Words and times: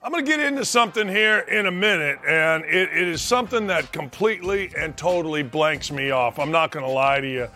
I'm 0.00 0.12
going 0.12 0.24
to 0.24 0.30
get 0.30 0.38
into 0.38 0.64
something 0.64 1.08
here 1.08 1.40
in 1.40 1.66
a 1.66 1.72
minute, 1.72 2.20
and 2.24 2.64
it, 2.66 2.88
it 2.92 3.08
is 3.08 3.20
something 3.20 3.66
that 3.66 3.90
completely 3.90 4.70
and 4.78 4.96
totally 4.96 5.42
blanks 5.42 5.90
me 5.90 6.12
off. 6.12 6.38
I'm 6.38 6.52
not 6.52 6.70
going 6.70 6.84
to 6.84 6.90
lie 6.90 7.20
to 7.20 7.28
you. 7.28 7.48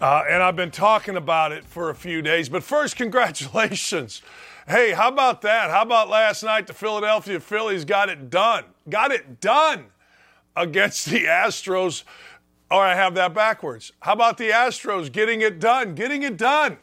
Uh, 0.00 0.24
and 0.28 0.42
I've 0.42 0.56
been 0.56 0.72
talking 0.72 1.16
about 1.16 1.52
it 1.52 1.64
for 1.64 1.90
a 1.90 1.94
few 1.94 2.20
days. 2.20 2.48
But 2.48 2.64
first, 2.64 2.96
congratulations. 2.96 4.22
Hey, 4.66 4.90
how 4.90 5.06
about 5.06 5.42
that? 5.42 5.70
How 5.70 5.82
about 5.82 6.08
last 6.08 6.42
night? 6.42 6.66
The 6.66 6.74
Philadelphia 6.74 7.38
Phillies 7.38 7.84
got 7.84 8.08
it 8.08 8.28
done. 8.28 8.64
Got 8.90 9.12
it 9.12 9.40
done 9.40 9.86
against 10.56 11.06
the 11.06 11.26
Astros. 11.26 12.02
Or 12.72 12.82
I 12.82 12.96
have 12.96 13.14
that 13.14 13.34
backwards. 13.34 13.92
How 14.00 14.14
about 14.14 14.36
the 14.36 14.50
Astros 14.50 15.12
getting 15.12 15.42
it 15.42 15.60
done? 15.60 15.94
Getting 15.94 16.24
it 16.24 16.36
done 16.36 16.78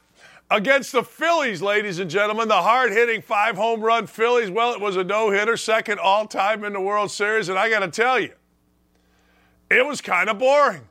against 0.51 0.91
the 0.91 1.01
Phillies, 1.01 1.61
ladies 1.61 1.99
and 1.99 2.11
gentlemen. 2.11 2.49
The 2.49 2.61
hard 2.61 2.91
hitting 2.91 3.21
five 3.21 3.55
home 3.55 3.81
run 3.81 4.05
Phillies. 4.05 4.51
Well, 4.51 4.73
it 4.73 4.81
was 4.81 4.97
a 4.97 5.03
no 5.03 5.31
hitter, 5.31 5.57
second 5.57 5.99
all 5.99 6.27
time 6.27 6.63
in 6.65 6.73
the 6.73 6.81
World 6.81 7.09
Series. 7.09 7.49
And 7.49 7.57
I 7.57 7.69
got 7.69 7.79
to 7.79 7.87
tell 7.87 8.19
you, 8.19 8.33
it 9.69 9.85
was 9.85 10.01
kind 10.01 10.29
of 10.29 10.37
boring. 10.37 10.89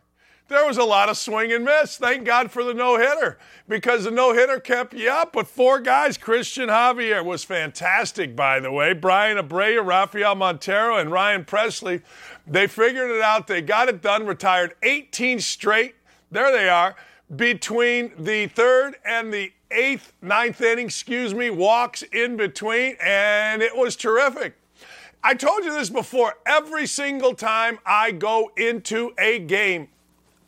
There 0.48 0.66
was 0.66 0.78
a 0.78 0.84
lot 0.84 1.08
of 1.08 1.16
swing 1.16 1.52
and 1.52 1.64
miss. 1.64 1.96
Thank 1.96 2.24
God 2.24 2.50
for 2.50 2.64
the 2.64 2.74
no 2.74 2.98
hitter 2.98 3.38
because 3.68 4.02
the 4.02 4.10
no 4.10 4.32
hitter 4.32 4.58
kept 4.58 4.94
you 4.94 5.08
up. 5.08 5.32
But 5.32 5.46
four 5.46 5.78
guys, 5.78 6.18
Christian 6.18 6.68
Javier 6.68 7.24
was 7.24 7.44
fantastic, 7.44 8.34
by 8.34 8.58
the 8.58 8.72
way. 8.72 8.92
Bryan 8.92 9.36
Abreu, 9.36 9.86
Rafael 9.86 10.34
Montero, 10.34 10.96
and 10.96 11.12
Ryan 11.12 11.44
Pressly. 11.44 12.02
they 12.48 12.66
figured 12.66 13.12
it 13.12 13.22
out. 13.22 13.46
They 13.46 13.62
got 13.62 13.88
it 13.88 14.02
done, 14.02 14.26
retired 14.26 14.74
18 14.82 15.38
straight. 15.38 15.94
There 16.32 16.50
they 16.50 16.68
are 16.68 16.96
between 17.36 18.12
the 18.18 18.48
third 18.48 18.96
and 19.04 19.32
the 19.32 19.52
eighth, 19.70 20.12
ninth 20.20 20.60
inning, 20.60 20.86
excuse 20.86 21.34
me, 21.34 21.50
walks 21.50 22.02
in 22.02 22.36
between, 22.36 22.96
and 23.00 23.62
it 23.62 23.76
was 23.76 23.96
terrific. 23.96 24.54
I 25.22 25.34
told 25.34 25.64
you 25.64 25.72
this 25.72 25.90
before. 25.90 26.38
Every 26.46 26.86
single 26.86 27.34
time 27.34 27.78
I 27.84 28.10
go 28.10 28.50
into 28.56 29.12
a 29.18 29.38
game, 29.38 29.88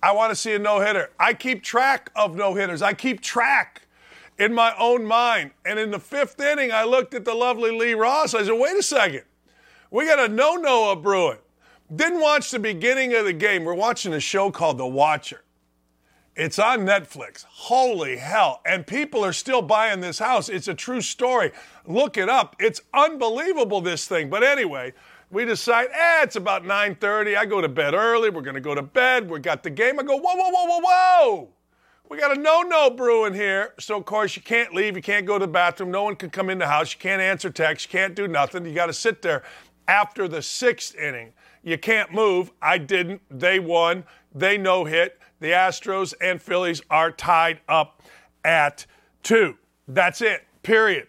I 0.03 0.13
want 0.13 0.31
to 0.31 0.35
see 0.35 0.55
a 0.55 0.59
no 0.59 0.81
hitter. 0.81 1.11
I 1.21 1.35
keep 1.35 1.63
track 1.63 2.11
of 2.17 2.35
no 2.35 2.55
hitters. 2.55 2.83
I 2.83 2.95
keep 2.95 3.21
track 3.21 3.83
in 4.39 4.53
my 4.53 4.75
own 4.79 5.05
mind. 5.05 5.53
And 5.65 5.79
in 5.79 5.91
the 5.91 6.01
fifth 6.01 6.41
inning, 6.41 6.73
I 6.73 6.85
looked 6.85 7.15
at 7.15 7.25
the 7.25 7.35
lovely 7.35 7.71
Lee 7.71 7.95
Ross. 7.95 8.35
I 8.35 8.43
said, 8.43 8.55
wait 8.55 8.77
a 8.77 8.83
second. 8.83 9.23
We 9.91 10.07
got 10.07 10.19
a 10.19 10.27
no 10.27 10.57
Noah 10.57 10.97
brewing. 10.97 11.39
Didn't 11.95 12.21
watch 12.21 12.51
the 12.51 12.59
beginning 12.59 13.15
of 13.15 13.27
the 13.27 13.33
game. 13.35 13.65
We're 13.65 13.75
watching 13.75 14.15
a 14.15 14.21
show 14.21 14.51
called 14.51 14.79
The 14.79 14.87
Watcher. 14.87 15.43
It's 16.35 16.59
on 16.59 16.81
Netflix. 16.81 17.45
Holy 17.45 18.17
hell. 18.17 18.63
And 18.65 18.87
people 18.87 19.23
are 19.23 19.35
still 19.35 19.61
buying 19.61 20.01
this 20.01 20.19
house. 20.19 20.49
It's 20.49 20.69
a 20.69 20.75
true 20.75 21.03
story. 21.03 21.53
Look 21.87 22.17
it 22.17 22.31
up. 22.31 22.57
It's 22.59 22.81
unbelievable, 22.95 23.83
this 23.83 24.07
thing. 24.07 24.31
But 24.31 24.43
anyway, 24.43 24.95
we 25.31 25.45
decide, 25.45 25.89
eh, 25.93 26.23
it's 26.23 26.37
about 26.37 26.65
9.30. 26.65 27.37
I 27.37 27.45
go 27.45 27.61
to 27.61 27.69
bed 27.69 27.93
early. 27.93 28.31
We're 28.31 28.41
going 28.41 28.55
to 28.55 28.61
go 28.61 28.75
to 28.75 28.83
bed. 28.83 29.29
We 29.29 29.41
got 29.41 29.63
the 29.63 29.71
game. 29.71 30.01
I 30.01 30.05
go, 30.05 30.17
whoa, 30.17 30.35
whoa, 30.35 30.51
whoa, 30.51 30.67
whoa, 30.67 30.81
whoa. 30.81 31.49
We 32.09 32.19
got 32.19 32.37
a 32.37 32.41
no-no 32.41 32.91
brewing 32.91 33.35
here. 33.35 33.75
So, 33.79 33.99
of 33.99 34.07
course, 34.07 34.35
you 34.35 34.43
can't 34.43 34.73
leave. 34.73 34.97
You 34.97 35.03
can't 35.03 35.27
go 35.27 35.39
to 35.39 35.47
the 35.47 35.53
bathroom. 35.53 35.91
No 35.91 36.03
one 36.05 36.17
can 36.17 36.31
come 36.31 36.49
in 36.49 36.59
the 36.59 36.67
house. 36.67 36.95
You 36.95 36.99
can't 36.99 37.21
answer 37.21 37.51
texts. 37.51 37.87
You 37.91 37.99
can't 37.99 38.15
do 38.15 38.27
nothing. 38.27 38.65
You 38.65 38.75
got 38.75 38.87
to 38.87 38.93
sit 38.95 39.21
there 39.21 39.43
after 39.87 40.29
the 40.29 40.41
sixth 40.41 40.95
inning. 40.97 41.35
You 41.63 41.77
can't 41.77 42.13
move. 42.13 42.53
I 42.61 42.79
didn't. 42.79 43.21
They 43.31 43.61
won. 43.61 44.05
They 44.35 44.57
no 44.57 44.85
hit. 44.85 45.19
The 45.43 45.51
Astros 45.51 46.15
and 46.21 46.41
Phillies 46.41 46.83
are 46.89 47.11
tied 47.11 47.61
up 47.69 48.01
at 48.45 48.87
two. 49.25 49.57
That's 49.89 50.23
it. 50.23 50.45
Period. 50.63 51.09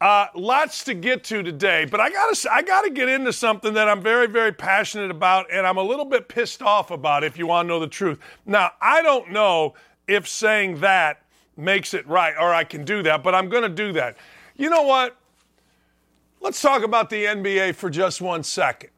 Uh, 0.00 0.26
lots 0.34 0.82
to 0.84 0.94
get 0.94 1.22
to 1.24 1.44
today, 1.44 1.84
but 1.84 2.00
I 2.00 2.10
gotta 2.10 2.52
I 2.52 2.62
gotta 2.62 2.90
get 2.90 3.08
into 3.08 3.32
something 3.32 3.74
that 3.74 3.88
I'm 3.88 4.02
very 4.02 4.26
very 4.26 4.52
passionate 4.52 5.12
about, 5.12 5.46
and 5.52 5.64
I'm 5.64 5.76
a 5.76 5.82
little 5.82 6.04
bit 6.04 6.28
pissed 6.28 6.60
off 6.60 6.90
about. 6.90 7.22
If 7.22 7.38
you 7.38 7.46
want 7.46 7.66
to 7.66 7.68
know 7.68 7.78
the 7.78 7.86
truth, 7.86 8.18
now 8.46 8.72
I 8.80 9.00
don't 9.00 9.30
know 9.30 9.74
if 10.08 10.28
saying 10.28 10.80
that 10.80 11.22
makes 11.56 11.94
it 11.94 12.06
right, 12.08 12.34
or 12.38 12.52
I 12.52 12.64
can 12.64 12.84
do 12.84 13.04
that, 13.04 13.22
but 13.22 13.32
I'm 13.32 13.48
to 13.48 13.68
do 13.68 13.92
that. 13.92 14.16
You 14.56 14.70
know 14.70 14.82
what? 14.82 15.16
Let's 16.40 16.60
talk 16.60 16.82
about 16.82 17.10
the 17.10 17.26
NBA 17.26 17.76
for 17.76 17.90
just 17.90 18.20
one 18.20 18.42
second. 18.42 18.90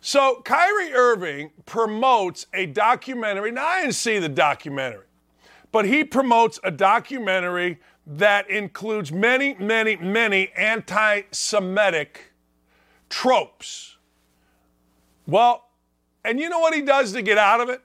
So 0.00 0.40
Kyrie 0.44 0.92
Irving 0.92 1.50
promotes 1.66 2.46
a 2.54 2.66
documentary. 2.66 3.50
Now 3.50 3.66
I 3.66 3.80
didn't 3.82 3.94
see 3.94 4.18
the 4.18 4.28
documentary, 4.28 5.06
but 5.72 5.84
he 5.84 6.04
promotes 6.04 6.60
a 6.62 6.70
documentary 6.70 7.80
that 8.06 8.48
includes 8.48 9.12
many, 9.12 9.54
many, 9.54 9.96
many 9.96 10.50
anti-Semitic 10.56 12.32
tropes. 13.10 13.96
Well, 15.26 15.68
and 16.24 16.40
you 16.40 16.48
know 16.48 16.60
what 16.60 16.74
he 16.74 16.80
does 16.80 17.12
to 17.12 17.22
get 17.22 17.36
out 17.36 17.60
of 17.60 17.68
it? 17.68 17.82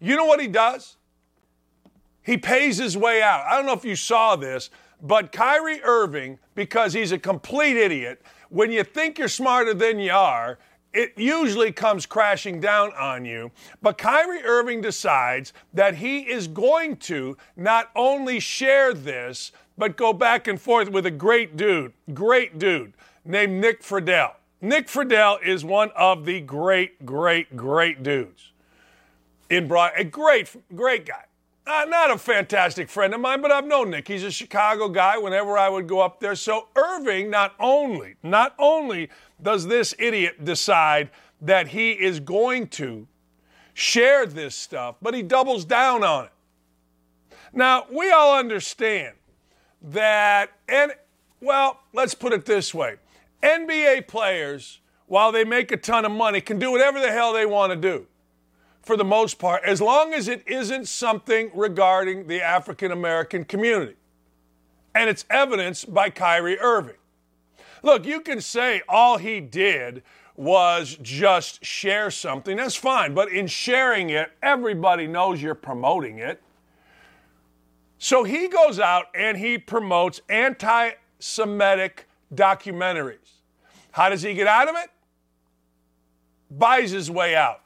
You 0.00 0.16
know 0.16 0.24
what 0.24 0.40
he 0.40 0.48
does? 0.48 0.96
He 2.22 2.38
pays 2.38 2.78
his 2.78 2.96
way 2.96 3.22
out. 3.22 3.44
I 3.46 3.56
don't 3.56 3.66
know 3.66 3.74
if 3.74 3.84
you 3.84 3.96
saw 3.96 4.36
this, 4.36 4.70
but 5.02 5.32
Kyrie 5.32 5.82
Irving, 5.82 6.38
because 6.54 6.92
he's 6.92 7.12
a 7.12 7.18
complete 7.18 7.76
idiot, 7.76 8.22
when 8.48 8.72
you 8.72 8.82
think 8.82 9.18
you're 9.18 9.28
smarter 9.28 9.74
than 9.74 9.98
you 9.98 10.12
are, 10.12 10.58
it 10.92 11.12
usually 11.16 11.72
comes 11.72 12.06
crashing 12.06 12.60
down 12.60 12.92
on 12.94 13.24
you. 13.24 13.50
But 13.80 13.98
Kyrie 13.98 14.42
Irving 14.42 14.80
decides 14.80 15.52
that 15.72 15.96
he 15.96 16.20
is 16.20 16.48
going 16.48 16.96
to 16.96 17.36
not 17.56 17.90
only 17.94 18.40
share 18.40 18.92
this, 18.92 19.52
but 19.78 19.96
go 19.96 20.12
back 20.12 20.46
and 20.46 20.60
forth 20.60 20.90
with 20.90 21.06
a 21.06 21.10
great 21.10 21.56
dude, 21.56 21.92
great 22.12 22.58
dude 22.58 22.92
named 23.24 23.60
Nick 23.60 23.82
Friedell. 23.82 24.34
Nick 24.60 24.88
Friedell 24.88 25.42
is 25.42 25.64
one 25.64 25.90
of 25.96 26.26
the 26.26 26.40
great, 26.40 27.06
great, 27.06 27.56
great 27.56 28.02
dudes 28.02 28.52
in 29.48 29.68
Broad. 29.68 29.92
A 29.96 30.04
great, 30.04 30.54
great 30.74 31.06
guy. 31.06 31.24
Uh, 31.66 31.84
not 31.88 32.10
a 32.10 32.18
fantastic 32.18 32.88
friend 32.88 33.14
of 33.14 33.20
mine, 33.20 33.40
but 33.40 33.52
I've 33.52 33.66
known 33.66 33.90
Nick. 33.90 34.08
He's 34.08 34.24
a 34.24 34.30
Chicago 34.30 34.88
guy 34.88 35.16
whenever 35.18 35.56
I 35.56 35.68
would 35.68 35.86
go 35.86 36.00
up 36.00 36.18
there. 36.18 36.34
So 36.34 36.68
Irving 36.74 37.30
not 37.30 37.54
only, 37.60 38.16
not 38.22 38.54
only 38.58 39.08
does 39.42 39.66
this 39.66 39.94
idiot 39.98 40.44
decide 40.44 41.10
that 41.40 41.68
he 41.68 41.92
is 41.92 42.20
going 42.20 42.68
to 42.68 43.06
share 43.74 44.26
this 44.26 44.54
stuff, 44.54 44.96
but 45.00 45.14
he 45.14 45.22
doubles 45.22 45.64
down 45.64 46.04
on 46.04 46.26
it. 46.26 46.32
Now, 47.52 47.86
we 47.90 48.10
all 48.10 48.38
understand 48.38 49.16
that, 49.82 50.50
and 50.68 50.92
well, 51.40 51.80
let's 51.92 52.14
put 52.14 52.32
it 52.32 52.44
this 52.44 52.74
way 52.74 52.96
NBA 53.42 54.06
players, 54.06 54.80
while 55.06 55.32
they 55.32 55.44
make 55.44 55.72
a 55.72 55.76
ton 55.76 56.04
of 56.04 56.12
money, 56.12 56.40
can 56.40 56.58
do 56.58 56.70
whatever 56.70 57.00
the 57.00 57.10
hell 57.10 57.32
they 57.32 57.46
want 57.46 57.72
to 57.72 57.76
do 57.76 58.06
for 58.82 58.96
the 58.96 59.04
most 59.04 59.38
part, 59.38 59.62
as 59.64 59.80
long 59.80 60.14
as 60.14 60.28
it 60.28 60.42
isn't 60.46 60.88
something 60.88 61.50
regarding 61.54 62.26
the 62.26 62.40
African 62.40 62.92
American 62.92 63.44
community. 63.44 63.96
And 64.94 65.08
it's 65.08 65.24
evidenced 65.30 65.92
by 65.92 66.10
Kyrie 66.10 66.58
Irving. 66.58 66.96
Look, 67.82 68.04
you 68.04 68.20
can 68.20 68.40
say 68.40 68.82
all 68.88 69.18
he 69.18 69.40
did 69.40 70.02
was 70.36 70.98
just 71.02 71.64
share 71.64 72.10
something. 72.10 72.56
That's 72.56 72.76
fine. 72.76 73.14
But 73.14 73.30
in 73.30 73.46
sharing 73.46 74.10
it, 74.10 74.32
everybody 74.42 75.06
knows 75.06 75.42
you're 75.42 75.54
promoting 75.54 76.18
it. 76.18 76.42
So 77.98 78.24
he 78.24 78.48
goes 78.48 78.80
out 78.80 79.06
and 79.14 79.36
he 79.36 79.58
promotes 79.58 80.20
anti 80.28 80.92
Semitic 81.18 82.08
documentaries. 82.34 83.40
How 83.92 84.08
does 84.08 84.22
he 84.22 84.32
get 84.32 84.46
out 84.46 84.68
of 84.68 84.76
it? 84.76 84.88
Buys 86.50 86.90
his 86.90 87.10
way 87.10 87.36
out. 87.36 87.60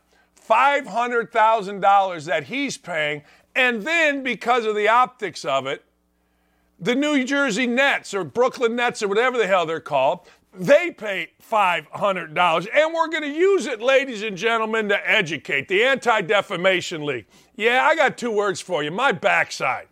$500,000 0.49 2.25
that 2.27 2.45
he's 2.45 2.77
paying. 2.77 3.23
And 3.55 3.83
then, 3.83 4.25
because 4.25 4.65
of 4.65 4.75
the 4.75 4.89
optics 4.89 5.45
of 5.45 5.67
it, 5.67 5.85
the 6.85 6.95
New 6.95 7.25
Jersey 7.25 7.67
Nets 7.67 8.13
or 8.13 8.25
Brooklyn 8.25 8.77
Nets 8.77 9.03
or 9.03 9.09
whatever 9.09 9.39
the 9.39 9.47
hell 9.47 9.65
they're 9.65 9.81
called, 9.81 10.29
they 10.53 10.91
pay 10.91 11.31
$500. 11.51 12.69
And 12.75 12.95
we're 12.95 13.09
going 13.09 13.23
to 13.23 13.29
use 13.29 13.67
it, 13.67 13.81
ladies 13.81 14.23
and 14.23 14.37
gentlemen, 14.37 14.91
to 14.91 15.11
educate 15.11 15.67
the 15.69 15.83
Anti 15.83 16.21
Defamation 16.21 17.05
League. 17.05 17.27
Yeah, 17.57 17.87
I 17.91 17.97
got 17.97 18.19
two 18.19 18.31
words 18.31 18.61
for 18.61 18.83
you 18.83 18.91
my 18.91 19.13
backside. 19.13 19.89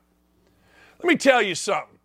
Let 0.98 1.08
me 1.08 1.16
tell 1.16 1.40
you 1.40 1.54
something. 1.54 1.98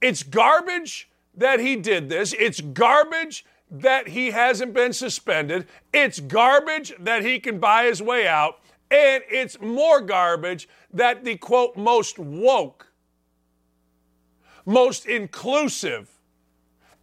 It's 0.00 0.22
garbage 0.22 1.10
that 1.34 1.60
he 1.60 1.76
did 1.76 2.08
this. 2.08 2.32
It's 2.38 2.60
garbage 2.62 3.44
that 3.70 4.08
he 4.08 4.30
hasn't 4.30 4.72
been 4.72 4.92
suspended. 4.94 5.66
It's 5.92 6.18
garbage 6.18 6.94
that 6.98 7.24
he 7.24 7.38
can 7.38 7.58
buy 7.58 7.84
his 7.84 8.02
way 8.02 8.26
out. 8.26 8.58
And 8.90 9.22
it's 9.30 9.60
more 9.60 10.00
garbage 10.00 10.68
that 10.92 11.24
the 11.24 11.36
quote, 11.36 11.76
most 11.76 12.18
woke, 12.18 12.91
most 14.64 15.06
inclusive, 15.06 16.10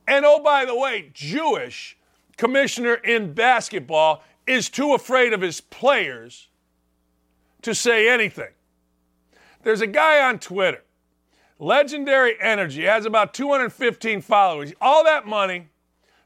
and 0.07 0.25
oh, 0.25 0.41
by 0.41 0.65
the 0.65 0.75
way, 0.75 1.11
Jewish 1.13 1.97
commissioner 2.37 2.95
in 2.95 3.33
basketball 3.33 4.23
is 4.47 4.69
too 4.69 4.93
afraid 4.93 5.33
of 5.33 5.41
his 5.41 5.61
players 5.61 6.47
to 7.61 7.75
say 7.75 8.09
anything. 8.09 8.51
There's 9.63 9.81
a 9.81 9.87
guy 9.87 10.27
on 10.27 10.39
Twitter, 10.39 10.83
Legendary 11.59 12.35
Energy, 12.41 12.85
has 12.85 13.05
about 13.05 13.33
215 13.33 14.21
followers. 14.21 14.73
All 14.81 15.03
that 15.03 15.27
money 15.27 15.67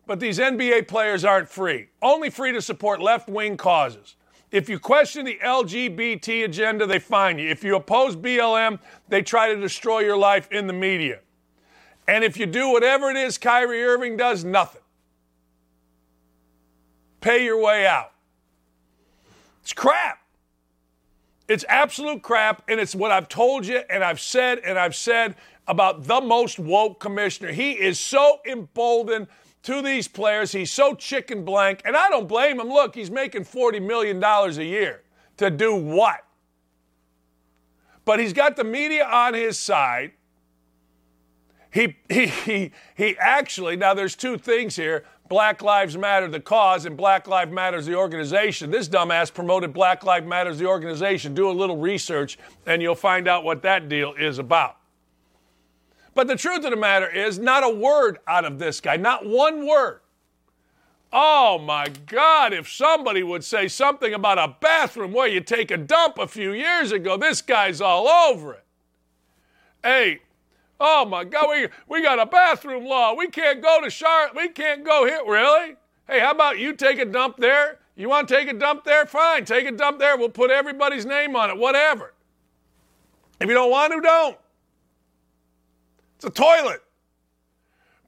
but 0.05 0.19
these 0.19 0.39
NBA 0.39 0.87
players 0.87 1.23
aren't 1.23 1.49
free. 1.49 1.87
Only 2.01 2.29
free 2.29 2.51
to 2.51 2.61
support 2.61 3.01
left 3.01 3.29
wing 3.29 3.57
causes. 3.57 4.15
If 4.53 4.69
you 4.69 4.77
question 4.77 5.25
the 5.25 5.39
LGBT 5.43 6.45
agenda, 6.45 6.85
they 6.85 6.99
find 6.99 7.39
you. 7.39 7.49
If 7.49 7.63
you 7.63 7.75
oppose 7.75 8.15
BLM, 8.15 8.77
they 9.09 9.23
try 9.23 9.51
to 9.51 9.59
destroy 9.59 10.01
your 10.01 10.15
life 10.15 10.47
in 10.51 10.67
the 10.67 10.73
media. 10.73 11.21
And 12.07 12.23
if 12.23 12.37
you 12.37 12.45
do 12.45 12.69
whatever 12.69 13.09
it 13.09 13.17
is 13.17 13.39
Kyrie 13.39 13.83
Irving 13.83 14.15
does, 14.15 14.43
nothing. 14.43 14.83
Pay 17.19 17.45
your 17.45 17.59
way 17.59 17.87
out. 17.87 18.11
It's 19.63 19.73
crap. 19.73 20.19
It's 21.47 21.65
absolute 21.67 22.21
crap, 22.21 22.61
and 22.67 22.79
it's 22.79 22.93
what 22.93 23.09
I've 23.09 23.29
told 23.29 23.65
you, 23.65 23.81
and 23.89 24.03
I've 24.03 24.19
said, 24.19 24.59
and 24.59 24.77
I've 24.77 24.95
said 24.95 25.33
about 25.67 26.03
the 26.03 26.21
most 26.21 26.59
woke 26.59 26.99
commissioner. 26.99 27.51
He 27.51 27.71
is 27.71 27.99
so 27.99 28.39
emboldened 28.45 29.27
to 29.63 29.81
these 29.81 30.07
players. 30.07 30.51
He's 30.51 30.71
so 30.71 30.93
chicken 30.93 31.43
blank, 31.43 31.81
and 31.85 31.95
I 31.95 32.09
don't 32.09 32.27
blame 32.27 32.59
him. 32.59 32.69
Look, 32.69 32.95
he's 32.95 33.11
making 33.11 33.45
$40 33.45 33.81
million 33.81 34.23
a 34.23 34.63
year 34.63 35.01
to 35.37 35.49
do 35.49 35.75
what? 35.75 36.25
But 38.05 38.19
he's 38.19 38.33
got 38.33 38.55
the 38.55 38.63
media 38.63 39.05
on 39.05 39.33
his 39.33 39.57
side. 39.57 40.11
He, 41.71 41.95
he, 42.07 42.27
he, 42.27 42.71
he 42.95 43.17
actually, 43.17 43.75
now 43.77 43.93
there's 43.93 44.15
two 44.15 44.37
things 44.37 44.75
here. 44.75 45.05
Black 45.29 45.63
Lives 45.63 45.97
Matter, 45.97 46.27
the 46.27 46.39
cause, 46.39 46.85
and 46.85 46.95
Black 46.95 47.27
Lives 47.27 47.51
Matters, 47.51 47.85
the 47.85 47.95
organization. 47.95 48.69
This 48.69 48.87
dumbass 48.87 49.33
promoted 49.33 49.73
Black 49.73 50.03
Lives 50.03 50.27
Matters, 50.27 50.59
the 50.59 50.67
organization. 50.67 51.33
Do 51.33 51.49
a 51.49 51.51
little 51.51 51.77
research, 51.77 52.37
and 52.67 52.81
you'll 52.81 52.93
find 52.93 53.27
out 53.27 53.43
what 53.43 53.63
that 53.63 53.89
deal 53.89 54.13
is 54.13 54.37
about. 54.37 54.77
But 56.15 56.27
the 56.27 56.35
truth 56.35 56.63
of 56.63 56.71
the 56.71 56.77
matter 56.77 57.09
is, 57.09 57.39
not 57.39 57.63
a 57.63 57.69
word 57.69 58.19
out 58.27 58.45
of 58.45 58.59
this 58.59 58.79
guy, 58.79 58.97
not 58.97 59.25
one 59.25 59.65
word. 59.65 60.01
Oh 61.11 61.59
my 61.59 61.87
God, 62.07 62.53
if 62.53 62.71
somebody 62.71 63.21
would 63.21 63.43
say 63.43 63.67
something 63.67 64.13
about 64.13 64.39
a 64.39 64.55
bathroom 64.59 65.13
where 65.13 65.27
you 65.27 65.41
take 65.41 65.69
a 65.69 65.77
dump 65.77 66.17
a 66.17 66.27
few 66.27 66.53
years 66.53 66.91
ago, 66.91 67.17
this 67.17 67.41
guy's 67.41 67.81
all 67.81 68.07
over 68.07 68.53
it. 68.55 68.63
Hey, 69.83 70.21
oh 70.79 71.05
my 71.05 71.23
God, 71.23 71.49
we, 71.49 71.67
we 71.87 72.01
got 72.01 72.19
a 72.19 72.25
bathroom 72.25 72.85
law. 72.85 73.13
We 73.13 73.27
can't 73.27 73.61
go 73.61 73.79
to 73.83 73.89
Charlotte. 73.89 74.35
We 74.35 74.49
can't 74.49 74.83
go 74.83 75.05
here. 75.05 75.21
Really? 75.27 75.75
Hey, 76.07 76.19
how 76.19 76.31
about 76.31 76.57
you 76.57 76.73
take 76.73 76.99
a 76.99 77.05
dump 77.05 77.37
there? 77.37 77.79
You 77.95 78.09
want 78.09 78.27
to 78.27 78.35
take 78.35 78.49
a 78.49 78.53
dump 78.53 78.83
there? 78.83 79.05
Fine, 79.05 79.45
take 79.45 79.67
a 79.67 79.71
dump 79.71 79.99
there. 79.99 80.17
We'll 80.17 80.29
put 80.29 80.49
everybody's 80.49 81.05
name 81.05 81.35
on 81.35 81.51
it, 81.51 81.57
whatever. 81.57 82.13
If 83.39 83.47
you 83.47 83.53
don't 83.53 83.69
want 83.69 83.93
to, 83.93 84.01
don't. 84.01 84.37
It's 86.23 86.39
a 86.39 86.41
toilet. 86.41 86.81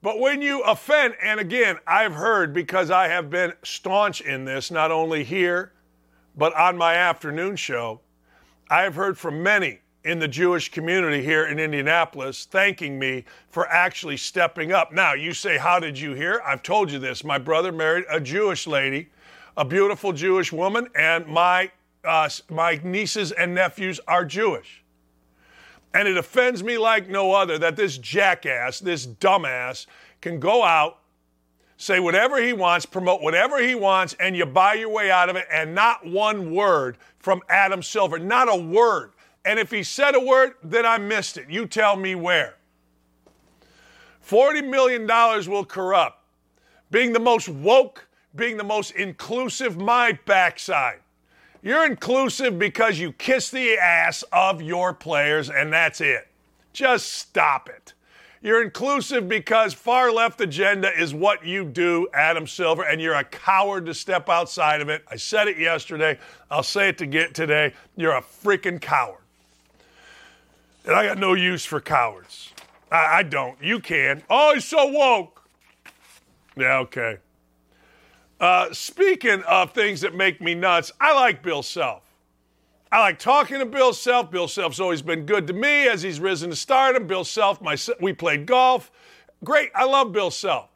But 0.00 0.20
when 0.20 0.40
you 0.40 0.62
offend, 0.62 1.16
and 1.22 1.38
again, 1.38 1.76
I've 1.86 2.14
heard 2.14 2.54
because 2.54 2.90
I 2.90 3.08
have 3.08 3.28
been 3.28 3.52
staunch 3.62 4.22
in 4.22 4.46
this, 4.46 4.70
not 4.70 4.90
only 4.90 5.22
here, 5.22 5.72
but 6.34 6.54
on 6.56 6.78
my 6.78 6.94
afternoon 6.94 7.56
show, 7.56 8.00
I 8.70 8.84
have 8.84 8.94
heard 8.94 9.18
from 9.18 9.42
many 9.42 9.80
in 10.02 10.18
the 10.18 10.28
Jewish 10.28 10.70
community 10.70 11.22
here 11.22 11.46
in 11.46 11.58
Indianapolis 11.58 12.46
thanking 12.50 12.98
me 12.98 13.26
for 13.50 13.68
actually 13.68 14.16
stepping 14.16 14.72
up. 14.72 14.92
Now, 14.92 15.12
you 15.12 15.34
say, 15.34 15.58
How 15.58 15.78
did 15.78 15.98
you 15.98 16.14
hear? 16.14 16.40
I've 16.42 16.62
told 16.62 16.90
you 16.90 16.98
this. 16.98 17.22
My 17.22 17.36
brother 17.36 17.70
married 17.70 18.06
a 18.08 18.18
Jewish 18.18 18.66
lady, 18.66 19.10
a 19.58 19.64
beautiful 19.64 20.14
Jewish 20.14 20.52
woman, 20.54 20.88
and 20.94 21.26
my, 21.26 21.70
uh, 22.02 22.30
my 22.48 22.80
nieces 22.82 23.32
and 23.32 23.54
nephews 23.54 24.00
are 24.08 24.24
Jewish. 24.24 24.85
And 25.94 26.06
it 26.06 26.16
offends 26.16 26.62
me 26.62 26.78
like 26.78 27.08
no 27.08 27.32
other 27.32 27.58
that 27.58 27.76
this 27.76 27.96
jackass, 27.98 28.80
this 28.80 29.06
dumbass, 29.06 29.86
can 30.20 30.38
go 30.38 30.62
out, 30.62 30.98
say 31.76 32.00
whatever 32.00 32.42
he 32.42 32.52
wants, 32.52 32.86
promote 32.86 33.22
whatever 33.22 33.62
he 33.62 33.74
wants, 33.74 34.14
and 34.20 34.36
you 34.36 34.46
buy 34.46 34.74
your 34.74 34.90
way 34.90 35.10
out 35.10 35.28
of 35.28 35.36
it, 35.36 35.46
and 35.50 35.74
not 35.74 36.06
one 36.06 36.52
word 36.52 36.98
from 37.18 37.40
Adam 37.48 37.82
Silver. 37.82 38.18
Not 38.18 38.48
a 38.48 38.56
word. 38.56 39.12
And 39.44 39.58
if 39.58 39.70
he 39.70 39.82
said 39.82 40.14
a 40.14 40.20
word, 40.20 40.54
then 40.62 40.84
I 40.84 40.98
missed 40.98 41.38
it. 41.38 41.48
You 41.48 41.66
tell 41.66 41.96
me 41.96 42.14
where. 42.14 42.56
$40 44.28 44.68
million 44.68 45.06
will 45.48 45.64
corrupt. 45.64 46.20
Being 46.90 47.12
the 47.12 47.20
most 47.20 47.48
woke, 47.48 48.08
being 48.34 48.56
the 48.56 48.64
most 48.64 48.90
inclusive, 48.92 49.76
my 49.76 50.18
backside. 50.26 51.00
You're 51.62 51.86
inclusive 51.86 52.58
because 52.58 52.98
you 52.98 53.12
kiss 53.12 53.50
the 53.50 53.76
ass 53.78 54.24
of 54.32 54.62
your 54.62 54.94
players, 54.94 55.50
and 55.50 55.72
that's 55.72 56.00
it. 56.00 56.28
Just 56.72 57.12
stop 57.12 57.68
it. 57.68 57.94
You're 58.42 58.62
inclusive 58.62 59.28
because 59.28 59.74
far 59.74 60.12
left 60.12 60.40
agenda 60.40 60.96
is 60.96 61.12
what 61.12 61.44
you 61.44 61.64
do, 61.64 62.06
Adam 62.14 62.46
Silver, 62.46 62.84
and 62.84 63.00
you're 63.00 63.14
a 63.14 63.24
coward 63.24 63.86
to 63.86 63.94
step 63.94 64.28
outside 64.28 64.80
of 64.80 64.88
it. 64.88 65.04
I 65.10 65.16
said 65.16 65.48
it 65.48 65.58
yesterday. 65.58 66.18
I'll 66.50 66.62
say 66.62 66.90
it 66.90 66.98
to 66.98 67.06
get 67.06 67.34
today. 67.34 67.72
You're 67.96 68.16
a 68.16 68.22
freaking 68.22 68.80
coward. 68.80 69.22
And 70.84 70.94
I 70.94 71.04
got 71.04 71.18
no 71.18 71.34
use 71.34 71.64
for 71.64 71.80
cowards. 71.80 72.52
I, 72.92 73.18
I 73.18 73.22
don't. 73.24 73.60
You 73.60 73.80
can. 73.80 74.22
Oh, 74.30 74.54
he's 74.54 74.64
so 74.64 74.86
woke. 74.86 75.42
Yeah, 76.56 76.78
okay. 76.78 77.18
Uh, 78.38 78.72
speaking 78.72 79.42
of 79.44 79.72
things 79.72 80.00
that 80.02 80.14
make 80.14 80.40
me 80.40 80.54
nuts, 80.54 80.92
I 81.00 81.14
like 81.14 81.42
Bill 81.42 81.62
Self. 81.62 82.02
I 82.92 83.00
like 83.00 83.18
talking 83.18 83.58
to 83.58 83.66
Bill 83.66 83.92
Self. 83.92 84.30
Bill 84.30 84.48
Self's 84.48 84.78
always 84.78 85.02
been 85.02 85.26
good 85.26 85.46
to 85.46 85.52
me 85.52 85.88
as 85.88 86.02
he's 86.02 86.20
risen 86.20 86.50
to 86.50 86.56
stardom. 86.56 87.06
Bill 87.06 87.24
Self, 87.24 87.60
my, 87.60 87.76
we 88.00 88.12
played 88.12 88.46
golf. 88.46 88.90
Great. 89.42 89.70
I 89.74 89.84
love 89.84 90.12
Bill 90.12 90.30
Self. 90.30 90.68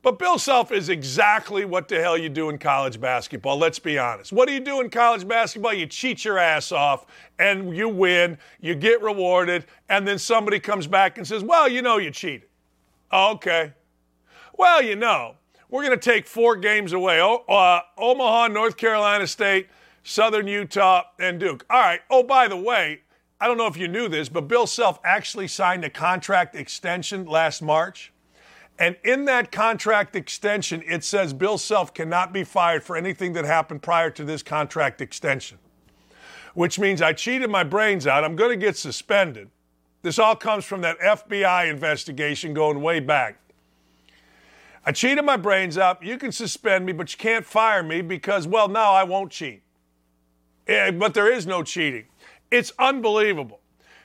But 0.00 0.18
Bill 0.18 0.38
Self 0.38 0.70
is 0.70 0.88
exactly 0.88 1.64
what 1.64 1.88
the 1.88 2.00
hell 2.00 2.16
you 2.16 2.28
do 2.28 2.50
in 2.50 2.58
college 2.58 3.00
basketball. 3.00 3.58
Let's 3.58 3.80
be 3.80 3.98
honest. 3.98 4.32
What 4.32 4.46
do 4.46 4.54
you 4.54 4.60
do 4.60 4.80
in 4.80 4.90
college 4.90 5.26
basketball? 5.26 5.74
You 5.74 5.86
cheat 5.86 6.24
your 6.24 6.38
ass 6.38 6.70
off 6.70 7.04
and 7.40 7.76
you 7.76 7.88
win, 7.88 8.38
you 8.60 8.76
get 8.76 9.02
rewarded, 9.02 9.66
and 9.88 10.06
then 10.06 10.18
somebody 10.18 10.60
comes 10.60 10.86
back 10.86 11.18
and 11.18 11.26
says, 11.26 11.42
Well, 11.42 11.68
you 11.68 11.82
know 11.82 11.98
you 11.98 12.12
cheated. 12.12 12.48
Okay. 13.12 13.72
Well, 14.56 14.82
you 14.82 14.94
know. 14.94 15.34
We're 15.70 15.84
going 15.84 15.98
to 15.98 16.10
take 16.10 16.26
four 16.26 16.56
games 16.56 16.92
away 16.92 17.20
o- 17.20 17.44
uh, 17.48 17.80
Omaha, 17.98 18.48
North 18.48 18.76
Carolina 18.76 19.26
State, 19.26 19.68
Southern 20.02 20.46
Utah, 20.46 21.02
and 21.18 21.38
Duke. 21.38 21.66
All 21.68 21.80
right. 21.80 22.00
Oh, 22.08 22.22
by 22.22 22.48
the 22.48 22.56
way, 22.56 23.00
I 23.40 23.46
don't 23.46 23.58
know 23.58 23.66
if 23.66 23.76
you 23.76 23.86
knew 23.86 24.08
this, 24.08 24.28
but 24.28 24.48
Bill 24.48 24.66
Self 24.66 24.98
actually 25.04 25.46
signed 25.46 25.84
a 25.84 25.90
contract 25.90 26.56
extension 26.56 27.26
last 27.26 27.60
March. 27.60 28.12
And 28.78 28.96
in 29.04 29.24
that 29.26 29.52
contract 29.52 30.16
extension, 30.16 30.82
it 30.86 31.04
says 31.04 31.32
Bill 31.32 31.58
Self 31.58 31.92
cannot 31.92 32.32
be 32.32 32.44
fired 32.44 32.82
for 32.82 32.96
anything 32.96 33.34
that 33.34 33.44
happened 33.44 33.82
prior 33.82 34.10
to 34.10 34.24
this 34.24 34.42
contract 34.42 35.00
extension, 35.00 35.58
which 36.54 36.78
means 36.78 37.02
I 37.02 37.12
cheated 37.12 37.50
my 37.50 37.64
brains 37.64 38.06
out. 38.06 38.24
I'm 38.24 38.36
going 38.36 38.50
to 38.50 38.56
get 38.56 38.76
suspended. 38.76 39.50
This 40.02 40.18
all 40.18 40.36
comes 40.36 40.64
from 40.64 40.80
that 40.82 40.98
FBI 41.00 41.68
investigation 41.68 42.54
going 42.54 42.80
way 42.80 43.00
back. 43.00 43.40
I 44.88 44.90
cheated 44.90 45.22
my 45.22 45.36
brains 45.36 45.76
out. 45.76 46.02
You 46.02 46.16
can 46.16 46.32
suspend 46.32 46.86
me, 46.86 46.92
but 46.92 47.12
you 47.12 47.18
can't 47.18 47.44
fire 47.44 47.82
me 47.82 48.00
because, 48.00 48.48
well, 48.48 48.68
now 48.68 48.92
I 48.92 49.02
won't 49.02 49.30
cheat. 49.30 49.62
Yeah, 50.66 50.90
but 50.92 51.12
there 51.12 51.30
is 51.30 51.46
no 51.46 51.62
cheating. 51.62 52.06
It's 52.50 52.72
unbelievable. 52.78 53.60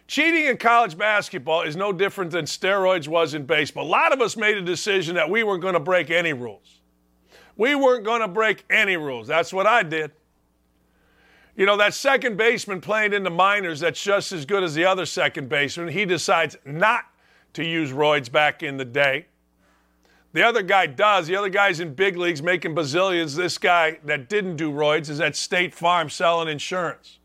Cheating 0.08 0.44
in 0.44 0.58
college 0.58 0.98
basketball 0.98 1.62
is 1.62 1.78
no 1.78 1.94
different 1.94 2.32
than 2.32 2.44
steroids 2.44 3.08
was 3.08 3.34
in 3.34 3.46
baseball. 3.46 3.86
A 3.86 3.88
lot 3.88 4.12
of 4.12 4.20
us 4.20 4.36
made 4.36 4.58
a 4.58 4.62
decision 4.62 5.16
that 5.16 5.30
we 5.30 5.42
weren't 5.42 5.62
going 5.62 5.76
to 5.76 5.80
break 5.80 6.10
any 6.10 6.34
rules. 6.34 6.82
We 7.56 7.76
weren't 7.76 8.04
going 8.04 8.20
to 8.20 8.28
break 8.28 8.66
any 8.70 8.98
rules. 8.98 9.26
That's 9.26 9.54
what 9.54 9.66
I 9.66 9.84
did. 9.84 10.12
You 11.56 11.66
know, 11.66 11.78
that 11.78 11.94
second 11.94 12.36
baseman 12.36 12.82
playing 12.82 13.14
in 13.14 13.24
the 13.24 13.30
minors 13.30 13.80
that's 13.80 14.04
just 14.04 14.34
as 14.34 14.44
good 14.44 14.64
as 14.64 14.76
the 14.76 14.84
other 14.84 15.06
second 15.06 15.48
baseman, 15.48 15.88
he 15.88 16.04
decides 16.04 16.58
not 16.66 17.06
to 17.54 17.64
use 17.64 17.94
roids 17.94 18.30
back 18.30 18.64
in 18.64 18.76
the 18.76 18.84
day. 18.84 19.28
The 20.34 20.44
other 20.44 20.64
guy 20.64 20.88
does. 20.88 21.28
The 21.28 21.36
other 21.36 21.50
guy's 21.50 21.80
in 21.80 21.94
big 21.94 22.18
leagues 22.18 22.42
making 22.42 22.76
bazillions. 22.76 23.36
This 23.36 23.58
guy 23.58 24.00
that 24.04 24.30
didn't 24.30 24.56
do 24.56 24.72
roids 24.72 25.10
is 25.10 25.22
at 25.22 25.36
State 25.36 25.74
Farm 25.76 26.10
selling 26.10 26.50
insurance. 26.50 27.20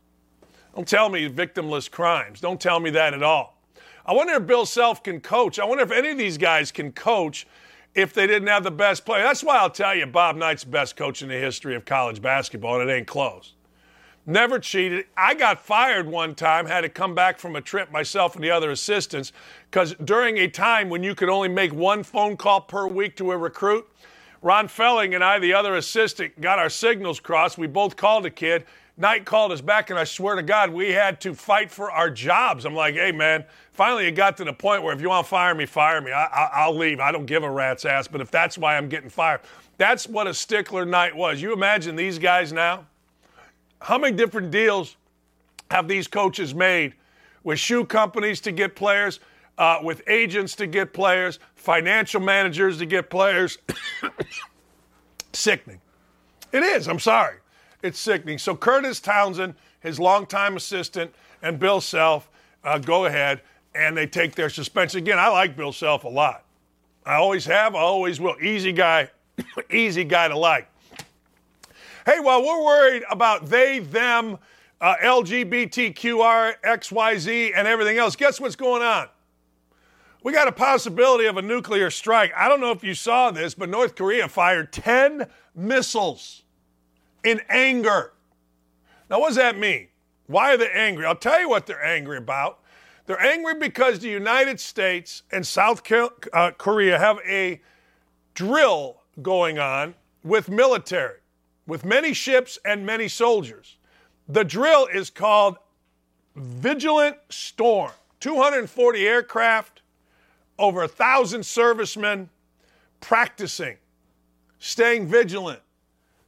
Don't 0.75 0.87
tell 0.87 1.09
me 1.09 1.27
victimless 1.27 1.89
crimes. 1.89 2.39
Don't 2.39 2.61
tell 2.61 2.79
me 2.79 2.91
that 2.91 3.15
at 3.15 3.23
all. 3.23 3.57
I 4.05 4.13
wonder 4.13 4.33
if 4.35 4.45
Bill 4.45 4.65
Self 4.65 5.03
can 5.03 5.19
coach. 5.19 5.59
I 5.59 5.65
wonder 5.65 5.83
if 5.83 5.91
any 5.91 6.09
of 6.11 6.17
these 6.17 6.37
guys 6.37 6.71
can 6.71 6.91
coach 6.91 7.47
if 7.95 8.13
they 8.13 8.27
didn't 8.27 8.47
have 8.47 8.63
the 8.63 8.71
best 8.71 9.05
player. 9.05 9.23
That's 9.23 9.43
why 9.43 9.57
I'll 9.57 9.69
tell 9.71 9.95
you 9.95 10.05
Bob 10.05 10.35
Knight's 10.35 10.63
the 10.63 10.69
best 10.69 10.95
coach 10.95 11.23
in 11.23 11.29
the 11.29 11.35
history 11.35 11.75
of 11.75 11.85
college 11.85 12.21
basketball, 12.21 12.79
and 12.79 12.89
it 12.89 12.93
ain't 12.93 13.07
close. 13.07 13.53
Never 14.25 14.59
cheated. 14.59 15.05
I 15.17 15.33
got 15.33 15.59
fired 15.59 16.07
one 16.07 16.35
time, 16.35 16.67
had 16.67 16.81
to 16.81 16.89
come 16.89 17.15
back 17.15 17.39
from 17.39 17.55
a 17.55 17.61
trip, 17.61 17.91
myself 17.91 18.35
and 18.35 18.43
the 18.43 18.51
other 18.51 18.69
assistants, 18.69 19.31
because 19.69 19.95
during 20.03 20.37
a 20.37 20.47
time 20.47 20.89
when 20.89 21.03
you 21.03 21.13
could 21.13 21.29
only 21.29 21.49
make 21.49 21.73
one 21.73 22.03
phone 22.03 22.35
call 22.35 22.61
per 22.61 22.87
week 22.87 23.15
to 23.17 23.31
a 23.31 23.37
recruit, 23.37 23.87
Ron 24.41 24.67
Felling 24.67 25.15
and 25.15 25.23
I, 25.23 25.37
the 25.37 25.53
other 25.53 25.75
assistant, 25.75 26.39
got 26.41 26.59
our 26.59 26.69
signals 26.69 27.19
crossed. 27.19 27.57
We 27.57 27.67
both 27.67 27.95
called 27.95 28.25
a 28.25 28.29
kid, 28.29 28.65
Knight 28.99 29.25
called 29.25 29.53
us 29.53 29.61
back, 29.61 29.89
and 29.89 29.97
I 29.97 30.03
swear 30.03 30.35
to 30.35 30.43
God, 30.43 30.71
we 30.71 30.91
had 30.91 31.21
to 31.21 31.33
fight 31.33 31.71
for 31.71 31.89
our 31.89 32.09
jobs. 32.09 32.65
I'm 32.65 32.75
like, 32.75 32.95
hey, 32.95 33.13
man, 33.13 33.45
finally 33.71 34.07
it 34.07 34.11
got 34.11 34.35
to 34.37 34.43
the 34.43 34.51
point 34.51 34.83
where 34.83 34.93
if 34.93 35.01
you 35.01 35.07
want 35.07 35.25
to 35.25 35.29
fire 35.29 35.55
me, 35.55 35.65
fire 35.65 36.01
me. 36.01 36.11
I, 36.11 36.67
will 36.67 36.77
leave. 36.77 36.99
I 36.99 37.13
don't 37.13 37.25
give 37.25 37.43
a 37.43 37.49
rat's 37.49 37.85
ass. 37.85 38.09
But 38.09 38.19
if 38.19 38.29
that's 38.29 38.57
why 38.57 38.75
I'm 38.75 38.89
getting 38.89 39.09
fired, 39.09 39.39
that's 39.77 40.05
what 40.05 40.27
a 40.27 40.33
stickler 40.33 40.83
Knight 40.83 41.15
was. 41.15 41.41
You 41.41 41.53
imagine 41.53 41.95
these 41.95 42.19
guys 42.19 42.51
now? 42.51 42.85
How 43.79 43.97
many 43.97 44.17
different 44.17 44.51
deals 44.51 44.97
have 45.71 45.87
these 45.87 46.07
coaches 46.07 46.53
made 46.53 46.93
with 47.45 47.57
shoe 47.57 47.85
companies 47.85 48.41
to 48.41 48.51
get 48.51 48.75
players, 48.75 49.21
uh, 49.59 49.79
with 49.83 50.01
agents 50.07 50.55
to 50.55 50.65
get 50.65 50.93
players, 50.93 51.37
financial 51.53 52.21
managers 52.21 52.79
to 52.79 52.87
get 52.87 53.11
players? 53.11 53.59
Sickening. 55.33 55.81
It 56.51 56.63
is. 56.63 56.87
I'm 56.87 56.97
sorry. 56.97 57.35
It's 57.83 57.99
sickening. 57.99 58.39
So 58.39 58.55
Kurtis 58.55 59.01
Townsend, 59.01 59.53
his 59.81 59.99
longtime 59.99 60.57
assistant, 60.57 61.13
and 61.43 61.59
Bill 61.59 61.79
Self 61.79 62.29
uh, 62.63 62.79
go 62.79 63.05
ahead 63.05 63.41
and 63.75 63.95
they 63.95 64.07
take 64.07 64.35
their 64.35 64.49
suspension. 64.49 64.97
Again, 64.97 65.19
I 65.19 65.27
like 65.27 65.55
Bill 65.55 65.71
Self 65.71 66.03
a 66.03 66.09
lot. 66.09 66.45
I 67.05 67.15
always 67.15 67.45
have. 67.45 67.75
I 67.75 67.79
always 67.79 68.19
will. 68.19 68.35
Easy 68.41 68.71
guy. 68.71 69.09
easy 69.69 70.03
guy 70.03 70.27
to 70.27 70.37
like. 70.37 70.67
Hey, 72.05 72.19
while 72.19 72.43
we're 72.43 72.63
worried 72.63 73.03
about 73.11 73.45
they, 73.45 73.79
them, 73.79 74.39
uh, 74.81 74.95
LGBTQR, 75.03 76.53
XYZ, 76.65 77.51
and 77.55 77.67
everything 77.67 77.97
else, 77.97 78.15
guess 78.15 78.39
what's 78.39 78.55
going 78.55 78.81
on? 78.81 79.07
We 80.21 80.33
got 80.33 80.47
a 80.47 80.51
possibility 80.51 81.25
of 81.25 81.37
a 81.37 81.41
nuclear 81.41 81.89
strike. 81.89 82.31
I 82.35 82.49
don't 82.49 82.59
know 82.59 82.71
if 82.71 82.83
you 82.83 82.93
saw 82.93 83.31
this, 83.31 83.53
but 83.53 83.69
North 83.69 83.95
Korea 83.95 84.27
fired 84.27 84.73
10 84.73 85.27
missiles 85.55 86.43
in 87.23 87.41
anger. 87.49 88.13
Now, 89.09 89.21
what 89.21 89.29
does 89.29 89.37
that 89.37 89.57
mean? 89.57 89.87
Why 90.27 90.53
are 90.53 90.57
they 90.57 90.69
angry? 90.69 91.05
I'll 91.05 91.15
tell 91.15 91.39
you 91.39 91.49
what 91.49 91.65
they're 91.65 91.83
angry 91.83 92.17
about. 92.17 92.59
They're 93.05 93.21
angry 93.21 93.55
because 93.55 93.99
the 93.99 94.09
United 94.09 94.59
States 94.59 95.23
and 95.31 95.47
South 95.47 95.81
uh, 95.91 96.51
Korea 96.51 96.99
have 96.99 97.17
a 97.27 97.61
drill 98.35 99.01
going 99.21 99.57
on 99.57 99.95
with 100.23 100.49
military, 100.49 101.19
with 101.65 101.83
many 101.83 102.13
ships 102.13 102.59
and 102.63 102.85
many 102.85 103.07
soldiers. 103.07 103.77
The 104.27 104.43
drill 104.43 104.87
is 104.93 105.09
called 105.09 105.57
Vigilant 106.35 107.17
Storm 107.29 107.91
240 108.19 109.07
aircraft, 109.07 109.78
over 110.59 110.83
a 110.83 110.87
thousand 110.87 111.45
servicemen 111.45 112.29
practicing, 112.99 113.77
staying 114.59 115.07
vigilant. 115.07 115.61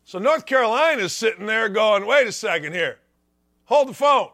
So 0.05 0.17
North 0.17 0.45
Carolina 0.45 1.03
is 1.03 1.13
sitting 1.13 1.45
there 1.45 1.69
going, 1.69 2.05
wait 2.05 2.27
a 2.27 2.31
second 2.31 2.73
here. 2.73 2.97
Hold 3.65 3.89
the 3.89 3.93
phone. 3.93 4.29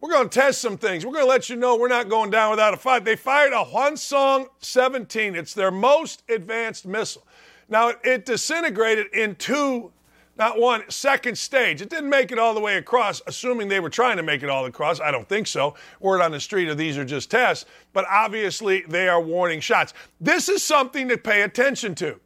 We're 0.00 0.10
going 0.10 0.28
to 0.28 0.38
test 0.38 0.60
some 0.60 0.76
things. 0.76 1.06
We're 1.06 1.12
going 1.12 1.24
to 1.24 1.30
let 1.30 1.48
you 1.48 1.56
know 1.56 1.76
we're 1.76 1.88
not 1.88 2.10
going 2.10 2.30
down 2.30 2.50
without 2.50 2.74
a 2.74 2.76
fight. 2.76 3.06
They 3.06 3.16
fired 3.16 3.54
a 3.54 3.64
Hwasong 3.64 4.48
17. 4.58 5.34
It's 5.34 5.54
their 5.54 5.70
most 5.70 6.22
advanced 6.28 6.84
missile. 6.84 7.26
Now, 7.70 7.92
it 8.04 8.26
disintegrated 8.26 9.06
in 9.14 9.34
two, 9.36 9.93
not 10.36 10.58
one, 10.58 10.82
second 10.90 11.38
stage. 11.38 11.80
It 11.80 11.90
didn't 11.90 12.10
make 12.10 12.32
it 12.32 12.38
all 12.38 12.54
the 12.54 12.60
way 12.60 12.76
across, 12.76 13.22
assuming 13.26 13.68
they 13.68 13.80
were 13.80 13.90
trying 13.90 14.16
to 14.16 14.22
make 14.22 14.42
it 14.42 14.50
all 14.50 14.66
across. 14.66 15.00
I 15.00 15.10
don't 15.10 15.28
think 15.28 15.46
so. 15.46 15.74
Word 16.00 16.20
on 16.20 16.32
the 16.32 16.40
street 16.40 16.68
of 16.68 16.76
these 16.76 16.98
are 16.98 17.04
just 17.04 17.30
tests, 17.30 17.66
but 17.92 18.04
obviously 18.10 18.82
they 18.88 19.08
are 19.08 19.20
warning 19.20 19.60
shots. 19.60 19.94
This 20.20 20.48
is 20.48 20.62
something 20.62 21.08
to 21.08 21.18
pay 21.18 21.42
attention 21.42 21.94
to. 21.96 22.18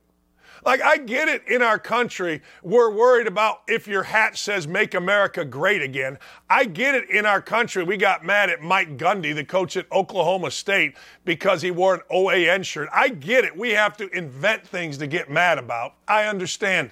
Like, 0.64 0.82
I 0.82 0.96
get 0.96 1.28
it 1.28 1.46
in 1.46 1.62
our 1.62 1.78
country, 1.78 2.42
we're 2.62 2.90
worried 2.90 3.26
about 3.26 3.62
if 3.68 3.86
your 3.86 4.02
hat 4.02 4.36
says 4.36 4.66
make 4.66 4.94
America 4.94 5.44
great 5.44 5.82
again. 5.82 6.18
I 6.50 6.64
get 6.64 6.94
it 6.94 7.08
in 7.10 7.26
our 7.26 7.40
country. 7.40 7.84
We 7.84 7.96
got 7.96 8.24
mad 8.24 8.50
at 8.50 8.60
Mike 8.60 8.96
Gundy, 8.96 9.34
the 9.34 9.44
coach 9.44 9.76
at 9.76 9.90
Oklahoma 9.92 10.50
State, 10.50 10.96
because 11.24 11.62
he 11.62 11.70
wore 11.70 11.94
an 11.94 12.00
OAN 12.10 12.64
shirt. 12.64 12.88
I 12.92 13.08
get 13.08 13.44
it. 13.44 13.56
We 13.56 13.70
have 13.70 13.96
to 13.98 14.08
invent 14.08 14.66
things 14.66 14.98
to 14.98 15.06
get 15.06 15.30
mad 15.30 15.58
about. 15.58 15.94
I 16.08 16.24
understand. 16.24 16.90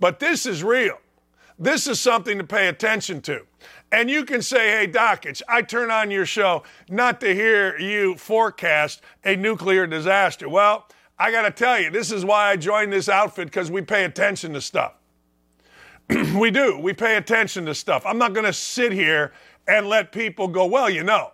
But 0.00 0.18
this 0.18 0.46
is 0.46 0.64
real. 0.64 0.98
This 1.58 1.86
is 1.86 2.00
something 2.00 2.38
to 2.38 2.44
pay 2.44 2.68
attention 2.68 3.20
to. 3.22 3.46
And 3.92 4.10
you 4.10 4.24
can 4.24 4.40
say, 4.40 4.70
hey, 4.70 4.88
Dakich, 4.90 5.42
I 5.46 5.60
turn 5.62 5.90
on 5.90 6.10
your 6.10 6.24
show 6.24 6.62
not 6.88 7.20
to 7.20 7.34
hear 7.34 7.78
you 7.78 8.14
forecast 8.16 9.02
a 9.24 9.36
nuclear 9.36 9.86
disaster. 9.86 10.48
Well, 10.48 10.88
I 11.18 11.30
got 11.30 11.42
to 11.42 11.50
tell 11.50 11.78
you, 11.78 11.90
this 11.90 12.10
is 12.10 12.24
why 12.24 12.50
I 12.50 12.56
joined 12.56 12.92
this 12.92 13.10
outfit 13.10 13.48
because 13.48 13.70
we 13.70 13.82
pay 13.82 14.04
attention 14.04 14.54
to 14.54 14.60
stuff. 14.62 14.94
we 16.34 16.50
do. 16.50 16.78
We 16.78 16.94
pay 16.94 17.16
attention 17.16 17.66
to 17.66 17.74
stuff. 17.74 18.06
I'm 18.06 18.16
not 18.16 18.32
going 18.32 18.46
to 18.46 18.54
sit 18.54 18.92
here 18.92 19.32
and 19.68 19.86
let 19.86 20.12
people 20.12 20.48
go, 20.48 20.64
well, 20.64 20.88
you 20.88 21.04
know, 21.04 21.32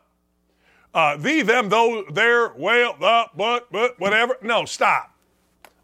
uh, 0.92 1.16
them, 1.18 1.68
though, 1.68 2.04
there, 2.10 2.52
well, 2.56 2.96
the, 2.98 3.26
but, 3.36 3.70
but, 3.70 4.00
whatever. 4.00 4.38
No, 4.42 4.64
stop. 4.64 5.14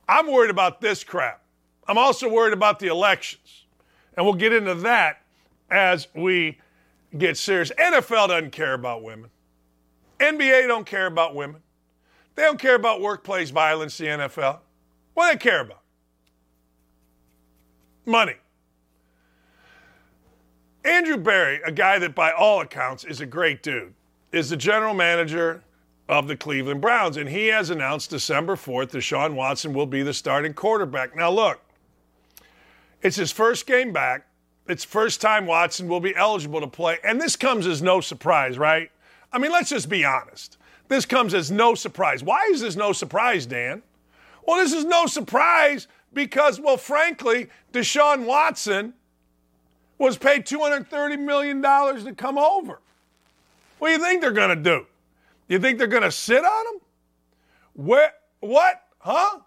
I'm 0.09 0.27
worried 0.27 0.51
about 0.51 0.81
this 0.81 1.05
crap. 1.05 1.42
I'm 1.87 1.99
also 1.99 2.29
worried 2.29 2.53
about 2.53 2.79
the 2.79 2.87
elections. 2.87 3.65
And 4.17 4.27
we'll 4.27 4.35
get 4.35 4.53
into 4.53 4.75
that 4.77 5.23
as 5.71 6.09
we 6.15 6.59
get 7.17 7.37
serious. 7.37 7.71
NFL 7.79 8.29
doesn't 8.29 8.53
care 8.53 8.75
about 8.75 9.03
women. 9.03 9.31
NBA 10.19 10.69
don't 10.69 10.87
care 10.87 11.07
about 11.07 11.35
women. 11.35 11.63
They 12.35 12.43
don't 12.43 12.59
care 12.59 12.77
about 12.77 13.01
workplace 13.01 13.51
violence, 13.51 13.99
the 13.99 14.07
NFL. 14.07 14.59
What 15.15 15.31
do 15.31 15.39
they 15.39 15.43
care 15.43 15.61
about? 15.61 15.83
Money. 18.07 18.37
Andrew 20.85 21.17
Berry, 21.17 21.61
a 21.65 21.71
guy 21.71 21.99
that 21.99 22.15
by 22.15 22.33
all 22.33 22.61
accounts 22.61 23.05
is 23.05 23.21
a 23.21 23.27
great 23.27 23.63
dude, 23.63 23.95
is 24.33 24.51
the 24.51 24.57
general 24.57 24.95
manager 24.95 25.63
of 26.09 26.27
the 26.27 26.37
Cleveland 26.37 26.81
Browns, 26.81 27.17
and 27.17 27.29
he 27.29 27.47
has 27.49 27.71
announced 27.71 28.11
December 28.11 28.57
4th 28.57 28.91
that 28.91 29.01
Sean 29.03 29.37
Watson 29.37 29.73
will 29.73 29.87
be 29.87 30.03
the 30.03 30.13
starting 30.13 30.53
quarterback. 30.53 31.15
Now, 31.15 31.31
look, 31.31 31.61
it's 33.03 33.17
his 33.17 33.33
first 33.33 33.67
game 33.67 33.93
back. 33.93 34.27
It's 34.69 34.85
first 34.85 35.21
time 35.21 35.47
Watson 35.47 35.89
will 35.89 36.01
be 36.01 36.15
eligible 36.15 36.61
to 36.61 36.67
play, 36.67 36.99
and 37.05 37.21
this 37.21 37.37
comes 37.37 37.67
as 37.67 37.83
no 37.83 38.01
surprise, 38.01 38.59
right? 38.59 38.91
I 39.33 39.39
mean, 39.39 39.51
let's 39.51 39.71
just 39.71 39.89
be 39.89 40.05
honest. 40.05 40.57
This 40.89 41.05
comes 41.07 41.35
as 41.35 41.51
no 41.51 41.75
surprise. 41.75 42.23
Why 42.23 42.49
is 42.53 42.61
this 42.61 42.77
no 42.77 42.93
surprise, 42.93 43.47
Dan? 43.47 43.83
Well, 44.47 44.59
this 44.59 44.73
is 44.73 44.85
no 44.85 45.07
surprise 45.07 45.89
because, 46.13 46.61
well, 46.61 46.77
frankly, 46.77 47.49
Deshaun 47.73 48.25
Watson 48.25 48.95
was 49.99 50.19
paid 50.19 50.45
$230 50.45 51.19
million 51.19 51.63
to 51.63 52.15
come 52.15 52.37
over. 52.37 52.81
What 53.79 53.89
do 53.89 53.93
you 53.93 53.99
think 53.99 54.21
they're 54.21 54.33
going 54.33 54.57
to 54.57 54.63
do? 54.63 54.87
You 55.49 55.59
think 55.59 55.79
they're 55.79 55.87
going 55.87 56.03
to 56.03 56.13
sit 56.13 56.45
on 56.45 56.75
him? 56.75 56.81
Where, 57.75 58.13
what? 58.41 58.83
Huh? 58.99 59.41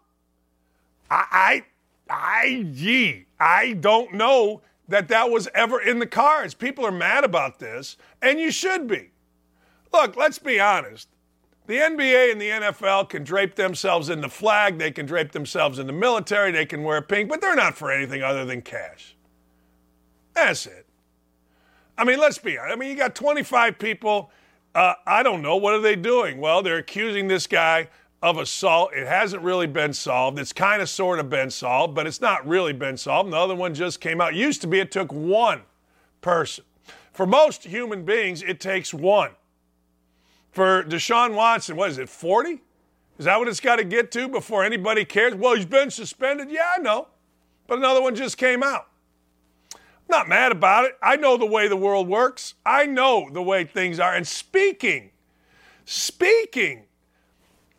I, 1.09 1.25
I, 1.31 1.63
I, 2.09 2.67
gee, 2.71 3.25
I 3.39 3.74
don't 3.74 4.13
know 4.13 4.62
that 4.88 5.07
that 5.07 5.29
was 5.29 5.47
ever 5.55 5.81
in 5.81 6.00
the 6.00 6.07
cards. 6.07 6.53
People 6.53 6.85
are 6.85 6.91
mad 6.91 7.24
about 7.24 7.59
this, 7.59 7.97
and 8.21 8.39
you 8.39 8.51
should 8.51 8.88
be. 8.88 9.12
Look, 9.91 10.15
let's 10.15 10.39
be 10.39 10.59
honest. 10.59 11.09
The 11.67 11.77
NBA 11.77 12.31
and 12.31 12.39
the 12.39 12.50
NFL 12.50 13.09
can 13.09 13.24
drape 13.24 13.55
themselves 13.55 14.09
in 14.09 14.21
the 14.21 14.29
flag, 14.29 14.77
they 14.77 14.91
can 14.91 15.07
drape 15.07 15.31
themselves 15.31 15.79
in 15.79 15.88
the 15.88 15.93
military, 15.93 16.51
they 16.51 16.65
can 16.65 16.83
wear 16.83 17.01
pink, 17.01 17.27
but 17.27 17.41
they're 17.41 17.55
not 17.55 17.75
for 17.75 17.91
anything 17.91 18.21
other 18.21 18.45
than 18.45 18.62
cash. 18.62 19.15
That's 20.33 20.67
it. 20.67 20.85
I 21.97 22.03
mean, 22.03 22.19
let's 22.19 22.38
be 22.38 22.57
honest. 22.57 22.75
I 22.75 22.79
mean, 22.79 22.89
you 22.89 22.95
got 22.95 23.15
25 23.15 23.79
people. 23.79 24.29
Uh, 24.75 24.93
I 25.07 25.24
don't 25.24 25.41
know. 25.41 25.55
What 25.55 25.74
are 25.74 25.79
they 25.79 25.95
doing? 25.95 26.39
Well, 26.39 26.62
they're 26.62 26.77
accusing 26.77 27.29
this 27.29 27.47
guy 27.47 27.88
of 28.25 28.39
assault. 28.39 28.89
It 28.91 29.05
hasn't 29.05 29.44
really 29.44 29.67
been 29.67 29.94
solved. 29.94 30.39
It's 30.39 30.51
kind 30.51 30.82
of 30.82 30.89
sort 30.89 31.20
of 31.20 31.29
been 31.29 31.51
solved, 31.51 31.94
but 31.94 32.08
it's 32.08 32.20
not 32.20 32.46
really 32.48 32.74
been 32.74 32.98
solved. 32.98 33.32
The 33.32 33.38
other 33.38 33.53
one 33.53 33.75
just 33.75 34.01
came 34.01 34.20
out. 34.20 34.34
Used 34.34 34.62
to 34.62 34.67
be 34.67 34.79
it 34.79 34.89
took 34.89 35.13
one 35.13 35.62
person. 36.22 36.63
For 37.13 37.27
most 37.27 37.63
human 37.63 38.03
beings, 38.03 38.41
it 38.41 38.60
takes 38.60 38.96
one. 38.96 39.29
For 40.51 40.84
Deshaun 40.84 41.36
Watson, 41.36 41.75
what 41.75 41.91
is 41.91 42.00
it, 42.00 42.10
40? 42.10 42.62
Is 43.20 43.25
that 43.25 43.38
what 43.38 43.48
it's 43.48 43.60
got 43.60 43.75
to 43.75 43.84
get 43.84 44.12
to 44.13 44.27
before 44.27 44.63
anybody 44.63 45.05
cares? 45.05 45.36
Well, 45.36 45.55
he's 45.55 45.67
been 45.67 45.91
suspended. 45.91 46.50
Yeah, 46.50 46.72
I 46.75 46.82
know. 46.82 47.08
But 47.67 47.77
another 47.77 48.01
one 48.01 48.15
just 48.15 48.39
came 48.39 48.63
out. 48.63 48.88
I'm 49.75 49.79
not 50.10 50.27
mad 50.27 50.51
about 50.51 50.86
it. 50.86 50.98
I 51.00 51.15
know 51.15 51.38
the 51.38 51.46
way 51.46 51.67
the 51.67 51.75
world 51.75 52.08
works. 52.08 52.55
I 52.65 52.88
know 52.88 53.29
the 53.32 53.44
way 53.44 53.65
things 53.65 54.00
are. 54.00 54.15
And 54.15 54.27
speaking, 54.27 55.12
speaking 55.86 56.86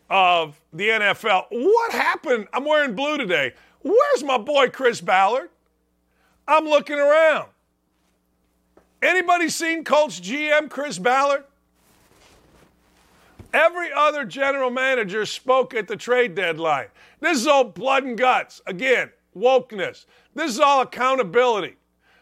of 0.09 0.59
the 0.73 0.89
NFL, 0.89 1.45
what 1.49 1.91
happened? 1.91 2.47
I'm 2.53 2.65
wearing 2.65 2.95
blue 2.95 3.17
today. 3.17 3.53
Where's 3.81 4.23
my 4.23 4.37
boy 4.37 4.69
Chris 4.69 5.01
Ballard? 5.01 5.49
I'm 6.47 6.65
looking 6.65 6.97
around. 6.97 7.49
Anybody 9.01 9.49
seen 9.49 9.83
Colts 9.83 10.19
GM 10.19 10.69
Chris 10.69 10.97
Ballard? 10.97 11.43
Every 13.53 13.91
other 13.93 14.25
general 14.25 14.69
manager 14.69 15.25
spoke 15.25 15.73
at 15.73 15.87
the 15.87 15.95
trade 15.95 16.35
deadline. 16.35 16.87
This 17.19 17.37
is 17.37 17.47
all 17.47 17.63
blood 17.63 18.03
and 18.03 18.17
guts. 18.17 18.61
Again, 18.65 19.11
wokeness. 19.35 20.05
This 20.35 20.51
is 20.51 20.59
all 20.59 20.81
accountability. 20.81 21.75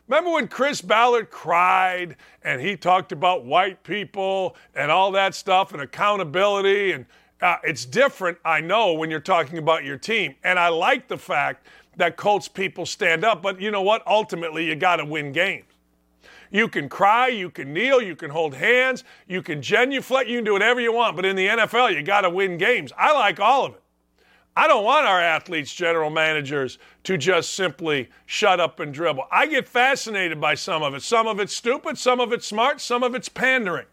Remember 0.07 0.31
when 0.31 0.47
Chris 0.47 0.81
Ballard 0.81 1.31
cried 1.31 2.15
and 2.43 2.61
he 2.61 2.77
talked 2.77 3.11
about 3.11 3.43
white 3.43 3.83
people 3.83 4.55
and 4.75 4.91
all 4.91 5.11
that 5.11 5.33
stuff 5.33 5.73
and 5.73 5.81
accountability? 5.81 6.91
And 6.91 7.05
uh, 7.41 7.57
it's 7.63 7.85
different, 7.85 8.37
I 8.45 8.61
know, 8.61 8.93
when 8.93 9.09
you're 9.09 9.19
talking 9.19 9.57
about 9.57 9.83
your 9.83 9.97
team. 9.97 10.35
And 10.43 10.57
I 10.57 10.69
like 10.69 11.07
the 11.07 11.17
fact 11.17 11.67
that 11.97 12.17
Colts 12.17 12.47
people 12.47 12.85
stand 12.85 13.23
up. 13.23 13.41
But 13.41 13.59
you 13.59 13.71
know 13.71 13.81
what? 13.81 14.05
Ultimately, 14.07 14.65
you 14.65 14.75
got 14.75 14.97
to 14.97 15.05
win 15.05 15.31
games. 15.31 15.65
You 16.51 16.67
can 16.67 16.87
cry, 16.87 17.27
you 17.27 17.49
can 17.49 17.73
kneel, 17.73 18.01
you 18.01 18.15
can 18.15 18.29
hold 18.29 18.53
hands, 18.53 19.03
you 19.27 19.41
can 19.41 19.61
genuflect, 19.61 20.29
you 20.29 20.37
can 20.37 20.45
do 20.45 20.53
whatever 20.53 20.79
you 20.79 20.93
want. 20.93 21.15
But 21.15 21.25
in 21.25 21.35
the 21.35 21.47
NFL, 21.47 21.93
you 21.93 22.01
got 22.03 22.21
to 22.21 22.29
win 22.29 22.57
games. 22.57 22.93
I 22.97 23.13
like 23.13 23.39
all 23.39 23.65
of 23.65 23.73
it. 23.73 23.81
I 24.55 24.67
don't 24.67 24.85
want 24.85 25.05
our 25.05 25.19
athletes, 25.19 25.73
general 25.73 26.09
managers, 26.09 26.77
to 27.03 27.17
just 27.17 27.55
simply 27.55 28.09
shut 28.25 28.61
up 28.61 28.79
and 28.79 28.93
dribble. 28.93 29.25
I 29.29 29.47
get 29.47 29.67
fascinated 29.67 30.39
by 30.39 30.55
some 30.55 30.81
of 30.81 30.93
it. 30.93 31.01
Some 31.01 31.27
of 31.27 31.41
it's 31.41 31.53
stupid, 31.53 31.97
some 31.97 32.21
of 32.21 32.31
it's 32.31 32.47
smart, 32.47 32.79
some 32.79 33.03
of 33.03 33.15
it's 33.15 33.27
pandering. 33.27 33.87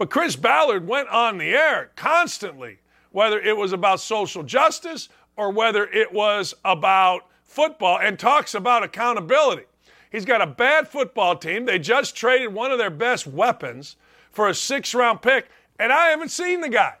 But 0.00 0.08
Chris 0.08 0.34
Ballard 0.34 0.88
went 0.88 1.10
on 1.10 1.36
the 1.36 1.54
air 1.54 1.90
constantly, 1.94 2.78
whether 3.12 3.38
it 3.38 3.54
was 3.54 3.74
about 3.74 4.00
social 4.00 4.42
justice 4.42 5.10
or 5.36 5.50
whether 5.50 5.86
it 5.88 6.10
was 6.10 6.54
about 6.64 7.26
football, 7.44 7.98
and 7.98 8.18
talks 8.18 8.54
about 8.54 8.82
accountability. 8.82 9.64
He's 10.10 10.24
got 10.24 10.40
a 10.40 10.46
bad 10.46 10.88
football 10.88 11.36
team. 11.36 11.66
They 11.66 11.78
just 11.78 12.16
traded 12.16 12.54
one 12.54 12.72
of 12.72 12.78
their 12.78 12.88
best 12.88 13.26
weapons 13.26 13.96
for 14.30 14.48
a 14.48 14.54
six 14.54 14.94
round 14.94 15.20
pick, 15.20 15.50
and 15.78 15.92
I 15.92 16.06
haven't 16.06 16.30
seen 16.30 16.62
the 16.62 16.70
guy. 16.70 16.94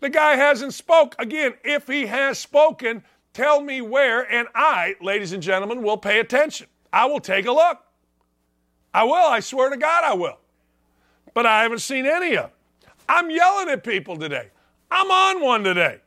The 0.00 0.10
guy 0.10 0.34
hasn't 0.34 0.74
spoke. 0.74 1.14
Again, 1.20 1.54
if 1.62 1.86
he 1.86 2.06
has 2.06 2.40
spoken, 2.40 3.04
tell 3.32 3.60
me 3.60 3.80
where, 3.80 4.20
and 4.22 4.48
I, 4.52 4.96
ladies 5.00 5.32
and 5.32 5.44
gentlemen, 5.44 5.80
will 5.84 5.96
pay 5.96 6.18
attention. 6.18 6.66
I 6.92 7.04
will 7.04 7.20
take 7.20 7.46
a 7.46 7.52
look. 7.52 7.78
I 8.92 9.04
will. 9.04 9.14
I 9.14 9.38
swear 9.38 9.70
to 9.70 9.76
God, 9.76 10.02
I 10.02 10.14
will. 10.14 10.40
But 11.34 11.46
I 11.46 11.62
haven't 11.62 11.80
seen 11.80 12.06
any 12.06 12.36
of 12.36 12.46
it. 12.46 12.88
I'm 13.08 13.30
yelling 13.30 13.68
at 13.68 13.84
people 13.84 14.16
today. 14.16 14.48
I'm 14.90 15.10
on 15.10 15.42
one 15.42 15.64
today. 15.64 15.98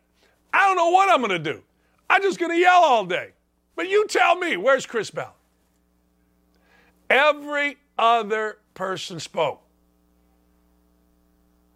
I 0.54 0.68
don't 0.68 0.78
know 0.78 0.90
what 0.90 1.10
I'm 1.10 1.20
going 1.20 1.32
to 1.32 1.54
do. 1.54 1.62
I'm 2.10 2.22
just 2.22 2.40
going 2.40 2.52
to 2.52 2.58
yell 2.58 2.82
all 2.84 3.06
day. 3.06 3.32
But 3.76 3.90
you 3.90 4.08
tell 4.08 4.36
me, 4.36 4.58
where's 4.58 4.86
Chris 4.86 5.12
Bell? 5.12 5.36
Every 7.10 7.78
other 7.98 8.60
person 8.74 9.20
spoke 9.20 9.62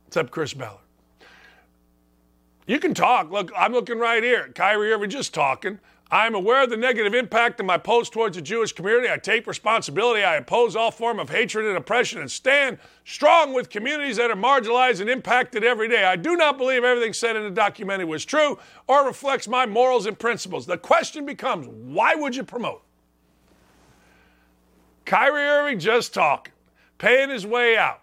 except 0.07 0.31
Chris 0.31 0.53
Ballard. 0.53 0.79
You 2.65 2.79
can 2.79 2.93
talk. 2.93 3.31
Look, 3.31 3.51
I'm 3.55 3.73
looking 3.73 3.99
right 3.99 4.23
here. 4.23 4.51
Kyrie 4.55 4.91
Irving 4.91 5.09
just 5.09 5.33
talking. 5.33 5.79
I'm 6.11 6.33
aware 6.33 6.63
of 6.63 6.71
the 6.71 6.77
negative 6.77 7.13
impact 7.13 7.59
of 7.59 7.67
my 7.67 7.77
post 7.77 8.11
towards 8.13 8.35
the 8.35 8.41
Jewish 8.41 8.73
community. 8.73 9.11
I 9.11 9.17
take 9.17 9.45
responsibility. 9.45 10.23
I 10.23 10.37
oppose 10.37 10.75
all 10.75 10.89
form 10.89 11.19
of 11.19 11.29
hatred 11.29 11.67
and 11.67 11.77
oppression 11.77 12.19
and 12.19 12.31
stand 12.31 12.79
strong 13.05 13.53
with 13.53 13.69
communities 13.69 14.17
that 14.17 14.31
are 14.31 14.35
marginalized 14.35 15.01
and 15.01 15.09
impacted 15.09 15.63
every 15.63 15.87
day. 15.87 16.03
I 16.03 16.15
do 16.15 16.35
not 16.35 16.57
believe 16.57 16.83
everything 16.83 17.13
said 17.13 17.35
in 17.35 17.43
the 17.43 17.51
documentary 17.51 18.05
was 18.05 18.25
true 18.25 18.57
or 18.87 19.05
reflects 19.05 19.47
my 19.47 19.67
morals 19.67 20.07
and 20.07 20.17
principles. 20.17 20.65
The 20.65 20.79
question 20.79 21.27
becomes, 21.27 21.67
why 21.67 22.15
would 22.15 22.35
you 22.35 22.43
promote? 22.43 22.81
Kyrie 25.05 25.43
Irving 25.43 25.79
just 25.79 26.13
talking, 26.13 26.53
paying 26.97 27.29
his 27.29 27.45
way 27.45 27.77
out. 27.77 28.01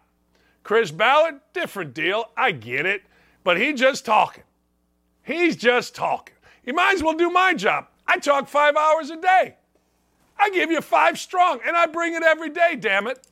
Chris 0.63 0.93
Ballard, 0.93 1.41
different 1.53 1.93
deal. 1.93 2.27
I 2.37 2.53
get 2.53 2.87
it. 2.87 3.03
But 3.43 3.61
he 3.61 3.73
just 3.73 4.05
talking. 4.05 4.43
He's 5.23 5.57
just 5.57 5.95
talking. 5.95 6.35
He 6.65 6.73
might 6.73 6.95
as 6.95 7.03
well 7.03 7.15
do 7.15 7.31
my 7.31 7.55
job. 7.55 7.87
I 8.09 8.19
talk 8.19 8.49
five 8.49 8.77
hours 8.77 9.11
a 9.11 9.17
day. 9.17 9.57
I 10.39 10.51
give 10.51 10.71
you 10.71 10.81
five 10.81 11.19
strong, 11.19 11.61
and 11.67 11.77
I 11.77 11.87
bring 11.87 12.15
it 12.15 12.23
every 12.23 12.51
day, 12.51 12.77
damn 12.79 13.07
it. 13.07 13.27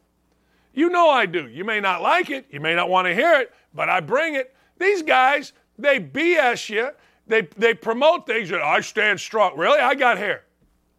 You 0.73 0.88
know 0.88 1.09
I 1.09 1.26
do. 1.26 1.49
You 1.49 1.64
may 1.64 1.81
not 1.81 2.02
like 2.02 2.31
it, 2.31 2.47
you 2.50 2.61
may 2.61 2.75
not 2.75 2.88
want 2.88 3.07
to 3.07 3.14
hear 3.14 3.40
it, 3.40 3.52
but 3.75 3.88
I 3.88 4.00
bring 4.00 4.35
it. 4.35 4.54
These 4.78 5.02
guys, 5.02 5.52
they 5.78 6.00
BS 6.00 6.69
you. 6.69 6.90
They, 7.26 7.43
they 7.57 7.75
promote 7.75 8.26
things 8.26 8.50
that 8.50 8.61
I 8.61 8.81
stand 8.81 9.21
strong. 9.21 9.57
Really? 9.57 9.78
I 9.78 9.95
got 9.95 10.19
hair. 10.19 10.45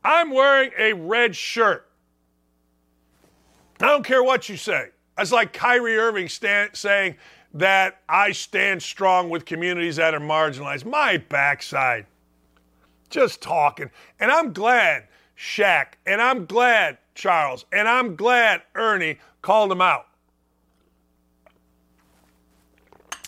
I'm 0.03 0.31
wearing 0.31 0.71
a 0.77 0.93
red 0.93 1.35
shirt. 1.35 1.89
I 3.79 3.87
don't 3.87 4.05
care 4.05 4.23
what 4.23 4.47
you 4.49 4.57
say. 4.57 4.89
That's 5.17 5.31
like 5.31 5.53
Kyrie 5.53 5.97
Irving 5.97 6.29
stand, 6.29 6.71
saying, 6.73 7.15
that 7.53 8.01
I 8.09 8.31
stand 8.33 8.83
strong 8.83 9.29
with 9.29 9.45
communities 9.45 9.95
that 9.95 10.13
are 10.13 10.19
marginalized. 10.19 10.85
My 10.85 11.17
backside. 11.17 12.05
Just 13.15 13.41
talking. 13.41 13.91
And 14.19 14.29
I'm 14.29 14.51
glad 14.51 15.07
Shaq, 15.37 15.93
and 16.05 16.21
I'm 16.21 16.45
glad 16.45 16.97
Charles, 17.13 17.63
and 17.71 17.87
I'm 17.87 18.17
glad 18.17 18.63
Ernie 18.75 19.19
called 19.41 19.71
him 19.71 19.79
out. 19.79 20.07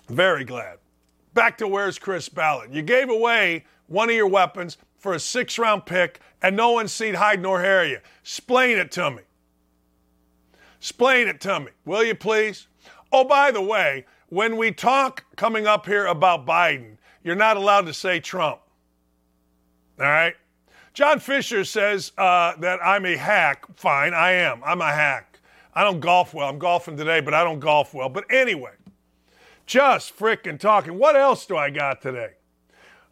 Very 0.09 0.43
glad. 0.43 0.79
Back 1.33 1.57
to 1.59 1.69
where's 1.69 1.97
Chris 1.97 2.27
Ballard? 2.27 2.75
You 2.75 2.81
gave 2.81 3.09
away 3.09 3.63
one 3.87 4.09
of 4.09 4.15
your 4.17 4.27
weapons 4.27 4.75
for 4.97 5.13
a 5.13 5.21
six 5.21 5.57
round 5.57 5.85
pick, 5.85 6.19
and 6.41 6.57
no 6.57 6.71
one's 6.71 6.91
seen 6.91 7.13
hide 7.13 7.41
nor 7.41 7.61
hair 7.61 7.83
of 7.83 7.89
you. 7.89 7.99
Explain 8.19 8.77
it 8.79 8.91
to 8.91 9.09
me. 9.09 9.21
Explain 10.79 11.29
it 11.29 11.39
to 11.39 11.61
me, 11.61 11.71
will 11.85 12.03
you 12.03 12.13
please? 12.13 12.67
Oh, 13.13 13.23
by 13.23 13.51
the 13.51 13.61
way, 13.61 14.05
when 14.27 14.57
we 14.57 14.73
talk 14.73 15.23
coming 15.37 15.65
up 15.65 15.85
here 15.85 16.07
about 16.07 16.45
Biden, 16.45 16.97
you're 17.23 17.35
not 17.35 17.55
allowed 17.55 17.85
to 17.85 17.93
say 17.93 18.19
Trump. 18.19 18.59
All 19.99 20.05
right? 20.05 20.35
John 20.93 21.19
Fisher 21.19 21.63
says 21.63 22.11
uh, 22.17 22.55
that 22.57 22.79
I'm 22.83 23.05
a 23.05 23.15
hack. 23.15 23.65
Fine, 23.75 24.13
I 24.13 24.31
am. 24.31 24.61
I'm 24.65 24.81
a 24.81 24.91
hack. 24.91 25.39
I 25.73 25.83
don't 25.83 25.99
golf 25.99 26.33
well. 26.33 26.49
I'm 26.49 26.57
golfing 26.57 26.97
today, 26.97 27.19
but 27.19 27.33
I 27.33 27.43
don't 27.43 27.59
golf 27.59 27.93
well. 27.93 28.09
But 28.09 28.25
anyway, 28.31 28.71
just 29.67 30.17
freaking 30.17 30.59
talking. 30.59 30.97
What 30.97 31.15
else 31.15 31.45
do 31.45 31.55
I 31.55 31.69
got 31.69 32.01
today? 32.01 32.31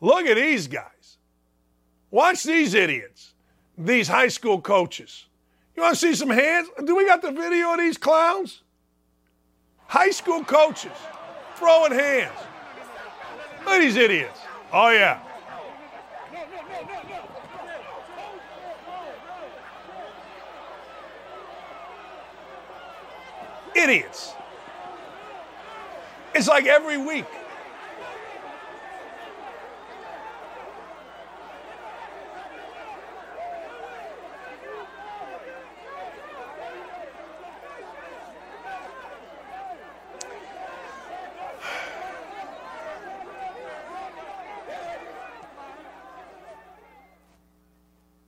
Look 0.01 0.25
at 0.25 0.35
these 0.35 0.67
guys. 0.67 1.17
Watch 2.09 2.43
these 2.43 2.73
idiots, 2.73 3.33
these 3.77 4.07
high 4.07 4.29
school 4.29 4.59
coaches. 4.61 5.25
You 5.75 5.83
want 5.83 5.95
to 5.95 5.99
see 5.99 6.15
some 6.15 6.29
hands? 6.29 6.69
Do 6.85 6.95
we 6.95 7.05
got 7.05 7.21
the 7.21 7.31
video 7.31 7.73
of 7.73 7.79
these 7.79 7.97
clowns? 7.97 8.63
High 9.87 10.11
school 10.11 10.43
coaches 10.43 10.91
throwing 11.55 11.91
hands. 11.91 12.37
Look 13.65 13.75
at 13.75 13.79
these 13.79 13.97
idiots. 13.97 14.39
Oh, 14.71 14.89
yeah. 14.89 15.19
Idiots. 23.75 24.33
It's 26.33 26.47
like 26.47 26.65
every 26.65 26.97
week. 26.97 27.25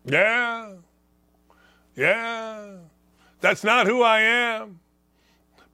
Yeah. 0.06 0.74
Yeah. 1.96 2.78
That's 3.42 3.64
not 3.64 3.88
who 3.88 4.02
I 4.02 4.22
am. 4.22 4.80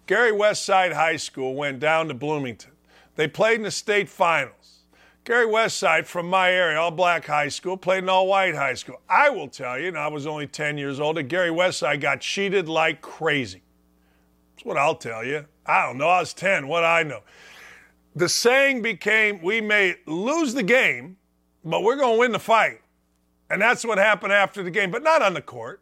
Gary 0.07 0.33
Westside 0.33 0.93
High 0.93 1.17
School 1.17 1.55
went 1.55 1.81
down 1.81 2.09
to 2.09 2.15
Bloomington. 2.15 2.73
They 3.15 3.29
played 3.29 3.57
in 3.57 3.63
the 3.63 3.71
state 3.71 4.11
finals. 4.11 4.81
Gary 5.25 5.47
Westside 5.47 6.07
from 6.07 6.29
my 6.29 6.53
area, 6.53 6.79
all 6.79 6.91
black 6.91 7.25
high 7.25 7.49
school, 7.49 7.77
played 7.77 8.05
in 8.05 8.09
all 8.09 8.29
white 8.29 8.55
high 8.55 8.75
school. 8.75 9.01
I 9.09 9.31
will 9.31 9.49
tell 9.49 9.77
you, 9.79 9.89
and 9.89 9.99
I 9.99 10.09
was 10.09 10.27
only 10.27 10.47
10 10.47 10.79
years 10.79 11.01
old, 11.01 11.17
that 11.17 11.25
Gary 11.25 11.51
Westside 11.51 12.01
got 12.01 12.21
cheated 12.21 12.69
like 12.69 13.01
crazy. 13.01 13.63
That's 14.55 14.67
what 14.67 14.77
I'll 14.77 14.95
tell 14.95 15.25
you. 15.25 15.47
I 15.65 15.87
don't 15.87 15.99
know. 15.99 16.09
I 16.09 16.21
was 16.21 16.33
10. 16.35 16.69
What 16.69 16.85
I 16.85 17.03
know 17.03 17.23
the 18.15 18.29
saying 18.29 18.83
became 18.83 19.43
we 19.43 19.61
may 19.61 19.97
lose 20.07 20.55
the 20.55 20.63
game, 20.63 21.17
but 21.65 21.83
we're 21.83 21.97
going 21.97 22.15
to 22.15 22.21
win 22.21 22.33
the 22.33 22.39
fight. 22.39 22.81
And 23.49 23.63
that's 23.63 23.85
what 23.85 23.99
happened 23.99 24.33
after 24.33 24.63
the 24.63 24.71
game, 24.71 24.91
but 24.91 25.03
not 25.03 25.23
on 25.23 25.35
the 25.35 25.43
court, 25.43 25.81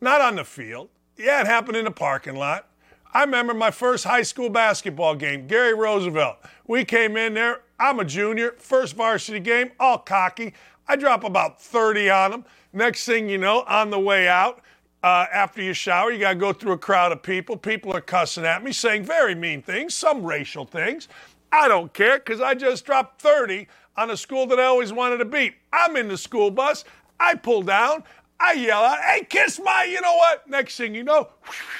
not 0.00 0.20
on 0.20 0.36
the 0.36 0.44
field. 0.44 0.88
Yeah, 1.16 1.40
it 1.40 1.46
happened 1.46 1.76
in 1.76 1.84
the 1.84 1.90
parking 1.90 2.36
lot. 2.36 2.68
I 3.12 3.22
remember 3.22 3.54
my 3.54 3.70
first 3.70 4.04
high 4.04 4.22
school 4.22 4.50
basketball 4.50 5.14
game, 5.14 5.46
Gary 5.46 5.74
Roosevelt. 5.74 6.38
We 6.66 6.84
came 6.84 7.16
in 7.16 7.34
there. 7.34 7.60
I'm 7.78 8.00
a 8.00 8.04
junior, 8.04 8.52
first 8.58 8.96
varsity 8.96 9.40
game, 9.40 9.70
all 9.78 9.98
cocky. 9.98 10.54
I 10.88 10.96
drop 10.96 11.24
about 11.24 11.60
30 11.62 12.10
on 12.10 12.30
them. 12.32 12.44
Next 12.72 13.04
thing 13.04 13.28
you 13.28 13.38
know, 13.38 13.62
on 13.68 13.90
the 13.90 14.00
way 14.00 14.26
out, 14.26 14.62
uh, 15.04 15.26
after 15.32 15.62
you 15.62 15.74
shower, 15.74 16.10
you 16.10 16.18
got 16.18 16.30
to 16.30 16.38
go 16.38 16.52
through 16.52 16.72
a 16.72 16.78
crowd 16.78 17.12
of 17.12 17.22
people. 17.22 17.56
People 17.56 17.92
are 17.92 18.00
cussing 18.00 18.44
at 18.44 18.64
me, 18.64 18.72
saying 18.72 19.04
very 19.04 19.34
mean 19.34 19.62
things, 19.62 19.94
some 19.94 20.24
racial 20.24 20.64
things. 20.64 21.08
I 21.52 21.68
don't 21.68 21.92
care 21.92 22.18
because 22.18 22.40
I 22.40 22.54
just 22.54 22.84
dropped 22.84 23.20
30 23.22 23.68
on 23.96 24.10
a 24.10 24.16
school 24.16 24.46
that 24.46 24.58
I 24.58 24.64
always 24.64 24.92
wanted 24.92 25.18
to 25.18 25.24
beat. 25.24 25.54
I'm 25.72 25.96
in 25.96 26.08
the 26.08 26.18
school 26.18 26.50
bus. 26.50 26.84
I 27.18 27.34
pull 27.34 27.62
down. 27.62 28.04
I 28.40 28.52
yell 28.52 28.82
out, 28.82 29.00
hey, 29.00 29.24
kiss 29.24 29.60
my, 29.62 29.84
you 29.84 30.00
know 30.00 30.14
what? 30.16 30.48
Next 30.48 30.76
thing 30.76 30.94
you 30.94 31.04
know, 31.04 31.28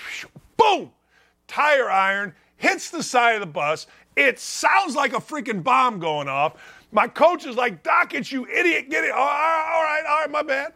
boom, 0.56 0.92
tire 1.48 1.90
iron 1.90 2.32
hits 2.56 2.90
the 2.90 3.02
side 3.02 3.34
of 3.34 3.40
the 3.40 3.46
bus. 3.46 3.86
It 4.16 4.38
sounds 4.38 4.94
like 4.94 5.12
a 5.12 5.20
freaking 5.20 5.62
bomb 5.62 5.98
going 5.98 6.28
off. 6.28 6.54
My 6.92 7.08
coach 7.08 7.44
is 7.44 7.56
like, 7.56 7.82
Doc, 7.82 8.14
it's 8.14 8.30
you 8.30 8.46
idiot. 8.46 8.88
Get 8.88 9.04
it. 9.04 9.10
All 9.10 9.18
right, 9.18 9.72
all 9.74 9.82
right, 9.82 10.04
all 10.08 10.20
right, 10.20 10.30
my 10.30 10.42
bad. 10.42 10.72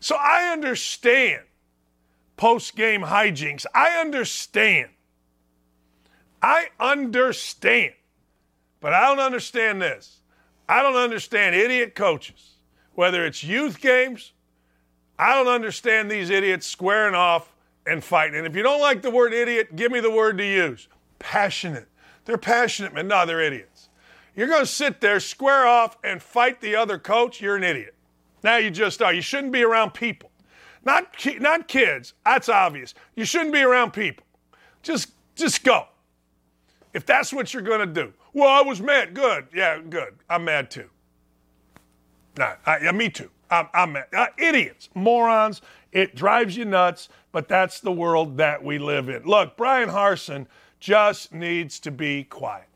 So 0.00 0.16
I 0.16 0.50
understand 0.50 1.42
post 2.36 2.74
game 2.74 3.02
hijinks. 3.02 3.66
I 3.74 4.00
understand. 4.00 4.88
I 6.42 6.68
understand. 6.80 7.92
But 8.80 8.94
I 8.94 9.08
don't 9.08 9.20
understand 9.20 9.82
this. 9.82 10.20
I 10.68 10.82
don't 10.82 10.96
understand 10.96 11.54
idiot 11.54 11.94
coaches, 11.94 12.54
whether 12.94 13.24
it's 13.24 13.42
youth 13.44 13.80
games. 13.80 14.32
I 15.18 15.34
don't 15.34 15.52
understand 15.52 16.10
these 16.10 16.30
idiots 16.30 16.66
squaring 16.66 17.14
off 17.14 17.52
and 17.86 18.02
fighting. 18.02 18.36
And 18.36 18.46
if 18.46 18.56
you 18.56 18.62
don't 18.62 18.80
like 18.80 19.02
the 19.02 19.10
word 19.10 19.32
idiot, 19.32 19.76
give 19.76 19.92
me 19.92 20.00
the 20.00 20.10
word 20.10 20.38
to 20.38 20.44
use 20.44 20.88
passionate. 21.18 21.88
They're 22.24 22.36
passionate, 22.36 22.92
man. 22.92 23.08
No, 23.08 23.24
they're 23.24 23.40
idiots. 23.40 23.88
You're 24.34 24.48
going 24.48 24.60
to 24.60 24.66
sit 24.66 25.00
there, 25.00 25.18
square 25.20 25.66
off, 25.66 25.96
and 26.04 26.20
fight 26.20 26.60
the 26.60 26.76
other 26.76 26.98
coach. 26.98 27.40
You're 27.40 27.56
an 27.56 27.64
idiot. 27.64 27.94
Now 28.42 28.56
you 28.56 28.70
just 28.70 29.00
are. 29.00 29.14
You 29.14 29.22
shouldn't 29.22 29.52
be 29.52 29.62
around 29.62 29.94
people. 29.94 30.30
Not, 30.84 31.06
not 31.40 31.68
kids. 31.68 32.12
That's 32.24 32.48
obvious. 32.48 32.94
You 33.14 33.24
shouldn't 33.24 33.52
be 33.52 33.62
around 33.62 33.92
people. 33.92 34.24
Just, 34.82 35.12
just 35.34 35.64
go. 35.64 35.86
If 36.92 37.06
that's 37.06 37.32
what 37.32 37.52
you're 37.52 37.62
going 37.62 37.80
to 37.80 37.86
do. 37.86 38.12
Well, 38.36 38.50
I 38.50 38.60
was 38.60 38.82
mad. 38.82 39.14
Good. 39.14 39.46
Yeah, 39.54 39.80
good. 39.88 40.18
I'm 40.28 40.44
mad 40.44 40.70
too. 40.70 40.90
Nah, 42.36 42.56
I, 42.66 42.80
yeah, 42.80 42.92
me 42.92 43.08
too. 43.08 43.30
I'm, 43.50 43.66
I'm 43.72 43.92
mad. 43.94 44.08
Uh, 44.14 44.26
idiots, 44.36 44.90
morons. 44.94 45.62
It 45.90 46.14
drives 46.14 46.54
you 46.54 46.66
nuts, 46.66 47.08
but 47.32 47.48
that's 47.48 47.80
the 47.80 47.90
world 47.90 48.36
that 48.36 48.62
we 48.62 48.78
live 48.78 49.08
in. 49.08 49.22
Look, 49.22 49.56
Bryan 49.56 49.88
Harsin 49.88 50.48
just 50.80 51.32
needs 51.32 51.80
to 51.80 51.90
be 51.90 52.24
quiet. 52.24 52.68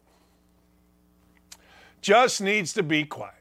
Just 2.00 2.40
needs 2.40 2.72
to 2.72 2.82
be 2.82 3.04
quiet. 3.04 3.34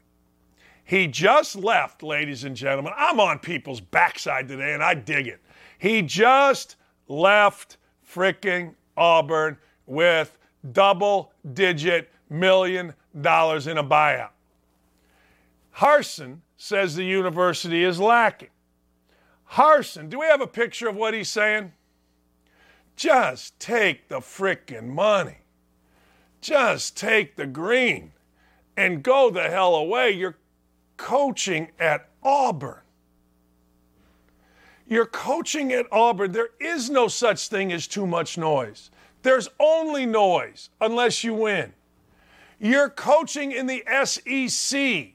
He 0.84 1.06
just 1.06 1.56
left, 1.56 2.02
ladies 2.02 2.44
and 2.44 2.54
gentlemen. 2.54 2.92
I'm 2.98 3.18
on 3.18 3.38
people's 3.38 3.80
backside 3.80 4.46
today, 4.46 4.74
and 4.74 4.82
I 4.82 4.92
dig 4.92 5.26
it. 5.26 5.40
He 5.78 6.02
just 6.02 6.76
left 7.08 7.78
freaking 8.06 8.74
Auburn 8.94 9.56
with 9.86 10.36
double 10.72 11.32
digit 11.52 12.10
million 12.28 12.94
dollars 13.20 13.66
in 13.66 13.78
a 13.78 13.84
buyout. 13.84 14.30
Harsin 15.76 16.38
says 16.56 16.94
the 16.94 17.04
university 17.04 17.84
is 17.84 17.98
lacking. 17.98 18.50
Harsin, 19.52 20.08
do 20.08 20.20
we 20.20 20.26
have 20.26 20.40
a 20.40 20.46
picture 20.46 20.88
of 20.88 20.96
what 20.96 21.14
he's 21.14 21.28
saying? 21.28 21.72
Just 22.96 23.58
take 23.58 24.08
the 24.08 24.20
frickin' 24.20 24.88
money. 24.88 25.38
Just 26.40 26.96
take 26.96 27.36
the 27.36 27.46
green 27.46 28.12
and 28.76 29.02
go 29.02 29.30
the 29.30 29.48
hell 29.48 29.74
away. 29.74 30.10
You're 30.10 30.38
coaching 30.96 31.68
at 31.78 32.08
Auburn. 32.22 32.80
You're 34.86 35.06
coaching 35.06 35.72
at 35.72 35.86
Auburn. 35.92 36.32
There 36.32 36.50
is 36.60 36.90
no 36.90 37.08
such 37.08 37.48
thing 37.48 37.72
as 37.72 37.86
too 37.86 38.06
much 38.06 38.36
noise. 38.36 38.90
There's 39.22 39.48
only 39.58 40.06
noise 40.06 40.70
unless 40.80 41.22
you 41.24 41.34
win. 41.34 41.72
You're 42.58 42.90
coaching 42.90 43.52
in 43.52 43.66
the 43.66 43.84
SEC. 44.04 45.12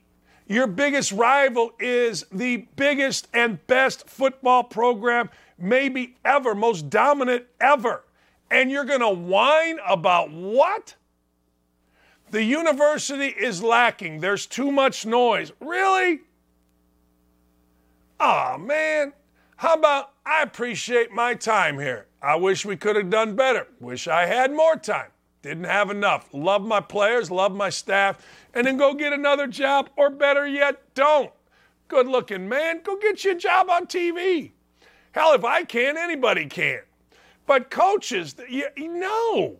Your 0.47 0.67
biggest 0.67 1.11
rival 1.11 1.71
is 1.79 2.25
the 2.31 2.67
biggest 2.75 3.27
and 3.33 3.65
best 3.67 4.07
football 4.07 4.63
program, 4.63 5.29
maybe 5.57 6.17
ever, 6.23 6.53
most 6.53 6.89
dominant 6.89 7.45
ever. 7.59 8.03
And 8.51 8.69
you're 8.69 8.85
going 8.85 8.99
to 8.99 9.09
whine 9.09 9.79
about 9.87 10.31
what? 10.31 10.95
The 12.31 12.43
university 12.43 13.27
is 13.27 13.63
lacking. 13.63 14.19
There's 14.19 14.45
too 14.45 14.71
much 14.71 15.05
noise. 15.05 15.51
Really? 15.59 16.21
Oh, 18.19 18.57
man. 18.57 19.13
How 19.57 19.73
about 19.73 20.11
I 20.25 20.41
appreciate 20.41 21.11
my 21.11 21.35
time 21.35 21.77
here? 21.79 22.07
I 22.21 22.35
wish 22.35 22.65
we 22.65 22.77
could 22.77 22.95
have 22.95 23.11
done 23.11 23.35
better. 23.35 23.67
Wish 23.79 24.07
I 24.07 24.25
had 24.25 24.51
more 24.51 24.75
time. 24.75 25.11
Didn't 25.43 25.65
have 25.65 25.91
enough. 25.91 26.27
Love 26.33 26.65
my 26.65 26.81
players, 26.81 27.29
love 27.29 27.55
my 27.55 27.69
staff, 27.69 28.25
and 28.55 28.65
then 28.65 28.77
go 28.77 28.95
get 28.95 29.13
another 29.13 29.45
job, 29.45 29.91
or 29.95 30.09
better 30.09 30.47
yet, 30.47 30.81
don't. 30.95 31.31
Good 31.87 32.07
looking 32.07 32.49
man, 32.49 32.81
go 32.83 32.97
get 32.97 33.23
you 33.23 33.33
a 33.33 33.35
job 33.35 33.69
on 33.69 33.85
TV. 33.85 34.53
Hell, 35.11 35.33
if 35.33 35.45
I 35.45 35.63
can, 35.63 35.97
anybody 35.97 36.47
can. 36.47 36.79
But 37.45 37.69
coaches, 37.69 38.35
you, 38.49 38.67
you 38.75 38.91
know, 38.91 39.59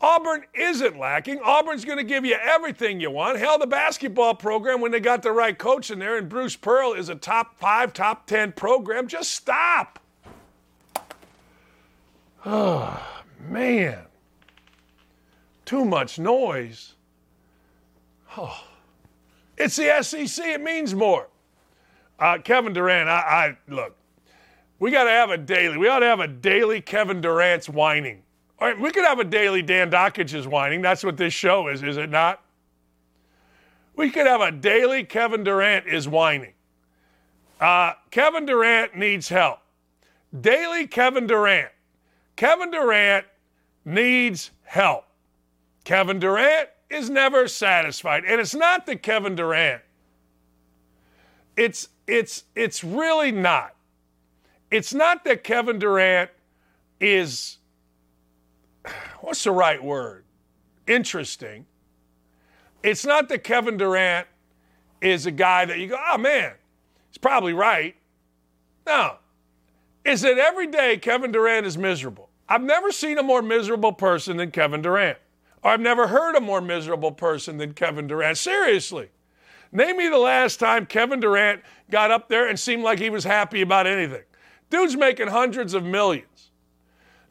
Auburn 0.00 0.44
isn't 0.54 0.98
lacking. 0.98 1.40
Auburn's 1.42 1.84
going 1.84 1.98
to 1.98 2.04
give 2.04 2.24
you 2.24 2.34
everything 2.34 3.00
you 3.00 3.10
want. 3.10 3.38
Hell, 3.38 3.58
the 3.58 3.66
basketball 3.66 4.34
program, 4.34 4.80
when 4.80 4.92
they 4.92 5.00
got 5.00 5.22
the 5.22 5.32
right 5.32 5.56
coach 5.56 5.90
in 5.90 5.98
there, 5.98 6.18
and 6.18 6.28
Bruce 6.28 6.56
Pearl 6.56 6.92
is 6.92 7.08
a 7.08 7.14
top 7.14 7.58
five, 7.58 7.92
top 7.92 8.26
10 8.26 8.52
program, 8.52 9.08
just 9.08 9.32
stop. 9.32 9.98
Oh, 12.44 13.22
man 13.48 14.06
too 15.66 15.84
much 15.84 16.18
noise. 16.18 16.94
Oh, 18.38 18.64
it's 19.58 19.76
the 19.76 20.02
SEC. 20.02 20.46
It 20.46 20.62
means 20.62 20.94
more. 20.94 21.28
Uh, 22.18 22.38
Kevin 22.38 22.72
Durant, 22.72 23.10
I, 23.10 23.56
I 23.68 23.72
look. 23.72 23.94
We 24.78 24.90
got 24.90 25.04
to 25.04 25.10
have 25.10 25.30
a 25.30 25.36
daily. 25.36 25.76
We 25.76 25.88
ought 25.88 25.98
to 25.98 26.06
have 26.06 26.20
a 26.20 26.28
daily 26.28 26.80
Kevin 26.80 27.20
Durant's 27.20 27.68
whining. 27.68 28.22
All 28.58 28.68
right, 28.68 28.80
we 28.80 28.90
could 28.90 29.04
have 29.04 29.18
a 29.18 29.24
daily 29.24 29.62
Dan 29.62 29.90
Dakich's 29.90 30.46
whining. 30.46 30.80
That's 30.80 31.04
what 31.04 31.16
this 31.16 31.34
show 31.34 31.68
is, 31.68 31.82
is 31.82 31.96
it 31.96 32.10
not? 32.10 32.42
We 33.96 34.10
could 34.10 34.26
have 34.26 34.40
a 34.40 34.50
daily 34.50 35.04
Kevin 35.04 35.44
Durant 35.44 35.86
is 35.86 36.08
whining. 36.08 36.52
Uh, 37.60 37.94
Kevin 38.10 38.46
Durant 38.46 38.96
needs 38.96 39.28
help. 39.28 39.58
Daily 40.38 40.86
Kevin 40.86 41.26
Durant. 41.26 41.70
Kevin 42.36 42.70
Durant 42.70 43.26
needs 43.84 44.50
help. 44.64 45.04
Kevin 45.84 46.18
Durant 46.18 46.68
is 46.90 47.08
never 47.08 47.48
satisfied. 47.48 48.24
And 48.24 48.40
it's 48.40 48.54
not 48.54 48.86
that 48.86 49.02
Kevin 49.02 49.34
Durant. 49.34 49.82
It's 51.56 51.88
it's 52.06 52.44
it's 52.54 52.84
really 52.84 53.32
not. 53.32 53.74
It's 54.70 54.92
not 54.92 55.24
that 55.24 55.42
Kevin 55.42 55.78
Durant 55.78 56.30
is 57.00 57.58
what's 59.20 59.44
the 59.44 59.50
right 59.50 59.82
word? 59.82 60.24
Interesting. 60.86 61.66
It's 62.82 63.04
not 63.04 63.28
that 63.28 63.44
Kevin 63.44 63.76
Durant 63.76 64.26
is 65.00 65.26
a 65.26 65.30
guy 65.30 65.64
that 65.64 65.78
you 65.78 65.88
go, 65.88 65.98
oh 66.12 66.18
man, 66.18 66.52
he's 67.08 67.18
probably 67.18 67.52
right. 67.52 67.96
No. 68.86 69.16
Is 70.04 70.20
that 70.22 70.38
every 70.38 70.68
day 70.68 70.96
Kevin 70.96 71.32
Durant 71.32 71.66
is 71.66 71.76
miserable. 71.76 72.30
I've 72.48 72.62
never 72.62 72.92
seen 72.92 73.18
a 73.18 73.22
more 73.22 73.42
miserable 73.42 73.92
person 73.92 74.36
than 74.36 74.52
Kevin 74.52 74.82
Durant. 74.82 75.18
Or 75.64 75.72
I've 75.72 75.80
never 75.80 76.06
heard 76.06 76.36
a 76.36 76.40
more 76.40 76.60
miserable 76.60 77.10
person 77.10 77.56
than 77.56 77.74
Kevin 77.74 78.06
Durant. 78.06 78.38
Seriously. 78.38 79.10
Name 79.72 79.96
me 79.96 80.08
the 80.08 80.18
last 80.18 80.60
time 80.60 80.86
Kevin 80.86 81.18
Durant 81.18 81.62
got 81.90 82.12
up 82.12 82.28
there 82.28 82.46
and 82.48 82.58
seemed 82.58 82.84
like 82.84 83.00
he 83.00 83.10
was 83.10 83.24
happy 83.24 83.62
about 83.62 83.86
anything. 83.86 84.22
Dude's 84.70 84.96
making 84.96 85.28
hundreds 85.28 85.74
of 85.74 85.82
millions. 85.82 86.26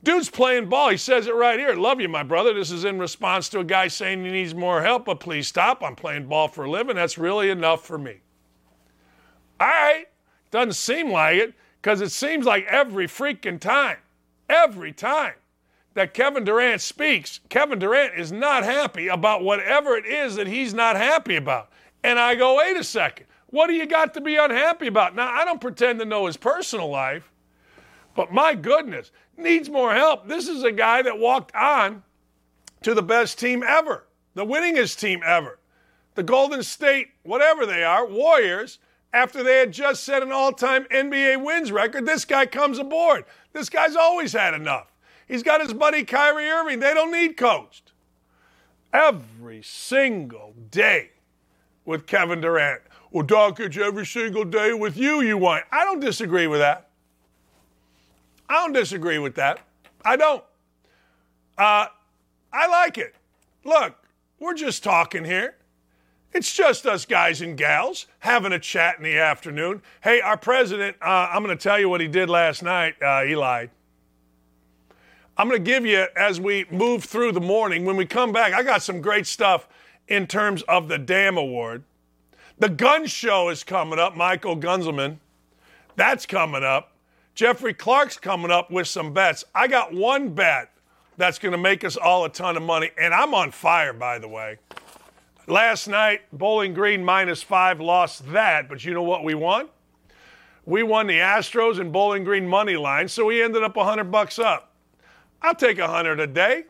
Dude's 0.06 0.30
playing 0.30 0.70
ball. 0.70 0.92
He 0.92 0.98
says 0.98 1.26
it 1.26 1.34
right 1.34 1.60
here. 1.60 1.74
Love 1.74 2.00
you, 2.00 2.08
my 2.08 2.22
brother. 2.22 2.54
This 2.54 2.70
is 2.70 2.86
in 2.86 3.00
response 3.00 3.50
to 3.50 3.60
a 3.60 3.64
guy 3.64 3.88
saying 3.88 4.24
he 4.24 4.32
needs 4.32 4.54
more 4.54 4.84
help, 4.84 5.06
but 5.06 5.20
please 5.20 5.48
stop. 5.48 5.84
I'm 5.84 5.96
playing 5.96 6.28
ball 6.28 6.48
for 6.48 6.66
a 6.66 6.70
living. 6.70 6.96
That's 6.96 7.18
really 7.18 7.50
enough 7.50 7.84
for 7.86 7.98
me. 7.98 8.20
All 9.60 9.68
right. 9.68 10.06
Doesn't 10.52 10.74
seem 10.74 11.10
like 11.10 11.38
it 11.38 11.54
because 11.82 12.02
it 12.02 12.12
seems 12.12 12.46
like 12.46 12.66
every 12.68 13.08
freaking 13.08 13.60
time, 13.60 13.98
every 14.48 14.92
time 14.92 15.34
that 15.96 16.14
Kevin 16.14 16.44
Durant 16.44 16.82
speaks, 16.82 17.40
Kevin 17.50 17.80
Durant 17.80 18.14
is 18.14 18.32
not 18.32 18.64
happy 18.64 19.08
about 19.08 19.44
whatever 19.44 19.96
it 19.96 20.06
is 20.06 20.36
that 20.36 20.46
he's 20.46 20.74
not 20.74 20.96
happy 20.98 21.36
about. 21.36 21.72
And 22.04 22.20
I 22.20 22.36
go, 22.36 22.58
wait 22.58 22.78
a 22.78 22.84
second, 22.84 23.26
what 23.48 23.68
do 23.68 23.74
you 23.74 23.88
got 23.88 24.14
to 24.14 24.22
be 24.22 24.36
unhappy 24.36 24.86
about? 24.86 25.16
Now, 25.16 25.30
I 25.30 25.46
don't 25.46 25.62
pretend 25.62 25.98
to 26.00 26.06
know 26.06 26.28
his 26.28 26.38
personal 26.38 26.90
life, 26.90 27.32
but 28.16 28.32
my 28.32 28.54
goodness, 28.54 29.12
needs 29.38 29.70
more 29.70 29.94
help. 29.94 30.28
This 30.28 30.48
is 30.48 30.64
a 30.64 30.72
guy 30.72 31.02
that 31.02 31.20
walked 31.20 31.54
on 31.56 32.04
to 32.84 32.94
the 32.94 33.04
best 33.04 33.40
team 33.40 33.64
ever, 33.64 34.06
the 34.34 34.46
winningest 34.46 35.00
team 35.00 35.22
ever, 35.26 35.60
the 36.16 36.24
Golden 36.24 36.64
State, 36.64 37.10
whatever 37.24 37.66
they 37.66 37.84
are, 37.84 38.06
Warriors. 38.06 38.80
After 39.14 39.44
they 39.44 39.60
had 39.60 39.72
just 39.72 40.04
set 40.04 40.24
an 40.24 40.34
all 40.34 40.52
time 40.52 40.84
NBA 40.86 41.42
wins 41.44 41.72
record, 41.72 42.06
this 42.06 42.26
guy 42.26 42.46
comes 42.46 42.80
aboard. 42.80 43.24
This 43.54 43.70
guy's 43.70 43.96
always 43.96 44.34
had 44.34 44.54
enough. 44.54 44.92
He's 45.26 45.42
got 45.42 45.62
his 45.62 45.74
buddy 45.74 46.04
Kyrie 46.04 46.50
Irving. 46.50 46.80
They 46.80 46.94
don't 46.94 47.12
need 47.12 47.38
coached. 47.38 47.94
Every 48.92 49.62
single 49.64 50.54
day, 50.70 51.12
with 51.86 52.08
Kevin 52.08 52.42
Durant. 52.42 52.82
Well, 53.12 53.26
Dakich, 53.26 53.78
every 53.78 54.06
single 54.06 54.44
day 54.44 54.74
with 54.74 54.98
you, 54.98 55.22
you 55.22 55.38
want. 55.38 55.64
I 55.72 55.86
don't 55.86 56.00
disagree 56.00 56.48
with 56.48 56.60
that. 56.60 56.90
I 58.50 58.54
don't 58.56 58.74
disagree 58.74 59.20
with 59.20 59.36
that. 59.36 59.60
I 60.04 60.16
don't. 60.16 60.44
Uh, 61.58 61.88
I 62.54 62.68
like 62.68 62.98
it. 62.98 63.16
Look, 63.64 63.96
we're 64.40 64.54
just 64.54 64.84
talking 64.84 65.24
here. 65.24 65.56
It's 66.34 66.54
just 66.54 66.86
us 66.86 67.06
guys 67.06 67.42
and 67.42 67.58
gals 67.58 68.08
having 68.20 68.52
a 68.52 68.60
chat 68.60 68.98
in 68.98 69.04
the 69.04 69.18
afternoon. 69.18 69.82
Hey, 70.04 70.20
our 70.20 70.36
president, 70.36 70.98
uh, 71.02 71.30
I'm 71.32 71.44
going 71.44 71.58
to 71.58 71.64
tell 71.64 71.80
you 71.80 71.88
what 71.88 72.02
he 72.02 72.08
did 72.08 72.30
last 72.30 72.62
night. 72.62 73.02
Uh, 73.02 73.24
he 73.24 73.36
lied. 73.36 73.70
I'm 75.38 75.48
going 75.50 75.64
to 75.64 75.72
give 75.72 75.86
you, 75.86 76.06
as 76.16 76.40
we 76.40 76.66
move 76.70 77.04
through 77.06 77.32
the 77.32 77.42
morning, 77.42 77.86
when 77.86 77.96
we 77.96 78.06
come 78.06 78.32
back, 78.32 78.54
I 78.54 78.64
got 78.64 78.82
some 78.82 79.02
great 79.02 79.28
stuff 79.28 79.68
in 80.08 80.28
terms 80.28 80.62
of 80.64 80.88
the 80.88 80.98
Damn 80.98 81.38
Award. 81.38 81.84
The 82.60 82.70
gun 82.70 83.06
show 83.06 83.50
is 83.50 83.64
coming 83.64 84.00
up, 84.00 84.16
Michael 84.16 84.56
Gunzelman. 84.56 85.18
That's 85.96 86.26
coming 86.26 86.64
up. 86.64 86.92
Geoffery 87.36 87.78
Clark's 87.78 88.18
coming 88.18 88.50
up 88.50 88.72
with 88.72 88.88
some 88.88 89.14
bets. 89.14 89.44
I 89.54 89.68
got 89.68 89.94
one 89.94 90.30
bet 90.30 90.72
that's 91.18 91.38
going 91.38 91.52
to 91.52 91.58
make 91.58 91.84
us 91.84 91.98
all 91.98 92.24
a 92.24 92.30
ton 92.30 92.56
of 92.56 92.64
money, 92.64 92.92
and 92.98 93.14
I'm 93.14 93.34
on 93.34 93.52
fire, 93.52 93.92
by 93.92 94.20
the 94.20 94.28
way. 94.28 94.58
Last 95.46 95.90
night, 95.90 96.22
Bowling 96.32 96.74
Green 96.74 97.04
minus 97.04 97.44
five 97.44 97.82
lost 97.82 98.32
that, 98.32 98.70
but 98.70 98.86
you 98.86 98.94
know 98.94 99.04
what 99.04 99.26
we 99.26 99.36
won? 99.36 99.68
We 100.66 100.82
won 100.82 101.08
the 101.08 101.18
Astros 101.18 101.78
and 101.78 101.92
Bowling 101.92 102.24
Green 102.24 102.48
money 102.48 102.78
line, 102.78 103.10
so 103.10 103.26
we 103.26 103.44
ended 103.44 103.64
up 103.64 103.76
100 103.76 104.06
bucks 104.06 104.40
up. 104.40 104.74
I'll 105.42 105.54
take 105.54 105.78
100 105.78 106.22
a 106.22 106.28
day. 106.28 106.64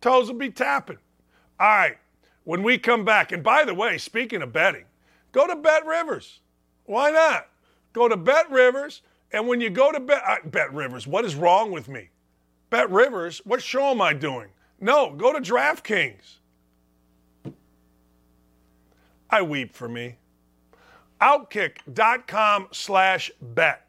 Toes 0.00 0.28
will 0.28 0.38
be 0.38 0.50
tapping. 0.50 0.98
All 1.58 1.66
right, 1.66 1.98
when 2.44 2.62
we 2.62 2.78
come 2.78 3.04
back, 3.04 3.32
and 3.32 3.42
by 3.42 3.64
the 3.64 3.74
way, 3.74 3.98
speaking 3.98 4.40
of 4.40 4.52
betting, 4.52 4.84
go 5.32 5.48
to 5.48 5.56
Bet 5.56 5.84
Rivers. 5.84 6.38
Why 6.84 7.10
not? 7.10 7.48
Go 7.92 8.08
to 8.08 8.16
Bet 8.16 8.48
Rivers 8.52 9.02
and 9.32 9.48
when 9.48 9.60
you 9.60 9.70
go 9.70 9.90
to 9.90 10.00
Bet, 10.00 10.22
uh, 10.26 10.36
Bet 10.44 10.72
Rivers, 10.72 11.06
what 11.06 11.24
is 11.24 11.34
wrong 11.34 11.72
with 11.72 11.88
me? 11.88 12.10
Bet 12.70 12.90
Rivers, 12.90 13.40
what 13.44 13.62
show 13.62 13.90
am 13.90 14.00
I 14.00 14.12
doing? 14.12 14.48
No, 14.80 15.14
go 15.14 15.32
to 15.32 15.40
DraftKings. 15.40 16.38
I 19.30 19.42
weep 19.42 19.72
for 19.72 19.88
me. 19.88 20.16
Outkick.com 21.20 22.68
slash 22.72 23.30
bet. 23.40 23.86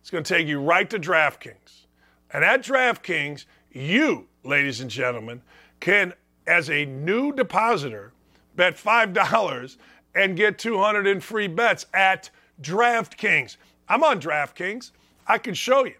It's 0.00 0.10
going 0.10 0.22
to 0.22 0.34
take 0.34 0.46
you 0.46 0.60
right 0.60 0.88
to 0.90 0.98
DraftKings. 0.98 1.86
And 2.32 2.44
at 2.44 2.62
DraftKings, 2.62 3.46
you, 3.72 4.28
ladies 4.44 4.80
and 4.80 4.90
gentlemen, 4.90 5.42
can, 5.80 6.12
as 6.46 6.70
a 6.70 6.84
new 6.84 7.32
depositor, 7.32 8.12
bet 8.54 8.76
$5 8.76 9.76
and 10.14 10.36
get 10.36 10.58
200 10.58 11.06
in 11.06 11.20
free 11.20 11.48
bets 11.48 11.86
at 11.92 12.30
DraftKings. 12.60 13.56
I'm 13.88 14.02
on 14.02 14.20
DraftKings. 14.20 14.90
I 15.26 15.38
can 15.38 15.54
show 15.54 15.84
you. 15.84 15.94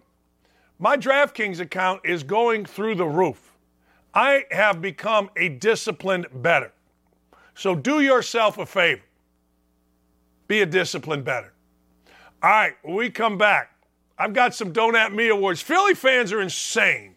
My 0.79 0.97
DraftKings 0.97 1.59
account 1.59 2.01
is 2.03 2.23
going 2.23 2.65
through 2.65 2.95
the 2.95 3.05
roof. 3.05 3.57
I 4.13 4.45
have 4.51 4.81
become 4.81 5.29
a 5.35 5.49
disciplined 5.49 6.27
bettor. 6.33 6.71
So 7.55 7.75
do 7.75 8.01
yourself 8.01 8.57
a 8.57 8.65
favor. 8.65 9.01
Be 10.47 10.61
a 10.61 10.65
disciplined 10.65 11.25
bettor. 11.25 11.53
All 12.43 12.49
right, 12.49 12.73
when 12.83 12.95
we 12.95 13.09
come 13.09 13.37
back, 13.37 13.75
I've 14.17 14.33
got 14.33 14.53
some 14.53 14.71
Don't 14.71 14.95
At 14.95 15.13
Me 15.13 15.29
awards. 15.29 15.61
Philly 15.61 15.93
fans 15.93 16.31
are 16.31 16.41
insane. 16.41 17.15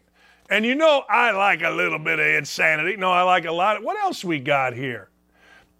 And 0.49 0.65
you 0.65 0.75
know 0.75 1.03
I 1.09 1.31
like 1.31 1.61
a 1.61 1.69
little 1.69 1.99
bit 1.99 2.19
of 2.19 2.25
insanity. 2.25 2.97
No, 2.97 3.11
I 3.11 3.21
like 3.21 3.45
a 3.45 3.51
lot 3.51 3.77
of 3.77 3.83
what 3.83 3.97
else 3.97 4.23
we 4.23 4.39
got 4.39 4.73
here? 4.73 5.09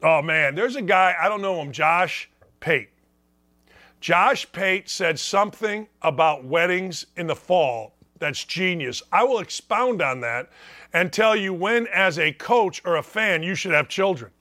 Oh 0.02 0.22
man, 0.22 0.56
there's 0.56 0.76
a 0.76 0.82
guy, 0.82 1.14
I 1.20 1.28
don't 1.28 1.42
know 1.42 1.62
him, 1.62 1.72
Josh 1.72 2.30
Pate. 2.60 2.90
Josh 4.02 4.52
Pate 4.52 4.90
said 4.90 5.20
something 5.20 5.88
about 6.02 6.44
weddings 6.44 7.06
in 7.16 7.28
the 7.28 7.36
fall 7.36 7.94
that's 8.18 8.44
genius. 8.44 9.04
I 9.12 9.24
will 9.24 9.40
expound 9.40 10.02
on 10.02 10.22
that 10.22 10.50
and 10.92 11.14
tell 11.14 11.36
you 11.36 11.54
when, 11.54 11.88
as 11.88 12.18
a 12.18 12.34
coach 12.34 12.82
or 12.84 12.96
a 12.96 13.04
fan, 13.04 13.44
you 13.44 13.54
should 13.54 13.74
have 13.74 13.88
children. 13.88 14.32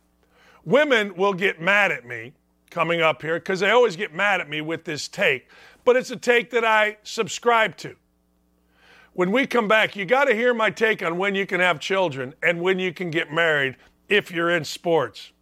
Women 0.64 1.14
will 1.14 1.35
get 1.35 1.61
mad 1.61 1.92
at 1.92 2.07
me 2.07 2.33
coming 2.70 3.03
up 3.03 3.20
here 3.20 3.38
because 3.38 3.61
they 3.61 3.70
always 3.70 3.96
get 3.96 4.14
mad 4.14 4.40
at 4.40 4.49
me 4.49 4.62
with 4.62 4.85
this 4.85 5.09
take, 5.09 5.49
but 5.85 5.94
it's 5.94 6.11
a 6.11 6.16
take 6.16 6.51
that 6.51 6.64
I 6.64 6.96
subscribe 7.03 7.77
to. 7.79 7.96
When 9.12 9.31
we 9.31 9.46
come 9.46 9.68
back, 9.68 9.94
you 9.94 10.07
got 10.07 10.25
to 10.25 10.35
hear 10.35 10.55
my 10.55 10.70
take 10.70 11.03
on 11.03 11.18
when 11.18 11.35
you 11.35 11.44
can 11.44 11.61
have 11.61 11.81
children 11.81 12.33
and 12.42 12.62
when 12.62 12.79
you 12.79 12.94
can 12.94 13.11
get 13.11 13.31
married 13.31 13.77
if 14.09 14.31
you're 14.31 14.51
in 14.51 14.64
sports. 14.64 15.33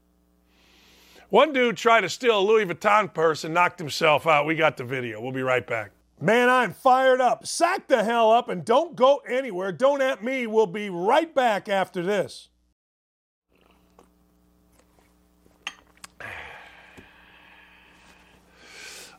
One 1.30 1.52
dude 1.52 1.76
tried 1.76 2.00
to 2.02 2.08
steal 2.08 2.38
a 2.38 2.40
Louis 2.40 2.64
Vuitton 2.64 3.12
purse 3.12 3.44
and 3.44 3.52
knocked 3.52 3.78
himself 3.78 4.26
out. 4.26 4.46
We 4.46 4.54
got 4.54 4.78
the 4.78 4.84
video. 4.84 5.20
We'll 5.20 5.32
be 5.32 5.42
right 5.42 5.66
back. 5.66 5.90
Man, 6.20 6.48
I'm 6.48 6.72
fired 6.72 7.20
up. 7.20 7.46
Sack 7.46 7.86
the 7.86 8.02
hell 8.02 8.32
up 8.32 8.48
and 8.48 8.64
don't 8.64 8.96
go 8.96 9.18
anywhere. 9.28 9.70
Don't 9.70 10.00
at 10.00 10.24
me. 10.24 10.46
We'll 10.46 10.66
be 10.66 10.88
right 10.88 11.32
back 11.34 11.68
after 11.68 12.02
this. 12.02 12.48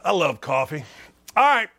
I 0.03 0.11
love 0.11 0.41
coffee. 0.41 0.83
All 1.35 1.43
right, 1.43 1.69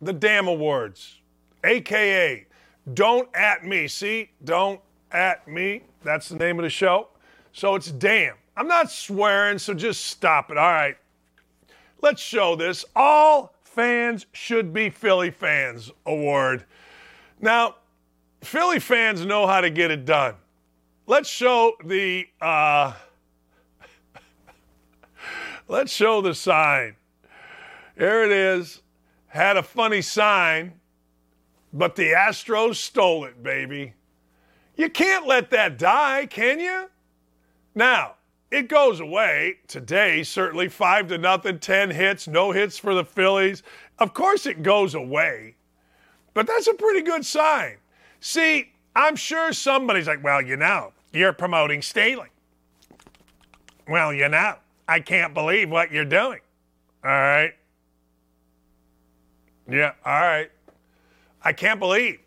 the 0.00 0.12
damn 0.12 0.46
awards, 0.46 1.20
aka 1.64 2.46
Don't 2.94 3.28
At 3.34 3.64
Me. 3.64 3.88
See, 3.88 4.30
Don't 4.44 4.80
At 5.10 5.46
Me. 5.46 5.82
That's 6.02 6.28
the 6.28 6.36
name 6.36 6.58
of 6.58 6.62
the 6.62 6.70
show. 6.70 7.08
So 7.52 7.74
it's 7.74 7.90
damn. 7.90 8.36
I'm 8.56 8.68
not 8.68 8.90
swearing, 8.90 9.58
so 9.58 9.74
just 9.74 10.06
stop 10.06 10.50
it. 10.50 10.56
All 10.56 10.72
right. 10.72 10.96
Let's 12.00 12.22
show 12.22 12.56
this. 12.56 12.84
All 12.94 13.54
fans 13.62 14.26
should 14.32 14.72
be 14.72 14.88
Philly 14.88 15.30
fans 15.30 15.92
award. 16.06 16.64
Now, 17.40 17.76
Philly 18.40 18.80
fans 18.80 19.24
know 19.26 19.46
how 19.46 19.60
to 19.60 19.70
get 19.70 19.90
it 19.90 20.04
done. 20.04 20.34
Let's 21.06 21.28
show 21.28 21.76
the 21.84 22.26
uh, 22.40 22.94
let's 25.68 25.92
show 25.92 26.20
the 26.20 26.34
sign. 26.34 26.96
Here 27.96 28.24
it 28.24 28.30
is. 28.30 28.82
Had 29.28 29.56
a 29.56 29.62
funny 29.62 30.00
sign, 30.00 30.72
but 31.72 31.96
the 31.96 32.12
Astros 32.12 32.76
stole 32.76 33.24
it, 33.24 33.42
baby. 33.42 33.92
You 34.76 34.88
can't 34.90 35.26
let 35.26 35.50
that 35.50 35.78
die, 35.78 36.26
can 36.26 36.58
you? 36.58 36.88
Now, 37.74 38.14
it 38.50 38.68
goes 38.68 39.00
away 39.00 39.58
today, 39.66 40.22
certainly 40.22 40.68
five 40.68 41.08
to 41.08 41.18
nothing, 41.18 41.58
10 41.58 41.90
hits, 41.90 42.28
no 42.28 42.52
hits 42.52 42.78
for 42.78 42.94
the 42.94 43.04
Phillies. 43.04 43.62
Of 43.98 44.14
course, 44.14 44.46
it 44.46 44.62
goes 44.62 44.94
away, 44.94 45.56
but 46.34 46.46
that's 46.46 46.66
a 46.66 46.74
pretty 46.74 47.02
good 47.02 47.24
sign. 47.24 47.76
See, 48.20 48.72
I'm 48.94 49.16
sure 49.16 49.52
somebody's 49.52 50.06
like, 50.06 50.22
well, 50.22 50.40
you 50.40 50.56
know, 50.56 50.92
you're 51.12 51.32
promoting 51.32 51.82
stealing. 51.82 52.30
Well, 53.88 54.12
you 54.12 54.28
know, 54.28 54.56
I 54.88 55.00
can't 55.00 55.34
believe 55.34 55.70
what 55.70 55.90
you're 55.92 56.04
doing. 56.04 56.40
All 57.04 57.10
right. 57.10 57.52
Yeah, 59.68 59.92
all 60.04 60.20
right. 60.20 60.50
I 61.42 61.52
can't 61.52 61.78
believe. 61.78 62.20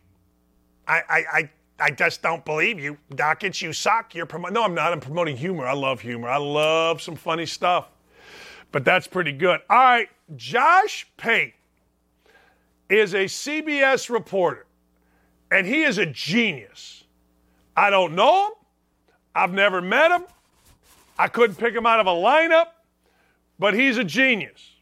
I, 0.87 1.01
I, 1.09 1.23
I 1.31 1.49
I 1.79 1.91
just 1.91 2.21
don't 2.21 2.43
believe 2.43 2.79
you. 2.79 2.97
Dakich, 3.13 3.61
you 3.61 3.73
suck. 3.73 4.13
You're 4.13 4.25
promoting. 4.25 4.53
No, 4.53 4.63
I'm 4.63 4.75
not. 4.75 4.91
I'm 4.91 4.99
promoting 4.99 5.37
humor. 5.37 5.65
I 5.65 5.73
love 5.73 6.01
humor. 6.01 6.29
I 6.29 6.37
love 6.37 7.01
some 7.01 7.15
funny 7.15 7.45
stuff. 7.45 7.87
But 8.71 8.85
that's 8.85 9.07
pretty 9.07 9.31
good. 9.31 9.61
All 9.69 9.77
right. 9.77 10.09
Josh 10.35 11.07
Pate 11.17 11.55
is 12.89 13.13
a 13.13 13.25
CBS 13.25 14.09
reporter, 14.09 14.65
and 15.51 15.65
he 15.65 15.83
is 15.83 15.97
a 15.97 16.05
genius. 16.05 17.03
I 17.75 17.89
don't 17.89 18.13
know 18.13 18.47
him. 18.47 18.51
I've 19.35 19.53
never 19.53 19.81
met 19.81 20.11
him. 20.11 20.25
I 21.17 21.27
couldn't 21.27 21.55
pick 21.55 21.73
him 21.73 21.85
out 21.85 21.99
of 21.99 22.07
a 22.07 22.11
lineup, 22.11 22.67
but 23.57 23.73
he's 23.73 23.97
a 23.97 24.03
genius. 24.03 24.75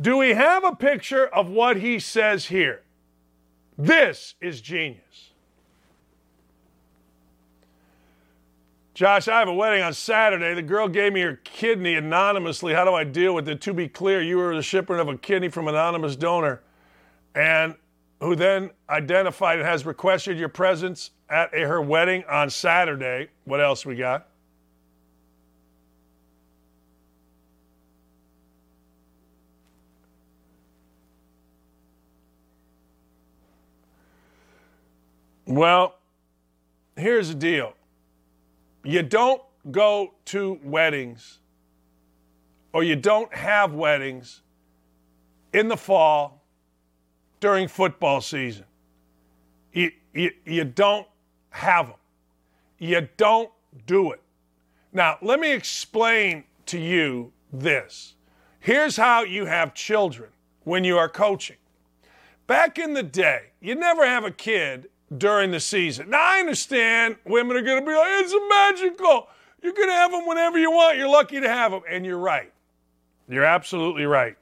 Do 0.00 0.16
we 0.16 0.30
have 0.30 0.64
a 0.64 0.74
picture 0.74 1.26
of 1.26 1.48
what 1.48 1.76
he 1.76 1.98
says 1.98 2.46
here? 2.46 2.82
This 3.78 4.34
is 4.40 4.60
genius. 4.60 5.23
Josh, 8.94 9.26
I 9.26 9.40
have 9.40 9.48
a 9.48 9.52
wedding 9.52 9.82
on 9.82 9.92
Saturday. 9.92 10.54
The 10.54 10.62
girl 10.62 10.86
gave 10.86 11.12
me 11.12 11.20
her 11.22 11.40
kidney 11.42 11.96
anonymously. 11.96 12.74
How 12.74 12.84
do 12.84 12.94
I 12.94 13.02
deal 13.02 13.34
with 13.34 13.48
it? 13.48 13.60
To 13.62 13.74
be 13.74 13.88
clear, 13.88 14.22
you 14.22 14.36
were 14.36 14.54
the 14.54 14.62
shipper 14.62 14.98
of 14.98 15.08
a 15.08 15.18
kidney 15.18 15.48
from 15.48 15.66
an 15.66 15.74
anonymous 15.74 16.14
donor, 16.14 16.62
and 17.34 17.74
who 18.20 18.36
then 18.36 18.70
identified 18.88 19.58
and 19.58 19.66
has 19.66 19.84
requested 19.84 20.38
your 20.38 20.48
presence 20.48 21.10
at 21.28 21.52
a, 21.52 21.62
her 21.62 21.82
wedding 21.82 22.22
on 22.30 22.48
Saturday. 22.48 23.30
What 23.46 23.60
else 23.60 23.84
we 23.84 23.96
got? 23.96 24.28
Well, 35.46 35.98
here's 36.96 37.28
the 37.28 37.34
deal 37.34 37.74
you 38.84 39.02
don't 39.02 39.42
go 39.70 40.14
to 40.26 40.60
weddings 40.62 41.38
or 42.72 42.82
you 42.82 42.96
don't 42.96 43.32
have 43.34 43.72
weddings 43.72 44.42
in 45.52 45.68
the 45.68 45.76
fall 45.76 46.42
during 47.40 47.68
football 47.68 48.20
season. 48.20 48.64
You, 49.72 49.90
you, 50.12 50.30
you 50.44 50.64
don't 50.64 51.06
have 51.50 51.88
them. 51.88 51.96
You 52.78 53.08
don't 53.16 53.50
do 53.86 54.12
it. 54.12 54.20
Now, 54.92 55.18
let 55.22 55.40
me 55.40 55.52
explain 55.52 56.44
to 56.66 56.78
you 56.78 57.32
this. 57.52 58.14
Here's 58.60 58.96
how 58.96 59.22
you 59.22 59.46
have 59.46 59.74
children 59.74 60.30
when 60.64 60.84
you 60.84 60.98
are 60.98 61.08
coaching. 61.08 61.56
Back 62.46 62.78
in 62.78 62.94
the 62.94 63.02
day, 63.02 63.52
you 63.60 63.74
never 63.74 64.06
have 64.06 64.24
a 64.24 64.30
kid 64.30 64.88
during 65.18 65.50
the 65.50 65.60
season. 65.60 66.10
Now, 66.10 66.20
I 66.20 66.40
understand 66.40 67.16
women 67.24 67.56
are 67.56 67.62
going 67.62 67.80
to 67.80 67.86
be 67.86 67.94
like, 67.94 68.08
it's 68.08 68.34
magical. 68.48 69.28
You're 69.62 69.72
going 69.72 69.88
to 69.88 69.94
have 69.94 70.10
them 70.10 70.26
whenever 70.26 70.58
you 70.58 70.70
want. 70.70 70.96
You're 70.96 71.08
lucky 71.08 71.40
to 71.40 71.48
have 71.48 71.72
them. 71.72 71.82
And 71.88 72.04
you're 72.04 72.18
right. 72.18 72.52
You're 73.28 73.44
absolutely 73.44 74.04
right. 74.04 74.36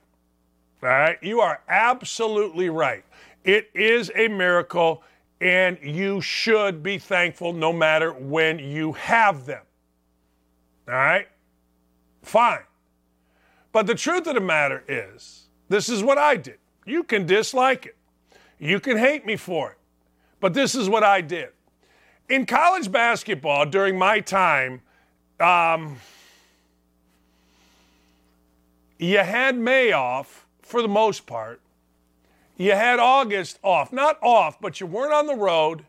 All 0.83 0.89
right? 0.89 1.19
You 1.23 1.41
are 1.41 1.61
absolutely 1.69 2.71
right. 2.71 3.05
It 3.45 3.71
is 3.75 4.11
a 4.15 4.29
miracle, 4.29 5.03
and 5.41 5.79
you 5.83 6.21
should 6.21 6.83
be 6.83 6.99
thankful 6.99 7.53
no 7.53 7.73
matter 7.73 8.13
when 8.13 8.59
you 8.59 8.93
have 8.93 9.47
them. 9.47 9.63
All 10.89 10.95
right? 10.95 11.29
Fine. 12.23 12.63
But 13.73 13.87
the 13.87 13.95
truth 13.95 14.27
of 14.27 14.35
the 14.35 14.41
matter 14.41 14.85
is, 14.87 15.49
this 15.69 15.89
is 15.89 16.03
what 16.03 16.19
I 16.19 16.37
did. 16.37 16.59
You 16.85 17.05
can 17.05 17.27
dislike 17.27 17.87
it, 17.87 17.97
you 18.59 18.81
can 18.81 18.97
hate 18.97 19.25
me 19.25 19.37
for 19.37 19.73
it, 19.73 19.79
but 20.43 20.53
this 20.55 20.75
is 20.75 20.91
what 20.91 21.05
I 21.05 21.21
did. 21.21 21.51
In 22.29 22.47
college 22.47 22.91
basketball, 22.91 23.65
during 23.65 23.97
my 23.97 24.19
time, 24.19 24.83
um, 25.39 25.99
you 28.99 29.19
had 29.19 29.57
May 29.57 29.93
off 29.93 30.45
for 30.61 30.83
the 30.83 30.89
most 30.89 31.27
part. 31.27 31.61
You 32.57 32.73
had 32.73 32.99
August 32.99 33.61
off. 33.63 33.93
Not 33.93 34.19
off, 34.21 34.61
but 34.61 34.81
you 34.81 34.87
weren't 34.87 35.13
on 35.13 35.27
the 35.27 35.37
road, 35.37 35.85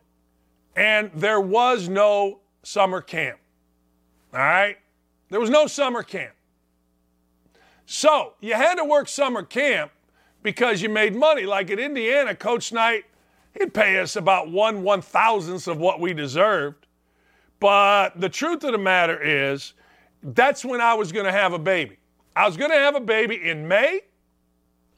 and 0.76 1.10
there 1.14 1.40
was 1.40 1.88
no 1.88 2.38
summer 2.62 3.00
camp. 3.00 3.40
All 4.32 4.38
right? 4.38 4.76
There 5.30 5.40
was 5.40 5.50
no 5.50 5.66
summer 5.66 6.04
camp. 6.04 6.34
So 7.86 8.34
you 8.40 8.54
had 8.54 8.76
to 8.76 8.84
work 8.84 9.08
summer 9.08 9.42
camp 9.42 9.90
because 10.44 10.80
you 10.80 10.88
made 10.88 11.16
money. 11.16 11.42
Like 11.42 11.70
at 11.72 11.80
Indiana, 11.80 12.36
Coach 12.36 12.72
Knight, 12.72 13.04
he'd 13.58 13.74
pay 13.74 13.98
us 13.98 14.16
about 14.16 14.50
one 14.50 14.82
one 14.82 15.02
thousandth 15.02 15.66
of 15.68 15.78
what 15.78 16.00
we 16.00 16.12
deserved. 16.12 16.86
But 17.60 18.20
the 18.20 18.28
truth 18.28 18.64
of 18.64 18.72
the 18.72 18.78
matter 18.78 19.20
is, 19.22 19.74
that's 20.22 20.64
when 20.64 20.80
I 20.80 20.94
was 20.94 21.12
going 21.12 21.26
to 21.26 21.32
have 21.32 21.52
a 21.52 21.58
baby. 21.58 21.98
I 22.36 22.46
was 22.46 22.56
going 22.56 22.70
to 22.70 22.76
have 22.76 22.96
a 22.96 23.00
baby 23.00 23.48
in 23.48 23.68
May, 23.68 24.00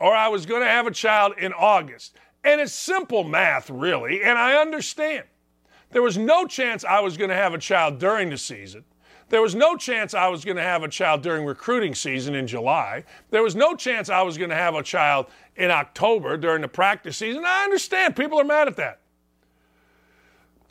or 0.00 0.14
I 0.14 0.28
was 0.28 0.46
going 0.46 0.62
to 0.62 0.68
have 0.68 0.86
a 0.86 0.90
child 0.90 1.34
in 1.38 1.52
August. 1.52 2.16
And 2.44 2.60
it's 2.60 2.72
simple 2.72 3.24
math, 3.24 3.70
really, 3.70 4.22
and 4.22 4.38
I 4.38 4.60
understand. 4.60 5.24
There 5.90 6.02
was 6.02 6.16
no 6.16 6.46
chance 6.46 6.84
I 6.84 7.00
was 7.00 7.16
going 7.16 7.30
to 7.30 7.36
have 7.36 7.54
a 7.54 7.58
child 7.58 7.98
during 7.98 8.30
the 8.30 8.38
season. 8.38 8.84
There 9.28 9.42
was 9.42 9.54
no 9.54 9.76
chance 9.76 10.14
I 10.14 10.28
was 10.28 10.44
going 10.44 10.56
to 10.56 10.62
have 10.62 10.84
a 10.84 10.88
child 10.88 11.22
during 11.22 11.44
recruiting 11.44 11.94
season 11.94 12.34
in 12.34 12.46
July. 12.46 13.04
There 13.30 13.42
was 13.42 13.56
no 13.56 13.74
chance 13.74 14.08
I 14.08 14.22
was 14.22 14.38
going 14.38 14.50
to 14.50 14.56
have 14.56 14.74
a 14.74 14.82
child 14.82 15.26
in 15.56 15.70
October 15.70 16.36
during 16.36 16.62
the 16.62 16.68
practice 16.68 17.16
season. 17.16 17.44
I 17.44 17.64
understand 17.64 18.14
people 18.14 18.38
are 18.40 18.44
mad 18.44 18.68
at 18.68 18.76
that. 18.76 19.00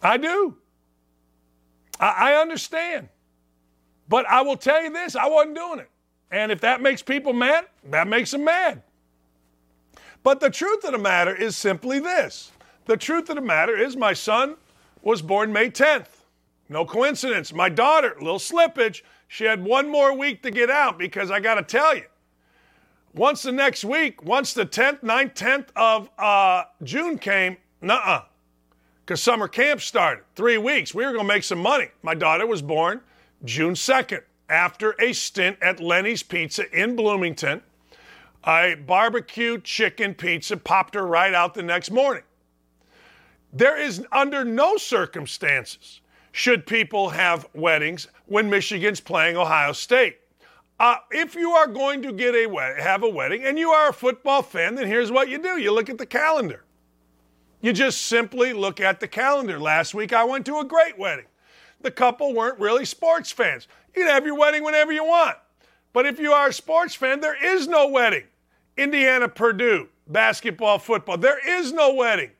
I 0.01 0.17
do. 0.17 0.55
I, 1.99 2.31
I 2.31 2.41
understand. 2.41 3.09
But 4.07 4.25
I 4.27 4.41
will 4.41 4.57
tell 4.57 4.81
you 4.83 4.91
this 4.91 5.15
I 5.15 5.27
wasn't 5.27 5.55
doing 5.55 5.79
it. 5.79 5.89
And 6.31 6.51
if 6.51 6.61
that 6.61 6.81
makes 6.81 7.01
people 7.01 7.33
mad, 7.33 7.65
that 7.89 8.07
makes 8.07 8.31
them 8.31 8.45
mad. 8.45 8.83
But 10.23 10.39
the 10.39 10.49
truth 10.49 10.83
of 10.83 10.91
the 10.91 10.97
matter 10.97 11.35
is 11.35 11.57
simply 11.57 11.99
this 11.99 12.51
the 12.85 12.97
truth 12.97 13.29
of 13.29 13.35
the 13.35 13.41
matter 13.41 13.75
is 13.77 13.97
my 13.97 14.13
son 14.13 14.55
was 15.01 15.21
born 15.21 15.51
May 15.51 15.69
10th. 15.69 16.14
No 16.67 16.85
coincidence. 16.85 17.53
My 17.53 17.69
daughter, 17.69 18.15
little 18.19 18.39
slippage, 18.39 19.01
she 19.27 19.45
had 19.45 19.63
one 19.63 19.89
more 19.89 20.17
week 20.17 20.41
to 20.43 20.51
get 20.51 20.69
out 20.69 20.97
because 20.97 21.29
I 21.31 21.39
got 21.39 21.55
to 21.55 21.63
tell 21.63 21.95
you, 21.95 22.05
once 23.13 23.43
the 23.43 23.51
next 23.51 23.85
week, 23.85 24.23
once 24.23 24.53
the 24.53 24.65
10th, 24.65 25.01
9th, 25.01 25.35
10th 25.35 25.67
of 25.75 26.09
uh, 26.17 26.63
June 26.83 27.17
came, 27.17 27.57
nuh 27.81 28.23
because 29.05 29.21
summer 29.21 29.47
camp 29.47 29.81
started. 29.81 30.23
Three 30.35 30.57
weeks. 30.57 30.93
We 30.95 31.05
were 31.05 31.11
going 31.11 31.27
to 31.27 31.33
make 31.33 31.43
some 31.43 31.59
money. 31.59 31.89
My 32.01 32.15
daughter 32.15 32.47
was 32.47 32.61
born 32.61 33.01
June 33.43 33.75
2nd 33.75 34.21
after 34.49 34.95
a 34.99 35.13
stint 35.13 35.57
at 35.61 35.79
Lenny's 35.79 36.23
Pizza 36.23 36.69
in 36.71 36.95
Bloomington. 36.95 37.61
A 38.47 38.75
barbecue 38.75 39.59
chicken 39.59 40.13
pizza 40.15 40.57
popped 40.57 40.95
her 40.95 41.05
right 41.05 41.33
out 41.33 41.53
the 41.53 41.63
next 41.63 41.91
morning. 41.91 42.23
There 43.53 43.79
is 43.79 44.05
under 44.11 44.43
no 44.43 44.77
circumstances 44.77 46.01
should 46.35 46.65
people 46.67 47.07
have 47.07 47.47
weddings 47.53 48.09
when 48.25 48.49
Michigan's 48.49 48.99
playing 48.99 49.37
Ohio 49.37 49.71
State. 49.71 50.17
Uh, 50.77 50.97
if 51.09 51.33
you 51.33 51.51
are 51.51 51.65
going 51.65 52.01
to 52.01 52.11
get 52.11 52.35
a 52.35 52.75
have 52.77 53.03
a 53.03 53.09
wedding 53.09 53.45
and 53.45 53.57
you 53.57 53.69
are 53.69 53.87
a 53.87 53.93
football 53.93 54.41
fan, 54.41 54.75
then 54.75 54.85
here's 54.85 55.13
what 55.13 55.29
you 55.29 55.37
do: 55.37 55.57
you 55.57 55.71
look 55.71 55.89
at 55.89 55.97
the 55.97 56.05
calendar. 56.05 56.65
You 57.61 57.71
just 57.71 58.07
simply 58.07 58.51
look 58.51 58.81
at 58.81 58.99
the 58.99 59.07
calendar. 59.07 59.57
Last 59.57 59.93
week 59.93 60.11
I 60.11 60.25
went 60.25 60.45
to 60.47 60.59
a 60.59 60.65
great 60.65 60.99
wedding. 60.99 61.27
The 61.79 61.89
couple 61.89 62.33
weren't 62.33 62.59
really 62.59 62.83
sports 62.83 63.31
fans. 63.31 63.69
You 63.95 64.03
can 64.03 64.11
have 64.11 64.25
your 64.25 64.37
wedding 64.37 64.61
whenever 64.61 64.91
you 64.91 65.05
want. 65.05 65.37
But 65.93 66.05
if 66.05 66.19
you 66.19 66.33
are 66.33 66.49
a 66.49 66.53
sports 66.53 66.93
fan, 66.95 67.21
there 67.21 67.41
is 67.41 67.69
no 67.69 67.87
wedding. 67.87 68.25
Indiana, 68.75 69.29
Purdue, 69.29 69.87
basketball, 70.07 70.79
football, 70.79 71.17
there 71.17 71.39
is 71.47 71.71
no 71.71 71.93
wedding 71.93 72.31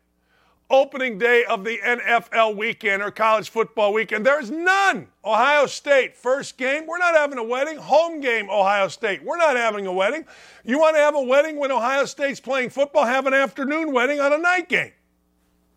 opening 0.70 1.18
day 1.18 1.44
of 1.46 1.64
the 1.64 1.78
NFL 1.86 2.56
weekend 2.56 3.04
or 3.04 3.12
college 3.12 3.50
football 3.50 3.94
weekend. 3.94 4.26
There's 4.26 4.50
none. 4.50 5.08
Ohio 5.24 5.66
State, 5.66 6.18
first 6.18 6.58
game, 6.58 6.88
we're 6.88 6.98
not 6.98 7.16
having 7.16 7.38
a 7.38 7.44
wedding. 7.44 7.78
Home 7.78 8.20
game, 8.20 8.50
Ohio 8.50 8.88
State, 8.88 9.24
we're 9.24 9.38
not 9.38 9.56
having 9.56 9.86
a 9.86 9.94
wedding. 9.94 10.26
You 10.64 10.80
want 10.80 10.96
to 10.96 11.02
have 11.02 11.16
a 11.16 11.22
wedding 11.22 11.58
when 11.58 11.72
Ohio 11.72 12.06
State's 12.06 12.40
playing 12.40 12.70
football? 12.72 13.06
Have 13.06 13.28
an 13.28 13.34
afternoon 13.34 13.92
wedding 13.92 14.20
on 14.20 14.34
a 14.34 14.38
night 14.38 14.70
game. 14.70 14.92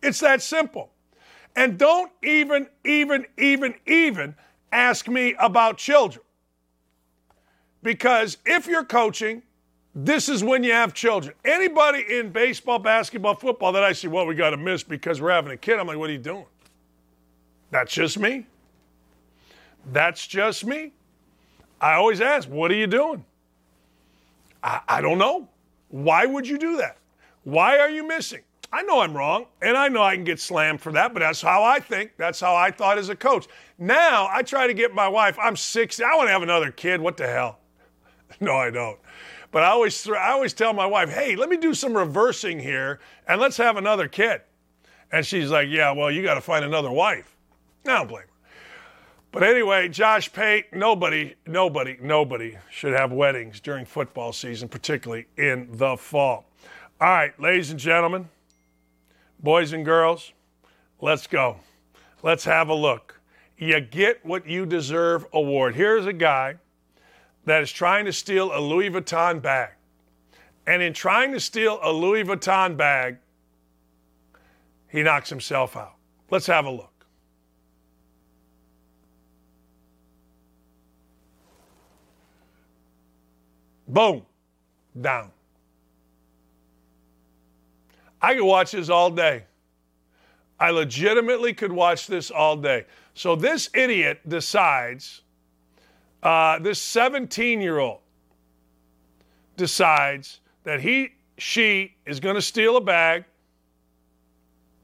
It's 0.01 0.19
that 0.21 0.41
simple. 0.41 0.91
And 1.55 1.77
don't 1.77 2.11
even, 2.23 2.67
even, 2.85 3.25
even, 3.37 3.75
even 3.85 4.35
ask 4.71 5.07
me 5.07 5.35
about 5.39 5.77
children. 5.77 6.23
Because 7.81 8.37
if 8.45 8.67
you're 8.67 8.85
coaching, 8.85 9.43
this 9.95 10.29
is 10.29 10.43
when 10.43 10.63
you 10.63 10.71
have 10.71 10.93
children. 10.93 11.33
Anybody 11.43 12.05
in 12.09 12.31
baseball, 12.31 12.79
basketball, 12.79 13.35
football 13.35 13.71
that 13.73 13.83
I 13.83 13.93
see, 13.93 14.07
well, 14.07 14.25
we 14.25 14.35
got 14.35 14.51
to 14.51 14.57
miss 14.57 14.83
because 14.83 15.21
we're 15.21 15.31
having 15.31 15.51
a 15.51 15.57
kid, 15.57 15.79
I'm 15.79 15.87
like, 15.87 15.97
what 15.97 16.09
are 16.09 16.13
you 16.13 16.19
doing? 16.19 16.45
That's 17.71 17.93
just 17.93 18.19
me. 18.19 18.45
That's 19.91 20.27
just 20.27 20.65
me. 20.65 20.93
I 21.81 21.93
always 21.93 22.21
ask, 22.21 22.47
what 22.49 22.71
are 22.71 22.75
you 22.75 22.87
doing? 22.87 23.23
I, 24.61 24.81
I 24.87 25.01
don't 25.01 25.17
know. 25.17 25.47
Why 25.89 26.25
would 26.25 26.47
you 26.47 26.57
do 26.57 26.77
that? 26.77 26.97
Why 27.43 27.79
are 27.79 27.89
you 27.89 28.07
missing? 28.07 28.41
I 28.71 28.83
know 28.83 28.99
I'm 28.99 29.15
wrong, 29.15 29.47
and 29.63 29.75
I 29.75 29.87
know 29.87 30.03
I 30.03 30.15
can 30.15 30.23
get 30.23 30.39
slammed 30.39 30.81
for 30.81 30.91
that, 30.91 31.13
but 31.13 31.21
that's 31.21 31.41
how 31.41 31.63
I 31.63 31.79
think. 31.79 32.11
That's 32.17 32.39
how 32.39 32.55
I 32.55 32.69
thought 32.69 32.99
as 32.99 33.09
a 33.09 33.15
coach. 33.15 33.47
Now 33.79 34.29
I 34.31 34.43
try 34.43 34.67
to 34.67 34.73
get 34.75 34.93
my 34.93 35.07
wife, 35.07 35.37
I'm 35.41 35.55
60, 35.55 36.03
I 36.03 36.15
want 36.15 36.27
to 36.27 36.31
have 36.31 36.43
another 36.43 36.71
kid. 36.71 37.01
What 37.01 37.17
the 37.17 37.27
hell? 37.27 37.57
No, 38.39 38.55
I 38.55 38.69
don't. 38.69 38.97
But 39.51 39.63
I 39.63 39.67
always, 39.67 40.07
I 40.07 40.31
always 40.31 40.53
tell 40.53 40.73
my 40.73 40.85
wife, 40.85 41.09
hey, 41.09 41.35
let 41.35 41.49
me 41.49 41.57
do 41.57 41.73
some 41.73 41.95
reversing 41.95 42.59
here 42.59 42.99
and 43.27 43.41
let's 43.41 43.57
have 43.57 43.77
another 43.77 44.07
kid. 44.07 44.41
And 45.11 45.25
she's 45.25 45.49
like, 45.49 45.69
yeah, 45.69 45.91
well, 45.91 46.11
you 46.11 46.21
got 46.21 46.35
to 46.35 46.41
find 46.41 46.63
another 46.63 46.91
wife. 46.91 47.35
I 47.85 47.97
don't 47.97 48.07
blame 48.07 48.23
her. 48.23 48.29
But 49.31 49.43
anyway, 49.43 49.89
Josh 49.89 50.31
Pate, 50.33 50.73
nobody, 50.73 51.35
nobody, 51.45 51.97
nobody 52.01 52.57
should 52.71 52.93
have 52.93 53.11
weddings 53.11 53.59
during 53.59 53.85
football 53.85 54.33
season, 54.33 54.67
particularly 54.67 55.27
in 55.37 55.67
the 55.71 55.97
fall. 55.97 56.45
All 56.99 57.09
right, 57.09 57.39
ladies 57.39 57.69
and 57.69 57.79
gentlemen, 57.79 58.27
boys 59.39 59.71
and 59.73 59.85
girls, 59.85 60.33
let's 60.99 61.27
go. 61.27 61.57
Let's 62.23 62.43
have 62.43 62.69
a 62.69 62.73
look. 62.73 63.19
You 63.57 63.79
get 63.81 64.25
what 64.25 64.47
you 64.47 64.65
deserve 64.65 65.25
award. 65.31 65.75
Here's 65.75 66.07
a 66.07 66.13
guy 66.13 66.55
that 67.49 67.63
is 67.63 67.71
trying 67.71 68.05
to 68.05 68.13
steal 68.13 68.51
a 68.55 68.59
Louis 68.59 68.89
Vuitton 68.89 69.41
bag. 69.41 69.71
And 70.67 70.83
in 70.83 70.93
trying 70.93 71.31
to 71.31 71.39
steal 71.39 71.79
a 71.81 71.91
Louis 71.91 72.23
Vuitton 72.23 72.77
bag, 72.77 73.17
he 74.87 75.01
knocks 75.01 75.29
himself 75.29 75.75
out. 75.75 75.95
Let's 76.29 76.45
have 76.45 76.65
a 76.65 76.69
look. 76.69 76.93
Boom, 83.87 84.23
down. 85.01 85.31
I 88.21 88.35
could 88.35 88.43
watch 88.43 88.73
this 88.73 88.89
all 88.89 89.09
day. 89.09 89.45
I 90.59 90.69
legitimately 90.69 91.53
could 91.53 91.71
watch 91.71 92.05
this 92.05 92.29
all 92.29 92.57
day. 92.57 92.85
So 93.15 93.35
this 93.35 93.71
idiot 93.73 94.19
decides 94.29 95.21
uh, 96.23 96.59
this 96.59 96.79
17 96.79 97.61
year 97.61 97.79
old 97.79 97.99
decides 99.57 100.41
that 100.63 100.81
he, 100.81 101.13
she 101.37 101.95
is 102.05 102.19
going 102.19 102.35
to 102.35 102.41
steal 102.41 102.77
a 102.77 102.81
bag. 102.81 103.25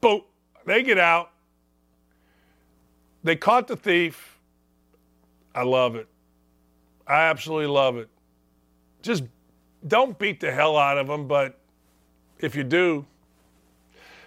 Boom. 0.00 0.22
They 0.64 0.82
get 0.82 0.98
out. 0.98 1.30
They 3.22 3.36
caught 3.36 3.66
the 3.66 3.76
thief. 3.76 4.38
I 5.54 5.62
love 5.62 5.96
it. 5.96 6.06
I 7.06 7.22
absolutely 7.22 7.68
love 7.68 7.96
it. 7.96 8.08
Just 9.02 9.24
don't 9.86 10.18
beat 10.18 10.40
the 10.40 10.50
hell 10.50 10.76
out 10.76 10.98
of 10.98 11.06
them, 11.06 11.28
but 11.28 11.58
if 12.38 12.54
you 12.54 12.64
do, 12.64 13.06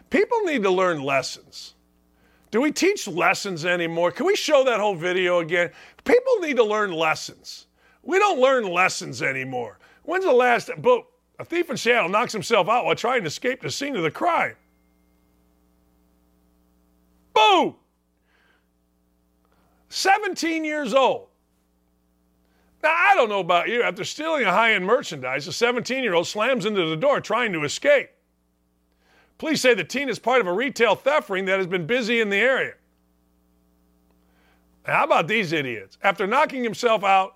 people 0.09 0.39
need 0.41 0.63
to 0.63 0.71
learn 0.71 1.01
lessons. 1.01 1.75
Do 2.51 2.61
we 2.61 2.71
teach 2.71 3.07
lessons 3.07 3.65
anymore? 3.65 4.11
Can 4.11 4.25
we 4.25 4.35
show 4.35 4.63
that 4.63 4.79
whole 4.79 4.95
video 4.95 5.39
again? 5.39 5.71
People 6.03 6.39
need 6.39 6.57
to 6.57 6.63
learn 6.63 6.91
lessons. 6.91 7.67
We 8.01 8.17
don't 8.17 8.39
learn 8.39 8.67
lessons 8.67 9.21
anymore. 9.21 9.77
When's 10.03 10.25
the 10.25 10.33
last 10.33 10.71
boom? 10.79 11.03
A 11.37 11.45
thief 11.45 11.69
in 11.69 11.77
Seattle 11.77 12.09
knocks 12.09 12.33
himself 12.33 12.67
out 12.67 12.85
while 12.85 12.95
trying 12.95 13.21
to 13.21 13.27
escape 13.27 13.61
the 13.61 13.69
scene 13.69 13.95
of 13.95 14.03
the 14.03 14.11
crime. 14.11 14.55
Boo! 17.33 17.75
17 19.89 20.65
years 20.65 20.93
old. 20.93 21.27
Now, 22.81 22.93
I 22.93 23.13
don't 23.15 23.29
know 23.29 23.39
about 23.39 23.69
you. 23.69 23.83
After 23.83 24.03
stealing 24.03 24.43
a 24.43 24.51
high 24.51 24.73
end 24.73 24.85
merchandise, 24.85 25.47
a 25.47 25.53
17 25.53 26.03
year 26.03 26.13
old 26.13 26.27
slams 26.27 26.65
into 26.65 26.85
the 26.89 26.95
door 26.95 27.21
trying 27.21 27.53
to 27.53 27.63
escape. 27.63 28.09
Police 29.39 29.61
say 29.61 29.73
the 29.73 29.85
teen 29.85 30.09
is 30.09 30.19
part 30.19 30.41
of 30.41 30.47
a 30.47 30.53
retail 30.53 30.95
theft 30.95 31.29
ring 31.29 31.45
that 31.45 31.57
has 31.57 31.65
been 31.65 31.87
busy 31.87 32.19
in 32.19 32.29
the 32.29 32.37
area. 32.37 32.73
How 34.83 35.05
about 35.05 35.27
these 35.27 35.53
idiots? 35.53 35.97
After 36.03 36.27
knocking 36.27 36.63
himself 36.63 37.03
out, 37.03 37.35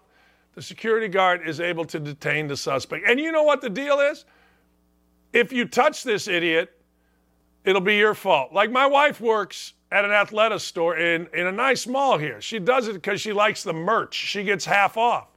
the 0.54 0.62
security 0.62 1.08
guard 1.08 1.48
is 1.48 1.60
able 1.60 1.86
to 1.86 2.00
detain 2.00 2.48
the 2.48 2.58
suspect. 2.58 3.08
And 3.08 3.20
you 3.20 3.32
know 3.32 3.44
what 3.44 3.62
the 3.62 3.70
deal 3.70 4.00
is? 4.00 4.26
If 5.32 5.54
you 5.54 5.66
touch 5.66 6.04
this 6.04 6.28
idiot, 6.28 6.78
it'll 7.64 7.82
be 7.82 7.96
your 7.96 8.14
fault. 8.14 8.54
Like 8.54 8.70
my 8.70 8.86
wife 8.86 9.22
works 9.22 9.74
at 9.90 10.04
an 10.04 10.12
Athleta 10.12 10.60
store 10.60 10.98
in, 10.98 11.28
in 11.34 11.48
a 11.48 11.52
nice 11.52 11.88
mall 11.88 12.18
here. 12.18 12.42
She 12.42 12.60
does 12.60 12.88
it 12.90 12.94
because 12.94 13.22
she 13.22 13.32
likes 13.32 13.64
the 13.64 13.74
merch. 13.74 14.14
She 14.14 14.44
gets 14.44 14.66
half 14.66 14.98
off. 14.98 15.28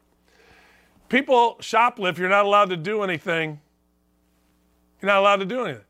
People 1.09 1.57
shoplift, 1.61 2.19
you're 2.19 2.29
not 2.29 2.45
allowed 2.45 2.71
to 2.71 2.77
do 2.77 3.03
anything. 3.03 3.61
You're 5.01 5.13
not 5.13 5.21
allowed 5.21 5.37
to 5.37 5.47
do 5.47 5.65
anything. 5.65 5.85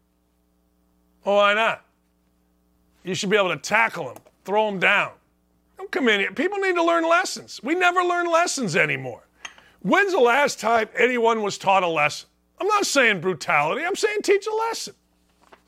Well, 1.26 1.36
why 1.36 1.54
not? 1.54 1.84
You 3.02 3.16
should 3.16 3.30
be 3.30 3.36
able 3.36 3.48
to 3.48 3.56
tackle 3.56 4.04
them, 4.04 4.22
throw 4.44 4.70
them 4.70 4.78
down. 4.78 5.10
Don't 5.76 5.90
come 5.90 6.08
in 6.08 6.20
here. 6.20 6.30
People 6.30 6.58
need 6.58 6.76
to 6.76 6.84
learn 6.84 7.06
lessons. 7.06 7.60
We 7.64 7.74
never 7.74 8.02
learn 8.02 8.30
lessons 8.30 8.76
anymore. 8.76 9.26
When's 9.80 10.12
the 10.12 10.20
last 10.20 10.60
time 10.60 10.88
anyone 10.96 11.42
was 11.42 11.58
taught 11.58 11.82
a 11.82 11.88
lesson? 11.88 12.28
I'm 12.60 12.68
not 12.68 12.86
saying 12.86 13.20
brutality, 13.20 13.84
I'm 13.84 13.96
saying 13.96 14.18
teach 14.22 14.46
a 14.46 14.54
lesson. 14.54 14.94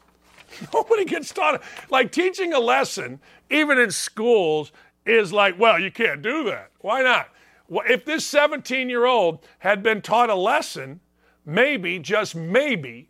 Nobody 0.72 1.04
gets 1.04 1.32
taught. 1.32 1.60
Like 1.90 2.12
teaching 2.12 2.52
a 2.52 2.60
lesson, 2.60 3.20
even 3.50 3.78
in 3.78 3.90
schools, 3.90 4.70
is 5.04 5.32
like, 5.32 5.58
well, 5.58 5.78
you 5.78 5.90
can't 5.90 6.22
do 6.22 6.44
that. 6.44 6.70
Why 6.80 7.02
not? 7.02 7.30
If 7.68 8.04
this 8.04 8.24
17 8.24 8.88
year 8.88 9.06
old 9.06 9.44
had 9.58 9.82
been 9.82 10.02
taught 10.02 10.30
a 10.30 10.34
lesson, 10.36 11.00
maybe, 11.44 11.98
just 11.98 12.36
maybe, 12.36 13.08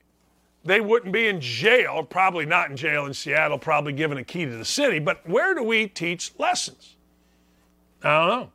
they 0.69 0.81
wouldn't 0.81 1.13
be 1.13 1.29
in 1.29 1.41
jail, 1.41 2.03
probably 2.03 2.45
not 2.45 2.71
in 2.71 2.77
jail 2.77 3.07
in 3.07 3.15
Seattle, 3.15 3.59
probably 3.59 3.93
given 3.93 4.19
a 4.19 4.25
key 4.25 4.45
to 4.45 4.57
the 4.57 4.65
city. 4.65 4.99
But 4.99 5.25
where 5.29 5.55
do 5.55 5.63
we 5.63 5.87
teach 5.89 6.33
lessons? 6.39 6.97
I 8.03 8.19
don't 8.19 8.29
know. 8.29 8.51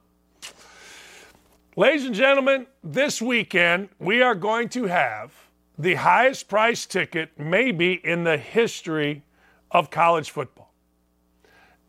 Ladies 1.76 2.06
and 2.06 2.14
gentlemen, 2.14 2.68
this 2.84 3.20
weekend 3.22 3.90
we 4.00 4.22
are 4.22 4.36
going 4.36 4.70
to 4.70 4.86
have 4.86 5.34
the 5.78 5.96
highest 5.96 6.48
price 6.48 6.86
ticket, 6.86 7.32
maybe 7.38 7.94
in 7.94 8.24
the 8.24 8.38
history 8.38 9.24
of 9.72 9.90
college 9.90 10.30
football. 10.30 10.72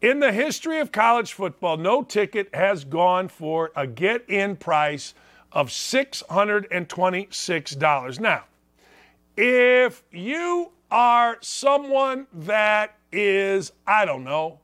In 0.00 0.20
the 0.20 0.32
history 0.32 0.80
of 0.80 0.90
college 0.90 1.34
football, 1.34 1.76
no 1.76 2.02
ticket 2.02 2.48
has 2.54 2.84
gone 2.84 3.28
for 3.28 3.72
a 3.76 3.86
get 3.86 4.24
in 4.28 4.56
price 4.56 5.12
of 5.52 5.68
$626. 5.68 8.20
Now, 8.20 8.44
if 9.36 10.02
you 10.10 10.70
are 10.90 11.38
someone 11.40 12.26
that 12.32 12.96
is, 13.10 13.72
I 13.86 14.04
don't 14.04 14.24
know, 14.24 14.60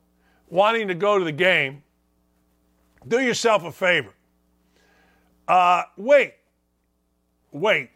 wanting 0.49 0.89
to 0.89 0.95
go 0.95 1.19
to 1.19 1.25
the 1.25 1.33
game, 1.33 1.83
do 3.07 3.21
yourself 3.21 3.65
a 3.65 3.73
favor. 3.73 4.13
Uh, 5.49 5.83
wait, 5.97 6.35
wait, 7.51 7.91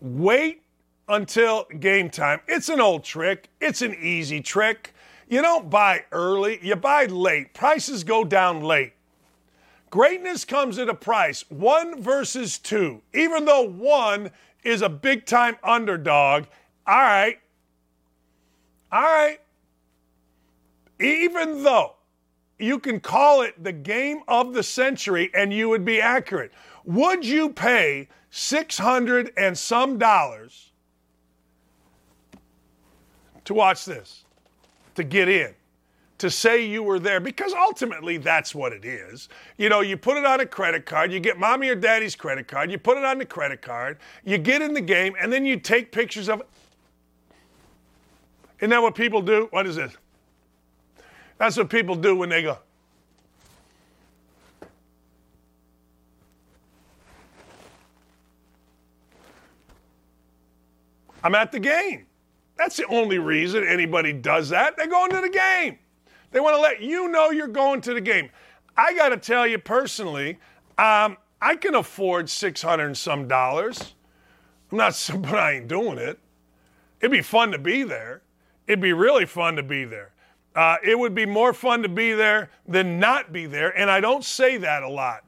wait 0.00 0.62
until 1.08 1.66
game 1.80 2.10
time. 2.10 2.40
It's 2.48 2.68
an 2.68 2.80
old 2.80 3.04
trick, 3.04 3.48
it's 3.60 3.82
an 3.82 3.94
easy 3.94 4.40
trick. 4.40 4.94
You 5.28 5.40
don't 5.40 5.70
buy 5.70 6.04
early, 6.12 6.58
you 6.60 6.76
buy 6.76 7.06
late. 7.06 7.54
Prices 7.54 8.04
go 8.04 8.24
down 8.24 8.60
late. 8.60 8.92
Greatness 9.88 10.44
comes 10.44 10.78
at 10.78 10.88
a 10.88 10.94
price, 10.94 11.44
one 11.50 12.02
versus 12.02 12.58
two. 12.58 13.02
Even 13.14 13.44
though 13.44 13.62
one 13.62 14.30
is 14.62 14.82
a 14.82 14.88
big 14.88 15.26
time 15.26 15.56
underdog. 15.62 16.44
All 16.86 16.96
right. 16.96 17.38
All 18.90 19.02
right. 19.02 19.38
Even 21.00 21.62
though 21.62 21.94
you 22.58 22.78
can 22.78 23.00
call 23.00 23.42
it 23.42 23.62
the 23.62 23.72
game 23.72 24.22
of 24.28 24.54
the 24.54 24.62
century 24.62 25.30
and 25.34 25.52
you 25.52 25.68
would 25.68 25.84
be 25.84 26.00
accurate, 26.00 26.52
would 26.84 27.24
you 27.24 27.48
pay 27.48 28.08
600 28.30 29.32
and 29.36 29.56
some 29.56 29.98
dollars 29.98 30.70
to 33.44 33.54
watch 33.54 33.84
this, 33.84 34.24
to 34.94 35.02
get 35.02 35.28
in? 35.28 35.54
To 36.22 36.30
say 36.30 36.64
you 36.64 36.84
were 36.84 37.00
there 37.00 37.18
because 37.18 37.52
ultimately 37.52 38.16
that's 38.16 38.54
what 38.54 38.72
it 38.72 38.84
is. 38.84 39.28
You 39.58 39.68
know, 39.68 39.80
you 39.80 39.96
put 39.96 40.16
it 40.16 40.24
on 40.24 40.38
a 40.38 40.46
credit 40.46 40.86
card, 40.86 41.12
you 41.12 41.18
get 41.18 41.36
mommy 41.36 41.68
or 41.68 41.74
daddy's 41.74 42.14
credit 42.14 42.46
card, 42.46 42.70
you 42.70 42.78
put 42.78 42.96
it 42.96 43.04
on 43.04 43.18
the 43.18 43.24
credit 43.24 43.60
card, 43.60 43.98
you 44.24 44.38
get 44.38 44.62
in 44.62 44.72
the 44.72 44.80
game, 44.80 45.16
and 45.20 45.32
then 45.32 45.44
you 45.44 45.58
take 45.58 45.90
pictures 45.90 46.28
of 46.28 46.38
it. 46.38 46.48
Isn't 48.60 48.70
that 48.70 48.80
what 48.80 48.94
people 48.94 49.20
do? 49.20 49.48
What 49.50 49.66
is 49.66 49.78
it? 49.78 49.90
That's 51.38 51.56
what 51.56 51.68
people 51.68 51.96
do 51.96 52.14
when 52.14 52.28
they 52.28 52.44
go. 52.44 52.56
I'm 61.24 61.34
at 61.34 61.50
the 61.50 61.58
game. 61.58 62.06
That's 62.56 62.76
the 62.76 62.86
only 62.86 63.18
reason 63.18 63.66
anybody 63.66 64.12
does 64.12 64.50
that. 64.50 64.76
They're 64.76 64.86
going 64.86 65.10
to 65.10 65.20
the 65.20 65.30
game. 65.30 65.80
They 66.32 66.40
want 66.40 66.56
to 66.56 66.60
let 66.60 66.80
you 66.80 67.08
know 67.08 67.30
you're 67.30 67.46
going 67.46 67.80
to 67.82 67.94
the 67.94 68.00
game. 68.00 68.30
I 68.76 68.94
got 68.94 69.10
to 69.10 69.16
tell 69.16 69.46
you 69.46 69.58
personally, 69.58 70.38
um, 70.78 71.16
I 71.40 71.56
can 71.56 71.74
afford 71.74 72.28
600 72.28 72.84
and 72.84 72.96
some 72.96 73.28
dollars. 73.28 73.94
I'm 74.70 74.78
not, 74.78 75.10
but 75.18 75.34
I 75.34 75.52
ain't 75.52 75.68
doing 75.68 75.98
it. 75.98 76.18
It'd 77.00 77.12
be 77.12 77.22
fun 77.22 77.52
to 77.52 77.58
be 77.58 77.82
there. 77.82 78.22
It'd 78.66 78.80
be 78.80 78.92
really 78.92 79.26
fun 79.26 79.56
to 79.56 79.62
be 79.62 79.84
there. 79.84 80.12
Uh, 80.54 80.76
it 80.84 80.98
would 80.98 81.14
be 81.14 81.26
more 81.26 81.52
fun 81.52 81.82
to 81.82 81.88
be 81.88 82.12
there 82.12 82.50
than 82.66 82.98
not 82.98 83.32
be 83.32 83.46
there, 83.46 83.76
and 83.78 83.90
I 83.90 84.00
don't 84.00 84.24
say 84.24 84.58
that 84.58 84.82
a 84.82 84.88
lot. 84.88 85.24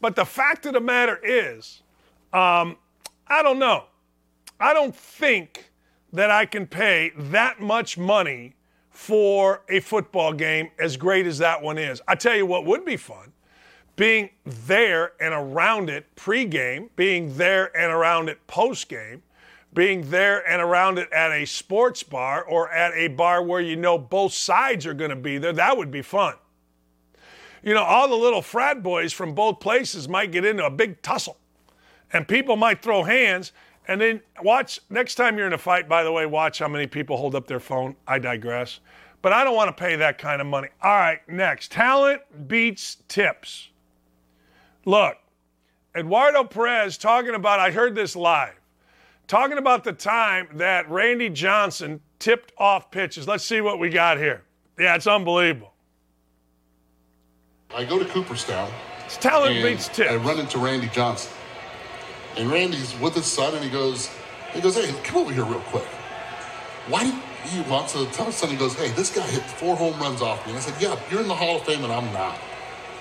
But 0.00 0.14
the 0.14 0.24
fact 0.24 0.66
of 0.66 0.72
the 0.72 0.80
matter 0.80 1.20
is, 1.22 1.82
um, 2.32 2.76
I 3.26 3.42
don't 3.42 3.58
know. 3.58 3.84
I 4.60 4.72
don't 4.72 4.94
think 4.94 5.72
that 6.12 6.30
I 6.30 6.46
can 6.46 6.66
pay 6.66 7.12
that 7.16 7.60
much 7.60 7.98
money 7.98 8.54
for 8.98 9.62
a 9.68 9.78
football 9.78 10.32
game 10.32 10.68
as 10.76 10.96
great 10.96 11.24
as 11.24 11.38
that 11.38 11.62
one 11.62 11.78
is. 11.78 12.02
I 12.08 12.16
tell 12.16 12.34
you 12.34 12.44
what 12.44 12.66
would 12.66 12.84
be 12.84 12.96
fun 12.96 13.32
being 13.94 14.30
there 14.44 15.12
and 15.20 15.32
around 15.32 15.88
it 15.88 16.04
pregame, 16.16 16.88
being 16.96 17.36
there 17.36 17.74
and 17.76 17.92
around 17.92 18.28
it 18.28 18.44
postgame, 18.48 19.20
being 19.72 20.10
there 20.10 20.46
and 20.50 20.60
around 20.60 20.98
it 20.98 21.08
at 21.12 21.30
a 21.30 21.44
sports 21.44 22.02
bar 22.02 22.42
or 22.44 22.72
at 22.72 22.92
a 22.94 23.06
bar 23.06 23.40
where 23.40 23.60
you 23.60 23.76
know 23.76 23.98
both 23.98 24.32
sides 24.32 24.84
are 24.84 24.94
going 24.94 25.10
to 25.10 25.16
be 25.16 25.38
there. 25.38 25.52
That 25.52 25.76
would 25.76 25.92
be 25.92 26.02
fun. 26.02 26.34
You 27.62 27.74
know, 27.74 27.84
all 27.84 28.08
the 28.08 28.16
little 28.16 28.42
frat 28.42 28.82
boys 28.82 29.12
from 29.12 29.32
both 29.32 29.60
places 29.60 30.08
might 30.08 30.32
get 30.32 30.44
into 30.44 30.66
a 30.66 30.70
big 30.70 31.02
tussle 31.02 31.38
and 32.12 32.26
people 32.26 32.56
might 32.56 32.82
throw 32.82 33.04
hands. 33.04 33.52
And 33.88 33.98
then 33.98 34.20
watch, 34.42 34.80
next 34.90 35.14
time 35.14 35.38
you're 35.38 35.46
in 35.46 35.54
a 35.54 35.58
fight, 35.58 35.88
by 35.88 36.04
the 36.04 36.12
way, 36.12 36.26
watch 36.26 36.58
how 36.58 36.68
many 36.68 36.86
people 36.86 37.16
hold 37.16 37.34
up 37.34 37.46
their 37.46 37.58
phone. 37.58 37.96
I 38.06 38.18
digress. 38.18 38.80
But 39.22 39.32
I 39.32 39.42
don't 39.42 39.56
want 39.56 39.74
to 39.74 39.82
pay 39.82 39.96
that 39.96 40.18
kind 40.18 40.40
of 40.40 40.46
money. 40.46 40.68
All 40.82 40.94
right, 40.94 41.26
next. 41.26 41.72
Talent 41.72 42.20
beats 42.46 42.98
tips. 43.08 43.70
Look, 44.84 45.16
Eduardo 45.96 46.44
Perez 46.44 46.98
talking 46.98 47.34
about, 47.34 47.58
I 47.58 47.70
heard 47.70 47.94
this 47.94 48.14
live, 48.14 48.54
talking 49.26 49.58
about 49.58 49.84
the 49.84 49.92
time 49.92 50.48
that 50.54 50.88
Randy 50.88 51.30
Johnson 51.30 52.00
tipped 52.18 52.52
off 52.58 52.90
pitches. 52.90 53.26
Let's 53.26 53.44
see 53.44 53.60
what 53.60 53.78
we 53.78 53.88
got 53.88 54.18
here. 54.18 54.44
Yeah, 54.78 54.94
it's 54.94 55.06
unbelievable. 55.06 55.72
I 57.74 57.84
go 57.84 57.98
to 57.98 58.04
Cooperstown. 58.04 58.70
It's 59.04 59.16
talent 59.16 59.62
beats 59.62 59.88
tips. 59.88 60.10
I 60.10 60.16
run 60.16 60.38
into 60.38 60.58
Randy 60.58 60.88
Johnson 60.88 61.32
And 62.38 62.50
Randy's 62.52 62.96
with 63.00 63.16
his 63.16 63.26
son, 63.26 63.54
and 63.54 63.64
he 63.64 63.68
goes, 63.68 64.08
he 64.54 64.60
goes, 64.60 64.76
hey, 64.76 64.94
come 65.02 65.22
over 65.22 65.32
here 65.32 65.44
real 65.44 65.60
quick. 65.60 65.84
Why 66.86 67.02
do 67.04 67.12
he 67.48 67.60
wants 67.68 67.94
to 67.94 68.06
tell 68.12 68.26
his 68.26 68.36
son? 68.36 68.48
He 68.48 68.56
goes, 68.56 68.74
hey, 68.76 68.90
this 68.92 69.12
guy 69.14 69.26
hit 69.26 69.42
four 69.42 69.76
home 69.76 69.98
runs 69.98 70.22
off 70.22 70.46
me. 70.46 70.52
And 70.52 70.58
I 70.58 70.62
said, 70.62 70.80
yeah, 70.80 70.96
you're 71.10 71.20
in 71.20 71.26
the 71.26 71.34
Hall 71.34 71.56
of 71.56 71.64
Fame, 71.64 71.82
and 71.82 71.92
I'm 71.92 72.12
not. 72.12 72.38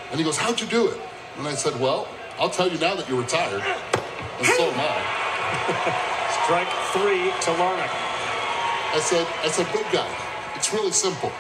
And 0.10 0.20
he 0.20 0.26
goes, 0.26 0.38
how'd 0.38 0.60
you 0.60 0.66
do 0.66 0.88
it? 0.88 1.00
And 1.38 1.48
I 1.48 1.54
said, 1.54 1.80
well, 1.80 2.08
I'll 2.40 2.50
tell 2.50 2.68
you 2.68 2.80
now 2.80 2.96
that 2.96 3.08
you're 3.08 3.22
retired, 3.22 3.62
and 3.62 4.48
so 4.48 4.72
am 4.72 4.80
I. 4.80 6.04
Strike 6.44 6.68
three 6.94 7.30
to 7.30 7.52
Larnach. 7.62 7.94
I 8.94 9.00
said, 9.00 9.28
I 9.44 9.50
said, 9.50 9.72
big 9.72 9.86
guy, 9.92 10.10
it's 10.56 10.74
really 10.74 10.92
simple. 10.92 11.32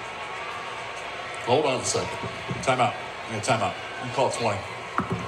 Hold 1.45 1.66
on 1.66 1.80
a 1.80 1.86
second. 1.86 2.10
Time 2.62 2.78
Timeout. 2.78 2.93
Yeah, 3.32 3.39
timeout. 3.39 3.74
You 4.06 4.12
call 4.12 4.28
it 4.28 4.34
20. 4.34 5.26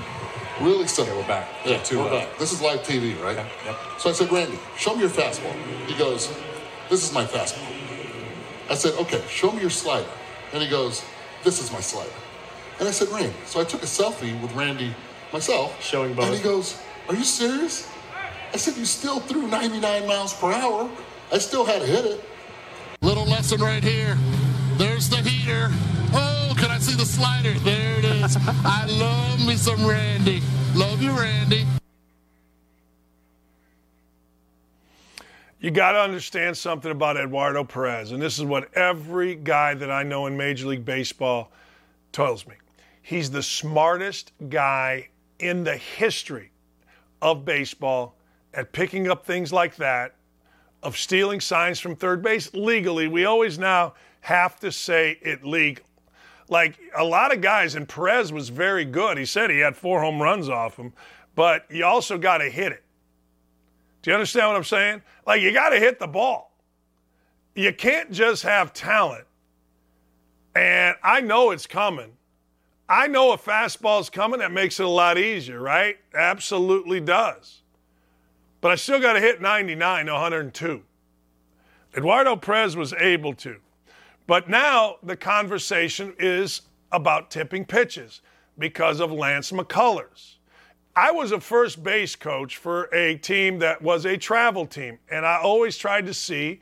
Really 0.62 0.88
simple. 0.88 1.14
Okay, 1.14 1.22
we're 1.22 1.28
back. 1.28 1.48
Yeah, 1.66 1.82
two 1.84 2.00
we're 2.00 2.12
left. 2.12 2.32
back. 2.32 2.40
This 2.40 2.52
is 2.52 2.62
live 2.62 2.80
TV, 2.80 3.20
right? 3.22 3.38
Okay, 3.38 3.48
yep. 3.66 3.78
So 3.98 4.10
I 4.10 4.14
said, 4.14 4.32
Randy, 4.32 4.60
show 4.78 4.94
me 4.94 5.02
your 5.02 5.10
fastball. 5.10 5.54
He 5.86 5.98
goes, 5.98 6.34
this 6.90 7.04
is 7.04 7.14
my 7.14 7.24
fastball. 7.24 7.66
I 8.70 8.76
said, 8.76 8.94
okay, 9.00 9.22
show 9.30 9.52
me 9.52 9.62
your 9.62 9.70
slider. 9.70 10.10
And 10.54 10.62
he 10.62 10.70
goes, 10.70 11.04
this 11.44 11.62
is 11.62 11.72
my 11.72 11.80
slider. 11.80 12.12
And 12.80 12.88
I 12.88 12.92
said, 12.92 13.08
Randy. 13.10 13.34
So 13.46 13.62
I 13.62 13.64
took 13.64 13.84
a 13.84 13.86
selfie 13.86 14.40
with 14.42 14.54
Randy 14.54 14.94
myself. 15.32 15.82
Showing 15.82 16.14
both. 16.14 16.26
And 16.26 16.36
he 16.36 16.44
goes, 16.44 16.78
are 17.08 17.16
you 17.16 17.24
serious? 17.24 17.90
I 18.54 18.58
said, 18.58 18.76
you 18.76 18.86
still 18.86 19.20
threw 19.20 19.48
99 19.48 20.08
miles 20.08 20.34
per 20.34 20.52
hour. 20.52 20.90
I 21.32 21.38
still 21.38 21.66
had 21.66 21.82
to 21.82 21.88
hit 21.88 22.06
it. 22.06 22.24
Little 23.02 23.26
lesson 23.26 23.62
right 23.62 23.84
here. 23.84 24.18
There's 24.78 25.10
the 25.10 25.18
heater. 25.18 25.70
Oh, 26.12 26.39
can 26.60 26.72
I 26.72 26.80
see 26.80 26.96
the 26.96 27.06
slider? 27.06 27.54
There 27.60 28.00
it 28.00 28.06
is. 28.06 28.38
I 28.66 28.86
love 28.88 29.46
me 29.48 29.56
some 29.56 29.86
Randy. 29.86 30.42
Love 30.76 31.02
you, 31.02 31.12
Randy. 31.12 31.66
You 35.62 35.72
got 35.72 35.94
to 35.94 36.00
understand 36.00 36.58
something 36.58 36.92
about 36.92 37.18
Eduardo 37.18 37.64
Perez, 37.64 38.12
and 38.12 38.22
this 38.22 38.38
is 38.38 38.46
what 38.46 38.74
every 38.76 39.36
guy 39.36 39.74
that 39.74 39.92
I 39.92 40.04
know 40.04 40.26
in 40.26 40.36
Major 40.36 40.68
League 40.68 40.86
Baseball 40.86 41.52
tells 42.12 42.46
me. 42.46 42.56
He's 43.02 43.32
the 43.32 43.44
smartest 43.44 44.34
guy 44.50 45.10
in 45.40 45.64
the 45.64 45.78
history 45.78 46.52
of 47.22 47.46
baseball 47.46 48.16
at 48.54 48.72
picking 48.72 49.10
up 49.10 49.26
things 49.26 49.54
like 49.54 49.76
that, 49.78 50.16
of 50.84 50.98
stealing 50.98 51.40
signs 51.40 51.80
from 51.80 51.96
third 51.96 52.22
base 52.22 52.54
legally. 52.54 53.08
We 53.08 53.26
always 53.26 53.58
now 53.58 53.94
have 54.22 54.60
to 54.62 54.72
say 54.72 55.18
it 55.22 55.46
legal. 55.46 55.86
Like 56.50 56.78
a 56.98 57.04
lot 57.04 57.34
of 57.34 57.42
guys, 57.42 57.76
and 57.76 57.88
Perez 57.88 58.34
was 58.34 58.50
very 58.50 58.84
good. 58.84 59.18
He 59.18 59.26
said 59.26 59.50
he 59.50 59.60
had 59.60 59.78
four 59.78 60.02
home 60.02 60.22
runs 60.22 60.50
off 60.50 60.78
him, 60.78 60.94
but 61.36 61.66
you 61.70 61.86
also 61.86 62.18
got 62.18 62.40
to 62.40 62.50
hit 62.50 62.72
it. 62.72 62.84
Do 64.02 64.10
you 64.12 64.16
understand 64.16 64.48
what 64.48 64.58
I'm 64.58 64.64
saying? 64.64 65.02
Like, 65.28 65.42
you 65.42 65.54
got 65.54 65.70
to 65.70 65.80
hit 65.80 66.00
the 66.00 66.08
ball. 66.08 66.52
You 67.54 67.74
can't 67.74 68.12
just 68.12 68.44
have 68.44 68.74
talent. 68.74 69.26
And 70.56 70.96
I 71.04 71.22
know 71.22 71.52
it's 71.52 71.68
coming. 71.68 72.14
I 72.88 73.08
know 73.08 73.34
a 73.34 73.38
fastball's 73.38 74.10
coming. 74.10 74.40
That 74.40 74.52
makes 74.52 74.80
it 74.80 74.86
a 74.86 74.90
lot 74.90 75.18
easier, 75.18 75.62
right? 75.62 75.98
Absolutely 76.16 77.00
does. 77.00 77.62
But 78.62 78.72
I 78.72 78.76
still 78.76 79.00
got 79.00 79.14
to 79.14 79.20
hit 79.20 79.42
99 79.42 80.08
102. 80.08 80.82
Eduardo 81.96 82.36
Perez 82.36 82.76
was 82.76 82.94
able 82.94 83.34
to. 83.36 83.58
But 84.30 84.48
now 84.48 84.98
the 85.02 85.18
conversation 85.18 86.14
is 86.20 86.62
about 86.92 87.32
tipping 87.32 87.66
pitches 87.66 88.22
because 88.60 89.00
of 89.00 89.12
Lance 89.12 89.52
McCullers. 89.52 90.36
I 90.96 91.10
was 91.10 91.32
a 91.32 91.40
first 91.40 91.82
base 91.82 92.16
coach 92.16 92.58
for 92.58 92.94
a 92.94 93.16
team 93.16 93.58
that 93.58 93.82
was 93.82 94.06
a 94.06 94.18
travel 94.18 94.68
team, 94.68 95.00
and 95.10 95.26
I 95.26 95.40
always 95.40 95.78
tried 95.78 96.06
to 96.06 96.14
see 96.14 96.60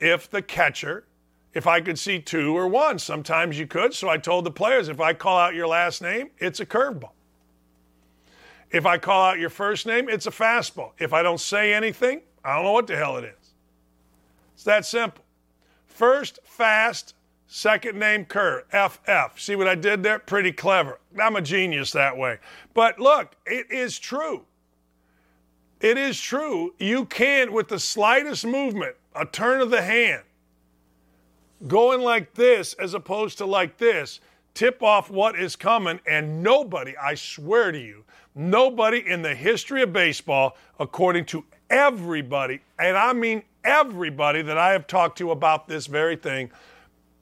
if 0.00 0.30
the 0.30 0.40
catcher, 0.40 1.04
if 1.52 1.66
I 1.66 1.82
could 1.82 1.98
see 1.98 2.18
two 2.18 2.56
or 2.56 2.66
one. 2.66 2.98
Sometimes 2.98 3.58
you 3.58 3.66
could, 3.66 3.92
so 3.92 4.08
I 4.08 4.16
told 4.16 4.46
the 4.46 4.50
players 4.50 4.88
if 4.88 4.98
I 4.98 5.12
call 5.12 5.36
out 5.36 5.54
your 5.54 5.66
last 5.66 6.00
name, 6.00 6.30
it's 6.38 6.60
a 6.60 6.66
curveball. 6.66 7.12
If 8.70 8.86
I 8.86 8.96
call 8.96 9.22
out 9.22 9.38
your 9.38 9.50
first 9.50 9.84
name, 9.84 10.08
it's 10.08 10.26
a 10.26 10.30
fastball. 10.30 10.92
If 10.98 11.12
I 11.12 11.22
don't 11.22 11.40
say 11.40 11.74
anything, 11.74 12.22
I 12.42 12.54
don't 12.54 12.64
know 12.64 12.72
what 12.72 12.86
the 12.86 12.96
hell 12.96 13.18
it 13.18 13.24
is. 13.24 13.50
It's 14.54 14.64
that 14.64 14.86
simple. 14.86 15.21
First, 15.92 16.40
fast, 16.44 17.14
second 17.46 17.98
name 17.98 18.24
curve, 18.24 18.64
FF. 18.70 19.38
See 19.38 19.56
what 19.56 19.68
I 19.68 19.74
did 19.74 20.02
there? 20.02 20.18
Pretty 20.18 20.50
clever. 20.50 20.98
I'm 21.20 21.36
a 21.36 21.42
genius 21.42 21.92
that 21.92 22.16
way. 22.16 22.38
But 22.72 22.98
look, 22.98 23.36
it 23.44 23.70
is 23.70 23.98
true. 23.98 24.46
It 25.80 25.98
is 25.98 26.18
true. 26.18 26.74
You 26.78 27.04
can, 27.04 27.52
with 27.52 27.68
the 27.68 27.78
slightest 27.78 28.46
movement, 28.46 28.96
a 29.14 29.26
turn 29.26 29.60
of 29.60 29.70
the 29.70 29.82
hand, 29.82 30.22
going 31.68 32.00
like 32.00 32.32
this 32.34 32.72
as 32.74 32.94
opposed 32.94 33.36
to 33.38 33.46
like 33.46 33.76
this, 33.76 34.20
tip 34.54 34.82
off 34.82 35.10
what 35.10 35.38
is 35.38 35.56
coming, 35.56 36.00
and 36.06 36.42
nobody, 36.42 36.96
I 36.96 37.14
swear 37.14 37.70
to 37.70 37.78
you, 37.78 38.04
nobody 38.34 39.06
in 39.06 39.20
the 39.20 39.34
history 39.34 39.82
of 39.82 39.92
baseball, 39.92 40.56
according 40.78 41.26
to 41.26 41.44
everybody, 41.68 42.60
and 42.78 42.96
I 42.96 43.12
mean 43.12 43.42
everybody 43.64 44.42
that 44.42 44.58
I 44.58 44.72
have 44.72 44.86
talked 44.86 45.18
to 45.18 45.30
about 45.30 45.68
this 45.68 45.86
very 45.86 46.16
thing, 46.16 46.50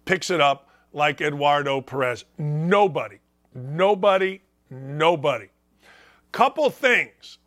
picks 0.05 0.31
it 0.31 0.41
up 0.41 0.69
like 0.93 1.21
Eduardo 1.21 1.81
Perez. 1.81 2.25
Nobody, 2.39 3.19
nobody, 3.55 4.41
nobody. 4.71 5.49
Couple 6.33 6.71
things. 6.71 7.39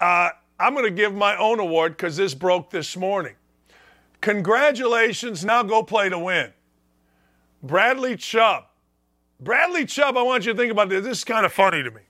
Uh, 0.00 0.30
I'm 0.58 0.74
going 0.74 0.84
to 0.84 0.90
give 0.90 1.14
my 1.14 1.36
own 1.36 1.60
award 1.60 1.96
because 1.96 2.16
this 2.16 2.34
broke 2.34 2.70
this 2.70 2.96
morning. 2.96 3.34
Congratulations. 4.20 5.44
Now 5.44 5.62
go 5.62 5.82
play 5.82 6.08
to 6.08 6.18
win. 6.18 6.52
Bradley 7.62 8.16
Chubb. 8.16 8.64
Bradley 9.38 9.86
Chubb, 9.86 10.16
I 10.16 10.22
want 10.22 10.44
you 10.44 10.52
to 10.52 10.58
think 10.58 10.70
about 10.70 10.90
this. 10.90 11.04
This 11.04 11.18
is 11.18 11.24
kind 11.24 11.46
of 11.46 11.52
funny 11.52 11.82
to 11.82 11.90
me. 11.90 12.02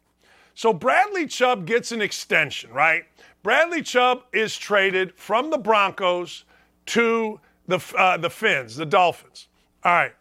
So 0.54 0.72
Bradley 0.72 1.26
Chubb 1.26 1.64
gets 1.64 1.92
an 1.92 2.02
extension, 2.02 2.72
right? 2.72 3.04
Bradley 3.42 3.82
Chubb 3.82 4.24
is 4.32 4.56
traded 4.56 5.14
from 5.14 5.50
the 5.50 5.58
Broncos 5.58 6.44
to 6.86 7.40
the 7.66 7.80
uh, 7.96 8.16
the 8.16 8.30
Fins, 8.30 8.76
the 8.76 8.86
Dolphins. 8.86 9.48
All 9.84 9.92
right. 9.92 10.14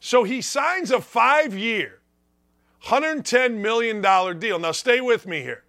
So 0.00 0.24
he 0.24 0.40
signs 0.40 0.90
a 0.90 1.00
five-year, 1.00 2.00
$110 2.84 3.56
million 3.60 4.00
deal. 4.38 4.58
Now 4.58 4.72
stay 4.72 5.00
with 5.00 5.26
me 5.26 5.40
here. 5.40 5.64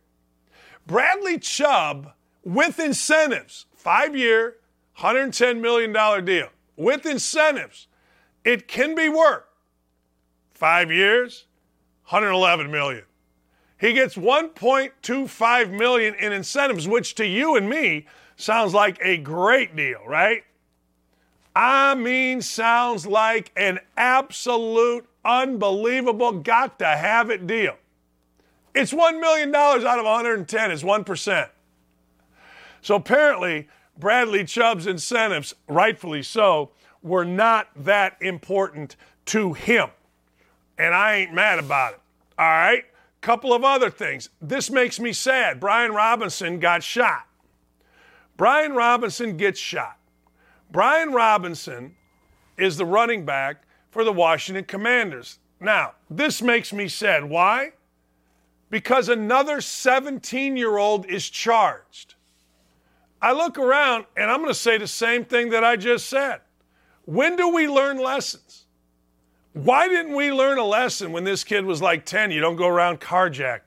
Bradley 0.85 1.39
Chubb 1.39 2.13
with 2.43 2.79
incentives, 2.79 3.65
five-year, 3.75 4.57
$110 4.99 5.59
million 5.59 6.25
deal. 6.25 6.49
With 6.75 7.05
incentives, 7.05 7.87
it 8.43 8.67
can 8.67 8.95
be 8.95 9.09
worked. 9.09 9.49
Five 10.53 10.91
years, 10.91 11.45
111 12.09 12.71
million. 12.71 13.03
He 13.79 13.93
gets 13.93 14.15
1.25 14.15 15.71
million 15.71 16.15
in 16.15 16.33
incentives, 16.33 16.87
which 16.87 17.15
to 17.15 17.25
you 17.25 17.55
and 17.55 17.69
me 17.69 18.05
sounds 18.35 18.73
like 18.73 18.97
a 19.01 19.17
great 19.17 19.75
deal, 19.75 19.99
right? 20.07 20.43
I 21.55 21.95
mean, 21.95 22.41
sounds 22.41 23.07
like 23.07 23.51
an 23.55 23.79
absolute, 23.95 25.07
unbelievable, 25.25 26.33
got 26.33 26.79
to 26.79 26.85
have 26.85 27.29
it 27.29 27.47
deal. 27.47 27.75
It's 28.75 28.93
$1 28.93 29.19
million 29.19 29.53
out 29.55 29.99
of 29.99 30.05
110 30.05 30.71
is 30.71 30.83
1%. 30.83 31.49
So 32.81 32.95
apparently, 32.95 33.67
Bradley 33.97 34.43
Chubb's 34.45 34.85
incentives, 34.85 35.55
rightfully 35.67 36.21
so, 36.21 36.71
were 37.01 37.25
not 37.25 37.69
that 37.75 38.17
important 38.21 38.95
to 39.25 39.53
him. 39.53 39.89
And 40.77 40.93
I 40.93 41.15
ain't 41.15 41.33
mad 41.33 41.57
about 41.57 41.93
it. 41.93 41.99
All 42.37 42.45
right? 42.45 42.85
Couple 43.27 43.51
of 43.51 43.65
other 43.65 43.89
things. 43.89 44.29
This 44.41 44.71
makes 44.71 45.01
me 45.01 45.11
sad. 45.11 45.59
Brian 45.59 45.91
Robinson 45.91 46.61
got 46.61 46.81
shot. 46.81 47.27
Brian 48.37 48.71
Robinson 48.71 49.35
gets 49.35 49.59
shot. 49.59 49.97
Brian 50.71 51.11
Robinson 51.11 51.97
is 52.57 52.77
the 52.77 52.85
running 52.85 53.25
back 53.25 53.63
for 53.91 54.05
the 54.05 54.13
Washington 54.13 54.63
Commanders. 54.63 55.39
Now, 55.59 55.95
this 56.09 56.41
makes 56.41 56.71
me 56.71 56.87
sad. 56.87 57.25
Why? 57.25 57.73
Because 58.69 59.09
another 59.09 59.59
17 59.59 60.55
year 60.55 60.77
old 60.77 61.05
is 61.07 61.29
charged. 61.29 62.15
I 63.21 63.33
look 63.33 63.57
around 63.57 64.05
and 64.15 64.31
I'm 64.31 64.37
going 64.37 64.51
to 64.51 64.53
say 64.53 64.77
the 64.77 64.87
same 64.87 65.25
thing 65.25 65.49
that 65.49 65.65
I 65.65 65.75
just 65.75 66.07
said. 66.07 66.39
When 67.03 67.35
do 67.35 67.49
we 67.49 67.67
learn 67.67 67.97
lessons? 67.97 68.66
Why 69.63 69.87
didn't 69.87 70.15
we 70.15 70.31
learn 70.31 70.59
a 70.59 70.63
lesson 70.63 71.11
when 71.11 71.23
this 71.23 71.43
kid 71.43 71.65
was 71.65 71.81
like 71.81 72.05
10? 72.05 72.31
You 72.31 72.39
don't 72.39 72.57
go 72.57 72.67
around 72.67 72.99
carjack. 72.99 73.61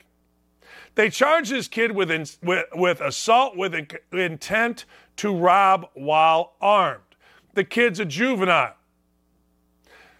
They 0.94 1.10
charged 1.10 1.50
this 1.50 1.66
kid 1.66 1.92
with, 1.92 2.10
in, 2.10 2.26
with, 2.42 2.66
with 2.74 3.00
assault 3.00 3.56
with 3.56 3.74
in, 3.74 3.88
intent 4.12 4.84
to 5.16 5.34
rob 5.34 5.88
while 5.94 6.52
armed. 6.60 7.02
The 7.54 7.64
kid's 7.64 7.98
a 7.98 8.04
juvenile. 8.04 8.74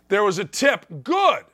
There 0.09 0.25
was 0.25 0.39
a 0.39 0.45
tip. 0.45 0.87
Good. 1.05 1.45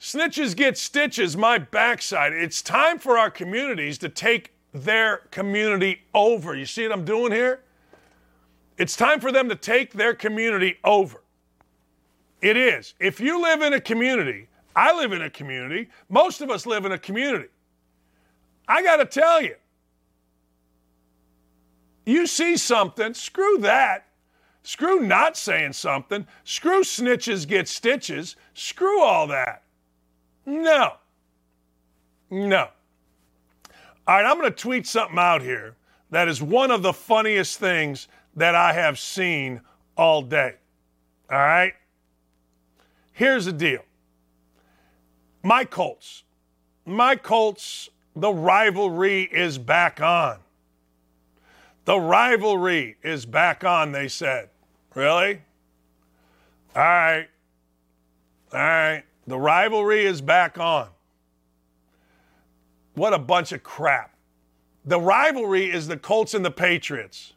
Snitches 0.00 0.56
get 0.56 0.78
stitches, 0.78 1.36
my 1.36 1.58
backside. 1.58 2.32
It's 2.32 2.62
time 2.62 2.98
for 2.98 3.18
our 3.18 3.30
communities 3.30 3.98
to 3.98 4.08
take 4.08 4.52
their 4.72 5.18
community 5.30 6.02
over. 6.14 6.54
You 6.54 6.64
see 6.64 6.84
what 6.84 6.92
I'm 6.92 7.04
doing 7.04 7.32
here? 7.32 7.60
It's 8.78 8.96
time 8.96 9.20
for 9.20 9.32
them 9.32 9.48
to 9.48 9.56
take 9.56 9.92
their 9.92 10.14
community 10.14 10.78
over. 10.82 11.22
It 12.40 12.56
is. 12.56 12.94
If 13.00 13.20
you 13.20 13.42
live 13.42 13.62
in 13.62 13.72
a 13.72 13.80
community, 13.80 14.48
I 14.76 14.96
live 14.96 15.12
in 15.12 15.22
a 15.22 15.30
community, 15.30 15.88
most 16.08 16.40
of 16.40 16.50
us 16.50 16.66
live 16.66 16.84
in 16.84 16.92
a 16.92 16.98
community. 16.98 17.48
I 18.68 18.82
got 18.82 18.96
to 18.96 19.04
tell 19.04 19.42
you, 19.42 19.56
you 22.06 22.26
see 22.26 22.56
something, 22.56 23.14
screw 23.14 23.58
that. 23.58 24.06
Screw 24.62 25.00
not 25.00 25.36
saying 25.36 25.72
something. 25.72 26.26
Screw 26.44 26.82
snitches 26.82 27.48
get 27.48 27.68
stitches. 27.68 28.36
Screw 28.54 29.02
all 29.02 29.26
that. 29.28 29.62
No. 30.44 30.94
No. 32.30 32.68
All 34.06 34.16
right, 34.16 34.26
I'm 34.26 34.38
going 34.38 34.50
to 34.50 34.56
tweet 34.56 34.86
something 34.86 35.18
out 35.18 35.42
here 35.42 35.74
that 36.10 36.28
is 36.28 36.42
one 36.42 36.70
of 36.70 36.82
the 36.82 36.92
funniest 36.92 37.58
things 37.58 38.08
that 38.36 38.54
I 38.54 38.72
have 38.72 38.98
seen 38.98 39.60
all 39.96 40.22
day. 40.22 40.56
All 41.30 41.38
right? 41.38 41.74
Here's 43.18 43.46
the 43.46 43.52
deal 43.52 43.82
my 45.42 45.64
Colts, 45.64 46.22
my 46.86 47.16
Colts, 47.16 47.90
the 48.14 48.32
rivalry 48.32 49.24
is 49.24 49.58
back 49.58 50.00
on. 50.00 50.38
The 51.84 51.98
rivalry 51.98 52.96
is 53.02 53.26
back 53.26 53.64
on, 53.64 53.90
they 53.90 54.06
said. 54.06 54.50
Really? 54.94 55.40
All 56.76 56.82
right. 56.82 57.26
All 58.52 58.60
right. 58.60 59.02
The 59.26 59.38
rivalry 59.38 60.06
is 60.06 60.20
back 60.20 60.56
on. 60.56 60.86
What 62.94 63.14
a 63.14 63.18
bunch 63.18 63.50
of 63.50 63.64
crap. 63.64 64.14
The 64.84 65.00
rivalry 65.00 65.68
is 65.72 65.88
the 65.88 65.96
Colts 65.96 66.34
and 66.34 66.44
the 66.44 66.52
Patriots. 66.52 67.32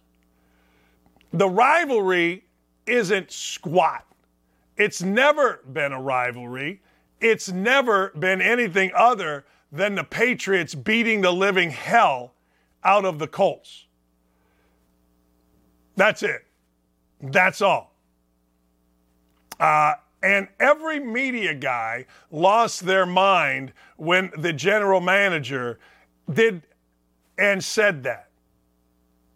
The 1.34 1.50
rivalry 1.50 2.44
isn't 2.86 3.32
squat. 3.32 4.06
It's 4.82 5.04
never 5.04 5.62
been 5.72 5.92
a 5.92 6.02
rivalry. 6.02 6.82
It's 7.20 7.52
never 7.52 8.10
been 8.18 8.42
anything 8.42 8.92
other 8.96 9.46
than 9.72 9.94
the 9.94 10.04
Patriots 10.04 10.74
beating 10.74 11.22
the 11.22 11.32
living 11.32 11.70
hell 11.70 12.34
out 12.84 13.06
of 13.06 13.20
the 13.20 13.28
Colts. 13.28 13.86
That's 15.96 16.24
it. 16.24 16.48
That's 17.22 17.62
all. 17.62 17.94
Uh, 19.60 19.94
and 20.24 20.48
every 20.60 21.00
media 21.00 21.54
guy 21.54 22.08
lost 22.32 22.84
their 22.84 23.06
mind 23.06 23.74
when 23.98 24.32
the 24.36 24.52
general 24.52 25.00
manager 25.00 25.78
did 26.34 26.64
and 27.38 27.64
said 27.64 28.02
that. 28.02 28.30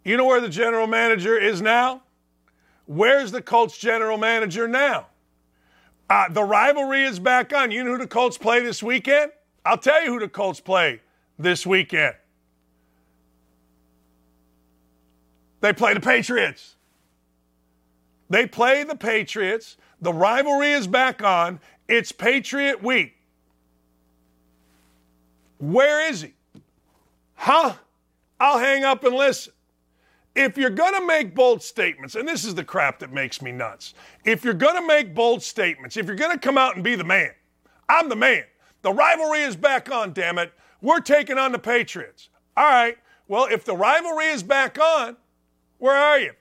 You 0.04 0.16
know 0.16 0.24
where 0.24 0.40
the 0.40 0.48
general 0.48 0.88
manager 0.88 1.38
is 1.38 1.62
now? 1.62 2.02
Where's 2.86 3.30
the 3.30 3.42
Colts 3.42 3.78
general 3.78 4.18
manager 4.18 4.66
now? 4.66 5.06
Uh, 6.08 6.28
the 6.28 6.42
rivalry 6.44 7.04
is 7.04 7.18
back 7.18 7.52
on. 7.52 7.70
You 7.70 7.84
know 7.84 7.92
who 7.92 7.98
the 7.98 8.06
Colts 8.06 8.38
play 8.38 8.60
this 8.60 8.82
weekend? 8.82 9.32
I'll 9.64 9.78
tell 9.78 10.02
you 10.04 10.12
who 10.12 10.20
the 10.20 10.28
Colts 10.28 10.60
play 10.60 11.00
this 11.38 11.66
weekend. 11.66 12.14
They 15.60 15.72
play 15.72 15.94
the 15.94 16.00
Patriots. 16.00 16.76
They 18.30 18.46
play 18.46 18.84
the 18.84 18.94
Patriots. 18.94 19.76
The 20.00 20.12
rivalry 20.12 20.72
is 20.72 20.86
back 20.86 21.22
on. 21.22 21.58
It's 21.88 22.12
Patriot 22.12 22.82
Week. 22.82 23.16
Where 25.58 26.08
is 26.08 26.22
he? 26.22 26.34
Huh? 27.34 27.74
I'll 28.38 28.58
hang 28.58 28.84
up 28.84 29.02
and 29.04 29.14
listen. 29.14 29.52
If 30.36 30.58
you're 30.58 30.68
going 30.68 30.92
to 30.94 31.06
make 31.06 31.34
bold 31.34 31.62
statements, 31.62 32.14
and 32.14 32.28
this 32.28 32.44
is 32.44 32.54
the 32.54 32.62
crap 32.62 32.98
that 32.98 33.10
makes 33.10 33.40
me 33.40 33.52
nuts, 33.52 33.94
if 34.22 34.44
you're 34.44 34.52
going 34.52 34.76
to 34.76 34.86
make 34.86 35.14
bold 35.14 35.42
statements, 35.42 35.96
if 35.96 36.06
you're 36.06 36.14
going 36.14 36.32
to 36.32 36.38
come 36.38 36.58
out 36.58 36.74
and 36.74 36.84
be 36.84 36.94
the 36.94 37.04
man, 37.04 37.30
I'm 37.88 38.10
the 38.10 38.16
man. 38.16 38.44
The 38.82 38.92
rivalry 38.92 39.40
is 39.40 39.56
back 39.56 39.90
on, 39.90 40.12
damn 40.12 40.38
it. 40.38 40.52
We're 40.82 41.00
taking 41.00 41.38
on 41.38 41.52
the 41.52 41.58
Patriots. 41.58 42.28
All 42.54 42.66
right. 42.66 42.98
Well, 43.28 43.48
if 43.50 43.64
the 43.64 43.74
rivalry 43.74 44.26
is 44.26 44.42
back 44.42 44.78
on, 44.78 45.16
where 45.78 45.96
are 45.96 46.18
you? 46.18 46.32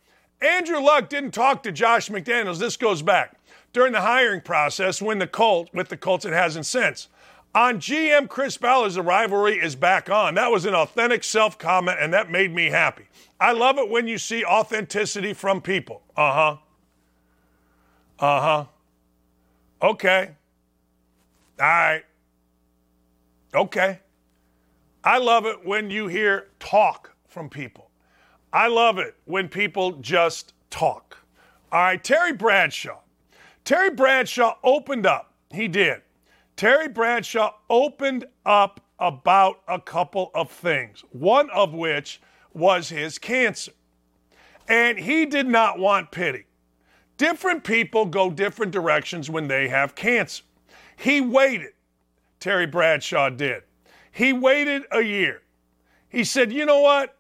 Andrew 0.41 0.79
Luck 0.79 1.07
didn't 1.07 1.31
talk 1.31 1.63
to 1.63 1.71
Josh 1.71 2.09
McDaniels. 2.09 2.59
This 2.59 2.75
goes 2.75 3.01
back 3.01 3.39
during 3.71 3.93
the 3.93 4.01
hiring 4.01 4.41
process 4.41 5.01
when 5.01 5.19
the 5.19 5.27
Colts, 5.27 5.71
with 5.73 5.87
the 5.87 5.97
Colts, 5.97 6.25
it 6.25 6.33
hasn't 6.33 6.65
since. 6.65 7.07
On 7.55 7.77
GM 7.77 8.27
Chris 8.27 8.57
Ballard's, 8.57 8.95
the 8.95 9.01
rivalry 9.01 9.57
is 9.57 9.77
back 9.77 10.09
on. 10.09 10.35
That 10.35 10.51
was 10.51 10.65
an 10.65 10.75
authentic 10.75 11.23
self 11.23 11.57
comment, 11.57 11.97
and 12.01 12.13
that 12.13 12.29
made 12.29 12.53
me 12.53 12.65
happy. 12.65 13.07
I 13.39 13.51
love 13.51 13.77
it 13.77 13.89
when 13.89 14.07
you 14.07 14.17
see 14.17 14.45
authenticity 14.45 15.33
from 15.33 15.61
people. 15.61 16.01
Uh 16.15 16.33
huh. 16.33 16.57
Uh 18.19 18.41
huh. 18.41 18.65
Okay. 19.81 20.31
All 21.59 21.65
right. 21.67 22.03
Okay. 23.53 23.99
I 25.03 25.17
love 25.19 25.45
it 25.45 25.65
when 25.65 25.89
you 25.89 26.07
hear 26.07 26.47
talk 26.59 27.15
from 27.27 27.49
people. 27.49 27.89
I 28.51 28.67
love 28.67 28.97
it 28.97 29.15
when 29.25 29.49
people 29.49 29.93
just 29.93 30.53
talk. 30.69 31.17
All 31.71 31.81
right, 31.81 32.03
Terry 32.03 32.33
Bradshaw. 32.33 32.99
Terry 33.65 33.89
Bradshaw 33.89 34.57
opened 34.63 35.05
up. 35.05 35.33
He 35.51 35.67
did. 35.67 36.01
Terry 36.55 36.87
Bradshaw 36.87 37.53
opened 37.69 38.25
up 38.45 38.79
about 38.99 39.61
a 39.67 39.79
couple 39.79 40.31
of 40.33 40.49
things, 40.49 41.03
one 41.11 41.49
of 41.49 41.73
which 41.73 42.21
was 42.55 42.89
his 42.89 43.19
cancer. 43.19 43.71
And 44.67 44.97
he 44.97 45.25
did 45.25 45.47
not 45.47 45.77
want 45.77 46.11
pity. 46.11 46.45
Different 47.17 47.63
people 47.63 48.05
go 48.05 48.29
different 48.29 48.71
directions 48.71 49.29
when 49.29 49.47
they 49.47 49.67
have 49.67 49.95
cancer. 49.95 50.43
He 50.97 51.21
waited, 51.21 51.73
Terry 52.39 52.65
Bradshaw 52.65 53.29
did. 53.29 53.63
He 54.11 54.33
waited 54.33 54.83
a 54.91 55.01
year. 55.01 55.41
He 56.09 56.23
said, 56.23 56.51
You 56.51 56.65
know 56.65 56.79
what? 56.79 57.15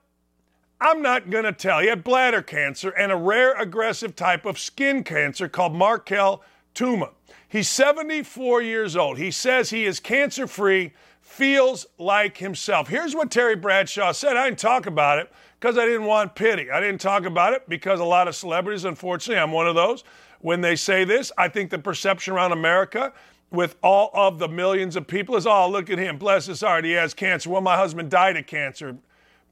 I'm 0.79 1.01
not 1.01 1.29
going 1.29 1.45
to 1.45 1.53
tell. 1.53 1.79
He 1.79 1.87
had 1.87 2.03
bladder 2.03 2.41
cancer 2.41 2.89
and 2.89 3.11
a 3.11 3.15
rare 3.15 3.59
aggressive 3.59 4.15
type 4.15 4.45
of 4.45 4.59
skin 4.59 5.03
cancer 5.03 5.47
called 5.47 5.73
Merkel 5.73 6.43
tumor. 6.73 7.11
He's 7.47 7.69
74 7.69 8.61
years 8.61 8.95
old. 8.97 9.17
He 9.17 9.31
says 9.31 9.69
he 9.69 9.85
is 9.85 9.99
cancer 9.99 10.47
free, 10.47 10.93
feels 11.25 11.87
like 11.97 12.37
himself. 12.37 12.87
Here's 12.87 13.15
what 13.15 13.31
Terry 13.31 13.55
Bradshaw 13.55 14.11
said. 14.11 14.37
I 14.37 14.45
didn't 14.45 14.59
talk 14.59 14.85
about 14.85 15.17
it 15.17 15.33
because 15.59 15.75
I 15.75 15.83
didn't 15.83 16.05
want 16.05 16.35
pity. 16.35 16.69
I 16.69 16.79
didn't 16.79 17.01
talk 17.01 17.25
about 17.25 17.53
it 17.53 17.67
because 17.67 17.99
a 17.99 18.05
lot 18.05 18.27
of 18.27 18.35
celebrities, 18.35 18.85
unfortunately, 18.85 19.41
I'm 19.41 19.51
one 19.51 19.67
of 19.67 19.73
those, 19.73 20.03
when 20.41 20.61
they 20.61 20.75
say 20.75 21.03
this, 21.03 21.31
I 21.35 21.49
think 21.49 21.71
the 21.71 21.79
perception 21.79 22.35
around 22.35 22.51
America 22.51 23.11
with 23.49 23.75
all 23.81 24.11
of 24.13 24.37
the 24.37 24.47
millions 24.47 24.95
of 24.95 25.07
people 25.07 25.35
is, 25.35 25.47
oh, 25.47 25.67
look 25.67 25.89
at 25.89 25.97
him, 25.97 26.19
bless 26.19 26.45
his 26.45 26.61
heart, 26.61 26.85
he 26.85 26.91
has 26.91 27.15
cancer. 27.15 27.49
Well, 27.49 27.61
my 27.61 27.75
husband 27.75 28.11
died 28.11 28.37
of 28.37 28.45
cancer, 28.45 28.95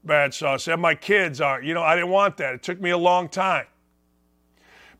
Bradshaw 0.04 0.56
said. 0.58 0.78
My 0.78 0.94
kids 0.94 1.40
are. 1.40 1.60
You 1.60 1.74
know, 1.74 1.82
I 1.82 1.96
didn't 1.96 2.10
want 2.10 2.36
that. 2.36 2.54
It 2.54 2.62
took 2.62 2.80
me 2.80 2.90
a 2.90 2.98
long 2.98 3.28
time. 3.28 3.66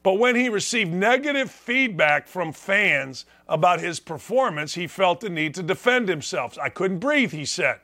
But 0.04 0.18
when 0.18 0.36
he 0.36 0.50
received 0.50 0.92
negative 0.92 1.50
feedback 1.50 2.28
from 2.28 2.52
fans 2.52 3.24
about 3.48 3.80
his 3.80 3.98
performance, 4.00 4.74
he 4.74 4.86
felt 4.86 5.20
the 5.20 5.30
need 5.30 5.54
to 5.54 5.62
defend 5.62 6.10
himself. 6.10 6.58
I 6.58 6.68
couldn't 6.68 6.98
breathe, 6.98 7.32
he 7.32 7.46
said. 7.46 7.80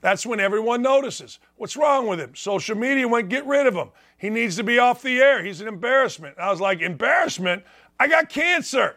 That's 0.00 0.24
when 0.24 0.38
everyone 0.38 0.82
notices. 0.82 1.40
What's 1.56 1.76
wrong 1.76 2.06
with 2.06 2.20
him? 2.20 2.36
Social 2.36 2.76
media 2.76 3.08
went, 3.08 3.28
get 3.28 3.44
rid 3.44 3.66
of 3.66 3.74
him. 3.74 3.88
He 4.16 4.30
needs 4.30 4.54
to 4.56 4.62
be 4.62 4.78
off 4.78 5.02
the 5.02 5.18
air. 5.20 5.44
He's 5.44 5.60
an 5.60 5.66
embarrassment. 5.66 6.38
I 6.38 6.48
was 6.48 6.60
like, 6.60 6.80
embarrassment? 6.80 7.64
I 7.98 8.06
got 8.06 8.28
cancer. 8.28 8.94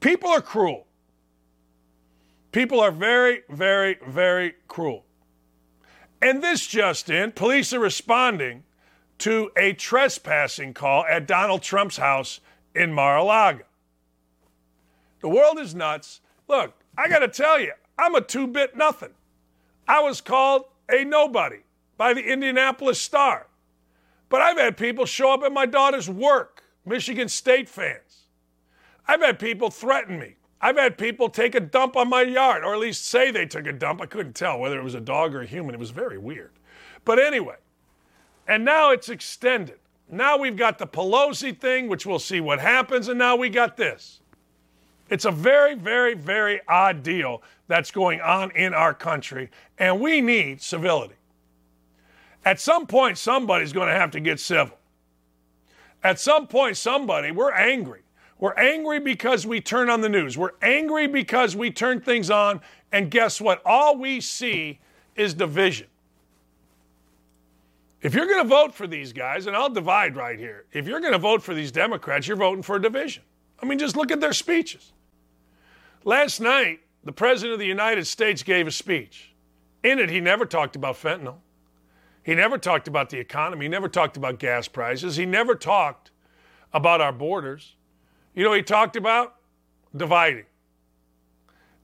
People 0.00 0.28
are 0.28 0.42
cruel. 0.42 0.86
People 2.50 2.78
are 2.78 2.90
very, 2.90 3.40
very, 3.48 3.96
very 4.06 4.54
cruel. 4.68 5.06
And 6.20 6.42
this 6.42 6.66
just 6.66 7.08
in, 7.08 7.32
police 7.32 7.72
are 7.72 7.80
responding 7.80 8.64
to 9.22 9.52
a 9.56 9.72
trespassing 9.72 10.74
call 10.74 11.04
at 11.04 11.28
Donald 11.28 11.62
Trump's 11.62 11.96
house 11.96 12.40
in 12.74 12.92
Mar 12.92 13.18
a 13.18 13.22
Lago. 13.22 13.62
The 15.20 15.28
world 15.28 15.60
is 15.60 15.76
nuts. 15.76 16.20
Look, 16.48 16.74
I 16.98 17.08
got 17.08 17.20
to 17.20 17.28
tell 17.28 17.60
you, 17.60 17.70
I'm 17.96 18.16
a 18.16 18.20
two 18.20 18.48
bit 18.48 18.76
nothing. 18.76 19.10
I 19.86 20.00
was 20.00 20.20
called 20.20 20.64
a 20.90 21.04
nobody 21.04 21.60
by 21.96 22.14
the 22.14 22.32
Indianapolis 22.32 23.00
Star. 23.00 23.46
But 24.28 24.40
I've 24.40 24.58
had 24.58 24.76
people 24.76 25.06
show 25.06 25.32
up 25.32 25.44
at 25.44 25.52
my 25.52 25.66
daughter's 25.66 26.10
work, 26.10 26.64
Michigan 26.84 27.28
State 27.28 27.68
fans. 27.68 28.26
I've 29.06 29.22
had 29.22 29.38
people 29.38 29.70
threaten 29.70 30.18
me. 30.18 30.34
I've 30.60 30.78
had 30.78 30.98
people 30.98 31.28
take 31.28 31.54
a 31.54 31.60
dump 31.60 31.96
on 31.96 32.08
my 32.08 32.22
yard, 32.22 32.64
or 32.64 32.74
at 32.74 32.80
least 32.80 33.06
say 33.06 33.30
they 33.30 33.46
took 33.46 33.68
a 33.68 33.72
dump. 33.72 34.00
I 34.00 34.06
couldn't 34.06 34.34
tell 34.34 34.58
whether 34.58 34.80
it 34.80 34.84
was 34.84 34.96
a 34.96 35.00
dog 35.00 35.32
or 35.32 35.42
a 35.42 35.46
human. 35.46 35.76
It 35.76 35.78
was 35.78 35.90
very 35.90 36.18
weird. 36.18 36.50
But 37.04 37.20
anyway, 37.20 37.56
and 38.46 38.64
now 38.64 38.90
it's 38.90 39.08
extended. 39.08 39.78
Now 40.10 40.36
we've 40.36 40.56
got 40.56 40.78
the 40.78 40.86
Pelosi 40.86 41.58
thing, 41.58 41.88
which 41.88 42.04
we'll 42.04 42.18
see 42.18 42.40
what 42.40 42.60
happens, 42.60 43.08
and 43.08 43.18
now 43.18 43.36
we 43.36 43.48
got 43.48 43.76
this. 43.76 44.20
It's 45.08 45.24
a 45.24 45.30
very, 45.30 45.74
very, 45.74 46.14
very 46.14 46.60
odd 46.68 47.02
deal 47.02 47.42
that's 47.68 47.90
going 47.90 48.20
on 48.20 48.50
in 48.52 48.74
our 48.74 48.94
country, 48.94 49.50
and 49.78 50.00
we 50.00 50.20
need 50.20 50.60
civility. 50.62 51.14
At 52.44 52.60
some 52.60 52.86
point, 52.86 53.18
somebody's 53.18 53.72
going 53.72 53.88
to 53.88 53.94
have 53.94 54.10
to 54.12 54.20
get 54.20 54.40
civil. 54.40 54.76
At 56.02 56.18
some 56.18 56.46
point, 56.46 56.76
somebody, 56.76 57.30
we're 57.30 57.52
angry. 57.52 58.00
We're 58.38 58.54
angry 58.54 58.98
because 58.98 59.46
we 59.46 59.60
turn 59.60 59.88
on 59.88 60.00
the 60.00 60.08
news. 60.08 60.36
We're 60.36 60.50
angry 60.60 61.06
because 61.06 61.54
we 61.54 61.70
turn 61.70 62.00
things 62.00 62.28
on, 62.28 62.60
and 62.90 63.10
guess 63.10 63.40
what? 63.40 63.62
All 63.64 63.96
we 63.96 64.20
see 64.20 64.80
is 65.14 65.32
division. 65.34 65.86
If 68.02 68.14
you're 68.14 68.26
going 68.26 68.42
to 68.42 68.48
vote 68.48 68.74
for 68.74 68.88
these 68.88 69.12
guys, 69.12 69.46
and 69.46 69.56
I'll 69.56 69.70
divide 69.70 70.16
right 70.16 70.38
here, 70.38 70.66
if 70.72 70.88
you're 70.88 71.00
going 71.00 71.12
to 71.12 71.18
vote 71.18 71.40
for 71.42 71.54
these 71.54 71.70
Democrats, 71.70 72.26
you're 72.26 72.36
voting 72.36 72.62
for 72.62 72.76
a 72.76 72.82
division. 72.82 73.22
I 73.62 73.66
mean, 73.66 73.78
just 73.78 73.96
look 73.96 74.10
at 74.10 74.20
their 74.20 74.32
speeches. 74.32 74.92
Last 76.04 76.40
night, 76.40 76.80
the 77.04 77.12
President 77.12 77.52
of 77.52 77.60
the 77.60 77.66
United 77.66 78.06
States 78.08 78.42
gave 78.42 78.66
a 78.66 78.72
speech. 78.72 79.32
In 79.84 80.00
it, 80.00 80.10
he 80.10 80.20
never 80.20 80.44
talked 80.44 80.74
about 80.74 80.96
fentanyl. 80.96 81.36
He 82.24 82.34
never 82.34 82.58
talked 82.58 82.88
about 82.88 83.10
the 83.10 83.18
economy. 83.18 83.66
He 83.66 83.68
never 83.68 83.88
talked 83.88 84.16
about 84.16 84.40
gas 84.40 84.66
prices. 84.66 85.16
He 85.16 85.26
never 85.26 85.54
talked 85.54 86.10
about 86.72 87.00
our 87.00 87.12
borders. 87.12 87.76
You 88.34 88.44
know, 88.44 88.52
he 88.52 88.62
talked 88.62 88.96
about 88.96 89.36
dividing. 89.96 90.46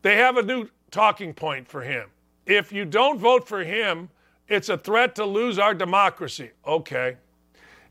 They 0.02 0.16
have 0.16 0.36
a 0.36 0.42
new 0.42 0.68
talking 0.90 1.32
point 1.32 1.68
for 1.68 1.82
him. 1.82 2.08
If 2.46 2.72
you 2.72 2.84
don't 2.84 3.18
vote 3.18 3.46
for 3.46 3.62
him, 3.62 4.08
it's 4.48 4.68
a 4.68 4.78
threat 4.78 5.14
to 5.16 5.24
lose 5.24 5.58
our 5.58 5.74
democracy. 5.74 6.50
Okay. 6.66 7.16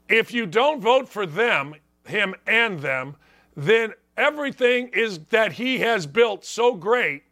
If 0.09 0.33
you 0.33 0.45
don't 0.45 0.81
vote 0.81 1.07
for 1.07 1.25
them, 1.25 1.75
him 2.05 2.35
and 2.45 2.79
them, 2.79 3.15
then 3.55 3.93
everything 4.15 4.89
is 4.89 5.19
that 5.29 5.53
he 5.53 5.79
has 5.79 6.05
built 6.05 6.45
so 6.45 6.73
great 6.73 7.23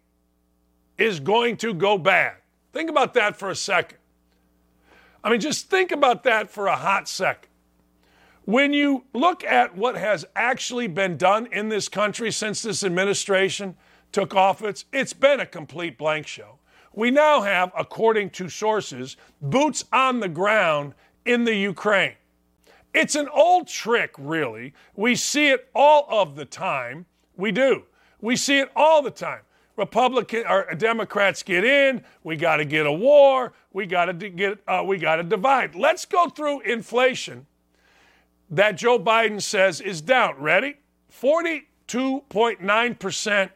is 0.97 1.19
going 1.19 1.57
to 1.57 1.73
go 1.73 1.97
bad. 1.97 2.35
Think 2.73 2.89
about 2.89 3.13
that 3.15 3.37
for 3.37 3.49
a 3.49 3.55
second. 3.55 3.97
I 5.23 5.29
mean, 5.29 5.39
just 5.39 5.69
think 5.69 5.91
about 5.91 6.23
that 6.23 6.49
for 6.51 6.67
a 6.67 6.75
hot 6.75 7.07
second. 7.07 7.49
When 8.43 8.73
you 8.73 9.05
look 9.13 9.43
at 9.43 9.75
what 9.75 9.97
has 9.97 10.23
actually 10.35 10.87
been 10.87 11.17
done 11.17 11.47
in 11.51 11.69
this 11.69 11.89
country 11.89 12.31
since 12.31 12.61
this 12.61 12.83
administration 12.83 13.75
took 14.11 14.35
office, 14.35 14.85
it's 14.93 15.13
been 15.13 15.39
a 15.39 15.45
complete 15.47 15.97
blank 15.97 16.27
show. 16.27 16.59
We 16.95 17.11
now 17.11 17.41
have, 17.41 17.71
according 17.77 18.29
to 18.31 18.47
sources, 18.47 19.17
boots 19.41 19.83
on 19.91 20.21
the 20.21 20.29
ground 20.29 20.93
in 21.25 21.43
the 21.43 21.55
Ukraine. 21.55 22.13
It's 22.93 23.15
an 23.15 23.27
old 23.27 23.67
trick, 23.67 24.13
really. 24.17 24.73
We 24.95 25.15
see 25.15 25.49
it 25.49 25.67
all 25.75 26.07
of 26.09 26.37
the 26.37 26.45
time. 26.45 27.05
We 27.35 27.51
do. 27.51 27.83
We 28.21 28.37
see 28.37 28.59
it 28.59 28.71
all 28.75 29.01
the 29.01 29.11
time. 29.11 29.41
Republican 29.75 30.45
or 30.47 30.73
Democrats 30.75 31.43
get 31.43 31.65
in. 31.65 32.01
We 32.23 32.37
got 32.37 32.57
to 32.57 32.65
get 32.65 32.85
a 32.85 32.93
war. 32.93 33.51
We 33.73 33.85
got 33.85 34.05
to 34.05 34.13
get. 34.13 34.59
Uh, 34.65 34.83
we 34.85 34.97
got 34.97 35.17
to 35.17 35.23
divide. 35.23 35.75
Let's 35.75 36.05
go 36.05 36.29
through 36.29 36.61
inflation 36.61 37.45
that 38.49 38.77
Joe 38.77 38.97
Biden 38.97 39.41
says 39.41 39.81
is 39.81 39.99
down. 39.99 40.39
Ready? 40.39 40.77
Forty-two 41.09 42.23
point 42.29 42.61
nine 42.61 42.95
percent 42.95 43.51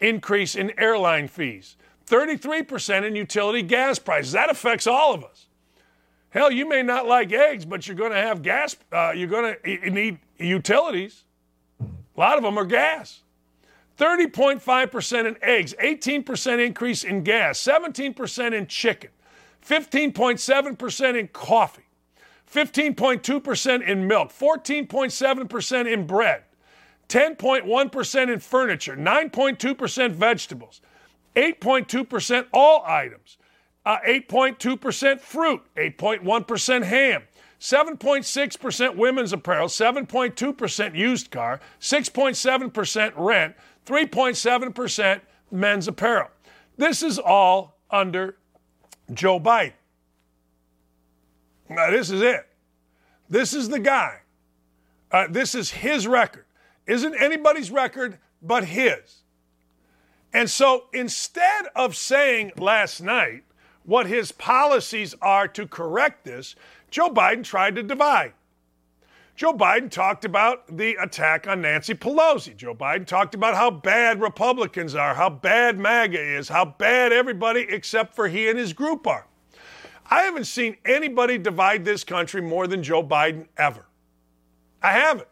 increase 0.00 0.56
in 0.56 0.76
airline 0.76 1.28
fees. 1.28 1.76
33% 2.06 3.04
in 3.06 3.16
utility 3.16 3.62
gas 3.62 3.98
prices. 3.98 4.32
That 4.32 4.50
affects 4.50 4.86
all 4.86 5.14
of 5.14 5.24
us. 5.24 5.46
Hell, 6.30 6.50
you 6.50 6.68
may 6.68 6.82
not 6.82 7.06
like 7.06 7.32
eggs, 7.32 7.64
but 7.64 7.86
you're 7.86 7.96
going 7.96 8.10
to 8.10 8.18
have 8.18 8.42
gas. 8.42 8.76
Uh, 8.90 9.12
you're 9.14 9.28
going 9.28 9.54
to 9.64 9.90
need 9.90 10.18
utilities. 10.38 11.22
A 11.80 11.86
lot 12.20 12.36
of 12.36 12.42
them 12.42 12.58
are 12.58 12.64
gas. 12.64 13.22
30.5% 13.98 15.26
in 15.26 15.36
eggs, 15.42 15.74
18% 15.80 16.66
increase 16.66 17.04
in 17.04 17.22
gas, 17.22 17.60
17% 17.62 18.52
in 18.52 18.66
chicken, 18.66 19.10
15.7% 19.64 21.18
in 21.18 21.28
coffee, 21.28 21.84
15.2% 22.52 23.86
in 23.86 24.06
milk, 24.06 24.30
14.7% 24.30 25.92
in 25.92 26.06
bread, 26.06 26.42
10.1% 27.08 28.32
in 28.32 28.40
furniture, 28.40 28.96
9.2% 28.96 30.10
vegetables, 30.10 30.80
8.2% 31.36 32.46
all 32.52 32.84
items, 32.86 33.38
uh, 33.84 33.98
8.2% 34.06 35.20
fruit, 35.20 35.62
8.1% 35.76 36.84
ham, 36.84 37.22
7.6% 37.60 38.96
women's 38.96 39.32
apparel, 39.32 39.68
7.2% 39.68 40.94
used 40.94 41.30
car, 41.30 41.60
6.7% 41.80 43.12
rent, 43.16 43.54
3.7% 43.86 45.20
men's 45.50 45.88
apparel. 45.88 46.28
This 46.76 47.02
is 47.02 47.18
all 47.18 47.78
under 47.90 48.36
Joe 49.12 49.38
Biden. 49.38 49.72
Now, 51.68 51.90
this 51.90 52.10
is 52.10 52.20
it. 52.20 52.46
This 53.28 53.54
is 53.54 53.68
the 53.68 53.78
guy. 53.78 54.20
Uh, 55.10 55.26
this 55.30 55.54
is 55.54 55.70
his 55.70 56.06
record. 56.06 56.44
Isn't 56.86 57.14
anybody's 57.14 57.70
record 57.70 58.18
but 58.42 58.64
his. 58.64 59.23
And 60.34 60.50
so 60.50 60.86
instead 60.92 61.66
of 61.76 61.96
saying 61.96 62.52
last 62.58 63.00
night 63.00 63.44
what 63.84 64.06
his 64.06 64.32
policies 64.32 65.14
are 65.22 65.46
to 65.48 65.66
correct 65.66 66.24
this, 66.24 66.56
Joe 66.90 67.08
Biden 67.08 67.44
tried 67.44 67.76
to 67.76 67.82
divide. 67.82 68.32
Joe 69.36 69.52
Biden 69.52 69.90
talked 69.90 70.24
about 70.24 70.76
the 70.76 70.96
attack 71.00 71.48
on 71.48 71.60
Nancy 71.60 71.94
Pelosi. 71.94 72.56
Joe 72.56 72.74
Biden 72.74 73.06
talked 73.06 73.34
about 73.34 73.54
how 73.54 73.70
bad 73.70 74.20
Republicans 74.20 74.94
are, 74.94 75.14
how 75.14 75.30
bad 75.30 75.78
MAGA 75.78 76.20
is, 76.20 76.48
how 76.48 76.64
bad 76.64 77.12
everybody 77.12 77.66
except 77.68 78.14
for 78.14 78.28
he 78.28 78.48
and 78.48 78.58
his 78.58 78.72
group 78.72 79.06
are. 79.06 79.26
I 80.08 80.22
haven't 80.22 80.44
seen 80.44 80.76
anybody 80.84 81.38
divide 81.38 81.84
this 81.84 82.04
country 82.04 82.42
more 82.42 82.66
than 82.66 82.82
Joe 82.82 83.02
Biden 83.02 83.46
ever. 83.56 83.86
I 84.82 84.92
haven't. 84.92 85.28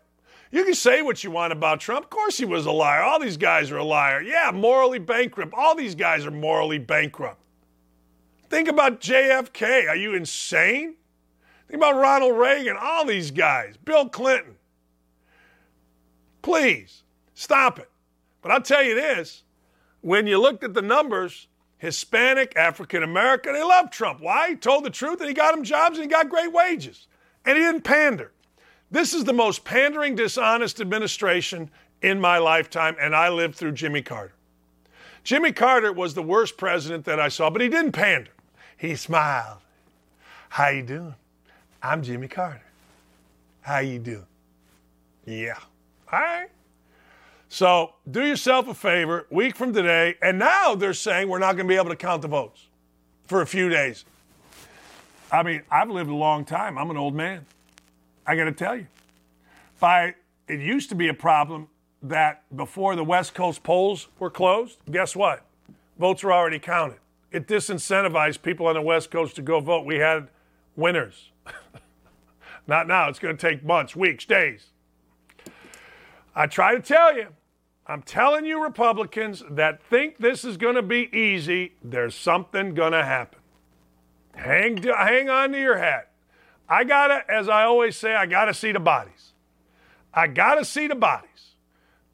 You 0.52 0.64
can 0.64 0.74
say 0.74 1.00
what 1.00 1.24
you 1.24 1.30
want 1.30 1.54
about 1.54 1.80
Trump. 1.80 2.04
Of 2.04 2.10
course, 2.10 2.36
he 2.36 2.44
was 2.44 2.66
a 2.66 2.70
liar. 2.70 3.02
All 3.02 3.18
these 3.18 3.38
guys 3.38 3.70
are 3.70 3.78
a 3.78 3.84
liar. 3.84 4.20
Yeah, 4.20 4.50
morally 4.52 4.98
bankrupt. 4.98 5.54
All 5.56 5.74
these 5.74 5.94
guys 5.94 6.26
are 6.26 6.30
morally 6.30 6.78
bankrupt. 6.78 7.40
Think 8.50 8.68
about 8.68 9.00
JFK. 9.00 9.88
Are 9.88 9.96
you 9.96 10.14
insane? 10.14 10.96
Think 11.68 11.78
about 11.78 11.98
Ronald 11.98 12.36
Reagan. 12.38 12.76
All 12.78 13.06
these 13.06 13.30
guys. 13.30 13.78
Bill 13.78 14.10
Clinton. 14.10 14.56
Please 16.42 17.02
stop 17.32 17.78
it. 17.78 17.90
But 18.42 18.52
I'll 18.52 18.60
tell 18.60 18.82
you 18.82 18.94
this 18.94 19.44
when 20.02 20.26
you 20.26 20.38
looked 20.38 20.64
at 20.64 20.74
the 20.74 20.82
numbers, 20.82 21.48
Hispanic, 21.78 22.54
African 22.56 23.02
American, 23.02 23.54
they 23.54 23.62
love 23.62 23.90
Trump. 23.90 24.20
Why? 24.20 24.50
He 24.50 24.56
told 24.56 24.84
the 24.84 24.90
truth 24.90 25.20
and 25.20 25.28
he 25.28 25.34
got 25.34 25.54
them 25.54 25.64
jobs 25.64 25.96
and 25.96 26.04
he 26.04 26.10
got 26.10 26.28
great 26.28 26.52
wages. 26.52 27.06
And 27.46 27.56
he 27.56 27.64
didn't 27.64 27.84
pander. 27.84 28.32
This 28.92 29.14
is 29.14 29.24
the 29.24 29.32
most 29.32 29.64
pandering, 29.64 30.14
dishonest 30.14 30.78
administration 30.78 31.70
in 32.02 32.20
my 32.20 32.36
lifetime, 32.36 32.94
and 33.00 33.16
I 33.16 33.30
lived 33.30 33.56
through 33.56 33.72
Jimmy 33.72 34.02
Carter. 34.02 34.34
Jimmy 35.24 35.50
Carter 35.50 35.92
was 35.92 36.12
the 36.12 36.22
worst 36.22 36.58
president 36.58 37.06
that 37.06 37.18
I 37.18 37.28
saw, 37.28 37.48
but 37.48 37.62
he 37.62 37.68
didn't 37.68 37.92
pander. 37.92 38.32
He 38.76 38.94
smiled. 38.94 39.58
How 40.50 40.68
you 40.68 40.82
doing? 40.82 41.14
I'm 41.82 42.02
Jimmy 42.02 42.28
Carter. 42.28 42.62
How 43.62 43.78
you 43.78 43.98
doing? 43.98 44.26
Yeah. 45.24 45.58
All 46.12 46.20
right. 46.20 46.48
So 47.48 47.94
do 48.10 48.22
yourself 48.22 48.68
a 48.68 48.74
favor, 48.74 49.26
week 49.30 49.56
from 49.56 49.72
today, 49.72 50.16
and 50.20 50.38
now 50.38 50.74
they're 50.74 50.92
saying 50.92 51.28
we're 51.28 51.38
not 51.38 51.56
going 51.56 51.66
to 51.66 51.72
be 51.72 51.76
able 51.76 51.90
to 51.90 51.96
count 51.96 52.20
the 52.20 52.28
votes 52.28 52.66
for 53.24 53.40
a 53.40 53.46
few 53.46 53.70
days. 53.70 54.04
I 55.30 55.42
mean, 55.42 55.62
I've 55.70 55.88
lived 55.88 56.10
a 56.10 56.14
long 56.14 56.44
time. 56.44 56.76
I'm 56.76 56.90
an 56.90 56.98
old 56.98 57.14
man. 57.14 57.46
I 58.26 58.36
got 58.36 58.44
to 58.44 58.52
tell 58.52 58.76
you. 58.76 58.86
By 59.80 60.14
it 60.48 60.60
used 60.60 60.88
to 60.90 60.94
be 60.94 61.08
a 61.08 61.14
problem 61.14 61.68
that 62.02 62.44
before 62.54 62.96
the 62.96 63.04
West 63.04 63.34
Coast 63.34 63.62
polls 63.62 64.08
were 64.18 64.30
closed, 64.30 64.78
guess 64.90 65.14
what? 65.16 65.44
Votes 65.98 66.22
were 66.22 66.32
already 66.32 66.58
counted. 66.58 66.98
It 67.30 67.46
disincentivized 67.46 68.42
people 68.42 68.66
on 68.66 68.74
the 68.74 68.82
West 68.82 69.10
Coast 69.10 69.36
to 69.36 69.42
go 69.42 69.60
vote. 69.60 69.86
We 69.86 69.96
had 69.96 70.28
winners. 70.76 71.30
Not 72.66 72.86
now. 72.86 73.08
It's 73.08 73.18
going 73.18 73.36
to 73.36 73.48
take 73.48 73.64
months, 73.64 73.96
weeks, 73.96 74.24
days. 74.24 74.66
I 76.34 76.46
try 76.46 76.74
to 76.74 76.80
tell 76.80 77.16
you, 77.16 77.28
I'm 77.86 78.02
telling 78.02 78.44
you, 78.44 78.62
Republicans 78.62 79.42
that 79.50 79.82
think 79.82 80.18
this 80.18 80.44
is 80.44 80.56
going 80.56 80.76
to 80.76 80.82
be 80.82 81.14
easy, 81.16 81.74
there's 81.82 82.14
something 82.14 82.74
going 82.74 82.92
to 82.92 83.04
happen. 83.04 83.40
Hang, 84.34 84.82
hang 84.82 85.28
on 85.28 85.52
to 85.52 85.58
your 85.58 85.78
hat. 85.78 86.11
I 86.72 86.84
got 86.84 87.08
to, 87.08 87.22
as 87.30 87.50
I 87.50 87.64
always 87.64 87.98
say, 87.98 88.14
I 88.14 88.24
got 88.24 88.46
to 88.46 88.54
see 88.54 88.72
the 88.72 88.80
bodies. 88.80 89.34
I 90.14 90.26
got 90.26 90.54
to 90.54 90.64
see 90.64 90.86
the 90.86 90.94
bodies. 90.94 91.56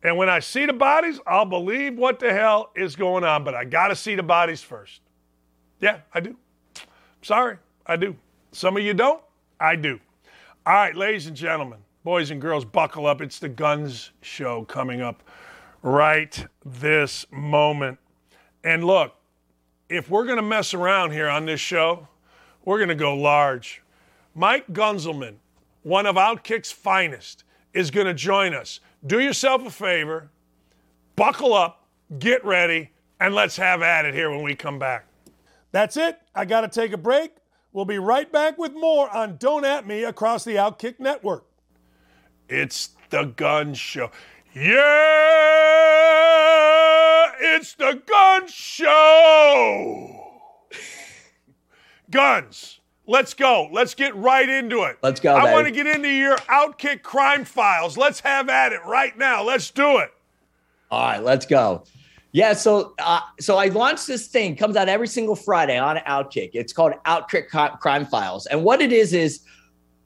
And 0.02 0.16
when 0.16 0.28
I 0.28 0.40
see 0.40 0.66
the 0.66 0.72
bodies, 0.72 1.20
I'll 1.28 1.44
believe 1.44 1.96
what 1.96 2.18
the 2.18 2.32
hell 2.32 2.72
is 2.74 2.96
going 2.96 3.22
on, 3.22 3.44
but 3.44 3.54
I 3.54 3.64
got 3.64 3.88
to 3.88 3.94
see 3.94 4.16
the 4.16 4.24
bodies 4.24 4.60
first. 4.60 5.00
Yeah, 5.80 6.00
I 6.12 6.18
do. 6.18 6.36
Sorry, 7.22 7.58
I 7.86 7.94
do. 7.94 8.16
Some 8.50 8.76
of 8.76 8.82
you 8.82 8.94
don't. 8.94 9.22
I 9.60 9.76
do. 9.76 10.00
All 10.66 10.72
right, 10.72 10.96
ladies 10.96 11.28
and 11.28 11.36
gentlemen, 11.36 11.78
boys 12.02 12.32
and 12.32 12.40
girls, 12.40 12.64
buckle 12.64 13.06
up. 13.06 13.20
It's 13.20 13.38
the 13.38 13.48
Gunz 13.48 14.10
Show 14.22 14.64
coming 14.64 15.00
up 15.00 15.22
right 15.82 16.44
this 16.64 17.26
moment. 17.30 17.98
And 18.64 18.82
look, 18.82 19.14
if 19.88 20.10
we're 20.10 20.24
going 20.24 20.36
to 20.36 20.42
mess 20.42 20.74
around 20.74 21.12
here 21.12 21.28
on 21.28 21.46
this 21.46 21.60
show, 21.60 22.08
we're 22.64 22.78
going 22.78 22.88
to 22.88 22.96
go 22.96 23.14
large. 23.14 23.82
Mike 24.38 24.68
Gunzelman, 24.72 25.34
one 25.82 26.06
of 26.06 26.14
Outkick's 26.14 26.70
finest, 26.70 27.42
is 27.74 27.90
going 27.90 28.06
to 28.06 28.14
join 28.14 28.54
us. 28.54 28.78
Do 29.04 29.18
yourself 29.18 29.66
a 29.66 29.70
favor, 29.70 30.30
buckle 31.16 31.52
up, 31.52 31.88
get 32.20 32.44
ready, 32.44 32.90
and 33.18 33.34
let's 33.34 33.56
have 33.56 33.82
at 33.82 34.04
it 34.04 34.14
here 34.14 34.30
when 34.30 34.42
we 34.42 34.54
come 34.54 34.78
back. 34.78 35.06
That's 35.72 35.96
it. 35.96 36.20
I 36.36 36.44
got 36.44 36.60
to 36.60 36.68
take 36.68 36.92
a 36.92 36.96
break. 36.96 37.32
We'll 37.72 37.84
be 37.84 37.98
right 37.98 38.30
back 38.30 38.58
with 38.58 38.74
more 38.74 39.10
on 39.10 39.38
Don't 39.38 39.64
At 39.64 39.88
Me 39.88 40.04
across 40.04 40.44
the 40.44 40.54
Outkick 40.54 41.00
Network. 41.00 41.44
It's 42.48 42.90
the 43.10 43.24
gun 43.24 43.74
show. 43.74 44.12
Yeah, 44.54 44.72
it's 47.40 47.74
the 47.74 48.00
gun 48.06 48.46
show. 48.46 50.30
Guns. 52.10 52.77
Let's 53.08 53.32
go. 53.32 53.70
Let's 53.72 53.94
get 53.94 54.14
right 54.14 54.46
into 54.46 54.82
it. 54.82 54.98
Let's 55.02 55.18
go. 55.18 55.34
I 55.34 55.50
want 55.50 55.66
to 55.66 55.72
get 55.72 55.86
into 55.86 56.10
your 56.10 56.36
Outkick 56.36 57.02
crime 57.02 57.46
files. 57.46 57.96
Let's 57.96 58.20
have 58.20 58.50
at 58.50 58.72
it 58.72 58.84
right 58.84 59.16
now. 59.16 59.42
Let's 59.42 59.70
do 59.70 59.96
it. 59.96 60.10
All 60.90 61.00
right, 61.00 61.22
let's 61.22 61.46
go. 61.46 61.84
Yeah, 62.32 62.52
so 62.52 62.94
uh, 62.98 63.20
so 63.40 63.56
I 63.56 63.68
launched 63.68 64.06
this 64.06 64.26
thing. 64.26 64.56
Comes 64.56 64.76
out 64.76 64.90
every 64.90 65.08
single 65.08 65.34
Friday 65.34 65.78
on 65.78 65.96
Outkick. 65.96 66.50
It's 66.52 66.74
called 66.74 66.92
Outkick 67.06 67.48
Crime 67.48 68.04
Files, 68.04 68.44
and 68.44 68.62
what 68.62 68.82
it 68.82 68.92
is 68.92 69.14
is 69.14 69.40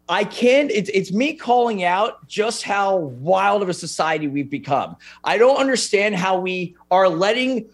I 0.08 0.22
can't. 0.22 0.70
It's 0.70 0.88
it's 0.94 1.12
me 1.12 1.34
calling 1.34 1.82
out 1.82 2.26
just 2.28 2.62
how 2.62 2.96
wild 2.96 3.62
of 3.62 3.68
a 3.68 3.74
society 3.74 4.28
we've 4.28 4.48
become. 4.50 4.96
I 5.24 5.38
don't 5.38 5.56
understand 5.56 6.14
how 6.14 6.38
we 6.38 6.76
are 6.92 7.08
letting 7.08 7.68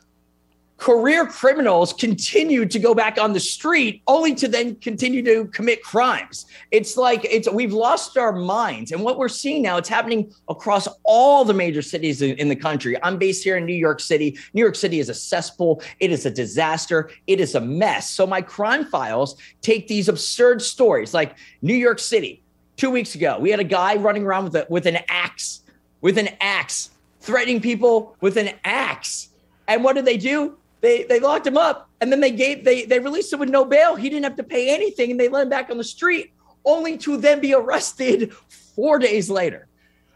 career 0.79 1.26
criminals 1.26 1.93
continue 1.93 2.64
to 2.64 2.79
go 2.79 2.95
back 2.95 3.18
on 3.18 3.33
the 3.33 3.41
street 3.41 4.01
only 4.07 4.35
to 4.37 4.47
then 4.47 4.76
continue 4.76 5.22
to 5.24 5.45
commit 5.47 5.83
crimes. 5.83 6.47
It's 6.70 6.97
like 6.97 7.24
it's 7.24 7.51
we've 7.51 7.72
lost 7.72 8.16
our 8.16 8.33
minds. 8.33 8.93
And 8.93 9.03
what 9.03 9.18
we're 9.18 9.29
seeing 9.29 9.61
now, 9.61 9.76
it's 9.76 9.89
happening 9.89 10.33
across 10.49 10.89
all 11.03 11.45
the 11.45 11.53
major 11.53 11.83
cities 11.83 12.22
in, 12.22 12.37
in, 12.39 12.49
the 12.49 12.57
country. 12.57 12.97
I'm 13.03 13.18
based 13.18 13.43
here 13.43 13.57
in 13.57 13.66
New 13.66 13.74
York 13.74 13.99
City. 14.01 14.39
New 14.55 14.62
York 14.62 14.76
City 14.76 15.01
is 15.01 15.09
a 15.09 15.14
cesspool, 15.14 15.83
it 15.99 16.12
is 16.12 16.24
a 16.24 16.31
disaster, 16.31 17.11
it 17.26 17.41
is 17.41 17.57
a 17.57 17.61
mess. 17.61 18.09
So 18.09 18.26
my 18.26 18.41
crime 18.41 18.85
files 18.85 19.37
take 19.61 19.89
these 19.89 20.09
absurd 20.09 20.62
stories 20.62 21.12
like 21.12 21.37
New 21.61 21.74
York 21.74 21.99
City. 21.99 22.43
Two 22.76 22.91
weeks 22.91 23.16
ago, 23.16 23.39
we 23.41 23.51
had 23.51 23.59
a 23.59 23.64
guy 23.64 23.97
running 23.97 24.24
around 24.24 24.45
with 24.45 24.55
a, 24.55 24.66
with 24.68 24.87
an 24.87 24.99
axe, 25.09 25.62
with 26.01 26.16
an 26.16 26.29
axe, 26.41 26.91
threatening 27.20 27.61
people 27.61 28.16
with 28.20 28.37
an 28.37 28.51
axe. 28.64 29.31
And 29.66 29.83
what 29.83 29.97
did 29.97 30.05
they 30.05 30.16
do? 30.16 30.58
They 30.81 31.05
they 31.05 31.20
locked 31.20 31.47
him 31.47 31.57
up 31.57 31.91
and 32.01 32.12
then 32.12 32.20
they 32.20 32.31
gave 32.31 32.64
they 32.64 32.85
they 32.85 32.99
released 32.99 33.33
him 33.33 33.41
with 33.41 33.49
no 33.49 33.64
bail. 33.64 33.97
He 33.97 34.09
didn't 34.09 34.24
have 34.24 34.37
to 34.37 34.45
pay 34.45 34.72
anything 34.74 35.11
and 35.11 35.20
they 35.20 35.29
let 35.29 35.43
him 35.43 35.49
back 35.49 35.70
on 35.70 35.76
the 35.76 35.85
street, 35.85 36.33
only 36.64 36.97
to 36.99 37.16
then 37.16 37.41
be 37.41 37.55
arrested 37.55 38.33
four 38.76 38.99
days 38.99 39.29
later. 39.29 39.68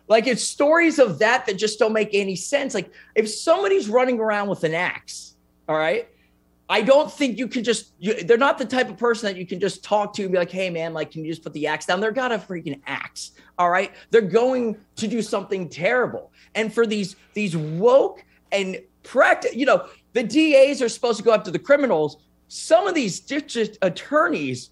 Like 0.09 0.27
it's 0.27 0.45
stories 0.45 0.99
of 0.99 1.19
that 1.21 1.47
that 1.47 1.57
just 1.57 1.79
don't 1.79 1.93
make 1.93 2.11
any 2.13 2.37
sense. 2.37 2.75
Like 2.75 2.93
if 3.15 3.29
somebody's 3.29 3.89
running 3.89 4.21
around 4.21 4.49
with 4.49 4.63
an 4.65 4.75
axe, 4.75 5.37
all 5.69 5.77
right, 5.77 6.09
I 6.69 6.81
don't 6.81 7.13
think 7.13 7.39
you 7.39 7.49
can 7.49 7.65
just. 7.65 7.93
You, 7.99 8.25
they're 8.25 8.39
not 8.39 8.57
the 8.57 8.65
type 8.65 8.89
of 8.89 8.97
person 8.97 9.27
that 9.27 9.39
you 9.39 9.47
can 9.47 9.61
just 9.61 9.85
talk 9.85 10.15
to 10.15 10.23
and 10.23 10.33
be 10.33 10.39
like, 10.39 10.51
"Hey, 10.51 10.71
man, 10.71 10.95
like, 10.95 11.11
can 11.11 11.25
you 11.25 11.31
just 11.31 11.43
put 11.43 11.53
the 11.53 11.67
axe 11.67 11.87
down?" 11.87 12.01
They're 12.01 12.13
got 12.13 12.33
a 12.33 12.39
freaking 12.39 12.81
axe. 12.87 13.33
All 13.59 13.69
right, 13.69 13.93
they're 14.11 14.23
going 14.23 14.79
to 14.97 15.07
do 15.07 15.21
something 15.21 15.69
terrible. 15.69 16.33
And 16.55 16.73
for 16.73 16.87
these 16.87 17.17
these 17.35 17.57
woke 17.57 18.25
and 18.53 18.81
practice, 19.03 19.55
you 19.55 19.67
know, 19.67 19.87
the 20.13 20.23
DAs 20.23 20.83
are 20.83 20.89
supposed 20.89 21.19
to 21.19 21.25
go 21.25 21.33
after 21.33 21.51
the 21.51 21.59
criminals. 21.59 22.19
Some 22.49 22.87
of 22.87 22.95
these 22.95 23.21
district 23.21 23.79
attorneys, 23.83 24.71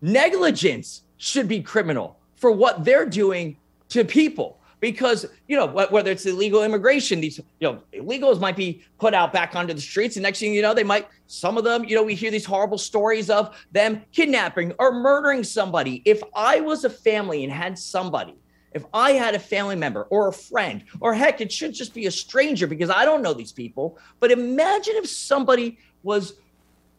negligence 0.00 1.02
should 1.18 1.48
be 1.48 1.60
criminal 1.60 2.18
for 2.36 2.50
what 2.50 2.84
they're 2.84 3.06
doing 3.06 3.56
to 3.90 4.04
people. 4.04 4.58
Because 4.80 5.24
you 5.48 5.56
know 5.56 5.66
whether 5.66 6.10
it's 6.10 6.26
illegal 6.26 6.62
immigration, 6.62 7.18
these 7.18 7.38
you 7.38 7.44
know 7.60 7.80
illegals 7.94 8.38
might 8.38 8.56
be 8.56 8.84
put 8.98 9.14
out 9.14 9.32
back 9.32 9.56
onto 9.56 9.72
the 9.72 9.80
streets, 9.80 10.16
and 10.16 10.22
next 10.22 10.40
thing 10.40 10.52
you 10.52 10.60
know, 10.60 10.74
they 10.74 10.84
might 10.84 11.08
some 11.26 11.56
of 11.56 11.64
them 11.64 11.84
you 11.84 11.96
know 11.96 12.02
we 12.02 12.14
hear 12.14 12.30
these 12.30 12.44
horrible 12.44 12.76
stories 12.76 13.30
of 13.30 13.56
them 13.72 14.02
kidnapping 14.12 14.74
or 14.78 14.92
murdering 14.92 15.42
somebody. 15.42 16.02
If 16.04 16.22
I 16.34 16.60
was 16.60 16.84
a 16.84 16.90
family 16.90 17.44
and 17.44 17.52
had 17.52 17.78
somebody 17.78 18.34
if 18.74 18.84
I 18.92 19.12
had 19.12 19.34
a 19.34 19.38
family 19.38 19.76
member 19.76 20.02
or 20.10 20.28
a 20.28 20.32
friend, 20.32 20.84
or 21.00 21.14
heck, 21.14 21.40
it 21.40 21.50
should 21.50 21.72
just 21.72 21.94
be 21.94 22.06
a 22.06 22.10
stranger 22.10 22.66
because 22.66 22.90
I 22.90 23.04
don't 23.04 23.22
know 23.22 23.32
these 23.32 23.52
people. 23.52 23.98
But 24.20 24.32
imagine 24.32 24.94
if 24.96 25.08
somebody 25.08 25.78
was 26.02 26.34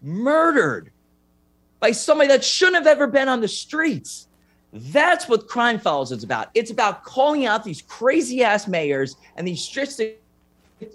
murdered 0.01 0.91
by 1.80 1.91
somebody 1.91 2.30
that 2.30 2.43
shouldn't 2.43 2.78
have 2.78 2.88
ever 2.88 3.07
been 3.07 3.28
on 3.28 3.41
the 3.41 3.47
streets. 3.47 4.28
That's 4.71 5.28
what 5.28 5.47
Crime 5.47 5.78
Files 5.78 6.11
is 6.11 6.23
about. 6.23 6.49
It's 6.53 6.71
about 6.71 7.03
calling 7.03 7.45
out 7.45 7.63
these 7.63 7.82
crazy 7.82 8.43
ass 8.43 8.67
mayors 8.67 9.17
and 9.36 9.47
these 9.47 9.67
district, 9.69 10.21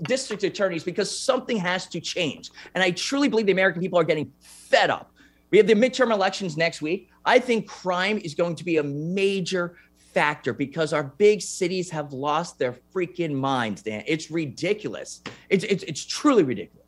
district 0.03 0.43
attorneys 0.43 0.83
because 0.83 1.17
something 1.17 1.57
has 1.59 1.87
to 1.89 2.01
change. 2.01 2.51
And 2.75 2.83
I 2.83 2.91
truly 2.91 3.29
believe 3.29 3.47
the 3.47 3.53
American 3.53 3.81
people 3.81 3.99
are 3.99 4.05
getting 4.05 4.33
fed 4.41 4.91
up. 4.91 5.13
We 5.51 5.59
have 5.59 5.67
the 5.67 5.75
midterm 5.75 6.13
elections 6.13 6.57
next 6.57 6.81
week. 6.81 7.11
I 7.25 7.39
think 7.39 7.67
crime 7.67 8.19
is 8.19 8.35
going 8.35 8.55
to 8.57 8.65
be 8.65 8.79
a 8.79 8.83
major 8.83 9.77
factor 10.13 10.53
because 10.53 10.93
our 10.93 11.05
big 11.05 11.41
cities 11.41 11.91
have 11.91 12.13
lost 12.13 12.59
their 12.59 12.75
freaking 12.95 13.35
minds, 13.35 13.83
Dan. 13.83 14.03
It's 14.07 14.31
ridiculous. 14.31 15.23
It's, 15.49 15.65
it's, 15.65 15.83
it's 15.85 16.05
truly 16.05 16.43
ridiculous. 16.43 16.81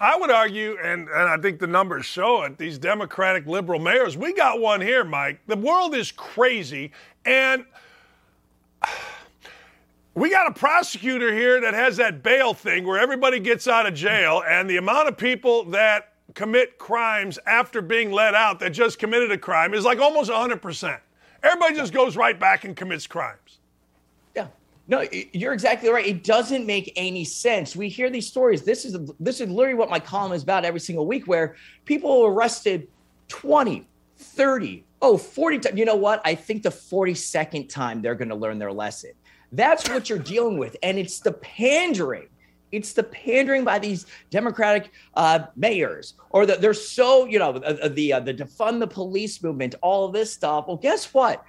I 0.00 0.16
would 0.16 0.32
argue, 0.32 0.76
and, 0.82 1.08
and 1.08 1.28
I 1.28 1.36
think 1.36 1.60
the 1.60 1.68
numbers 1.68 2.04
show 2.04 2.42
it, 2.42 2.58
these 2.58 2.76
Democratic 2.76 3.46
liberal 3.46 3.78
mayors, 3.78 4.16
we 4.16 4.32
got 4.32 4.60
one 4.60 4.80
here, 4.80 5.04
Mike. 5.04 5.40
The 5.46 5.56
world 5.56 5.94
is 5.94 6.10
crazy. 6.10 6.90
And 7.24 7.64
we 10.14 10.30
got 10.30 10.48
a 10.48 10.52
prosecutor 10.52 11.32
here 11.32 11.60
that 11.60 11.72
has 11.72 11.96
that 11.98 12.22
bail 12.22 12.52
thing 12.52 12.84
where 12.84 12.98
everybody 12.98 13.38
gets 13.38 13.68
out 13.68 13.86
of 13.86 13.94
jail, 13.94 14.42
and 14.46 14.68
the 14.68 14.76
amount 14.76 15.08
of 15.08 15.16
people 15.16 15.64
that 15.66 16.14
commit 16.34 16.78
crimes 16.78 17.38
after 17.46 17.80
being 17.80 18.10
let 18.10 18.34
out 18.34 18.58
that 18.60 18.70
just 18.70 18.98
committed 18.98 19.30
a 19.30 19.38
crime 19.38 19.72
is 19.72 19.84
like 19.84 20.00
almost 20.00 20.30
100%. 20.30 20.98
Everybody 21.42 21.76
just 21.76 21.92
goes 21.92 22.16
right 22.16 22.38
back 22.38 22.64
and 22.64 22.76
commits 22.76 23.06
crimes. 23.06 23.58
Yeah. 24.36 24.48
No, 24.88 25.04
you're 25.32 25.52
exactly 25.52 25.88
right. 25.88 26.06
It 26.06 26.24
doesn't 26.24 26.66
make 26.66 26.92
any 26.96 27.24
sense. 27.24 27.74
We 27.74 27.88
hear 27.88 28.10
these 28.10 28.26
stories. 28.26 28.62
This 28.62 28.84
is 28.84 28.96
this 29.18 29.40
is 29.40 29.48
literally 29.48 29.74
what 29.74 29.90
my 29.90 30.00
column 30.00 30.32
is 30.32 30.42
about 30.42 30.64
every 30.64 30.80
single 30.80 31.06
week 31.06 31.26
where 31.26 31.56
people 31.84 32.22
are 32.22 32.32
arrested 32.32 32.88
20, 33.28 33.86
30, 34.16 34.84
oh, 35.00 35.16
40 35.16 35.58
times. 35.58 35.78
You 35.78 35.84
know 35.84 35.96
what? 35.96 36.20
I 36.24 36.34
think 36.34 36.62
the 36.62 36.70
42nd 36.70 37.68
time 37.68 38.02
they're 38.02 38.14
going 38.14 38.28
to 38.28 38.34
learn 38.34 38.58
their 38.58 38.72
lesson. 38.72 39.12
That's 39.52 39.88
what 39.88 40.08
you're 40.08 40.18
dealing 40.18 40.58
with. 40.58 40.76
And 40.82 40.98
it's 40.98 41.20
the 41.20 41.32
pandering 41.32 42.28
it's 42.72 42.94
the 42.94 43.02
pandering 43.02 43.64
by 43.64 43.78
these 43.78 44.06
Democratic 44.30 44.90
uh, 45.14 45.40
mayors, 45.54 46.14
or 46.30 46.46
they're 46.46 46.74
so 46.74 47.26
you 47.26 47.38
know 47.38 47.50
uh, 47.50 47.88
the 47.88 48.14
uh, 48.14 48.20
the 48.20 48.34
defund 48.34 48.80
the 48.80 48.86
police 48.86 49.42
movement, 49.42 49.74
all 49.82 50.06
of 50.06 50.12
this 50.12 50.32
stuff. 50.32 50.66
Well, 50.66 50.78
guess 50.78 51.14
what? 51.14 51.44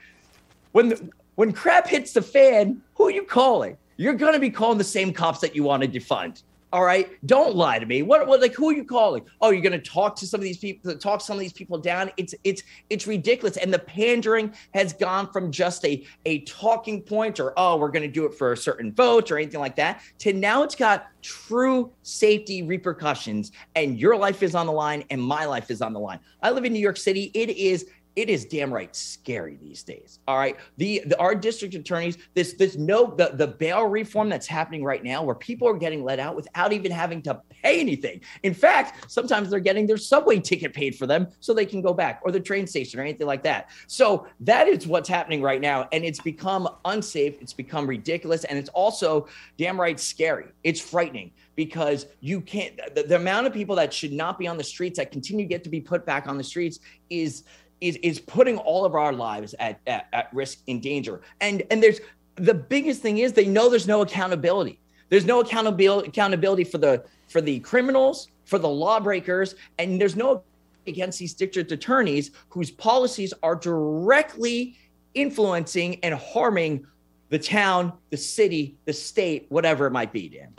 When 0.73 0.89
the, 0.89 1.09
when 1.35 1.51
crap 1.51 1.87
hits 1.87 2.13
the 2.13 2.21
fan, 2.21 2.81
who 2.95 3.07
are 3.07 3.11
you 3.11 3.23
calling? 3.23 3.77
You're 3.97 4.13
going 4.13 4.33
to 4.33 4.39
be 4.39 4.49
calling 4.49 4.77
the 4.77 4.83
same 4.83 5.13
cops 5.13 5.39
that 5.39 5.55
you 5.55 5.63
want 5.63 5.83
to 5.83 5.89
defund. 5.89 6.43
All 6.73 6.83
right, 6.83 7.07
don't 7.27 7.55
lie 7.55 7.77
to 7.77 7.85
me. 7.85 8.01
What, 8.01 8.25
what 8.25 8.41
like 8.41 8.55
who 8.55 8.67
are 8.69 8.73
you 8.73 8.83
calling? 8.83 9.23
Oh, 9.41 9.51
you're 9.51 9.61
going 9.61 9.79
to 9.79 9.91
talk 9.91 10.15
to 10.15 10.25
some 10.25 10.39
of 10.39 10.43
these 10.43 10.57
people, 10.57 10.95
talk 10.97 11.21
some 11.21 11.35
of 11.35 11.39
these 11.39 11.53
people 11.53 11.77
down. 11.77 12.09
It's 12.17 12.33
it's 12.43 12.63
it's 12.89 13.05
ridiculous. 13.05 13.57
And 13.57 13.71
the 13.71 13.77
pandering 13.77 14.51
has 14.73 14.91
gone 14.91 15.31
from 15.31 15.51
just 15.51 15.85
a 15.85 16.03
a 16.25 16.39
talking 16.39 17.03
point 17.03 17.39
or 17.39 17.53
oh, 17.57 17.77
we're 17.77 17.91
going 17.91 18.01
to 18.01 18.11
do 18.11 18.25
it 18.25 18.33
for 18.33 18.53
a 18.53 18.57
certain 18.57 18.91
vote 18.91 19.31
or 19.31 19.37
anything 19.37 19.59
like 19.59 19.75
that 19.75 20.01
to 20.17 20.33
now 20.33 20.63
it's 20.63 20.73
got 20.73 21.09
true 21.21 21.91
safety 22.01 22.63
repercussions 22.63 23.51
and 23.75 23.99
your 23.99 24.17
life 24.17 24.41
is 24.41 24.55
on 24.55 24.65
the 24.65 24.71
line 24.71 25.03
and 25.11 25.21
my 25.21 25.45
life 25.45 25.69
is 25.69 25.79
on 25.79 25.93
the 25.93 25.99
line. 25.99 26.19
I 26.41 26.49
live 26.49 26.65
in 26.65 26.73
New 26.73 26.79
York 26.79 26.97
City. 26.97 27.29
It 27.35 27.51
is 27.51 27.85
it 28.15 28.29
is 28.29 28.45
damn 28.45 28.73
right 28.73 28.95
scary 28.95 29.57
these 29.61 29.83
days. 29.83 30.19
All 30.27 30.37
right. 30.37 30.55
The, 30.77 31.01
the 31.05 31.17
our 31.19 31.33
district 31.33 31.73
attorneys, 31.73 32.17
this 32.33 32.53
this 32.53 32.75
no 32.75 33.13
the, 33.15 33.31
the 33.33 33.47
bail 33.47 33.85
reform 33.85 34.29
that's 34.29 34.47
happening 34.47 34.83
right 34.83 35.03
now 35.03 35.23
where 35.23 35.35
people 35.35 35.67
are 35.67 35.77
getting 35.77 36.03
let 36.03 36.19
out 36.19 36.35
without 36.35 36.73
even 36.73 36.91
having 36.91 37.21
to 37.23 37.41
pay 37.49 37.79
anything. 37.79 38.21
In 38.43 38.53
fact, 38.53 39.11
sometimes 39.11 39.49
they're 39.49 39.59
getting 39.59 39.87
their 39.87 39.97
subway 39.97 40.39
ticket 40.39 40.73
paid 40.73 40.95
for 40.95 41.07
them 41.07 41.27
so 41.39 41.53
they 41.53 41.65
can 41.65 41.81
go 41.81 41.93
back 41.93 42.21
or 42.23 42.31
the 42.31 42.39
train 42.39 42.67
station 42.67 42.99
or 42.99 43.03
anything 43.03 43.27
like 43.27 43.43
that. 43.43 43.69
So 43.87 44.27
that 44.41 44.67
is 44.67 44.85
what's 44.85 45.09
happening 45.09 45.41
right 45.41 45.61
now. 45.61 45.87
And 45.91 46.03
it's 46.03 46.19
become 46.19 46.69
unsafe, 46.85 47.41
it's 47.41 47.53
become 47.53 47.87
ridiculous, 47.87 48.43
and 48.43 48.59
it's 48.59 48.69
also 48.69 49.27
damn 49.57 49.79
right 49.79 49.99
scary. 49.99 50.47
It's 50.63 50.79
frightening 50.79 51.31
because 51.55 52.07
you 52.19 52.41
can't 52.41 52.79
the, 52.95 53.03
the 53.03 53.15
amount 53.15 53.47
of 53.47 53.53
people 53.53 53.75
that 53.75 53.93
should 53.93 54.11
not 54.11 54.39
be 54.39 54.47
on 54.47 54.57
the 54.57 54.63
streets 54.63 54.97
that 54.97 55.11
continue 55.11 55.45
to 55.45 55.49
get 55.49 55.63
to 55.63 55.69
be 55.69 55.79
put 55.79 56.05
back 56.05 56.27
on 56.27 56.37
the 56.37 56.43
streets 56.43 56.79
is 57.09 57.43
is 57.83 57.97
is 57.97 58.19
putting 58.19 58.57
all 58.57 58.85
of 58.85 58.95
our 58.95 59.13
lives 59.13 59.53
at, 59.59 59.79
at, 59.87 60.07
at 60.13 60.33
risk 60.33 60.59
in 60.67 60.79
danger 60.79 61.21
and 61.41 61.63
and 61.69 61.83
there's 61.83 61.99
the 62.35 62.53
biggest 62.53 63.01
thing 63.01 63.19
is 63.19 63.33
they 63.33 63.45
know 63.45 63.69
there's 63.69 63.87
no 63.87 64.01
accountability. 64.01 64.79
There's 65.09 65.25
no 65.25 65.41
accountability 65.41 66.09
accountability 66.09 66.63
for 66.63 66.77
the 66.77 67.03
for 67.29 67.41
the 67.41 67.59
criminals, 67.59 68.29
for 68.45 68.59
the 68.59 68.69
lawbreakers, 68.69 69.55
and 69.77 69.99
there's 69.99 70.15
no 70.15 70.43
against 70.87 71.19
these 71.19 71.33
district 71.33 71.71
attorneys 71.71 72.31
whose 72.49 72.71
policies 72.71 73.33
are 73.43 73.55
directly 73.55 74.75
influencing 75.13 75.99
and 76.03 76.13
harming 76.15 76.85
the 77.29 77.39
town, 77.39 77.93
the 78.09 78.17
city, 78.17 78.75
the 78.85 78.93
state, 78.93 79.45
whatever 79.49 79.87
it 79.87 79.91
might 79.91 80.11
be, 80.11 80.27
Dan. 80.27 80.53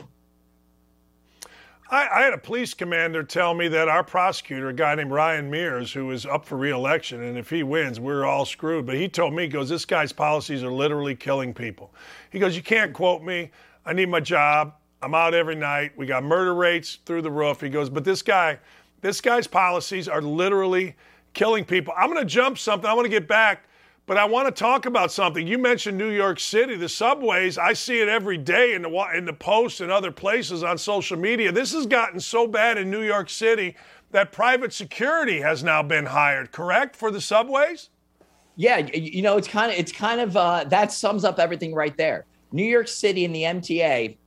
I, 1.89 2.07
I, 2.07 2.21
had 2.23 2.33
a 2.33 2.37
police 2.37 2.73
commander 2.73 3.21
tell 3.23 3.53
me 3.53 3.67
that 3.67 3.87
our 3.87 4.03
prosecutor, 4.03 4.69
a 4.69 4.73
guy 4.73 4.95
named 4.95 5.11
Ryan 5.11 5.51
Mears, 5.51 5.93
who 5.93 6.09
is 6.11 6.25
up 6.25 6.43
for 6.45 6.57
reelection, 6.57 7.21
and 7.21 7.37
if 7.37 7.49
he 7.49 7.61
wins, 7.61 7.99
we're 7.99 8.25
all 8.25 8.45
screwed. 8.45 8.87
But 8.87 8.95
he 8.95 9.07
told 9.07 9.35
me, 9.35 9.43
he 9.43 9.49
goes, 9.49 9.69
this 9.69 9.85
guy's 9.85 10.11
policies 10.11 10.63
are 10.63 10.71
literally 10.71 11.15
killing 11.15 11.53
people. 11.53 11.93
He 12.31 12.39
goes, 12.39 12.55
you 12.55 12.63
can't 12.63 12.91
quote 12.91 13.21
me. 13.21 13.51
I 13.85 13.93
need 13.93 14.09
my 14.09 14.19
job. 14.19 14.73
I'm 15.03 15.13
out 15.13 15.35
every 15.35 15.55
night. 15.55 15.91
We 15.95 16.07
got 16.07 16.23
murder 16.23 16.55
rates 16.55 16.97
through 17.05 17.21
the 17.21 17.29
roof. 17.29 17.61
He 17.61 17.69
goes, 17.69 17.91
but 17.91 18.03
this 18.03 18.23
guy, 18.23 18.57
this 19.01 19.21
guy's 19.21 19.45
policies 19.45 20.07
are 20.07 20.21
literally 20.21 20.95
killing 21.33 21.63
people. 21.65 21.93
I'm 21.95 22.11
going 22.11 22.21
to 22.21 22.25
jump 22.25 22.57
something. 22.57 22.89
I 22.89 22.93
want 22.93 23.05
to 23.05 23.09
get 23.09 23.27
back 23.27 23.65
but 24.07 24.17
I 24.17 24.25
want 24.25 24.47
to 24.47 24.51
talk 24.51 24.85
about 24.85 25.11
something. 25.11 25.47
You 25.47 25.57
mentioned 25.57 25.97
New 25.97 26.11
York 26.11 26.39
City, 26.39 26.75
the 26.75 26.89
subways. 26.89 27.57
I 27.57 27.73
see 27.73 27.99
it 27.99 28.07
every 28.07 28.37
day 28.37 28.73
in 28.73 28.83
the 28.83 29.07
in 29.15 29.25
the 29.25 29.33
posts 29.33 29.81
and 29.81 29.91
other 29.91 30.11
places 30.11 30.63
on 30.63 30.77
social 30.77 31.17
media. 31.17 31.51
This 31.51 31.73
has 31.73 31.85
gotten 31.85 32.19
so 32.19 32.47
bad 32.47 32.77
in 32.77 32.91
New 32.91 33.01
York 33.01 33.29
City 33.29 33.75
that 34.11 34.31
private 34.31 34.73
security 34.73 35.41
has 35.41 35.63
now 35.63 35.81
been 35.81 36.05
hired. 36.05 36.51
Correct 36.51 36.95
for 36.95 37.09
the 37.11 37.19
subways? 37.19 37.89
Yeah, 38.55 38.77
you 38.77 39.21
know 39.21 39.37
it's 39.37 39.47
kind 39.47 39.71
of 39.71 39.77
it's 39.77 39.91
kind 39.91 40.21
of 40.21 40.37
uh, 40.37 40.63
that 40.65 40.91
sums 40.91 41.25
up 41.25 41.39
everything 41.39 41.73
right 41.73 41.95
there. 41.97 42.25
New 42.51 42.63
York 42.63 42.87
City 42.87 43.25
and 43.25 43.35
the 43.35 43.43
MTA 43.43 44.17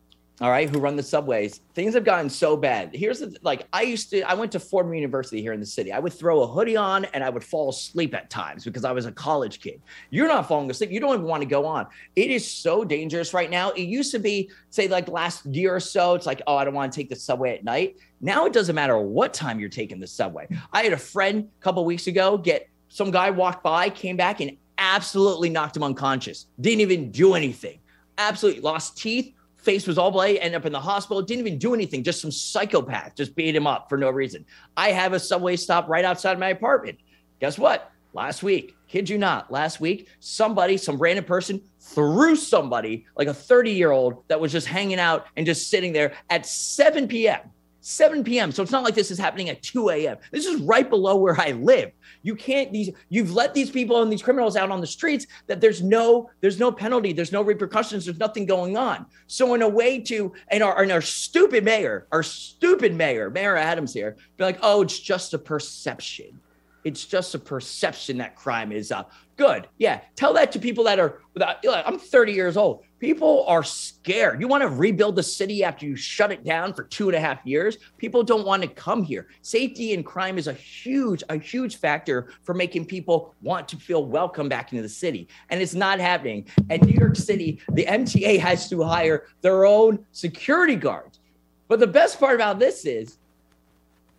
all 0.40 0.50
right, 0.50 0.70
who 0.70 0.78
run 0.78 0.94
the 0.94 1.02
subways. 1.02 1.60
Things 1.74 1.94
have 1.94 2.04
gotten 2.04 2.30
so 2.30 2.56
bad. 2.56 2.94
Here's 2.94 3.18
the 3.18 3.36
like 3.42 3.66
I 3.72 3.82
used 3.82 4.10
to 4.10 4.22
I 4.22 4.34
went 4.34 4.52
to 4.52 4.60
Fordham 4.60 4.94
University 4.94 5.42
here 5.42 5.52
in 5.52 5.58
the 5.58 5.66
city. 5.66 5.92
I 5.92 5.98
would 5.98 6.12
throw 6.12 6.42
a 6.42 6.46
hoodie 6.46 6.76
on 6.76 7.06
and 7.06 7.24
I 7.24 7.30
would 7.30 7.42
fall 7.42 7.70
asleep 7.70 8.14
at 8.14 8.30
times 8.30 8.64
because 8.64 8.84
I 8.84 8.92
was 8.92 9.06
a 9.06 9.12
college 9.12 9.60
kid. 9.60 9.82
You're 10.10 10.28
not 10.28 10.46
falling 10.46 10.70
asleep. 10.70 10.92
You 10.92 11.00
don't 11.00 11.14
even 11.14 11.26
want 11.26 11.42
to 11.42 11.48
go 11.48 11.66
on. 11.66 11.86
It 12.14 12.30
is 12.30 12.48
so 12.48 12.84
dangerous 12.84 13.34
right 13.34 13.50
now. 13.50 13.70
It 13.70 13.82
used 13.82 14.12
to 14.12 14.20
be 14.20 14.50
say 14.70 14.86
like 14.86 15.08
last 15.08 15.44
year 15.46 15.74
or 15.74 15.80
so 15.80 16.14
it's 16.14 16.26
like, 16.26 16.40
"Oh, 16.46 16.56
I 16.56 16.64
don't 16.64 16.74
want 16.74 16.92
to 16.92 16.96
take 16.96 17.08
the 17.08 17.16
subway 17.16 17.56
at 17.56 17.64
night." 17.64 17.96
Now 18.20 18.46
it 18.46 18.52
doesn't 18.52 18.74
matter 18.74 18.96
what 18.98 19.34
time 19.34 19.58
you're 19.58 19.68
taking 19.68 19.98
the 19.98 20.06
subway. 20.06 20.46
I 20.72 20.84
had 20.84 20.92
a 20.92 20.98
friend 20.98 21.48
a 21.60 21.62
couple 21.62 21.84
weeks 21.84 22.06
ago 22.06 22.38
get 22.38 22.68
some 22.88 23.10
guy 23.10 23.30
walked 23.30 23.64
by, 23.64 23.90
came 23.90 24.16
back 24.16 24.40
and 24.40 24.56
absolutely 24.78 25.50
knocked 25.50 25.76
him 25.76 25.82
unconscious. 25.82 26.46
Didn't 26.60 26.80
even 26.80 27.10
do 27.10 27.34
anything. 27.34 27.80
Absolutely 28.18 28.60
lost 28.62 28.96
teeth 28.96 29.34
face 29.58 29.86
was 29.86 29.98
all 29.98 30.10
bloody, 30.10 30.40
ended 30.40 30.60
up 30.60 30.66
in 30.66 30.72
the 30.72 30.80
hospital, 30.80 31.22
didn't 31.22 31.46
even 31.46 31.58
do 31.58 31.74
anything, 31.74 32.02
just 32.02 32.20
some 32.20 32.30
psychopath 32.30 33.14
just 33.14 33.34
beat 33.34 33.54
him 33.54 33.66
up 33.66 33.88
for 33.88 33.98
no 33.98 34.10
reason. 34.10 34.44
I 34.76 34.90
have 34.92 35.12
a 35.12 35.20
subway 35.20 35.56
stop 35.56 35.88
right 35.88 36.04
outside 36.04 36.38
my 36.38 36.48
apartment. 36.48 36.98
Guess 37.40 37.58
what? 37.58 37.90
Last 38.14 38.42
week, 38.42 38.74
kid 38.88 39.08
you 39.08 39.18
not, 39.18 39.52
last 39.52 39.80
week, 39.80 40.08
somebody, 40.20 40.76
some 40.76 40.96
random 40.96 41.24
person 41.24 41.60
threw 41.80 42.34
somebody, 42.36 43.06
like 43.16 43.28
a 43.28 43.34
30 43.34 43.72
year 43.72 43.90
old, 43.90 44.24
that 44.28 44.40
was 44.40 44.50
just 44.50 44.66
hanging 44.66 44.98
out 44.98 45.26
and 45.36 45.44
just 45.44 45.68
sitting 45.68 45.92
there 45.92 46.14
at 46.30 46.46
7 46.46 47.06
p.m. 47.06 47.40
7 47.80 48.24
p.m. 48.24 48.52
So 48.52 48.62
it's 48.62 48.72
not 48.72 48.84
like 48.84 48.94
this 48.94 49.10
is 49.10 49.18
happening 49.18 49.48
at 49.48 49.62
2 49.62 49.90
a.m. 49.90 50.16
This 50.30 50.46
is 50.46 50.60
right 50.62 50.88
below 50.88 51.16
where 51.16 51.40
I 51.40 51.52
live. 51.52 51.92
You 52.22 52.34
can't 52.34 52.72
these 52.72 52.90
you've 53.08 53.32
let 53.32 53.54
these 53.54 53.70
people 53.70 54.02
and 54.02 54.12
these 54.12 54.22
criminals 54.22 54.56
out 54.56 54.70
on 54.70 54.80
the 54.80 54.86
streets 54.86 55.26
that 55.46 55.60
there's 55.60 55.82
no 55.82 56.30
there's 56.40 56.58
no 56.58 56.72
penalty, 56.72 57.12
there's 57.12 57.32
no 57.32 57.42
repercussions, 57.42 58.04
there's 58.04 58.18
nothing 58.18 58.46
going 58.46 58.76
on. 58.76 59.06
So 59.26 59.54
in 59.54 59.62
a 59.62 59.68
way 59.68 60.00
to 60.00 60.32
and 60.48 60.62
our 60.62 60.82
and 60.82 60.92
our 60.92 61.02
stupid 61.02 61.64
mayor, 61.64 62.06
our 62.12 62.22
stupid 62.22 62.94
mayor, 62.94 63.30
Mayor 63.30 63.56
Adams 63.56 63.92
here, 63.92 64.16
be 64.36 64.44
like, 64.44 64.58
oh, 64.62 64.82
it's 64.82 64.98
just 64.98 65.34
a 65.34 65.38
perception. 65.38 66.40
It's 66.84 67.04
just 67.04 67.34
a 67.34 67.38
perception 67.38 68.18
that 68.18 68.34
crime 68.34 68.72
is 68.72 68.92
up. 68.92 69.12
Good. 69.38 69.68
Yeah. 69.78 70.00
Tell 70.16 70.34
that 70.34 70.50
to 70.52 70.58
people 70.58 70.82
that 70.84 70.98
are, 70.98 71.20
I'm 71.40 71.98
30 72.00 72.32
years 72.32 72.56
old. 72.56 72.82
People 72.98 73.44
are 73.46 73.62
scared. 73.62 74.40
You 74.40 74.48
want 74.48 74.62
to 74.62 74.68
rebuild 74.68 75.14
the 75.14 75.22
city 75.22 75.62
after 75.62 75.86
you 75.86 75.94
shut 75.94 76.32
it 76.32 76.42
down 76.42 76.74
for 76.74 76.82
two 76.82 77.08
and 77.08 77.14
a 77.14 77.20
half 77.20 77.46
years? 77.46 77.78
People 77.98 78.24
don't 78.24 78.44
want 78.44 78.62
to 78.62 78.68
come 78.68 79.04
here. 79.04 79.28
Safety 79.42 79.94
and 79.94 80.04
crime 80.04 80.38
is 80.38 80.48
a 80.48 80.52
huge, 80.52 81.22
a 81.28 81.38
huge 81.38 81.76
factor 81.76 82.32
for 82.42 82.52
making 82.52 82.86
people 82.86 83.32
want 83.40 83.68
to 83.68 83.76
feel 83.76 84.04
welcome 84.04 84.48
back 84.48 84.72
into 84.72 84.82
the 84.82 84.88
city. 84.88 85.28
And 85.50 85.62
it's 85.62 85.74
not 85.74 86.00
happening. 86.00 86.48
And 86.68 86.82
New 86.82 86.98
York 86.98 87.14
City, 87.14 87.60
the 87.74 87.86
MTA 87.86 88.40
has 88.40 88.68
to 88.70 88.82
hire 88.82 89.26
their 89.40 89.66
own 89.66 90.04
security 90.10 90.74
guards. 90.74 91.20
But 91.68 91.78
the 91.78 91.86
best 91.86 92.18
part 92.18 92.34
about 92.34 92.58
this 92.58 92.84
is 92.84 93.18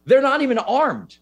they're 0.06 0.22
not 0.22 0.42
even 0.42 0.60
armed. 0.60 1.18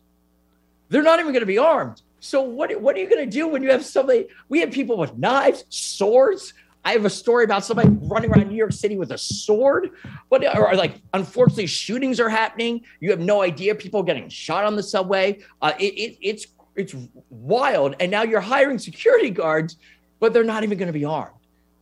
They're 0.89 1.01
not 1.01 1.19
even 1.19 1.31
going 1.31 1.41
to 1.41 1.47
be 1.47 1.57
armed. 1.57 2.03
So 2.19 2.41
what 2.41 2.79
what 2.81 2.95
are 2.95 2.99
you 2.99 3.09
going 3.09 3.23
to 3.23 3.31
do 3.31 3.47
when 3.47 3.61
you 3.61 3.71
have 3.71 3.85
somebody? 3.85 4.27
We 4.49 4.59
have 4.61 4.71
people 4.71 4.97
with 4.97 5.17
knives, 5.17 5.65
swords. 5.69 6.53
I 6.83 6.93
have 6.93 7.05
a 7.05 7.09
story 7.09 7.43
about 7.43 7.65
somebody 7.65 7.89
running 7.89 8.31
around 8.31 8.47
New 8.47 8.55
York 8.55 8.71
City 8.71 8.97
with 8.97 9.11
a 9.11 9.17
sword. 9.17 9.91
But 10.29 10.45
or 10.57 10.73
like, 10.75 11.01
unfortunately, 11.13 11.67
shootings 11.67 12.19
are 12.19 12.29
happening. 12.29 12.85
You 13.01 13.09
have 13.11 13.19
no 13.19 13.41
idea. 13.41 13.75
People 13.75 14.03
getting 14.03 14.29
shot 14.29 14.63
on 14.63 14.75
the 14.75 14.83
subway. 14.83 15.39
Uh, 15.61 15.73
it, 15.79 15.93
it, 15.93 16.17
it's 16.21 16.47
it's 16.75 16.95
wild. 17.29 17.95
And 17.99 18.09
now 18.09 18.23
you're 18.23 18.39
hiring 18.39 18.79
security 18.79 19.29
guards, 19.29 19.77
but 20.19 20.33
they're 20.33 20.43
not 20.43 20.63
even 20.63 20.77
going 20.77 20.87
to 20.87 20.93
be 20.93 21.05
armed. 21.05 21.33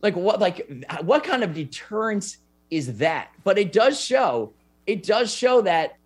Like 0.02 0.16
what? 0.16 0.40
Like 0.40 0.84
what 1.02 1.24
kind 1.24 1.44
of 1.44 1.54
deterrence 1.54 2.38
is 2.70 2.98
that? 2.98 3.30
But 3.44 3.58
it 3.58 3.72
does 3.72 4.00
show. 4.00 4.52
It 4.86 5.02
does 5.04 5.32
show 5.32 5.62
that 5.62 5.96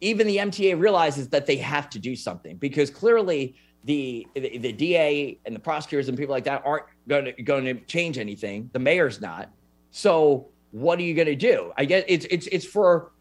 even 0.00 0.26
the 0.26 0.38
MTA 0.38 0.78
realizes 0.78 1.28
that 1.28 1.46
they 1.46 1.56
have 1.56 1.90
to 1.90 1.98
do 1.98 2.16
something 2.16 2.56
because 2.56 2.90
clearly 2.90 3.54
the, 3.84 4.26
the, 4.34 4.58
the 4.58 4.72
DA 4.72 5.38
and 5.44 5.54
the 5.54 5.60
prosecutors 5.60 6.08
and 6.08 6.16
people 6.16 6.32
like 6.32 6.44
that 6.44 6.62
aren't 6.64 6.84
going 7.08 7.26
to 7.26 7.42
going 7.42 7.64
to 7.64 7.74
change 7.86 8.18
anything. 8.18 8.70
The 8.72 8.78
mayor's 8.78 9.20
not. 9.20 9.50
So 9.90 10.48
what 10.72 10.98
are 10.98 11.02
you 11.02 11.14
going 11.14 11.26
to 11.26 11.36
do? 11.36 11.72
I 11.76 11.84
guess 11.84 12.04
it's 12.08 12.26
it's 12.30 12.46
it's 12.48 12.64
for. 12.64 13.12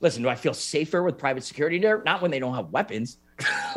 Listen, 0.00 0.24
do 0.24 0.28
I 0.28 0.34
feel 0.34 0.52
safer 0.52 1.04
with 1.04 1.16
private 1.16 1.44
security 1.44 1.78
there? 1.78 2.02
Not 2.04 2.22
when 2.22 2.32
they 2.32 2.40
don't 2.40 2.56
have 2.56 2.70
weapons. 2.70 3.18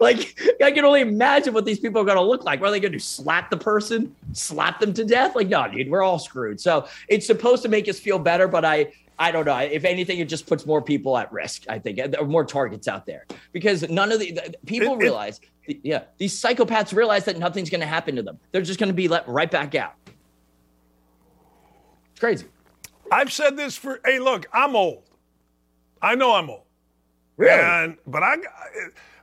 like 0.00 0.38
I 0.62 0.70
can 0.72 0.86
only 0.86 1.02
imagine 1.02 1.52
what 1.52 1.66
these 1.66 1.78
people 1.78 2.00
are 2.00 2.04
going 2.04 2.16
to 2.16 2.24
look 2.24 2.44
like. 2.44 2.62
What 2.62 2.68
are 2.68 2.70
they 2.70 2.80
going 2.80 2.92
to 2.92 2.98
do? 2.98 3.02
Slap 3.02 3.50
the 3.50 3.58
person? 3.58 4.16
Slap 4.32 4.80
them 4.80 4.94
to 4.94 5.04
death? 5.04 5.36
Like 5.36 5.48
no, 5.48 5.68
dude, 5.68 5.90
we're 5.90 6.02
all 6.02 6.18
screwed. 6.18 6.60
So 6.60 6.88
it's 7.08 7.26
supposed 7.26 7.62
to 7.62 7.68
make 7.68 7.88
us 7.88 7.98
feel 7.98 8.18
better, 8.18 8.48
but 8.48 8.64
I 8.64 8.92
I 9.22 9.30
don't 9.30 9.44
know. 9.44 9.56
If 9.56 9.84
anything, 9.84 10.18
it 10.18 10.28
just 10.28 10.48
puts 10.48 10.66
more 10.66 10.82
people 10.82 11.16
at 11.16 11.32
risk. 11.32 11.62
I 11.68 11.78
think 11.78 11.98
there 11.98 12.20
are 12.20 12.26
more 12.26 12.44
targets 12.44 12.88
out 12.88 13.06
there 13.06 13.24
because 13.52 13.88
none 13.88 14.10
of 14.10 14.18
the, 14.18 14.32
the 14.32 14.54
people 14.66 14.94
it, 14.94 14.96
realize, 14.96 15.40
it, 15.64 15.78
yeah, 15.84 16.02
these 16.18 16.34
psychopaths 16.34 16.92
realize 16.92 17.24
that 17.26 17.38
nothing's 17.38 17.70
going 17.70 17.82
to 17.82 17.86
happen 17.86 18.16
to 18.16 18.22
them. 18.24 18.40
They're 18.50 18.62
just 18.62 18.80
going 18.80 18.88
to 18.88 18.94
be 18.94 19.06
let 19.06 19.28
right 19.28 19.48
back 19.48 19.76
out. 19.76 19.94
It's 22.10 22.18
crazy. 22.18 22.46
I've 23.12 23.32
said 23.32 23.56
this 23.56 23.76
for. 23.76 24.00
Hey, 24.04 24.18
look, 24.18 24.46
I'm 24.52 24.74
old. 24.74 25.04
I 26.02 26.16
know 26.16 26.34
I'm 26.34 26.50
old. 26.50 26.64
Really? 27.36 27.62
And 27.62 27.98
but 28.08 28.24
I. 28.24 28.38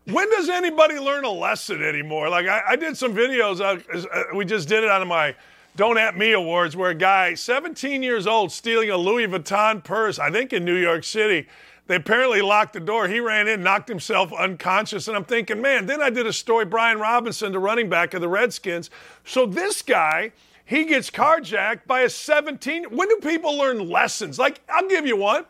When 0.05 0.29
does 0.31 0.47
anybody 0.47 0.97
learn 0.97 1.25
a 1.25 1.29
lesson 1.29 1.83
anymore? 1.83 2.29
Like 2.29 2.47
I, 2.47 2.61
I 2.69 2.75
did 2.77 2.95
some 2.95 3.13
videos. 3.13 3.59
Uh, 3.59 3.81
uh, 3.93 4.23
we 4.33 4.45
just 4.45 4.69
did 4.69 4.85
it 4.85 4.89
on 4.89 5.05
my 5.09 5.35
don't 5.79 5.97
At 5.97 6.17
Me 6.17 6.33
Awards, 6.33 6.75
where 6.75 6.89
a 6.89 6.93
guy, 6.93 7.35
17 7.35 8.03
years 8.03 8.27
old, 8.27 8.51
stealing 8.51 8.89
a 8.89 8.97
Louis 8.97 9.27
Vuitton 9.27 9.81
purse, 9.81 10.19
I 10.19 10.29
think 10.29 10.51
in 10.51 10.65
New 10.65 10.75
York 10.75 11.05
City. 11.05 11.47
They 11.87 11.95
apparently 11.95 12.41
locked 12.41 12.73
the 12.73 12.81
door. 12.81 13.07
He 13.07 13.21
ran 13.21 13.47
in, 13.47 13.63
knocked 13.63 13.87
himself 13.87 14.33
unconscious. 14.33 15.07
And 15.07 15.15
I'm 15.15 15.23
thinking, 15.23 15.61
man, 15.61 15.85
then 15.85 16.01
I 16.01 16.09
did 16.09 16.27
a 16.27 16.33
story, 16.33 16.65
Brian 16.65 16.99
Robinson, 16.99 17.53
the 17.53 17.59
running 17.59 17.87
back 17.87 18.13
of 18.13 18.19
the 18.19 18.27
Redskins. 18.27 18.89
So 19.23 19.45
this 19.45 19.81
guy, 19.81 20.33
he 20.65 20.83
gets 20.83 21.09
carjacked 21.09 21.87
by 21.87 22.01
a 22.01 22.09
17. 22.09 22.83
When 22.93 23.07
do 23.07 23.15
people 23.21 23.57
learn 23.57 23.87
lessons? 23.89 24.37
Like, 24.37 24.59
I'll 24.67 24.89
give 24.89 25.07
you 25.07 25.15
one. 25.15 25.45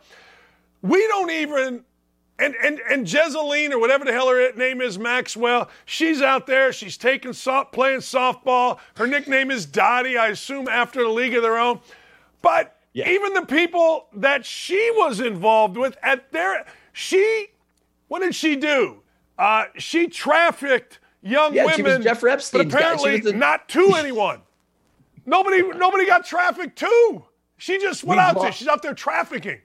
We 0.80 1.04
don't 1.08 1.32
even 1.32 1.84
and 2.40 2.54
and 2.62 2.80
and 2.88 3.06
Jezeline 3.06 3.70
or 3.72 3.78
whatever 3.78 4.04
the 4.04 4.12
hell 4.12 4.28
her 4.28 4.52
name 4.52 4.80
is, 4.80 4.98
Maxwell. 4.98 5.70
She's 5.84 6.22
out 6.22 6.46
there. 6.46 6.72
She's 6.72 6.96
taking 6.96 7.32
soft, 7.32 7.72
playing 7.72 8.00
softball. 8.00 8.78
Her 8.96 9.06
nickname 9.06 9.50
is 9.50 9.66
Dottie, 9.66 10.16
I 10.16 10.28
assume, 10.28 10.68
after 10.68 11.02
the 11.02 11.08
league 11.08 11.34
of 11.34 11.42
their 11.42 11.58
own. 11.58 11.80
But 12.42 12.76
yeah. 12.92 13.08
even 13.08 13.34
the 13.34 13.46
people 13.46 14.06
that 14.14 14.46
she 14.46 14.90
was 14.96 15.20
involved 15.20 15.76
with 15.76 15.96
at 16.02 16.32
their 16.32 16.66
she, 16.92 17.48
what 18.08 18.20
did 18.20 18.34
she 18.34 18.56
do? 18.56 19.02
Uh, 19.38 19.64
she 19.76 20.08
trafficked 20.08 20.98
young 21.22 21.54
yeah, 21.54 21.64
women. 21.64 21.76
She 21.76 21.82
was 21.82 22.04
Jeff 22.04 22.24
Epstein's 22.24 22.50
but 22.72 22.74
apparently 22.74 23.20
the- 23.20 23.32
not 23.32 23.68
to 23.70 23.94
anyone. 23.94 24.42
nobody 25.26 25.62
nobody 25.62 26.06
got 26.06 26.24
trafficked 26.24 26.78
to. 26.78 27.24
She 27.58 27.78
just 27.78 28.04
went 28.04 28.20
out 28.20 28.40
there. 28.40 28.52
She's 28.52 28.68
out 28.68 28.82
there 28.82 28.94
trafficking 28.94 29.60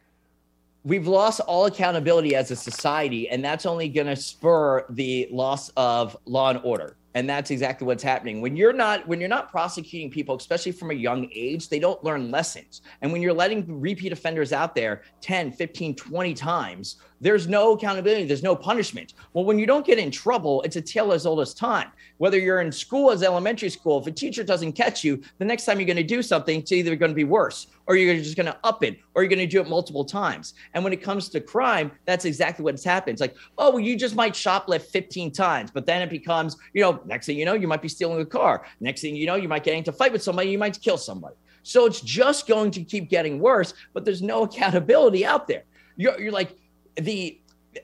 we've 0.86 1.08
lost 1.08 1.42
all 1.42 1.66
accountability 1.66 2.36
as 2.36 2.52
a 2.52 2.56
society, 2.56 3.28
and 3.30 3.44
that's 3.44 3.66
only 3.66 3.90
going 3.90 4.08
to 4.08 4.16
spur 4.16 4.86
the 4.92 5.28
loss 5.32 5.70
of 5.76 6.16
law 6.26 6.52
and 6.52 6.62
order. 6.64 6.96
And 7.16 7.30
that's 7.30 7.50
exactly 7.50 7.88
what's 7.88 8.04
happening. 8.04 8.42
When 8.42 8.56
you're 8.58 8.74
not 8.74 9.08
when 9.08 9.20
you're 9.20 9.30
not 9.30 9.50
prosecuting 9.50 10.12
people 10.12 10.36
especially 10.36 10.74
from 10.74 10.92
a 10.92 10.94
young 10.94 11.30
age 11.34 11.70
they 11.70 11.80
don't 11.80 12.04
learn 12.04 12.30
lessons. 12.30 12.82
And 13.02 13.12
when 13.12 13.22
you're 13.22 13.34
letting 13.34 13.66
repeat 13.82 14.12
offenders 14.12 14.52
out 14.54 14.76
there 14.76 15.02
10 15.22 15.54
15 15.54 15.96
20 15.96 16.34
times 16.34 16.98
there's 17.22 17.48
no 17.48 17.72
accountability. 17.72 18.26
There's 18.26 18.44
no 18.44 18.56
punishment. 18.56 19.14
Well 19.34 19.46
when 19.46 19.58
you 19.58 19.66
don't 19.66 19.86
get 19.86 19.98
in 19.98 20.12
trouble 20.12 20.62
it's 20.64 20.76
a 20.76 20.82
tale 20.82 21.14
as 21.14 21.26
old 21.26 21.40
as 21.40 21.54
time. 21.54 21.90
Whether 22.18 22.38
you're 22.38 22.62
in 22.62 22.72
school 22.72 23.12
as 23.12 23.24
elementary 23.24 23.70
school 23.70 24.00
if 24.00 24.08
a 24.08 24.12
teacher 24.12 24.44
doesn't 24.44 24.74
catch 24.74 25.04
you 25.04 25.22
the 25.38 25.46
next 25.46 25.66
time 25.66 25.80
you're 25.80 25.88
going 25.88 25.96
to 25.96 26.04
do 26.04 26.22
something 26.22 26.60
it's 26.60 26.74
either 26.74 26.98
going 26.98 27.12
to 27.12 27.16
be 27.16 27.24
worse 27.24 27.68
or 27.88 27.96
you're 27.96 28.16
just 28.16 28.36
going 28.36 28.48
to 28.48 28.58
up 28.64 28.84
it 28.84 29.00
or 29.14 29.22
you're 29.22 29.30
going 29.30 29.40
to 29.40 29.48
do 29.48 29.62
it 29.62 29.70
multiple 29.70 30.04
times. 30.04 30.56
And 30.74 30.84
when 30.84 30.92
it 30.92 31.02
comes 31.02 31.30
to 31.30 31.40
crime 31.40 31.92
that's 32.04 32.26
exactly 32.26 32.64
what's 32.64 32.84
happened. 32.84 33.14
It's 33.14 33.22
like 33.22 33.38
oh 33.58 33.72
well 33.72 33.80
you 33.80 33.96
just 33.96 34.16
might 34.16 34.34
shoplift 34.34 34.88
15 34.88 35.32
times 35.32 35.72
but 35.72 35.86
then 35.86 36.02
it 36.02 36.10
becomes 36.10 36.58
you 36.74 36.82
know 36.82 37.05
next 37.08 37.26
thing 37.26 37.38
you 37.38 37.46
know 37.46 37.54
you 37.54 37.68
might 37.68 37.82
be 37.82 37.90
stealing 37.90 38.20
a 38.22 38.26
car. 38.26 38.66
Next 38.80 39.02
thing 39.02 39.16
you 39.16 39.26
know 39.26 39.36
you 39.36 39.48
might 39.48 39.64
get 39.64 39.76
into 39.76 39.92
a 39.92 39.94
fight 39.94 40.12
with 40.12 40.24
somebody 40.24 40.50
you 40.50 40.58
might 40.58 40.80
kill 40.82 40.98
somebody. 40.98 41.36
So 41.64 41.86
it's 41.86 42.02
just 42.02 42.48
going 42.48 42.72
to 42.72 42.84
keep 42.84 43.10
getting 43.10 43.40
worse 43.40 43.74
but 43.94 44.06
there's 44.06 44.22
no 44.22 44.44
accountability 44.48 45.26
out 45.26 45.48
there. 45.48 45.64
You're, 45.98 46.20
you're 46.20 46.32
like 46.32 46.56
the, 46.96 47.40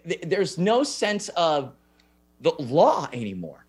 the 0.05 0.19
there's 0.24 0.57
no 0.57 0.84
sense 0.84 1.30
of 1.30 1.74
the 2.41 2.51
law 2.59 3.07
anymore. 3.13 3.65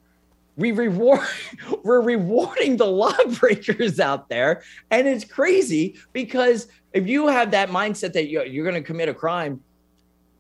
We 0.57 0.73
reward 0.73 1.21
we're 1.83 2.01
rewarding 2.01 2.77
the 2.77 2.87
lawbreakers 3.03 4.01
out 4.01 4.29
there, 4.29 4.63
and 4.91 5.07
it's 5.07 5.25
crazy 5.25 5.97
because 6.13 6.69
if 6.93 7.07
you 7.07 7.29
have 7.29 7.51
that 7.53 7.71
mindset 7.71 8.13
that 8.13 8.29
you're, 8.29 8.45
you're 8.45 8.65
going 8.65 8.81
to 8.81 8.87
commit 8.87 9.09
a 9.09 9.15
crime, 9.15 9.63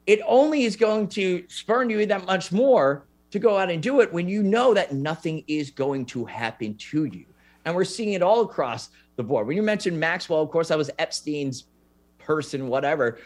it 0.07 0.21
only 0.27 0.65
is 0.65 0.77
going 0.77 1.09
to 1.09 1.45
spurn 1.49 1.89
you 1.89 2.05
that 2.07 2.27
much 2.27 2.53
more 2.53 3.07
to 3.33 3.39
go 3.39 3.59
out 3.59 3.71
and 3.71 3.83
do 3.83 4.01
it 4.01 4.13
when 4.13 4.29
you 4.29 4.43
know 4.43 4.73
that 4.75 4.93
nothing 4.93 5.45
is 5.49 5.71
going 5.71 6.07
to 6.07 6.25
happen 6.25 6.75
to 6.77 7.05
you. 7.05 7.27
And 7.65 7.75
we're 7.75 7.85
seeing 7.85 8.13
it 8.13 8.23
all 8.23 8.43
across 8.43 8.91
the 9.17 9.23
board. 9.23 9.47
When 9.47 9.57
you 9.57 9.63
mentioned 9.63 9.99
Maxwell, 9.99 10.43
of 10.43 10.51
course, 10.51 10.69
that 10.69 10.79
was 10.79 10.91
Epstein's 10.99 11.65
person, 12.19 12.69
whatever 12.69 13.19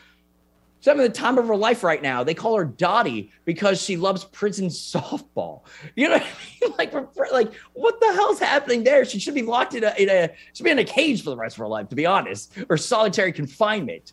She's 0.81 0.93
having 0.93 1.03
the 1.03 1.09
time 1.09 1.39
of 1.39 1.49
her 1.49 1.57
life 1.57 1.83
right 1.83 2.03
now. 2.03 2.23
They 2.23 2.35
call 2.35 2.57
her 2.57 2.65
Dottie 2.65 3.33
because 3.45 3.83
she 3.83 3.97
loves 3.97 4.25
prison 4.25 4.67
softball. 4.69 5.63
You 5.97 6.11
know, 6.11 6.17
I 6.17 6.27
mean? 6.61 6.75
like, 6.79 6.93
like 7.33 7.55
what 7.73 7.99
the 8.01 8.13
hell's 8.13 8.39
happening 8.39 8.85
there? 8.85 9.05
She 9.05 9.19
should 9.19 9.35
be 9.35 9.43
locked 9.43 9.75
in 9.75 9.85
a, 9.85 9.95
in 9.99 10.09
a, 10.09 10.31
should 10.53 10.65
be 10.65 10.71
in 10.71 10.79
a 10.79 10.85
cage 10.85 11.25
for 11.25 11.31
the 11.31 11.37
rest 11.37 11.57
of 11.57 11.61
her 11.61 11.69
life, 11.69 11.89
to 11.89 11.97
be 11.97 12.07
honest, 12.07 12.53
or 12.69 12.77
solitary 12.77 13.33
confinement. 13.33 14.13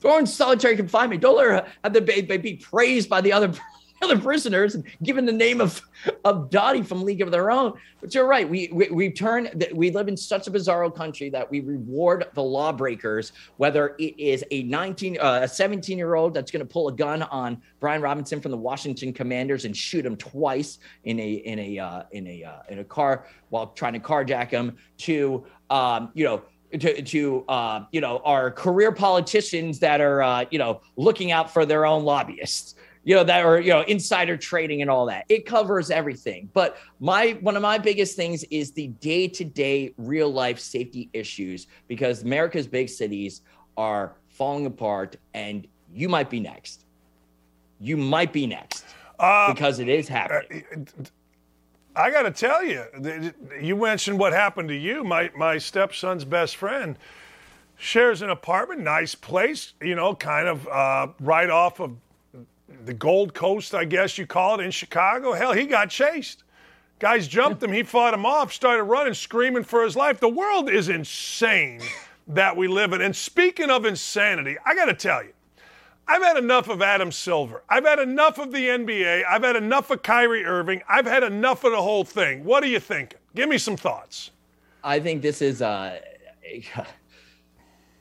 Throw 0.00 0.18
in 0.18 0.26
solitary 0.26 0.76
confinement. 0.76 1.22
Don't 1.22 1.36
let 1.36 1.46
her 1.46 1.66
have 1.82 1.92
the 1.92 2.00
baby 2.00 2.36
be 2.38 2.56
praised 2.56 3.08
by 3.08 3.20
the 3.20 3.32
other 3.32 3.52
other 4.02 4.18
prisoners 4.18 4.74
and 4.74 4.84
given 5.02 5.24
the 5.24 5.32
name 5.32 5.60
of 5.60 5.80
of 6.24 6.50
Dottie 6.50 6.82
from 6.82 7.02
League 7.02 7.20
of 7.20 7.30
Their 7.30 7.50
Own. 7.50 7.74
But 8.00 8.14
you're 8.14 8.26
right. 8.26 8.48
We 8.48 8.68
we, 8.72 8.90
we 8.90 9.10
turn 9.10 9.48
we 9.72 9.90
live 9.90 10.08
in 10.08 10.16
such 10.16 10.46
a 10.46 10.50
bizarro 10.50 10.94
country 10.94 11.30
that 11.30 11.50
we 11.50 11.60
reward 11.60 12.26
the 12.34 12.42
lawbreakers, 12.42 13.32
whether 13.56 13.94
it 13.98 14.18
is 14.18 14.44
a 14.50 14.62
19 14.64 15.18
uh, 15.18 15.40
a 15.42 15.48
17 15.48 15.96
year 15.96 16.14
old 16.14 16.34
that's 16.34 16.50
going 16.50 16.64
to 16.64 16.70
pull 16.70 16.88
a 16.88 16.92
gun 16.92 17.22
on 17.22 17.60
Brian 17.80 18.02
Robinson 18.02 18.40
from 18.40 18.50
the 18.50 18.56
Washington 18.56 19.12
Commanders 19.12 19.64
and 19.64 19.76
shoot 19.76 20.04
him 20.04 20.16
twice 20.16 20.78
in 21.04 21.18
a 21.18 21.32
in 21.32 21.58
a 21.58 21.78
uh, 21.78 22.02
in 22.12 22.26
a 22.26 22.44
uh, 22.44 22.58
in 22.68 22.80
a 22.80 22.84
car 22.84 23.26
while 23.50 23.68
trying 23.68 23.92
to 23.94 24.00
carjack 24.00 24.50
him, 24.50 24.76
to 24.98 25.44
um, 25.70 26.10
you 26.14 26.24
know 26.24 26.42
to, 26.78 27.02
to 27.02 27.44
uh, 27.48 27.84
you 27.92 28.00
know 28.00 28.20
our 28.24 28.50
career 28.50 28.92
politicians 28.92 29.78
that 29.78 30.00
are 30.00 30.22
uh, 30.22 30.44
you 30.50 30.58
know 30.58 30.80
looking 30.96 31.30
out 31.32 31.52
for 31.52 31.64
their 31.64 31.86
own 31.86 32.04
lobbyists 32.04 32.74
you 33.04 33.14
know 33.14 33.24
that 33.24 33.44
or 33.44 33.60
you 33.60 33.70
know 33.70 33.82
insider 33.82 34.36
trading 34.36 34.82
and 34.82 34.90
all 34.90 35.06
that. 35.06 35.24
It 35.28 35.46
covers 35.46 35.90
everything. 35.90 36.48
But 36.52 36.76
my 37.00 37.38
one 37.40 37.56
of 37.56 37.62
my 37.62 37.78
biggest 37.78 38.16
things 38.16 38.44
is 38.44 38.72
the 38.72 38.88
day-to-day 38.88 39.94
real 39.96 40.30
life 40.30 40.58
safety 40.58 41.10
issues 41.12 41.66
because 41.88 42.22
america's 42.22 42.66
big 42.66 42.88
cities 42.88 43.42
are 43.76 44.16
falling 44.28 44.66
apart 44.66 45.16
and 45.32 45.66
you 45.92 46.08
might 46.08 46.28
be 46.28 46.40
next. 46.40 46.84
You 47.80 47.96
might 47.96 48.32
be 48.32 48.46
next 48.46 48.84
uh, 49.18 49.52
because 49.52 49.78
it 49.78 49.88
is 49.88 50.08
happening. 50.08 50.64
uh, 50.98 51.02
I 51.96 52.10
got 52.10 52.22
to 52.22 52.32
tell 52.32 52.64
you, 52.64 53.32
you 53.60 53.76
mentioned 53.76 54.18
what 54.18 54.32
happened 54.32 54.68
to 54.68 54.74
you. 54.74 55.04
My 55.04 55.30
my 55.36 55.58
stepson's 55.58 56.24
best 56.24 56.56
friend 56.56 56.98
shares 57.76 58.22
an 58.22 58.30
apartment, 58.30 58.80
nice 58.80 59.14
place, 59.14 59.74
you 59.80 59.94
know, 59.94 60.14
kind 60.14 60.48
of 60.48 60.66
uh, 60.68 61.08
right 61.20 61.50
off 61.50 61.80
of 61.80 61.96
the 62.84 62.94
Gold 62.94 63.34
Coast, 63.34 63.74
I 63.74 63.84
guess 63.84 64.18
you 64.18 64.26
call 64.26 64.60
it, 64.60 64.64
in 64.64 64.70
Chicago. 64.70 65.32
Hell, 65.32 65.52
he 65.52 65.66
got 65.66 65.90
chased. 65.90 66.44
Guys 66.98 67.28
jumped 67.28 67.62
him. 67.62 67.72
He 67.72 67.82
fought 67.82 68.14
him 68.14 68.24
off, 68.24 68.52
started 68.52 68.84
running, 68.84 69.14
screaming 69.14 69.64
for 69.64 69.82
his 69.82 69.96
life. 69.96 70.20
The 70.20 70.28
world 70.28 70.70
is 70.70 70.88
insane 70.88 71.80
that 72.28 72.56
we 72.56 72.68
live 72.68 72.92
in. 72.92 73.02
And 73.02 73.14
speaking 73.14 73.70
of 73.70 73.84
insanity, 73.84 74.56
I 74.64 74.74
got 74.74 74.86
to 74.86 74.94
tell 74.94 75.22
you, 75.22 75.32
I've 76.06 76.22
had 76.22 76.36
enough 76.36 76.68
of 76.68 76.82
Adam 76.82 77.10
Silver. 77.10 77.62
I've 77.68 77.84
had 77.84 77.98
enough 77.98 78.38
of 78.38 78.52
the 78.52 78.66
NBA. 78.68 79.24
I've 79.28 79.42
had 79.42 79.56
enough 79.56 79.90
of 79.90 80.02
Kyrie 80.02 80.44
Irving. 80.44 80.82
I've 80.88 81.06
had 81.06 81.22
enough 81.22 81.64
of 81.64 81.72
the 81.72 81.80
whole 81.80 82.04
thing. 82.04 82.44
What 82.44 82.62
are 82.62 82.68
you 82.68 82.80
thinking? 82.80 83.18
Give 83.34 83.48
me 83.48 83.58
some 83.58 83.76
thoughts. 83.76 84.30
I 84.82 85.00
think 85.00 85.22
this 85.22 85.40
is 85.40 85.62
uh, 85.62 86.00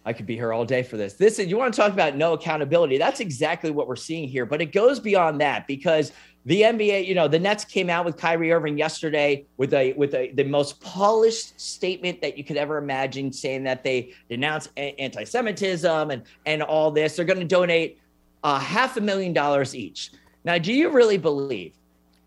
I 0.06 0.14
could 0.14 0.26
be 0.26 0.36
here 0.36 0.52
all 0.52 0.66
day 0.66 0.84
for 0.84 0.98
this. 0.98 1.14
This 1.14 1.40
is 1.40 1.48
you 1.48 1.58
want 1.58 1.74
to 1.74 1.80
talk 1.80 1.94
about 1.94 2.16
no 2.16 2.34
accountability. 2.34 2.98
That's 2.98 3.20
exactly 3.20 3.72
what 3.72 3.88
we're 3.88 3.96
seeing 3.96 4.28
here, 4.28 4.46
but 4.46 4.62
it 4.62 4.72
goes 4.74 5.00
beyond 5.00 5.40
that 5.42 5.66
because 5.66 6.12
the 6.46 6.62
NBA, 6.62 7.08
you 7.08 7.16
know, 7.16 7.30
the 7.30 7.40
Nets 7.40 7.64
came 7.64 7.90
out 7.90 8.04
with 8.04 8.18
Kyrie 8.18 8.52
Irving 8.52 8.78
yesterday 8.78 9.46
with 9.56 9.74
a 9.74 9.94
with 9.94 10.14
a 10.14 10.32
the 10.34 10.44
most 10.44 10.82
polished 10.82 11.60
statement 11.60 12.22
that 12.22 12.38
you 12.38 12.44
could 12.44 12.58
ever 12.58 12.78
imagine, 12.78 13.32
saying 13.32 13.64
that 13.64 13.84
they 13.84 14.14
denounce 14.30 14.68
anti-Semitism 14.76 16.12
and 16.12 16.24
and 16.46 16.62
all 16.62 16.92
this. 16.92 17.16
They're 17.16 17.26
going 17.26 17.40
to 17.40 17.46
donate 17.46 18.00
a 18.44 18.48
uh, 18.48 18.60
half 18.60 18.98
a 18.98 19.02
million 19.02 19.32
dollars 19.32 19.74
each. 19.74 20.12
Now, 20.44 20.58
do 20.58 20.74
you 20.74 20.90
really 20.90 21.18
believe 21.18 21.74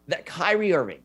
that 0.08 0.24
Kyrie 0.24 0.72
Irving, 0.72 1.02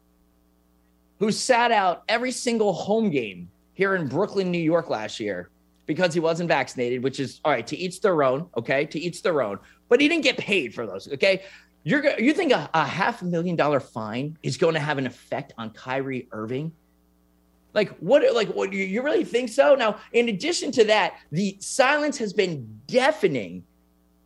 who 1.19 1.33
sat 1.33 1.71
out 1.71 2.03
every 2.07 2.31
single 2.31 2.71
home 2.71 3.09
game 3.09 3.49
here 3.73 3.95
in 3.95 4.07
Brooklyn, 4.07 4.51
New 4.51 4.57
York 4.57 4.89
last 4.89 5.19
year, 5.19 5.49
because 5.93 6.13
he 6.13 6.21
wasn't 6.21 6.47
vaccinated, 6.47 7.03
which 7.03 7.19
is 7.19 7.41
all 7.43 7.51
right 7.51 7.67
to 7.67 7.77
each 7.77 7.99
their 7.99 8.23
own. 8.23 8.47
Okay, 8.55 8.85
to 8.85 8.97
each 8.97 9.21
their 9.23 9.41
own. 9.41 9.59
But 9.89 9.99
he 9.99 10.07
didn't 10.07 10.23
get 10.23 10.37
paid 10.37 10.73
for 10.73 10.87
those. 10.87 11.11
Okay, 11.11 11.43
you're 11.83 12.17
you 12.17 12.33
think 12.33 12.53
a, 12.53 12.69
a 12.73 12.85
half 12.85 13.21
million 13.21 13.57
dollar 13.57 13.81
fine 13.81 14.37
is 14.41 14.55
going 14.55 14.75
to 14.75 14.79
have 14.79 14.97
an 14.97 15.05
effect 15.05 15.53
on 15.57 15.71
Kyrie 15.71 16.29
Irving? 16.31 16.71
Like 17.73 17.89
what? 17.97 18.23
Like 18.33 18.47
what? 18.49 18.71
You 18.71 19.01
really 19.01 19.25
think 19.25 19.49
so? 19.49 19.75
Now, 19.75 19.99
in 20.13 20.29
addition 20.29 20.71
to 20.73 20.85
that, 20.85 21.15
the 21.31 21.57
silence 21.59 22.17
has 22.19 22.31
been 22.31 22.79
deafening 22.87 23.63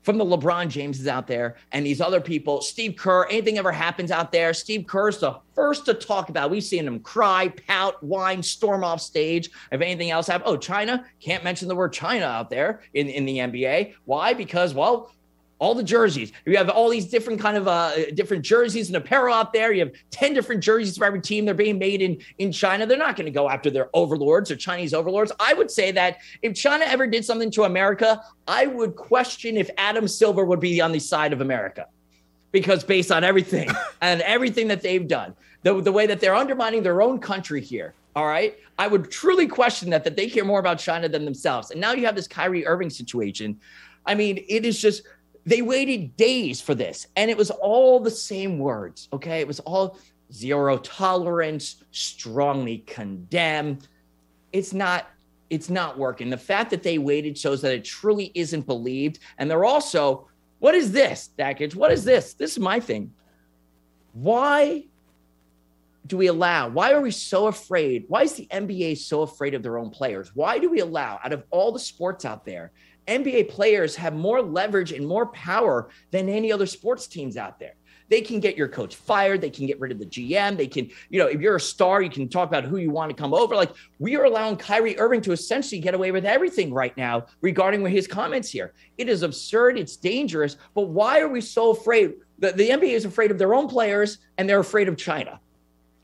from 0.06 0.20
the 0.20 0.24
LeBron 0.24 0.70
Jameses 0.70 1.08
out 1.08 1.26
there 1.26 1.56
and 1.72 1.84
these 1.84 2.00
other 2.00 2.22
people, 2.22 2.62
Steve 2.62 2.96
Kerr, 2.96 3.26
anything 3.26 3.58
ever 3.58 3.72
happens 3.72 4.12
out 4.12 4.32
there, 4.32 4.54
Steve 4.54 4.86
Kerr's 4.86 5.18
the 5.18 5.40
first 5.56 5.86
to 5.86 5.96
talk 5.96 6.30
about. 6.30 6.52
We've 6.52 6.64
seen 6.64 6.86
him 6.86 7.00
cry, 7.00 7.50
pout, 7.68 8.02
whine, 8.04 8.44
storm 8.44 8.84
off 8.84 9.02
stage. 9.02 9.50
If 9.72 9.82
anything 9.82 10.12
else 10.12 10.28
happens, 10.28 10.48
oh, 10.48 10.58
China, 10.58 11.06
can't 11.20 11.44
mention 11.44 11.68
the 11.68 11.76
word 11.76 11.92
China 11.92 12.26
out 12.26 12.52
there 12.52 12.82
in, 12.94 13.10
in 13.10 13.26
the 13.26 13.40
NBA. 13.40 13.96
Why? 14.06 14.36
Because, 14.36 14.76
well, 14.76 15.12
all 15.60 15.74
the 15.74 15.84
jerseys. 15.84 16.32
You 16.46 16.58
have 16.58 16.70
all 16.70 16.90
these 16.90 17.06
different 17.06 17.40
kind 17.40 17.56
of 17.56 17.68
uh, 17.68 18.12
different 18.12 18.44
jerseys 18.44 18.88
and 18.88 18.98
apparel 18.98 19.34
out 19.34 19.54
there. 19.54 19.72
You 19.72 19.86
have 19.86 19.94
10 20.12 20.34
different 20.34 20.62
jerseys 20.62 20.98
for 20.98 21.06
every 21.06 21.22
team. 21.22 21.46
They're 21.46 21.54
being 21.54 21.80
made 21.80 22.02
in, 22.02 22.18
in 22.40 22.52
China. 22.52 22.86
They're 22.86 22.98
not 22.98 23.16
going 23.16 23.26
to 23.26 23.32
go 23.32 23.50
after 23.50 23.70
their 23.70 23.90
overlords 23.94 24.52
or 24.52 24.58
Chinese 24.58 24.94
overlords. 24.94 25.32
I 25.40 25.54
would 25.54 25.72
say 25.72 25.92
that 25.92 26.18
if 26.42 26.56
China 26.56 26.86
ever 26.86 27.08
did 27.08 27.24
something 27.24 27.52
to 27.52 27.64
America, 27.64 28.22
I 28.48 28.68
would 28.68 28.96
question 28.96 29.56
if 29.56 29.70
Adam 29.78 30.08
Silver 30.08 30.44
would 30.44 30.60
be 30.60 30.82
on 30.82 30.92
the 30.92 31.00
side 31.00 31.32
of 31.32 31.42
America 31.42 31.88
because 32.52 32.84
based 32.84 33.12
on 33.12 33.24
everything 33.24 33.70
and 34.02 34.22
everything 34.22 34.68
that 34.68 34.82
they've 34.82 35.08
done, 35.08 35.36
the, 35.64 35.82
the 35.82 35.92
way 35.92 36.06
that 36.06 36.20
they're 36.20 36.36
undermining 36.36 36.84
their 36.84 37.02
own 37.02 37.20
country 37.20 37.62
here. 37.62 37.94
All 38.16 38.26
right. 38.26 38.58
I 38.78 38.88
would 38.88 39.12
truly 39.12 39.48
question 39.48 39.90
that, 39.90 40.04
that 40.04 40.16
they 40.16 40.30
care 40.30 40.46
more 40.46 40.60
about 40.60 40.80
China 40.80 41.10
than 41.10 41.26
themselves. 41.26 41.72
And 41.72 41.82
now 41.82 41.94
you 41.94 42.06
have 42.06 42.16
this 42.16 42.28
Kyrie 42.28 42.66
Irving 42.66 42.90
situation. 42.90 43.60
I 44.06 44.16
mean, 44.16 44.44
it 44.48 44.66
is 44.66 44.80
just 44.80 45.04
they 45.46 45.62
waited 45.62 46.18
days 46.18 46.60
for 46.62 46.74
this, 46.74 47.08
and 47.16 47.30
it 47.30 47.38
was 47.38 47.52
all 47.52 48.00
the 48.00 48.12
same 48.12 48.58
words. 48.58 49.08
Okay. 49.14 49.40
It 49.40 49.48
was 49.48 49.60
all 49.62 50.00
zero 50.34 50.78
tolerance, 50.78 51.84
strongly 51.92 52.80
condemn. 52.80 53.80
It's 54.52 54.74
not. 54.74 55.08
It's 55.52 55.70
not 55.70 56.00
working. 56.00 56.32
The 56.32 56.38
fact 56.38 56.72
that 56.72 56.82
they 56.82 56.98
waited 56.98 57.38
shows 57.38 57.62
that 57.62 57.72
it 57.72 57.86
truly 57.86 58.32
isn't 58.34 58.66
believed. 58.66 59.20
And 59.38 59.50
they're 59.50 59.64
also, 59.64 60.28
what 60.58 60.74
is 60.74 60.92
this, 60.92 61.30
Dakich? 61.38 61.76
What 61.76 61.92
is 61.92 62.04
this? 62.04 62.34
This 62.34 62.54
is 62.54 62.60
my 62.60 62.80
thing. 62.80 63.14
Why 64.14 64.86
do 66.08 66.18
we 66.18 66.28
allow? 66.28 66.70
Why 66.70 66.94
are 66.94 67.02
we 67.02 67.12
so 67.12 67.46
afraid? 67.46 68.06
Why 68.08 68.24
is 68.24 68.34
the 68.34 68.48
NBA 68.48 68.98
so 68.98 69.22
afraid 69.22 69.54
of 69.54 69.62
their 69.62 69.78
own 69.78 69.92
players? 69.92 70.32
Why 70.34 70.58
do 70.58 70.68
we 70.70 70.80
allow, 70.80 71.20
out 71.24 71.32
of 71.32 71.44
all 71.52 71.72
the 71.72 71.80
sports 71.80 72.26
out 72.26 72.44
there, 72.44 72.72
NBA 73.08 73.50
players 73.50 73.96
have 73.96 74.14
more 74.14 74.42
leverage 74.42 74.92
and 74.92 75.08
more 75.08 75.28
power 75.28 75.90
than 76.12 76.30
any 76.30 76.52
other 76.52 76.66
sports 76.66 77.08
teams 77.08 77.38
out 77.38 77.60
there. 77.60 77.76
They 78.10 78.22
can 78.22 78.40
get 78.40 78.56
your 78.56 78.68
coach 78.68 78.96
fired. 78.96 79.42
They 79.42 79.50
can 79.50 79.66
get 79.66 79.80
rid 79.80 79.92
of 79.92 80.00
the 80.00 80.06
GM. 80.06 80.58
They 80.58 80.68
can, 80.68 80.90
you 81.10 81.20
know, 81.20 81.28
if 81.28 81.42
you're 81.42 81.56
a 81.56 81.62
star, 81.62 82.02
you 82.02 82.10
can 82.10 82.30
talk 82.30 82.48
about 82.48 82.64
who 82.64 82.78
you 82.78 82.92
want 82.92 83.10
to 83.10 83.16
come 83.16 83.34
over. 83.34 83.56
Like 83.56 83.72
we 84.00 84.16
are 84.16 84.26
allowing 84.26 84.58
Kyrie 84.58 84.98
Irving 85.00 85.22
to 85.22 85.32
essentially 85.32 85.82
get 85.82 85.96
away 85.96 86.12
with 86.12 86.26
everything 86.26 86.74
right 86.74 86.96
now 86.98 87.26
regarding 87.42 87.86
his 87.86 88.08
comments 88.08 88.50
here. 88.50 88.74
It 88.98 89.10
is 89.10 89.24
absurd. 89.24 89.80
It's 89.80 89.96
dangerous. 89.96 90.58
But 90.76 90.90
why 90.90 91.20
are 91.20 91.30
we 91.30 91.42
so 91.42 91.72
afraid? 91.72 92.14
The, 92.40 92.52
the 92.52 92.70
NBA 92.70 92.92
is 92.92 93.06
afraid 93.06 93.32
of 93.32 93.40
their 93.40 93.56
own 93.56 93.68
players 93.68 94.20
and 94.38 94.48
they're 94.48 94.60
afraid 94.60 94.88
of 94.88 94.98
China. 94.98 95.40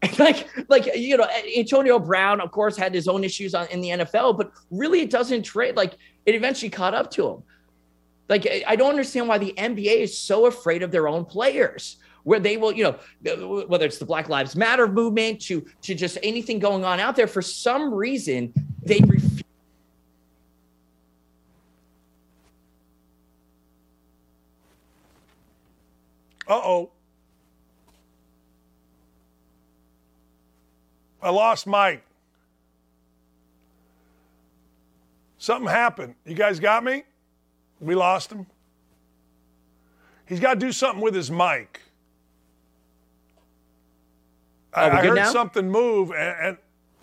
like 0.17 0.49
like 0.67 0.87
you 0.95 1.15
know 1.15 1.27
Antonio 1.55 1.99
Brown 1.99 2.41
of 2.41 2.51
course 2.51 2.75
had 2.75 2.91
his 2.91 3.07
own 3.07 3.23
issues 3.23 3.53
on 3.53 3.67
in 3.67 3.81
the 3.81 3.89
NFL 3.89 4.35
but 4.35 4.51
really 4.71 5.01
it 5.01 5.11
doesn't 5.11 5.43
trade 5.43 5.75
like 5.75 5.95
it 6.25 6.35
eventually 6.35 6.69
caught 6.69 6.93
up 6.93 7.11
to 7.11 7.27
him 7.27 7.43
like 8.29 8.47
I 8.65 8.75
don't 8.75 8.89
understand 8.89 9.27
why 9.27 9.37
the 9.37 9.53
NBA 9.57 9.97
is 9.97 10.17
so 10.17 10.45
afraid 10.45 10.83
of 10.83 10.91
their 10.91 11.07
own 11.07 11.25
players 11.25 11.97
where 12.23 12.39
they 12.39 12.57
will 12.57 12.71
you 12.71 12.83
know 12.83 13.65
whether 13.67 13.85
it's 13.85 13.97
the 13.97 14.05
Black 14.05 14.29
Lives 14.29 14.55
Matter 14.55 14.87
movement 14.87 15.41
to 15.41 15.65
to 15.81 15.93
just 15.93 16.17
anything 16.23 16.59
going 16.59 16.85
on 16.85 16.99
out 16.99 17.15
there 17.15 17.27
for 17.27 17.41
some 17.41 17.93
reason 17.93 18.53
they 18.83 18.99
refuse 18.99 19.41
Uh-oh. 26.47 26.91
I 31.21 31.29
lost 31.29 31.65
Mike. 31.65 32.03
Something 35.41 35.69
happened. 35.71 36.13
You 36.23 36.35
guys 36.35 36.59
got 36.59 36.83
me? 36.83 37.03
We 37.79 37.95
lost 37.95 38.31
him. 38.31 38.45
He's 40.27 40.39
got 40.39 40.53
to 40.53 40.59
do 40.59 40.71
something 40.71 41.01
with 41.01 41.15
his 41.15 41.31
mic. 41.31 41.81
Oh, 44.75 44.81
I, 44.81 44.99
I 44.99 45.07
heard 45.07 45.15
now? 45.15 45.31
something 45.31 45.67
move, 45.67 46.11
and, 46.11 46.45
and, 46.45 46.57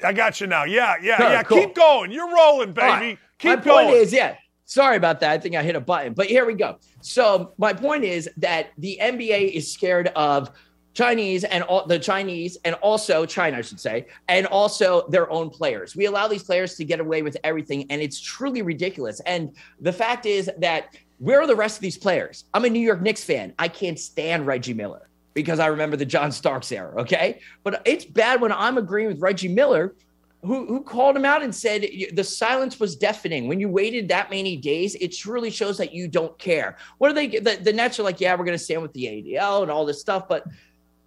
I 0.05 0.13
got 0.13 0.41
you 0.41 0.47
now. 0.47 0.63
Yeah, 0.63 0.95
yeah, 1.03 1.21
yeah. 1.21 1.43
Cool. 1.43 1.63
Keep 1.63 1.75
going. 1.75 2.13
You're 2.13 2.33
rolling, 2.33 2.71
baby. 2.73 2.87
Right. 2.87 3.19
Keep 3.39 3.59
My 3.59 3.65
going. 3.65 3.87
point 3.87 3.97
is, 3.97 4.13
yeah. 4.13 4.37
Sorry 4.67 4.97
about 4.97 5.19
that. 5.19 5.33
I 5.33 5.39
think 5.39 5.57
I 5.57 5.65
hit 5.65 5.75
a 5.75 5.81
button, 5.81 6.13
but 6.13 6.29
here 6.29 6.47
we 6.47 6.55
go. 6.55 6.79
So 7.01 7.55
my 7.59 7.73
point 7.73 8.05
is 8.05 8.31
that 8.37 8.69
the 8.79 9.01
NBA 9.03 9.51
is 9.51 9.73
scared 9.73 10.13
of 10.15 10.53
Chinese 10.99 11.45
and 11.45 11.63
all 11.63 11.87
the 11.87 11.97
Chinese 11.97 12.59
and 12.65 12.75
also 12.77 13.25
China, 13.25 13.59
I 13.59 13.61
should 13.61 13.79
say, 13.79 14.09
and 14.27 14.47
also 14.47 15.07
their 15.11 15.31
own 15.31 15.49
players. 15.49 15.95
We 15.95 16.07
allow 16.07 16.27
these 16.27 16.43
players 16.43 16.75
to 16.75 16.85
get 16.85 16.99
away 16.99 17.23
with 17.23 17.37
everything, 17.45 17.87
and 17.89 18.03
it's 18.03 18.21
truly 18.21 18.63
ridiculous. 18.63 19.21
And 19.21 19.55
the 19.81 19.93
fact 19.93 20.27
is 20.27 20.51
that 20.59 20.97
where 21.19 21.41
are 21.41 21.47
the 21.47 21.55
rest 21.55 21.77
of 21.77 21.83
these 21.83 21.97
players? 21.97 22.47
I'm 22.53 22.65
a 22.65 22.69
New 22.69 22.81
York 22.81 23.01
Knicks 23.01 23.23
fan. 23.23 23.55
I 23.61 23.69
can't 23.69 23.97
stand 23.97 24.45
Reggie 24.45 24.75
Miller 24.75 25.09
because 25.35 25.61
I 25.61 25.67
remember 25.67 25.97
the 25.97 26.05
John 26.05 26.33
Starks 26.33 26.73
era. 26.73 27.01
Okay. 27.03 27.43
But 27.63 27.81
it's 27.85 28.05
bad 28.05 28.41
when 28.41 28.51
I'm 28.51 28.77
agreeing 28.77 29.07
with 29.07 29.21
Reggie 29.21 29.47
Miller, 29.47 29.95
who, 30.43 30.67
who 30.67 30.83
called 30.83 31.17
him 31.17 31.25
out 31.25 31.45
and 31.45 31.55
said 31.55 31.87
the 32.13 32.25
silence 32.25 32.81
was 32.81 32.97
deafening. 32.97 33.47
When 33.47 33.61
you 33.61 33.69
waited 33.69 34.09
that 34.09 34.31
many 34.31 34.57
days, 34.57 34.97
it 34.97 35.15
truly 35.15 35.51
shows 35.51 35.79
that 35.79 35.93
you 35.93 36.09
don't 36.09 36.37
care. 36.41 36.77
What 36.99 37.13
are 37.13 37.15
they? 37.15 37.29
The, 37.29 37.59
the 37.63 37.73
Nets 37.73 38.01
are 38.01 38.05
like, 38.05 38.21
yeah, 38.21 38.35
we're 38.35 38.45
going 38.45 38.59
to 38.59 38.65
stand 38.65 38.83
with 38.83 38.93
the 38.95 39.05
ADL 39.05 39.63
and 39.63 39.71
all 39.71 39.87
this 39.87 40.01
stuff. 40.01 40.29
But 40.29 40.45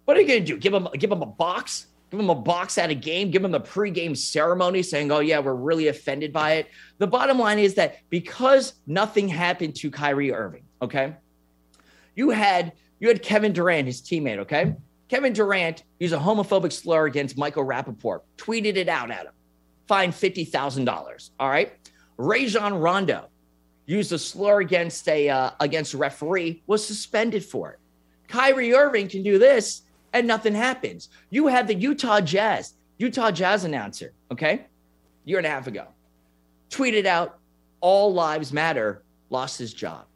what 0.04 0.16
are 0.16 0.20
you 0.20 0.28
going 0.28 0.44
to 0.44 0.46
do? 0.46 0.58
Give 0.58 0.72
them, 0.72 0.88
give 0.98 1.10
them 1.10 1.22
a 1.22 1.26
box? 1.26 1.86
Give 2.10 2.18
them 2.18 2.30
a 2.30 2.34
box 2.34 2.76
at 2.76 2.90
a 2.90 2.94
game? 2.94 3.30
Give 3.30 3.40
them 3.40 3.52
the 3.52 3.60
pregame 3.60 4.16
ceremony 4.16 4.82
saying, 4.82 5.10
oh, 5.10 5.20
yeah, 5.20 5.38
we're 5.38 5.54
really 5.54 5.88
offended 5.88 6.32
by 6.32 6.54
it? 6.54 6.68
The 6.98 7.06
bottom 7.06 7.38
line 7.38 7.58
is 7.58 7.74
that 7.74 7.98
because 8.10 8.74
nothing 8.86 9.28
happened 9.28 9.76
to 9.76 9.90
Kyrie 9.90 10.32
Irving, 10.32 10.64
okay, 10.82 11.14
you 12.14 12.30
had 12.30 12.72
you 13.00 13.08
had 13.08 13.22
Kevin 13.22 13.52
Durant, 13.52 13.86
his 13.86 14.00
teammate, 14.00 14.38
okay? 14.38 14.76
Kevin 15.08 15.32
Durant 15.32 15.82
used 15.98 16.14
a 16.14 16.18
homophobic 16.18 16.72
slur 16.72 17.06
against 17.06 17.36
Michael 17.36 17.64
Rapaport, 17.64 18.20
tweeted 18.38 18.76
it 18.76 18.88
out 18.88 19.10
at 19.10 19.26
him, 19.26 19.32
fined 19.88 20.12
$50,000. 20.12 21.30
All 21.40 21.48
right. 21.48 21.72
Rajon 22.16 22.74
Rondo 22.74 23.28
used 23.86 24.12
a 24.12 24.18
slur 24.18 24.60
against 24.60 25.08
a 25.08 25.28
uh, 25.28 25.50
against 25.60 25.94
a 25.94 25.98
referee, 25.98 26.62
was 26.66 26.86
suspended 26.86 27.44
for 27.44 27.72
it. 27.72 27.78
Kyrie 28.28 28.74
Irving 28.74 29.08
can 29.08 29.22
do 29.22 29.38
this 29.38 29.82
and 30.12 30.26
nothing 30.26 30.54
happens. 30.54 31.08
You 31.30 31.46
had 31.46 31.66
the 31.66 31.74
Utah 31.74 32.20
Jazz, 32.20 32.74
Utah 32.98 33.30
Jazz 33.30 33.64
announcer, 33.64 34.12
okay, 34.30 34.66
year 35.24 35.38
and 35.38 35.46
a 35.46 35.50
half 35.50 35.66
ago, 35.66 35.88
tweeted 36.70 37.06
out, 37.06 37.38
All 37.80 38.12
lives 38.12 38.52
matter, 38.52 39.02
lost 39.30 39.58
his 39.58 39.72
job. 39.72 40.06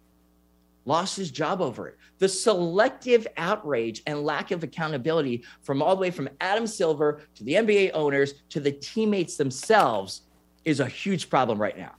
Lost 0.84 1.16
his 1.16 1.32
job 1.32 1.60
over 1.60 1.88
it. 1.88 1.98
The 2.18 2.28
selective 2.28 3.26
outrage 3.36 4.02
and 4.06 4.22
lack 4.22 4.52
of 4.52 4.62
accountability 4.62 5.42
from 5.62 5.82
all 5.82 5.96
the 5.96 6.00
way 6.00 6.12
from 6.12 6.28
Adam 6.40 6.66
Silver 6.66 7.22
to 7.34 7.42
the 7.42 7.54
NBA 7.54 7.90
owners 7.92 8.34
to 8.50 8.60
the 8.60 8.70
teammates 8.70 9.36
themselves 9.36 10.22
is 10.64 10.78
a 10.78 10.86
huge 10.86 11.28
problem 11.28 11.60
right 11.60 11.76
now. 11.76 11.92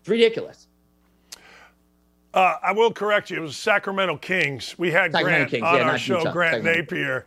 It's 0.00 0.08
ridiculous. 0.08 0.66
Uh, 2.34 2.56
I 2.62 2.72
will 2.72 2.92
correct 2.92 3.30
you. 3.30 3.36
It 3.36 3.40
was 3.40 3.56
Sacramento 3.56 4.16
Kings. 4.16 4.74
We 4.78 4.90
had 4.90 5.12
Sacramento 5.12 5.38
Grant 5.38 5.50
Kings. 5.50 5.62
on 5.64 5.76
yeah, 5.76 5.90
our 5.90 5.98
show, 5.98 6.18
Utah. 6.18 6.32
Grant 6.32 6.54
Sacramento. 6.56 6.80
Napier. 6.80 7.26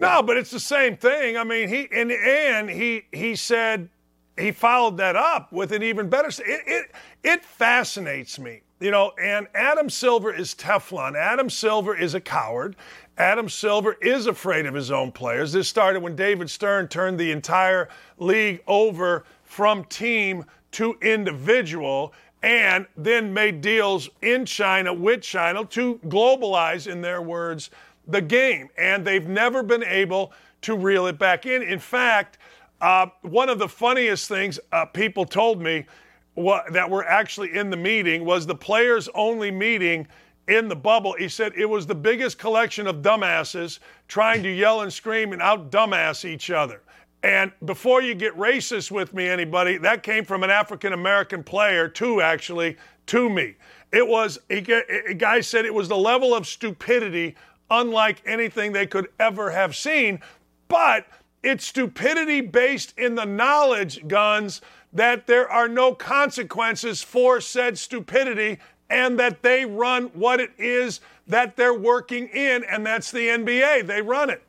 No, 0.00 0.22
but 0.22 0.38
it's 0.38 0.50
the 0.50 0.60
same 0.60 0.96
thing. 0.96 1.36
I 1.36 1.44
mean, 1.44 1.68
he 1.68 1.86
and 1.92 2.10
and 2.10 2.70
he 2.70 3.04
he 3.12 3.36
said 3.36 3.90
he 4.38 4.50
followed 4.50 4.96
that 4.96 5.14
up 5.14 5.52
with 5.52 5.72
an 5.72 5.82
even 5.82 6.08
better. 6.08 6.28
It 6.28 6.62
it, 6.66 6.90
it 7.22 7.44
fascinates 7.44 8.38
me, 8.38 8.62
you 8.80 8.90
know. 8.90 9.12
And 9.22 9.46
Adam 9.54 9.90
Silver 9.90 10.32
is 10.32 10.54
Teflon. 10.54 11.16
Adam 11.16 11.50
Silver 11.50 11.94
is 11.94 12.14
a 12.14 12.20
coward. 12.20 12.76
Adam 13.18 13.50
Silver 13.50 13.98
is 14.00 14.26
afraid 14.26 14.64
of 14.64 14.72
his 14.72 14.90
own 14.90 15.12
players. 15.12 15.52
This 15.52 15.68
started 15.68 16.02
when 16.02 16.16
David 16.16 16.48
Stern 16.48 16.88
turned 16.88 17.20
the 17.20 17.30
entire 17.30 17.90
league 18.16 18.62
over 18.66 19.24
from 19.44 19.84
team 19.84 20.46
to 20.72 20.96
individual 21.02 22.14
and 22.42 22.86
then 22.96 23.34
made 23.34 23.60
deals 23.60 24.08
in 24.22 24.46
China 24.46 24.94
with 24.94 25.20
China 25.20 25.64
to 25.66 25.96
globalize, 26.06 26.90
in 26.90 27.02
their 27.02 27.20
words, 27.20 27.68
the 28.10 28.22
game. 28.22 28.68
And 28.76 29.04
they've 29.04 29.28
never 29.28 29.62
been 29.62 29.84
able 29.84 30.32
to 30.62 30.76
reel 30.76 31.06
it 31.06 31.18
back 31.18 31.46
in. 31.46 31.62
In 31.62 31.78
fact, 31.78 32.38
uh, 32.80 33.06
one 33.22 33.48
of 33.48 33.58
the 33.58 33.68
funniest 33.68 34.28
things 34.28 34.58
uh, 34.72 34.86
people 34.86 35.24
told 35.24 35.60
me 35.60 35.86
that 36.36 36.88
were 36.88 37.04
actually 37.04 37.54
in 37.56 37.70
the 37.70 37.76
meeting 37.76 38.24
was 38.24 38.46
the 38.46 38.54
players 38.54 39.08
only 39.14 39.50
meeting 39.50 40.06
in 40.48 40.68
the 40.68 40.76
bubble. 40.76 41.14
He 41.18 41.28
said 41.28 41.52
it 41.56 41.68
was 41.68 41.86
the 41.86 41.94
biggest 41.94 42.38
collection 42.38 42.86
of 42.86 42.96
dumbasses 43.02 43.78
trying 44.08 44.42
to 44.42 44.50
yell 44.50 44.80
and 44.80 44.92
scream 44.92 45.32
and 45.32 45.42
out 45.42 45.70
dumbass 45.70 46.24
each 46.24 46.50
other. 46.50 46.82
And 47.22 47.52
before 47.66 48.00
you 48.00 48.14
get 48.14 48.34
racist 48.36 48.90
with 48.90 49.12
me, 49.12 49.28
anybody, 49.28 49.76
that 49.78 50.02
came 50.02 50.24
from 50.24 50.42
an 50.42 50.50
African 50.50 50.94
American 50.94 51.42
player, 51.42 51.86
too, 51.86 52.22
actually, 52.22 52.78
to 53.06 53.28
me. 53.28 53.56
It 53.92 54.06
was, 54.06 54.38
a 54.48 54.60
guy 55.14 55.40
said 55.40 55.66
it 55.66 55.74
was 55.74 55.88
the 55.88 55.96
level 55.96 56.34
of 56.34 56.46
stupidity 56.46 57.34
unlike 57.70 58.22
anything 58.26 58.72
they 58.72 58.86
could 58.86 59.08
ever 59.18 59.50
have 59.50 59.76
seen. 59.76 60.20
But 60.68 61.06
it's 61.42 61.64
stupidity 61.64 62.40
based 62.40 62.98
in 62.98 63.14
the 63.14 63.24
knowledge, 63.24 64.06
guns, 64.08 64.60
that 64.92 65.26
there 65.26 65.48
are 65.48 65.68
no 65.68 65.94
consequences 65.94 67.02
for 67.02 67.40
said 67.40 67.78
stupidity 67.78 68.58
and 68.90 69.18
that 69.20 69.42
they 69.42 69.64
run 69.64 70.06
what 70.14 70.40
it 70.40 70.50
is 70.58 71.00
that 71.28 71.56
they're 71.56 71.72
working 71.72 72.26
in, 72.28 72.64
and 72.64 72.84
that's 72.84 73.12
the 73.12 73.28
NBA. 73.28 73.86
They 73.86 74.02
run 74.02 74.30
it. 74.30 74.42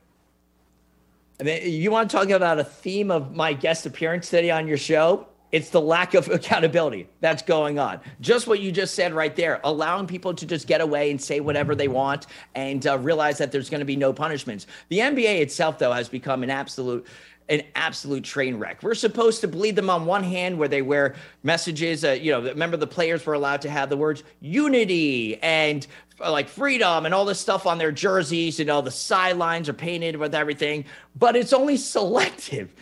I 1.40 1.44
mean, 1.44 1.72
you 1.72 1.90
want 1.90 2.10
to 2.10 2.16
talk 2.16 2.30
about 2.30 2.58
a 2.58 2.64
theme 2.64 3.10
of 3.10 3.34
my 3.34 3.52
guest 3.52 3.86
appearance 3.86 4.28
today 4.28 4.50
on 4.50 4.66
your 4.66 4.76
show? 4.76 5.26
It's 5.52 5.68
the 5.68 5.80
lack 5.80 6.14
of 6.14 6.28
accountability 6.28 7.08
that's 7.20 7.42
going 7.42 7.78
on. 7.78 8.00
Just 8.20 8.46
what 8.46 8.60
you 8.60 8.72
just 8.72 8.94
said 8.94 9.12
right 9.12 9.36
there, 9.36 9.60
allowing 9.62 10.06
people 10.06 10.34
to 10.34 10.46
just 10.46 10.66
get 10.66 10.80
away 10.80 11.10
and 11.10 11.20
say 11.20 11.40
whatever 11.40 11.74
they 11.74 11.88
want 11.88 12.26
and 12.54 12.86
uh, 12.86 12.98
realize 12.98 13.38
that 13.38 13.52
there's 13.52 13.68
going 13.68 13.80
to 13.80 13.86
be 13.86 13.96
no 13.96 14.12
punishments. 14.12 14.66
The 14.88 14.98
NBA 14.98 15.40
itself, 15.40 15.78
though, 15.78 15.92
has 15.92 16.08
become 16.08 16.42
an 16.42 16.50
absolute 16.50 17.06
an 17.48 17.62
absolute 17.74 18.22
train 18.24 18.56
wreck. 18.56 18.82
We're 18.82 18.94
supposed 18.94 19.40
to 19.40 19.48
bleed 19.48 19.76
them 19.76 19.90
on 19.90 20.06
one 20.06 20.22
hand 20.22 20.58
where 20.58 20.68
they 20.68 20.80
wear 20.80 21.16
messages. 21.42 22.04
Uh, 22.04 22.12
you 22.12 22.30
know, 22.32 22.40
remember 22.40 22.76
the 22.76 22.86
players 22.86 23.26
were 23.26 23.34
allowed 23.34 23.62
to 23.62 23.70
have 23.70 23.90
the 23.90 23.96
words 23.96 24.22
unity 24.40 25.42
and 25.42 25.86
uh, 26.20 26.30
like 26.30 26.48
freedom 26.48 27.04
and 27.04 27.12
all 27.12 27.24
this 27.24 27.40
stuff 27.40 27.66
on 27.66 27.78
their 27.78 27.92
jerseys. 27.92 28.58
You 28.58 28.64
know, 28.64 28.80
the 28.80 28.90
sidelines 28.90 29.68
are 29.68 29.74
painted 29.74 30.16
with 30.16 30.34
everything, 30.34 30.84
but 31.16 31.36
it's 31.36 31.52
only 31.52 31.76
selective. 31.76 32.72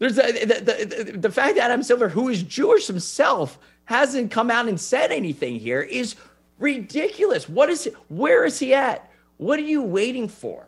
There's 0.00 0.18
a, 0.18 0.32
the, 0.46 1.04
the, 1.12 1.18
the 1.18 1.30
fact 1.30 1.56
that 1.56 1.64
Adam 1.64 1.82
Silver, 1.82 2.08
who 2.08 2.30
is 2.30 2.42
Jewish 2.42 2.86
himself, 2.86 3.58
hasn't 3.84 4.30
come 4.30 4.50
out 4.50 4.66
and 4.66 4.80
said 4.80 5.12
anything 5.12 5.60
here 5.60 5.82
is 5.82 6.16
ridiculous. 6.58 7.48
What 7.48 7.68
is 7.68 7.88
where 8.08 8.44
is 8.44 8.58
he 8.58 8.72
at? 8.74 9.10
What 9.36 9.58
are 9.58 9.62
you 9.62 9.82
waiting 9.82 10.26
for? 10.26 10.66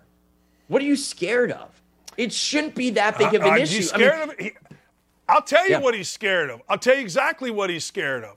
What 0.69 0.83
are 0.83 0.85
you 0.85 0.97
scared 0.97 1.51
of? 1.51 1.71
It 2.19 2.31
shouldn't 2.33 2.75
be 2.75 2.91
that 2.91 3.17
big 3.17 3.35
of 3.35 3.43
an 3.43 3.53
uh, 3.53 3.57
issue. 3.57 3.83
scared 3.83 4.13
I 4.13 4.21
mean, 4.21 4.31
of 4.31 4.39
he, 4.39 4.53
I'll 5.29 5.43
tell 5.43 5.65
you 5.65 5.73
yeah. 5.73 5.81
what 5.81 5.95
he's 5.95 6.11
scared 6.11 6.51
of. 6.51 6.61
I'll 6.69 6.79
tell 6.79 6.95
you 6.95 7.01
exactly 7.01 7.51
what 7.51 7.71
he's 7.71 7.85
scared 7.85 8.25
of. 8.25 8.37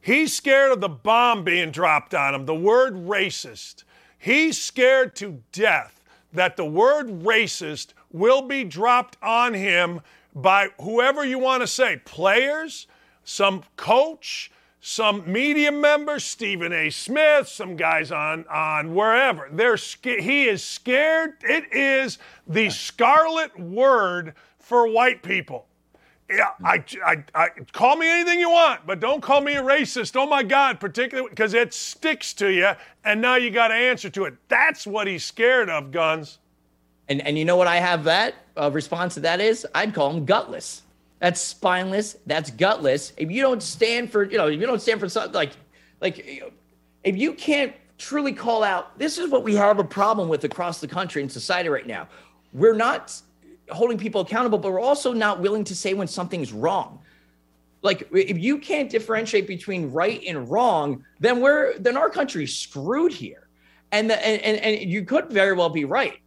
He's 0.00 0.36
scared 0.36 0.70
of 0.70 0.80
the 0.80 0.88
bomb 0.88 1.42
being 1.42 1.72
dropped 1.72 2.14
on 2.14 2.34
him, 2.34 2.46
the 2.46 2.54
word 2.54 2.94
racist. 2.94 3.82
He's 4.18 4.60
scared 4.60 5.16
to 5.16 5.42
death 5.50 6.01
that 6.32 6.56
the 6.56 6.64
word 6.64 7.08
racist 7.22 7.88
will 8.10 8.42
be 8.42 8.64
dropped 8.64 9.16
on 9.22 9.54
him 9.54 10.00
by 10.34 10.68
whoever 10.80 11.24
you 11.24 11.38
want 11.38 11.62
to 11.62 11.66
say 11.66 12.00
players, 12.04 12.86
some 13.24 13.62
coach, 13.76 14.50
some 14.80 15.30
media 15.30 15.70
member, 15.70 16.18
Stephen 16.18 16.72
A. 16.72 16.90
Smith, 16.90 17.46
some 17.46 17.76
guys 17.76 18.10
on 18.10 18.44
on 18.48 18.94
wherever. 18.94 19.48
They're 19.52 19.76
he 19.76 20.48
is 20.48 20.64
scared. 20.64 21.34
It 21.42 21.72
is 21.72 22.18
the 22.48 22.68
scarlet 22.70 23.58
word 23.58 24.34
for 24.58 24.88
white 24.88 25.22
people. 25.22 25.66
Yeah, 26.30 26.50
I, 26.64 26.82
I, 27.04 27.24
I, 27.34 27.48
call 27.72 27.96
me 27.96 28.08
anything 28.08 28.40
you 28.40 28.48
want, 28.48 28.86
but 28.86 29.00
don't 29.00 29.20
call 29.20 29.42
me 29.42 29.54
a 29.54 29.62
racist. 29.62 30.16
Oh 30.16 30.26
my 30.26 30.42
God, 30.42 30.80
particularly 30.80 31.28
because 31.28 31.52
it 31.52 31.74
sticks 31.74 32.32
to 32.34 32.50
you, 32.50 32.70
and 33.04 33.20
now 33.20 33.36
you 33.36 33.50
got 33.50 33.68
to 33.68 33.74
answer 33.74 34.08
to 34.10 34.24
it. 34.24 34.34
That's 34.48 34.86
what 34.86 35.06
he's 35.06 35.24
scared 35.24 35.68
of, 35.68 35.90
guns. 35.90 36.38
And 37.08 37.20
and 37.20 37.36
you 37.36 37.44
know 37.44 37.56
what 37.56 37.66
I 37.66 37.76
have 37.76 38.04
that 38.04 38.34
uh, 38.56 38.70
response 38.72 39.14
to 39.14 39.20
that 39.20 39.40
is? 39.40 39.66
I'd 39.74 39.92
call 39.92 40.10
him 40.10 40.24
gutless. 40.24 40.82
That's 41.18 41.40
spineless. 41.40 42.16
That's 42.26 42.50
gutless. 42.50 43.12
If 43.16 43.30
you 43.30 43.42
don't 43.42 43.62
stand 43.62 44.10
for, 44.10 44.24
you 44.24 44.38
know, 44.38 44.48
if 44.48 44.58
you 44.58 44.66
don't 44.66 44.82
stand 44.82 44.98
for 44.98 45.08
something 45.08 45.32
like, 45.32 45.52
like, 46.00 46.52
if 47.04 47.16
you 47.16 47.32
can't 47.34 47.72
truly 47.96 48.32
call 48.32 48.64
out, 48.64 48.98
this 48.98 49.18
is 49.18 49.30
what 49.30 49.44
we 49.44 49.54
have 49.54 49.78
a 49.78 49.84
problem 49.84 50.28
with 50.28 50.42
across 50.42 50.80
the 50.80 50.88
country 50.88 51.22
and 51.22 51.30
society 51.30 51.68
right 51.68 51.86
now. 51.86 52.08
We're 52.52 52.74
not 52.74 53.22
holding 53.70 53.98
people 53.98 54.20
accountable, 54.20 54.58
but 54.58 54.72
we're 54.72 54.80
also 54.80 55.12
not 55.12 55.40
willing 55.40 55.64
to 55.64 55.74
say 55.74 55.94
when 55.94 56.08
something's 56.08 56.52
wrong. 56.52 57.00
Like, 57.82 58.08
if 58.12 58.38
you 58.38 58.58
can't 58.58 58.88
differentiate 58.88 59.46
between 59.46 59.90
right 59.90 60.22
and 60.26 60.48
wrong, 60.48 61.04
then 61.18 61.40
we're 61.40 61.78
then 61.78 61.96
our 61.96 62.10
country's 62.10 62.56
screwed 62.56 63.12
here. 63.12 63.48
And 63.90 64.08
the, 64.08 64.26
and, 64.26 64.40
and 64.42 64.58
and 64.58 64.90
you 64.90 65.04
could 65.04 65.30
very 65.30 65.52
well 65.52 65.68
be 65.68 65.84
right. 65.84 66.18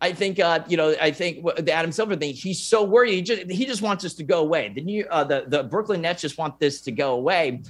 I 0.00 0.12
think, 0.12 0.40
uh, 0.40 0.64
you 0.66 0.76
know, 0.76 0.96
I 1.00 1.12
think 1.12 1.44
the 1.58 1.70
Adam 1.70 1.92
Silver 1.92 2.16
thing. 2.16 2.34
He's 2.34 2.60
so 2.60 2.82
worried. 2.82 3.12
He 3.12 3.22
just 3.22 3.50
he 3.50 3.64
just 3.64 3.82
wants 3.82 4.04
us 4.04 4.14
to 4.14 4.24
go 4.24 4.40
away. 4.40 4.72
The 4.74 4.80
new 4.80 5.06
uh, 5.08 5.22
the 5.22 5.44
the 5.46 5.62
Brooklyn 5.62 6.00
Nets 6.00 6.22
just 6.22 6.38
want 6.38 6.58
this 6.58 6.80
to 6.82 6.92
go 6.92 7.12
away. 7.12 7.62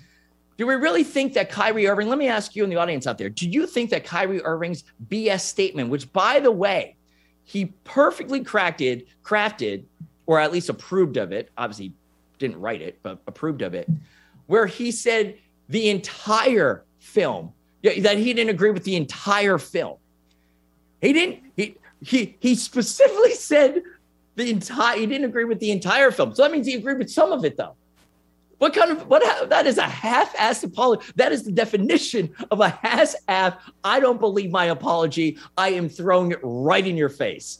Do 0.57 0.67
we 0.67 0.75
really 0.75 1.05
think 1.05 1.35
that 1.35 1.51
Kyrie 1.51 1.87
Irving? 1.87 2.09
Let 2.09 2.19
me 2.19 2.29
ask 2.29 2.57
you 2.57 2.65
in 2.65 2.71
the 2.71 2.77
audience 2.77 3.07
out 3.07 3.19
there. 3.19 3.29
Do 3.29 3.49
you 3.49 3.67
think 3.67 3.91
that 3.91 4.05
Kyrie 4.05 4.43
Irving's 4.43 4.85
BS 5.09 5.41
statement, 5.41 5.91
which 5.91 6.11
by 6.13 6.41
the 6.41 6.51
way, 6.51 6.97
he 7.45 7.67
perfectly 7.85 8.43
crafted, 8.43 9.07
crafted, 9.25 9.85
or 10.27 10.39
at 10.39 10.53
least 10.53 10.69
approved 10.69 11.17
of 11.17 11.33
it. 11.33 11.51
Obviously, 11.59 11.93
didn't 12.39 12.61
write 12.61 12.83
it, 12.83 12.99
but 13.03 13.19
approved 13.27 13.63
of 13.63 13.75
it, 13.75 13.89
where 14.47 14.67
he 14.67 14.91
said 14.91 15.37
the 15.69 15.91
entire 15.91 16.85
film 16.99 17.53
that 17.83 18.17
he 18.17 18.33
didn't 18.33 18.51
agree 18.51 18.71
with 18.71 18.85
the 18.85 18.97
entire 18.97 19.59
film. 19.59 19.97
He 21.01 21.13
didn't. 21.13 21.41
He 21.57 21.77
he 22.01 22.37
he 22.41 22.55
specifically 22.55 23.35
said 23.35 23.83
the 24.37 24.51
entire 24.51 24.99
he 24.99 25.07
didn't 25.07 25.25
agree 25.27 25.45
with 25.45 25.61
the 25.61 25.71
entire 25.71 26.11
film. 26.11 26.35
So 26.35 26.43
that 26.43 26.53
means 26.53 26.67
he 26.67 26.75
agreed 26.75 26.99
with 26.99 27.11
some 27.11 27.33
of 27.33 27.45
it 27.45 27.57
though. 27.57 27.75
What 28.63 28.75
kind 28.75 28.93
of 28.93 29.09
what 29.09 29.49
that 29.51 29.67
is 29.67 29.77
a 29.77 29.83
half-assed 29.83 30.63
apology. 30.63 31.05
That 31.17 31.33
is 31.33 31.43
the 31.43 31.51
definition 31.51 32.33
of 32.53 32.61
a 32.61 32.69
half-ass. 32.69 33.55
I 33.83 33.99
don't 33.99 34.21
believe 34.21 34.53
my 34.53 34.67
apology. 34.67 35.37
I 35.59 35.71
am 35.71 35.89
throwing 35.89 36.31
it 36.31 36.39
right 36.45 36.87
in 36.87 36.97
your 36.97 37.09
face. 37.09 37.59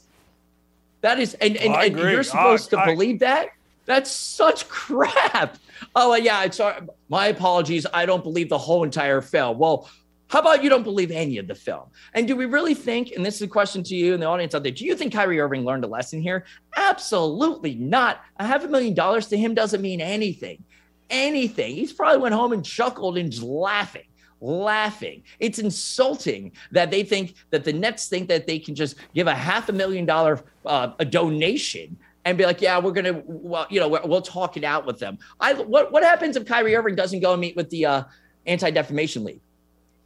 That 1.01 1.19
is, 1.19 1.33
and, 1.33 1.57
and, 1.57 1.75
and 1.75 1.99
you're 1.99 2.23
supposed 2.23 2.73
I, 2.73 2.77
to 2.77 2.83
I, 2.83 2.85
believe 2.93 3.19
that. 3.19 3.49
That's 3.85 4.09
such 4.09 4.69
crap. 4.69 5.57
Oh 5.93 6.15
yeah, 6.15 6.45
it's 6.45 6.55
sorry. 6.55 6.83
My 7.09 7.27
apologies. 7.27 7.85
I 7.93 8.05
don't 8.05 8.23
believe 8.23 8.47
the 8.47 8.57
whole 8.57 8.85
entire 8.85 9.19
film. 9.19 9.57
Well, 9.57 9.89
how 10.29 10.39
about 10.39 10.63
you 10.63 10.69
don't 10.69 10.83
believe 10.83 11.11
any 11.11 11.37
of 11.37 11.49
the 11.49 11.55
film? 11.55 11.89
And 12.13 12.29
do 12.29 12.37
we 12.37 12.45
really 12.45 12.75
think, 12.75 13.11
and 13.11 13.25
this 13.25 13.35
is 13.35 13.41
a 13.41 13.47
question 13.49 13.83
to 13.83 13.93
you 13.93 14.13
and 14.13 14.23
the 14.23 14.27
audience 14.27 14.55
out 14.55 14.63
there, 14.63 14.71
do 14.71 14.85
you 14.85 14.95
think 14.95 15.11
Kyrie 15.11 15.41
Irving 15.41 15.65
learned 15.65 15.83
a 15.83 15.87
lesson 15.87 16.21
here? 16.21 16.45
Absolutely 16.77 17.75
not. 17.75 18.21
A 18.37 18.47
half 18.47 18.63
a 18.63 18.69
million 18.69 18.93
dollars 18.93 19.27
to 19.27 19.37
him 19.37 19.53
doesn't 19.53 19.81
mean 19.81 19.99
anything. 19.99 20.63
Anything. 21.13 21.75
He's 21.75 21.93
probably 21.93 22.21
went 22.21 22.35
home 22.35 22.51
and 22.51 22.65
chuckled 22.65 23.17
and 23.17 23.31
just 23.31 23.43
laughing 23.43 24.03
laughing. 24.43 25.23
It's 25.39 25.57
insulting 25.57 26.51
that 26.71 26.91
they 26.91 27.03
think 27.03 27.35
that 27.49 27.63
the 27.63 27.71
Nets 27.71 28.09
think 28.09 28.27
that 28.27 28.45
they 28.45 28.59
can 28.59 28.75
just 28.75 28.97
give 29.15 29.27
a 29.27 29.33
half 29.33 29.69
a 29.69 29.71
million 29.71 30.05
dollar 30.05 30.43
uh, 30.65 30.91
a 30.99 31.05
donation 31.05 31.97
and 32.25 32.37
be 32.37 32.45
like, 32.45 32.61
yeah, 32.61 32.77
we're 32.79 32.91
gonna, 32.91 33.21
well, 33.25 33.65
you 33.69 33.79
know, 33.79 33.87
we'll 33.87 34.21
talk 34.21 34.57
it 34.57 34.63
out 34.63 34.85
with 34.85 34.99
them. 34.99 35.17
I 35.39 35.53
what 35.53 35.91
what 35.91 36.03
happens 36.03 36.35
if 36.35 36.45
Kyrie 36.45 36.75
Irving 36.75 36.95
doesn't 36.95 37.21
go 37.21 37.31
and 37.31 37.41
meet 37.41 37.55
with 37.55 37.69
the 37.69 37.85
uh, 37.85 38.03
Anti 38.45 38.69
Defamation 38.71 39.23
League? 39.23 39.41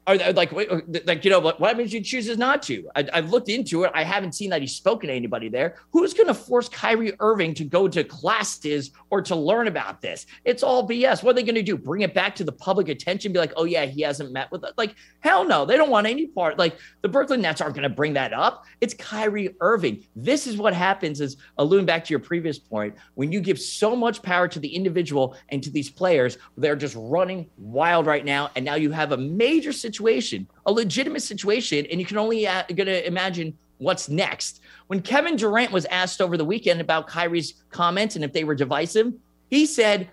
Are 0.07 0.15
uh, 0.15 0.31
like, 0.33 0.53
uh, 0.53 0.79
like 1.05 1.25
you 1.25 1.29
know, 1.29 1.41
what, 1.41 1.59
happens 1.59 1.87
if 1.87 1.91
he 1.91 2.01
chooses 2.01 2.37
not 2.37 2.63
to? 2.63 2.89
I, 2.95 3.09
have 3.13 3.29
looked 3.29 3.49
into 3.49 3.83
it. 3.83 3.91
I 3.93 4.05
haven't 4.05 4.35
seen 4.35 4.49
that 4.51 4.61
he's 4.61 4.73
spoken 4.73 5.09
to 5.09 5.13
anybody 5.13 5.49
there. 5.49 5.75
Who's 5.91 6.13
going 6.13 6.27
to 6.27 6.33
force 6.33 6.69
Kyrie 6.69 7.11
Irving 7.19 7.53
to 7.55 7.65
go 7.65 7.89
to 7.89 8.05
classes 8.05 8.91
or 9.09 9.21
to 9.23 9.35
learn 9.35 9.67
about 9.67 10.01
this? 10.01 10.25
It's 10.45 10.63
all 10.63 10.87
BS. 10.87 11.23
What 11.23 11.31
are 11.31 11.33
they 11.33 11.43
going 11.43 11.55
to 11.55 11.61
do? 11.61 11.77
Bring 11.77 12.03
it 12.03 12.13
back 12.13 12.35
to 12.35 12.45
the 12.45 12.53
public 12.53 12.87
attention? 12.87 13.33
Be 13.33 13.39
like, 13.39 13.51
oh 13.57 13.65
yeah, 13.65 13.83
he 13.83 14.01
hasn't 14.01 14.31
met 14.31 14.49
with 14.49 14.63
it. 14.63 14.71
Like, 14.77 14.95
hell 15.19 15.43
no, 15.43 15.65
they 15.65 15.75
don't 15.75 15.89
want 15.89 16.07
any 16.07 16.27
part. 16.27 16.57
Like 16.57 16.77
the 17.01 17.09
Brooklyn 17.09 17.41
Nets 17.41 17.59
aren't 17.59 17.75
going 17.75 17.83
to 17.83 17.93
bring 17.93 18.13
that 18.13 18.31
up. 18.31 18.63
It's 18.79 18.93
Kyrie 18.93 19.57
Irving. 19.59 20.05
This 20.15 20.47
is 20.47 20.55
what 20.55 20.73
happens. 20.73 21.19
Is 21.19 21.35
alluding 21.57 21.85
back 21.85 22.05
to 22.05 22.11
your 22.11 22.21
previous 22.21 22.57
point 22.57 22.95
when 23.15 23.33
you 23.33 23.41
give 23.41 23.59
so 23.59 23.93
much 23.93 24.21
power 24.21 24.47
to 24.47 24.59
the 24.59 24.73
individual 24.73 25.35
and 25.49 25.61
to 25.63 25.69
these 25.69 25.89
players, 25.89 26.37
they're 26.55 26.77
just 26.77 26.95
running 26.97 27.49
wild 27.57 28.05
right 28.05 28.23
now, 28.23 28.51
and 28.55 28.63
now 28.63 28.75
you 28.75 28.91
have 28.91 29.11
a 29.11 29.17
major 29.17 29.73
situation 29.73 29.96
situation, 29.97 30.47
a 30.67 30.71
legitimate 30.71 31.21
situation, 31.21 31.87
and 31.87 31.99
you 31.99 32.05
can 32.05 32.17
only 32.17 32.47
uh, 32.47 32.63
gonna 32.75 33.01
imagine 33.05 33.57
what's 33.79 34.09
next. 34.09 34.61
When 34.87 35.01
Kevin 35.01 35.35
Durant 35.35 35.71
was 35.71 35.85
asked 35.85 36.21
over 36.21 36.37
the 36.37 36.45
weekend 36.45 36.81
about 36.81 37.07
Kyrie's 37.07 37.63
comments 37.71 38.15
and 38.15 38.23
if 38.23 38.31
they 38.31 38.43
were 38.43 38.55
divisive, 38.55 39.13
he 39.49 39.65
said, 39.65 40.09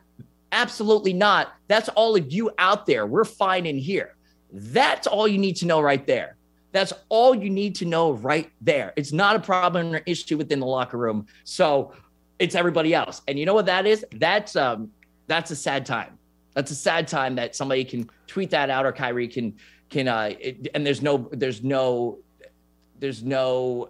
"Absolutely 0.52 1.12
not. 1.12 1.52
That's 1.68 1.90
all 1.90 2.16
of 2.16 2.32
you 2.32 2.50
out 2.58 2.86
there. 2.86 3.06
We're 3.06 3.24
fine 3.24 3.66
in 3.66 3.76
here." 3.76 4.14
That's 4.52 5.06
all 5.06 5.28
you 5.28 5.38
need 5.38 5.56
to 5.56 5.66
know 5.66 5.80
right 5.80 6.06
there. 6.06 6.36
That's 6.72 6.92
all 7.08 7.34
you 7.34 7.50
need 7.50 7.74
to 7.76 7.84
know 7.84 8.12
right 8.12 8.50
there. 8.60 8.92
It's 8.96 9.12
not 9.12 9.36
a 9.36 9.40
problem 9.40 9.94
or 9.94 10.02
issue 10.06 10.38
within 10.38 10.60
the 10.60 10.66
locker 10.66 10.96
room. 10.96 11.26
So 11.44 11.92
it's 12.38 12.54
everybody 12.54 12.94
else. 12.94 13.20
And 13.28 13.38
you 13.38 13.46
know 13.46 13.54
what 13.54 13.66
that 13.66 13.86
is? 13.86 14.04
That's 14.12 14.56
um 14.56 14.90
that's 15.26 15.50
a 15.50 15.56
sad 15.56 15.84
time. 15.84 16.18
That's 16.54 16.70
a 16.70 16.74
sad 16.76 17.08
time 17.08 17.34
that 17.34 17.56
somebody 17.56 17.84
can 17.84 18.08
tweet 18.26 18.50
that 18.50 18.70
out 18.70 18.86
or 18.86 18.92
Kyrie 18.92 19.28
can 19.28 19.54
can 19.90 20.08
I? 20.08 20.30
it, 20.30 20.68
and 20.74 20.86
there's 20.86 21.02
no 21.02 21.28
there's 21.32 21.62
no 21.62 22.18
there's 22.98 23.22
no 23.22 23.88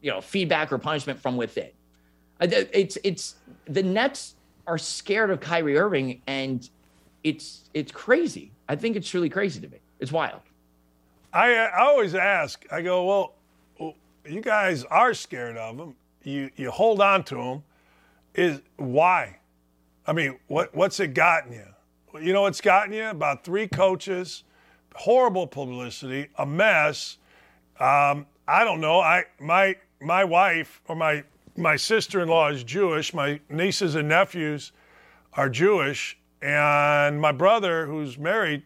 you 0.00 0.10
know 0.10 0.20
feedback 0.20 0.72
or 0.72 0.78
punishment 0.78 1.20
from 1.20 1.36
within. 1.36 1.70
It's 2.40 2.98
it's 3.02 3.36
the 3.66 3.82
Nets 3.82 4.34
are 4.66 4.78
scared 4.78 5.30
of 5.30 5.40
Kyrie 5.40 5.78
Irving 5.78 6.22
and 6.26 6.68
it's 7.24 7.68
it's 7.74 7.92
crazy. 7.92 8.52
I 8.68 8.76
think 8.76 8.96
it's 8.96 9.08
truly 9.08 9.28
crazy 9.28 9.60
to 9.60 9.68
me. 9.68 9.78
It's 9.98 10.12
wild. 10.12 10.42
I 11.32 11.54
I 11.54 11.80
always 11.80 12.14
ask. 12.14 12.64
I 12.70 12.82
go, 12.82 13.04
well, 13.04 13.94
you 14.28 14.40
guys 14.40 14.84
are 14.84 15.14
scared 15.14 15.56
of 15.56 15.78
him. 15.78 15.94
You 16.22 16.50
you 16.56 16.70
hold 16.70 17.00
on 17.00 17.24
to 17.24 17.40
him. 17.40 17.62
Is 18.34 18.60
why? 18.76 19.38
I 20.06 20.12
mean, 20.12 20.38
what 20.46 20.74
what's 20.74 21.00
it 21.00 21.14
gotten 21.14 21.52
you? 21.52 22.20
You 22.20 22.32
know 22.32 22.42
what's 22.42 22.60
gotten 22.60 22.92
you? 22.92 23.06
About 23.06 23.44
three 23.44 23.68
coaches, 23.68 24.44
horrible 24.96 25.46
publicity, 25.46 26.28
a 26.38 26.46
mess. 26.46 27.18
Um, 27.78 28.26
I 28.48 28.64
don't 28.64 28.80
know. 28.80 29.00
I 29.00 29.24
my 29.40 29.76
my 30.00 30.24
wife 30.24 30.80
or 30.88 30.96
my 30.96 31.24
my 31.56 31.76
sister-in-law 31.76 32.48
is 32.48 32.64
Jewish. 32.64 33.14
My 33.14 33.40
nieces 33.48 33.94
and 33.94 34.08
nephews 34.08 34.72
are 35.34 35.48
Jewish, 35.48 36.18
and 36.42 37.20
my 37.20 37.32
brother, 37.32 37.86
who's 37.86 38.18
married 38.18 38.62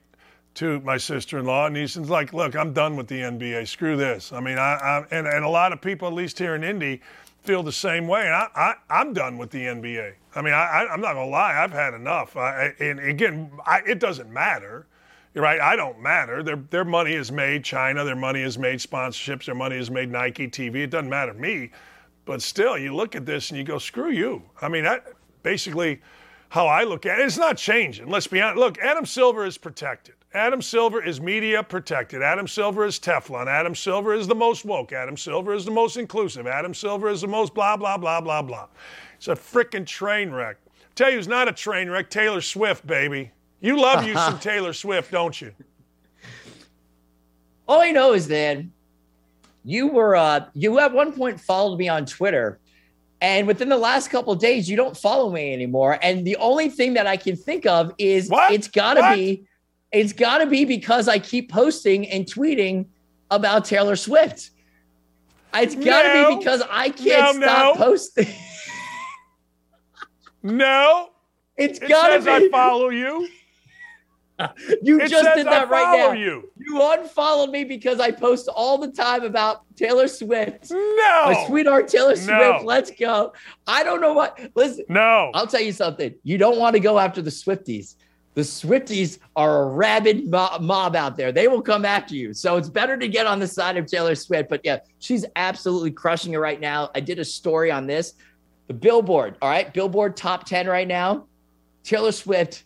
to 0.55 0.81
my 0.81 0.97
sister-in-law, 0.97 1.66
and 1.66 1.77
he's 1.77 1.97
like, 1.97 2.32
"Look, 2.32 2.55
I'm 2.57 2.73
done 2.73 2.97
with 2.97 3.09
the 3.09 3.20
NBA. 3.20 3.66
Screw 3.66 3.97
this." 3.97 4.32
I 4.32 4.40
mean, 4.40 4.59
I, 4.59 4.74
I 4.74 5.07
and 5.11 5.27
and 5.27 5.44
a 5.44 5.48
lot 5.48 5.73
of 5.73 5.81
people, 5.81 6.09
at 6.09 6.15
least 6.15 6.39
here 6.39 6.55
in 6.55 6.65
Indy, 6.65 7.01
feel 7.43 7.62
the 7.62 7.73
same 7.73 8.07
way. 8.07 8.27
And 8.27 8.35
I, 8.35 8.74
I 8.89 9.01
am 9.01 9.12
done 9.12 9.39
with 9.39 9.51
the 9.51 9.62
NBA. 9.62 10.15
I 10.35 10.43
mean, 10.43 10.55
I, 10.55 10.86
am 10.90 11.01
not 11.01 11.15
gonna 11.15 11.31
lie. 11.31 11.61
I've 11.62 11.73
had 11.73 11.94
enough. 11.94 12.36
I, 12.36 12.74
and 12.78 13.01
again, 13.01 13.51
I, 13.66 13.81
it 13.86 13.98
doesn't 13.98 14.31
matter. 14.31 14.86
You're 15.35 15.44
right. 15.44 15.61
I 15.61 15.77
don't 15.77 16.01
matter. 16.01 16.43
Their 16.43 16.57
their 16.57 16.85
money 16.85 17.15
is 17.15 17.31
made 17.31 17.65
China. 17.65 18.05
Their 18.05 18.16
money 18.16 18.43
is 18.43 18.59
made 18.59 18.78
sponsorships. 18.81 19.47
Their 19.47 19.55
money 19.55 19.77
is 19.77 19.90
made 19.90 20.11
Nike 20.11 20.48
TV. 20.48 20.77
It 20.77 20.90
doesn't 20.90 21.09
matter 21.09 21.32
to 21.32 21.39
me. 21.39 21.70
But 22.24 22.43
still, 22.43 22.77
you 22.77 22.94
look 22.94 23.15
at 23.15 23.27
this 23.27 23.51
and 23.51 23.59
you 23.59 23.65
go, 23.65 23.78
screw 23.78 24.11
you. 24.11 24.43
I 24.61 24.69
mean, 24.69 24.85
that 24.85 25.07
basically 25.43 26.01
how 26.48 26.66
I 26.66 26.85
look 26.85 27.07
at 27.07 27.19
it. 27.20 27.27
It's 27.27 27.39
not 27.39 27.57
changing. 27.57 28.09
Let's 28.09 28.27
be 28.27 28.40
honest. 28.40 28.59
Look, 28.59 28.78
Adam 28.78 29.07
Silver 29.07 29.44
is 29.44 29.57
protected. 29.57 30.15
Adam 30.35 30.62
Silver 30.62 31.02
is 31.02 31.20
media 31.20 31.62
protected. 31.62 32.23
Adam 32.23 32.47
Silver 32.47 32.85
is 32.85 32.98
Teflon. 33.01 33.47
Adam 33.47 33.74
Silver 33.74 34.15
is 34.15 34.27
the 34.27 34.35
most 34.35 34.65
woke. 34.65 34.93
Adam 34.93 35.16
Silver 35.16 35.55
is 35.55 35.65
the 35.65 35.70
most 35.70 35.97
inclusive. 35.97 36.47
Adam 36.47 36.74
Silver 36.74 37.09
is 37.09 37.20
the 37.20 37.28
most 37.28 37.55
blah, 37.55 37.77
blah, 37.77 37.97
blah, 37.97 38.20
blah, 38.20 38.43
blah. 38.43 38.66
It's 39.16 39.28
a 39.28 39.35
freaking 39.35 39.86
train 39.86 40.31
wreck. 40.31 40.57
Tell 40.94 41.11
you 41.11 41.16
who's 41.16 41.28
not 41.28 41.48
a 41.48 41.52
train 41.52 41.89
wreck 41.89 42.11
Taylor 42.11 42.40
Swift, 42.40 42.86
baby. 42.86 43.32
You 43.61 43.81
love 43.81 44.05
you 44.05 44.15
some 44.15 44.39
Taylor 44.41 44.73
Swift, 44.73 45.11
don't 45.11 45.39
you? 45.41 45.53
All 47.69 47.81
I 47.81 47.91
know 47.91 48.15
is 48.15 48.28
that 48.28 48.59
you 49.65 49.89
were 49.89 50.16
uh, 50.16 50.47
you 50.55 50.78
at 50.78 50.93
one 50.93 51.12
point 51.12 51.41
followed 51.41 51.78
me 51.78 51.89
on 51.89 52.07
Twitter, 52.07 52.59
and 53.20 53.47
within 53.47 53.69
the 53.69 53.77
last 53.77 54.09
couple 54.11 54.32
of 54.32 54.39
days, 54.41 54.69
you 54.69 54.77
don't 54.77 54.97
follow 54.97 55.31
me 55.31 55.53
anymore. 55.53 55.99
And 56.03 56.27
the 56.27 56.37
only 56.37 56.69
thing 56.70 56.95
that 56.95 57.07
I 57.07 57.16
can 57.16 57.37
think 57.37 57.66
of 57.66 57.93
is 57.99 58.28
What? 58.28 58.53
it's 58.53 58.66
got 58.69 58.95
to 58.95 59.01
What? 59.03 59.15
be, 59.16 59.45
it's 59.93 60.12
got 60.12 60.39
to 60.39 60.47
be 60.47 60.65
because 60.65 61.07
I 61.07 61.19
keep 61.19 61.51
posting 61.53 62.09
and 62.09 62.24
tweeting 62.24 62.87
about 63.31 63.66
Taylor 63.66 63.95
Swift. 63.97 64.51
It's 65.55 65.74
got 65.74 66.03
to 66.03 66.09
No. 66.15 66.31
be 66.31 66.37
because 66.39 66.62
I 66.70 66.91
can't 66.91 67.39
No, 67.39 67.47
stop 67.47 67.77
no. 67.78 67.85
posting. 67.85 68.27
No, 70.43 71.11
It's 71.57 71.78
it 71.78 71.89
got 71.89 72.07
says 72.07 72.24
to 72.24 72.31
I 72.31 72.39
be. 72.41 72.49
follow 72.49 72.89
you. 72.89 73.28
You 74.83 75.01
It 75.01 75.09
just 75.09 75.37
did 75.37 75.47
I 75.47 75.51
that 75.51 75.69
right 75.71 75.99
now. 75.99 76.12
you. 76.12 76.51
You 76.59 76.81
unfollowed 76.93 77.51
me 77.51 77.65
because 77.65 78.01
I 78.01 78.11
post 78.11 78.49
all 78.49 78.79
the 78.79 78.91
time 78.93 79.25
about 79.25 79.62
Taylor 79.77 80.09
Swift. 80.09 80.71
No, 80.71 80.77
My 81.27 81.45
sweetheart 81.47 81.89
Taylor 81.89 82.17
Swift, 82.17 82.29
No. 82.29 82.61
let's 82.65 82.91
go. 82.91 83.33
I 83.67 83.83
don't 83.85 84.01
know 84.01 84.12
what. 84.12 84.39
Listen, 84.55 84.85
no. 84.89 85.31
I'll 85.35 85.47
tell 85.47 85.61
you 85.61 85.73
something. 85.73 86.15
You 86.23 86.39
don't 86.39 86.59
want 86.59 86.75
to 86.75 86.81
go 86.81 86.99
after 86.99 87.23
the 87.23 87.31
Swifties. 87.31 87.97
The 88.35 88.43
Swifties 88.43 89.19
are 89.35 89.62
a 89.65 89.67
rabid 89.67 90.31
mo- 90.31 90.57
mob 90.61 90.95
out 90.95 91.17
there. 91.17 91.33
They 91.33 91.49
will 91.49 91.62
come 91.62 91.85
after 91.85 92.15
you. 92.15 92.33
So 92.33 92.57
it's 92.57 92.69
better 92.69 92.97
to 92.97 93.09
get 93.09 93.27
on 93.27 93.41
the 93.41 93.47
side 93.49 93.77
of 93.77 93.87
Taylor 93.87 94.15
Swift. 94.15 94.49
But 94.49 94.61
yeah, 94.62 94.79
she's 95.01 95.25
absolutely 95.37 95.91
crushing 95.91 96.35
it 96.35 96.39
right 96.39 96.61
now. 96.61 96.91
I 96.95 97.01
did 97.01 97.19
a 97.19 97.25
story 97.25 97.71
on 97.73 97.87
this. 97.89 98.15
The 98.69 98.75
Billboard, 98.75 99.37
all 99.43 99.51
right, 99.51 99.73
Billboard 99.75 100.17
top 100.17 100.45
10 100.47 100.69
right 100.69 100.87
now. 100.87 101.27
Taylor 101.83 102.12
Swift 102.12 102.65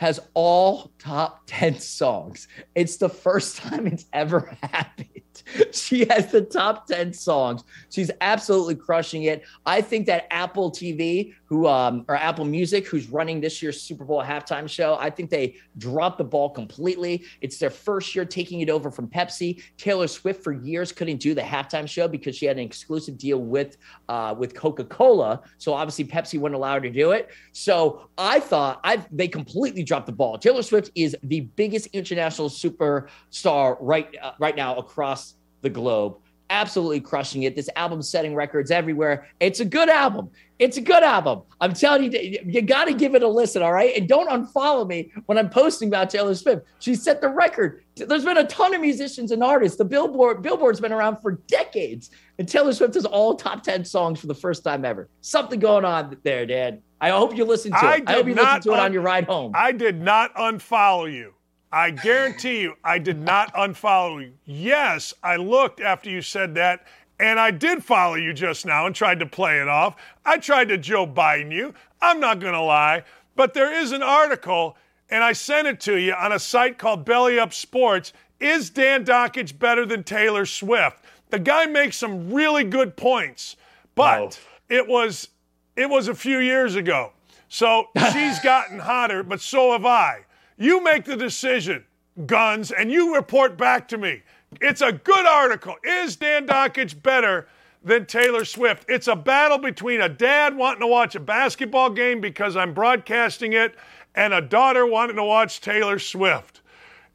has 0.00 0.18
all 0.32 0.90
top 0.98 1.42
10 1.46 1.78
songs. 1.78 2.48
It's 2.74 2.96
the 2.96 3.10
first 3.10 3.58
time 3.58 3.86
it's 3.86 4.06
ever 4.14 4.56
happened. 4.62 5.09
She 5.72 6.04
has 6.06 6.30
the 6.30 6.42
top 6.42 6.86
10 6.86 7.12
songs. 7.12 7.64
She's 7.90 8.10
absolutely 8.20 8.74
crushing 8.74 9.24
it. 9.24 9.44
I 9.66 9.80
think 9.80 10.06
that 10.06 10.26
Apple 10.30 10.70
TV, 10.70 11.34
who 11.44 11.66
um 11.66 12.04
or 12.08 12.16
Apple 12.16 12.44
Music, 12.44 12.86
who's 12.86 13.08
running 13.08 13.40
this 13.40 13.62
year's 13.62 13.80
Super 13.80 14.04
Bowl 14.04 14.22
halftime 14.22 14.68
show, 14.68 14.96
I 14.98 15.10
think 15.10 15.30
they 15.30 15.56
dropped 15.78 16.18
the 16.18 16.24
ball 16.24 16.50
completely. 16.50 17.24
It's 17.40 17.58
their 17.58 17.70
first 17.70 18.14
year 18.14 18.24
taking 18.24 18.60
it 18.60 18.70
over 18.70 18.90
from 18.90 19.08
Pepsi. 19.08 19.62
Taylor 19.76 20.06
Swift 20.06 20.42
for 20.42 20.52
years 20.52 20.92
couldn't 20.92 21.18
do 21.18 21.34
the 21.34 21.42
halftime 21.42 21.88
show 21.88 22.08
because 22.08 22.36
she 22.36 22.46
had 22.46 22.58
an 22.58 22.64
exclusive 22.64 23.18
deal 23.18 23.38
with 23.38 23.76
uh 24.08 24.34
with 24.36 24.54
Coca-Cola. 24.54 25.42
So 25.58 25.74
obviously 25.74 26.04
Pepsi 26.04 26.38
wouldn't 26.38 26.56
allow 26.56 26.74
her 26.74 26.80
to 26.80 26.90
do 26.90 27.12
it. 27.12 27.30
So 27.52 28.08
I 28.18 28.40
thought 28.40 28.80
I 28.84 29.04
they 29.10 29.28
completely 29.28 29.82
dropped 29.82 30.06
the 30.06 30.12
ball. 30.12 30.38
Taylor 30.38 30.62
Swift 30.62 30.90
is 30.94 31.16
the 31.22 31.40
biggest 31.40 31.86
international 31.88 32.48
superstar 32.48 33.76
right 33.80 34.14
uh, 34.22 34.32
right 34.38 34.56
now 34.56 34.76
across 34.76 35.34
the 35.62 35.70
globe. 35.70 36.16
Absolutely 36.50 37.00
crushing 37.00 37.44
it. 37.44 37.54
This 37.54 37.70
album 37.76 38.02
setting 38.02 38.34
records 38.34 38.72
everywhere. 38.72 39.28
It's 39.38 39.60
a 39.60 39.64
good 39.64 39.88
album. 39.88 40.30
It's 40.58 40.76
a 40.76 40.80
good 40.80 41.04
album. 41.04 41.42
I'm 41.60 41.72
telling 41.72 42.12
you, 42.12 42.40
you 42.44 42.60
got 42.60 42.86
to 42.86 42.92
give 42.92 43.14
it 43.14 43.22
a 43.22 43.28
listen, 43.28 43.62
all 43.62 43.72
right? 43.72 43.96
And 43.96 44.08
don't 44.08 44.28
unfollow 44.28 44.86
me 44.86 45.12
when 45.26 45.38
I'm 45.38 45.48
posting 45.48 45.86
about 45.88 46.10
Taylor 46.10 46.34
Swift. 46.34 46.66
She 46.80 46.96
set 46.96 47.20
the 47.20 47.28
record. 47.28 47.84
There's 47.94 48.24
been 48.24 48.36
a 48.36 48.46
ton 48.46 48.74
of 48.74 48.80
musicians 48.80 49.30
and 49.30 49.44
artists. 49.44 49.78
The 49.78 49.84
Billboard 49.84 50.42
Billboard's 50.42 50.80
been 50.80 50.92
around 50.92 51.18
for 51.18 51.32
decades, 51.46 52.10
and 52.38 52.48
Taylor 52.48 52.72
Swift 52.72 52.94
has 52.94 53.06
all 53.06 53.36
top 53.36 53.62
ten 53.62 53.84
songs 53.84 54.18
for 54.18 54.26
the 54.26 54.34
first 54.34 54.64
time 54.64 54.84
ever. 54.84 55.08
Something 55.20 55.60
going 55.60 55.84
on 55.84 56.16
there, 56.24 56.46
Dad. 56.46 56.82
I 57.00 57.10
hope 57.10 57.36
you 57.36 57.44
listen 57.44 57.70
to 57.70 57.78
it. 57.78 58.02
I 58.08 58.12
hope 58.12 58.26
you 58.26 58.34
listen 58.34 58.60
to 58.62 58.72
it 58.72 58.80
on 58.80 58.92
your 58.92 59.02
ride 59.02 59.24
home. 59.24 59.52
I 59.54 59.70
did 59.70 60.00
not 60.00 60.34
unfollow 60.34 61.10
you. 61.10 61.32
I 61.72 61.90
guarantee 61.90 62.62
you, 62.62 62.74
I 62.82 62.98
did 62.98 63.20
not 63.20 63.54
unfollow 63.54 64.20
you. 64.22 64.32
Yes, 64.44 65.14
I 65.22 65.36
looked 65.36 65.80
after 65.80 66.10
you 66.10 66.20
said 66.20 66.54
that, 66.56 66.84
and 67.20 67.38
I 67.38 67.52
did 67.52 67.84
follow 67.84 68.16
you 68.16 68.32
just 68.32 68.66
now 68.66 68.86
and 68.86 68.94
tried 68.94 69.20
to 69.20 69.26
play 69.26 69.60
it 69.60 69.68
off. 69.68 69.96
I 70.24 70.38
tried 70.38 70.68
to 70.70 70.78
Joe 70.78 71.06
Biden 71.06 71.52
you. 71.52 71.74
I'm 72.02 72.18
not 72.18 72.40
going 72.40 72.54
to 72.54 72.62
lie, 72.62 73.04
but 73.36 73.54
there 73.54 73.72
is 73.72 73.92
an 73.92 74.02
article, 74.02 74.76
and 75.10 75.22
I 75.22 75.32
sent 75.32 75.68
it 75.68 75.80
to 75.82 75.96
you 75.96 76.12
on 76.14 76.32
a 76.32 76.38
site 76.38 76.76
called 76.76 77.04
Belly 77.04 77.38
Up 77.38 77.52
Sports. 77.52 78.12
Is 78.40 78.70
Dan 78.70 79.04
Dakich 79.04 79.58
better 79.58 79.86
than 79.86 80.02
Taylor 80.02 80.46
Swift? 80.46 81.04
The 81.28 81.38
guy 81.38 81.66
makes 81.66 81.96
some 81.96 82.32
really 82.32 82.64
good 82.64 82.96
points, 82.96 83.56
but 83.94 84.40
it 84.68 84.88
was 84.88 85.28
it 85.76 85.88
was 85.88 86.08
a 86.08 86.14
few 86.14 86.38
years 86.38 86.74
ago. 86.74 87.12
So 87.48 87.88
she's 88.12 88.38
gotten 88.42 88.80
hotter, 88.80 89.22
but 89.22 89.40
so 89.40 89.72
have 89.72 89.86
I. 89.86 90.24
You 90.60 90.84
make 90.84 91.06
the 91.06 91.16
decision, 91.16 91.86
guns, 92.26 92.70
and 92.70 92.92
you 92.92 93.14
report 93.14 93.56
back 93.56 93.88
to 93.88 93.96
me. 93.98 94.22
It's 94.60 94.82
a 94.82 94.92
good 94.92 95.24
article. 95.24 95.76
Is 95.82 96.16
Dan 96.16 96.46
Dakich 96.46 97.02
better 97.02 97.48
than 97.82 98.04
Taylor 98.04 98.44
Swift? 98.44 98.84
It's 98.86 99.08
a 99.08 99.16
battle 99.16 99.56
between 99.56 100.02
a 100.02 100.08
dad 100.10 100.54
wanting 100.54 100.80
to 100.82 100.86
watch 100.86 101.14
a 101.14 101.20
basketball 101.20 101.88
game 101.88 102.20
because 102.20 102.56
I'm 102.58 102.74
broadcasting 102.74 103.54
it 103.54 103.74
and 104.14 104.34
a 104.34 104.42
daughter 104.42 104.84
wanting 104.84 105.16
to 105.16 105.24
watch 105.24 105.62
Taylor 105.62 105.98
Swift. 105.98 106.60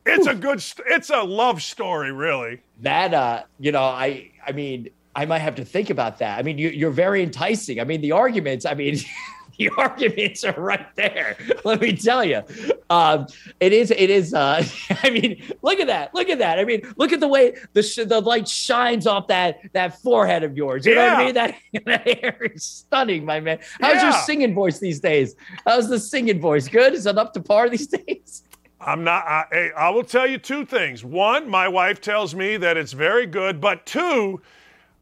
It's 0.08 0.26
a 0.26 0.34
good, 0.34 0.64
it's 0.88 1.12
a 1.12 1.22
love 1.22 1.62
story, 1.62 2.12
really. 2.12 2.62
that 2.82 3.14
uh 3.14 3.44
you 3.60 3.72
know 3.72 3.84
i 3.84 4.30
i 4.46 4.52
mean 4.52 4.90
i 5.16 5.26
might 5.26 5.40
have 5.40 5.56
to 5.56 5.64
think 5.64 5.90
about 5.90 6.18
that 6.20 6.38
i 6.38 6.42
mean 6.42 6.58
you, 6.58 6.70
you're 6.70 6.92
very 6.92 7.24
enticing 7.24 7.80
i 7.80 7.84
mean 7.86 8.02
the 8.02 8.12
arguments 8.12 8.66
i 8.66 8.74
mean 8.74 8.98
the 9.58 9.70
arguments 9.78 10.44
are 10.44 10.60
right 10.60 10.94
there. 10.96 11.38
Let 11.64 11.82
me 11.82 11.96
tell 11.96 12.24
you. 12.24 12.44
Um 12.90 13.28
it 13.60 13.74
is 13.74 13.92
it 13.92 14.10
is 14.10 14.34
uh 14.34 14.64
i 15.04 15.10
mean 15.10 15.42
look 15.62 15.80
at 15.80 15.88
that 15.88 16.14
look 16.14 16.30
at 16.30 16.40
that. 16.40 16.60
I 16.60 16.66
mean 16.66 16.82
look 16.98 17.12
at 17.14 17.20
the 17.20 17.28
way 17.28 17.56
the 17.74 17.82
sh- 17.84 18.06
the 18.06 18.20
light 18.22 18.48
shines 18.48 19.08
off 19.08 19.28
that 19.28 19.60
that 19.74 20.02
forehead 20.02 20.44
of 20.44 20.56
yours. 20.58 20.86
You 20.86 20.96
know 20.96 21.04
what 21.06 21.14
i 21.14 21.20
Yeah. 21.20 21.26
mean 21.26 21.34
that, 21.36 21.56
that 21.86 22.20
hair 22.24 22.38
is 22.54 22.64
stunning 22.64 23.26
my 23.26 23.40
man. 23.40 23.60
How's 23.82 24.02
your 24.04 24.12
singing 24.12 24.54
voice 24.54 24.80
these 24.80 25.00
days? 25.00 25.36
How's 25.66 25.90
the 25.90 26.00
singing 26.00 26.40
voice? 26.40 26.68
Good? 26.68 26.94
Is 26.94 27.06
it 27.06 27.18
up 27.18 27.34
to 27.34 27.42
par 27.42 27.70
these 27.70 27.88
days? 27.88 28.44
I'm 28.82 29.04
not. 29.04 29.26
I, 29.26 29.46
hey, 29.52 29.72
I 29.76 29.90
will 29.90 30.04
tell 30.04 30.28
you 30.28 30.38
two 30.38 30.64
things. 30.66 31.04
One, 31.04 31.50
my 31.50 31.68
wife 31.68 32.02
tells 32.02 32.36
me 32.36 32.58
that 32.58 32.78
it's 32.78 32.92
very 32.92 33.26
good. 33.26 33.60
But 33.60 33.86
two, 33.86 34.42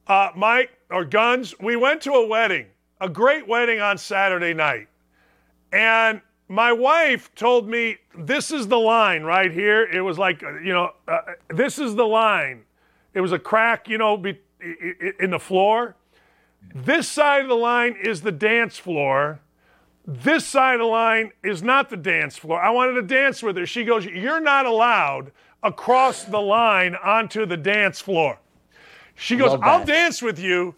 uh, 0.08 0.30
Mike 0.36 0.70
or 0.90 1.04
Guns, 1.04 1.54
we 1.60 1.76
went 1.76 2.00
to 2.04 2.12
a 2.14 2.26
wedding, 2.26 2.68
a 3.02 3.10
great 3.10 3.48
wedding 3.48 3.80
on 3.80 3.98
Saturday 3.98 4.54
night, 4.54 4.88
and 5.72 6.22
my 6.48 6.72
wife 6.72 7.34
told 7.36 7.68
me 7.68 7.98
this 8.18 8.52
is 8.52 8.68
the 8.68 8.80
line 8.80 9.24
right 9.24 9.52
here. 9.52 9.84
It 9.84 10.02
was 10.02 10.18
like 10.18 10.44
uh, 10.44 10.60
you 10.60 10.74
know, 10.74 10.92
uh, 11.08 11.20
this 11.50 11.80
is 11.80 11.96
the 11.96 12.06
line. 12.06 12.64
It 13.14 13.22
was 13.22 13.32
a 13.32 13.40
crack, 13.40 13.88
you 13.88 13.98
know, 13.98 14.18
be, 14.18 14.40
in 15.20 15.32
the 15.32 15.40
floor. 15.40 15.96
This 16.74 17.08
side 17.08 17.44
of 17.44 17.50
the 17.50 17.56
line 17.56 17.96
is 18.02 18.22
the 18.22 18.32
dance 18.32 18.78
floor 18.78 19.40
this 20.06 20.46
side 20.46 20.76
of 20.76 20.80
the 20.80 20.86
line 20.86 21.32
is 21.44 21.64
not 21.64 21.90
the 21.90 21.98
dance 21.98 22.38
floor. 22.38 22.62
I 22.62 22.70
wanted 22.72 22.94
to 22.94 23.02
dance 23.04 23.42
with 23.42 23.56
her. 23.56 23.66
She 23.66 23.86
goes, 23.86 24.06
You're 24.06 24.42
not 24.42 24.66
allowed 24.66 25.32
across 25.62 26.26
the 26.26 26.42
line 26.42 26.96
onto 26.96 27.46
the 27.46 27.56
dance 27.56 28.02
floor. 28.02 28.40
She 29.16 29.38
goes, 29.38 29.58
I'll 29.62 29.86
dance 29.86 30.22
with 30.22 30.40
you, 30.40 30.76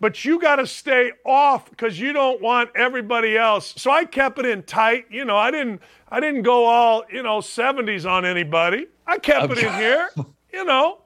but 0.00 0.24
you 0.24 0.40
got 0.40 0.56
to 0.56 0.66
stay 0.66 1.12
off 1.24 1.70
because 1.70 1.98
you 1.98 2.12
don't 2.12 2.40
want 2.40 2.70
everybody 2.74 3.36
else. 3.36 3.74
So 3.76 3.90
I 3.90 4.04
kept 4.04 4.38
it 4.38 4.46
in 4.46 4.62
tight. 4.62 5.06
You 5.10 5.24
know, 5.24 5.36
I 5.36 5.50
didn't 5.50 5.80
I 6.08 6.20
didn't 6.20 6.42
go 6.42 6.66
all, 6.66 7.04
you 7.10 7.22
know, 7.22 7.38
70s 7.38 8.08
on 8.08 8.24
anybody. 8.24 8.86
I 9.06 9.18
kept 9.18 9.52
it 9.52 9.58
in 9.58 9.74
here. 9.74 10.10
You 10.52 10.64
know. 10.64 11.02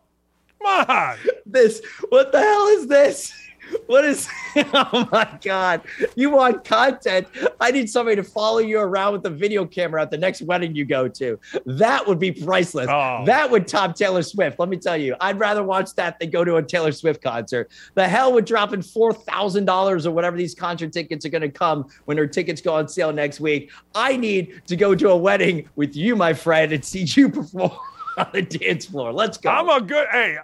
Come 0.63 0.87
on. 0.89 1.17
this 1.47 1.83
what 2.11 2.31
the 2.31 2.39
hell 2.39 2.67
is 2.69 2.87
this 2.87 3.33
what 3.87 4.05
is 4.05 4.29
oh 4.57 5.09
my 5.13 5.29
god. 5.43 5.83
You 6.15 6.31
want 6.31 6.65
content? 6.65 7.29
I 7.61 7.71
need 7.71 7.89
somebody 7.89 8.17
to 8.17 8.25
follow 8.25 8.59
you 8.59 8.79
around 8.79 9.13
with 9.13 9.27
a 9.27 9.31
video 9.31 9.65
camera 9.65 10.03
at 10.03 10.11
the 10.11 10.19
next 10.19 10.43
wedding 10.43 10.75
you 10.75 10.85
go 10.85 11.09
to. 11.09 11.39
That 11.67 12.07
would 12.07 12.19
be 12.19 12.33
priceless. 12.33 12.89
Oh. 12.91 13.23
that 13.27 13.51
would 13.51 13.67
top 13.67 13.95
taylor 13.95 14.23
swift. 14.23 14.59
Let 14.59 14.69
me 14.69 14.77
tell 14.77 14.97
you 14.97 15.17
i'd 15.21 15.39
rather 15.39 15.63
watch 15.63 15.95
that 15.95 16.19
than 16.19 16.31
go 16.31 16.45
to 16.45 16.57
a 16.57 16.63
taylor 16.63 16.93
swift 16.93 17.23
concert. 17.23 17.71
The 17.95 18.09
hell 18.09 18.33
with 18.33 18.47
dropping 18.47 18.81
$4000 18.81 20.07
or 20.07 20.11
whatever 20.11 20.37
these 20.37 20.55
concert 20.55 20.93
tickets 20.93 21.25
are 21.25 21.31
going 21.31 21.43
to 21.43 21.49
come 21.49 21.89
when 22.05 22.17
her 22.17 22.27
tickets 22.27 22.61
go 22.61 22.75
on 22.75 22.89
sale 22.89 23.13
next 23.13 23.41
week. 23.41 23.71
I 23.95 24.17
need 24.17 24.63
to 24.67 24.77
go 24.77 24.95
to 24.95 25.11
a 25.11 25.17
wedding 25.17 25.69
with 25.77 25.97
you 25.97 26.17
my 26.17 26.33
friend 26.33 26.73
and 26.73 26.85
see 26.85 27.03
you 27.03 27.29
perform 27.29 27.73
on 28.17 28.29
the 28.33 28.43
dance 28.43 28.87
floor. 28.87 29.13
Let's 29.13 29.39
go. 29.39 29.51
I'm 29.51 29.69
a 29.69 29.81
good, 29.81 30.09
hey, 30.11 30.39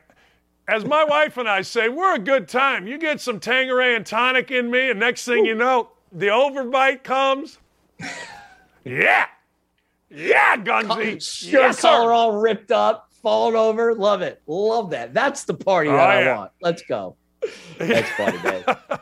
as 0.69 0.85
my 0.85 1.05
wife 1.05 1.37
and 1.37 1.49
I 1.49 1.63
say, 1.63 1.89
we're 1.89 2.15
a 2.15 2.19
good 2.19 2.49
time. 2.49 2.87
You 2.87 2.99
get 2.99 3.21
some 3.21 3.39
Tanqueray 3.41 3.95
and 3.95 4.05
tonic 4.05 4.51
in 4.51 4.71
me, 4.71 4.91
and 4.91 4.99
next 5.01 5.25
thing 5.25 5.45
you 5.45 5.55
know, 5.55 5.91
the 6.13 6.27
overbite 6.27 7.03
comes. 7.03 7.59
Yeah. 8.85 9.27
Yeah, 10.11 10.57
Gunzy. 10.57 11.21
Shirt 11.23 11.53
Yes, 11.53 11.79
sir. 11.79 11.89
collar 11.89 12.13
all 12.13 12.33
ripped 12.33 12.71
up, 12.71 13.11
falling 13.23 13.57
over. 13.57 13.95
Love 13.95 14.23
it. 14.23 14.41
Love 14.47 14.91
that. 14.91 15.13
That's 15.15 15.45
the 15.45 15.55
party 15.55 15.91
that 15.91 15.97
Oh, 15.97 16.03
I 16.13 16.23
yeah. 16.23 16.37
want. 16.39 16.53
Let's 16.63 16.83
go. 16.83 17.17
That's 17.79 18.09
funny, 18.11 18.39
man. 18.43 18.65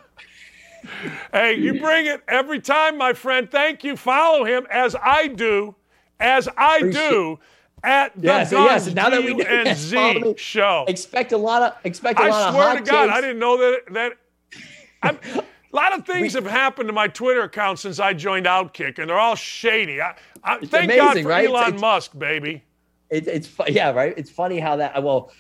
Hey, 1.33 1.55
you 1.55 1.81
bring 1.81 2.07
it 2.07 2.23
every 2.29 2.61
time, 2.61 2.99
my 2.99 3.15
friend. 3.15 3.51
Thank 3.51 3.85
you. 3.85 3.97
Follow 3.97 4.45
him 4.45 4.67
as 4.71 4.95
I 5.03 5.29
do, 5.29 5.75
as 6.21 6.47
I 6.59 6.83
do. 6.83 7.39
At 7.85 8.13
the 8.21 8.27
Yeah, 8.27 8.45
so 8.45 8.65
yes, 8.65 8.93
now 8.95 9.11
that 9.11 9.23
we 9.23 9.35
know- 9.35 9.45
and. 9.45 9.77
Z 9.77 10.35
show. 10.37 10.85
Expect 10.89 11.33
a 11.33 11.37
lot 11.37 11.63
of 11.63 11.75
expect 11.85 12.19
a 12.19 12.25
I 12.25 12.29
lot 12.29 12.49
of. 12.49 12.55
I 12.55 12.59
swear 12.59 12.75
to 12.79 12.91
God, 12.91 13.07
takes. 13.07 13.17
I 13.17 13.21
didn't 13.21 13.39
know 13.39 13.57
that 13.59 13.81
that. 13.93 14.13
I'm, 15.03 15.19
a 15.35 15.77
lot 15.77 15.99
of 15.99 16.07
things 16.07 16.35
have 16.35 16.47
happened 16.47 16.89
to 16.89 16.93
my 16.93 17.09
Twitter 17.09 17.43
account 17.43 17.79
since 17.81 17.99
I 18.01 18.15
joined 18.15 18.47
Outkick, 18.47 18.99
and 18.99 19.09
they're 19.11 19.19
all 19.19 19.35
shady. 19.35 20.01
I, 20.01 20.15
I, 20.43 20.59
thank 20.65 20.93
God 20.95 21.19
for 21.21 21.29
right? 21.29 21.49
Elon 21.49 21.65
it's- 21.69 21.81
Musk, 21.81 22.19
baby. 22.19 22.63
It, 23.11 23.27
it's 23.29 23.51
yeah, 23.69 23.91
right. 23.91 24.15
It's 24.17 24.31
funny 24.31 24.59
how 24.59 24.77
that. 24.77 25.03
Well, 25.03 25.31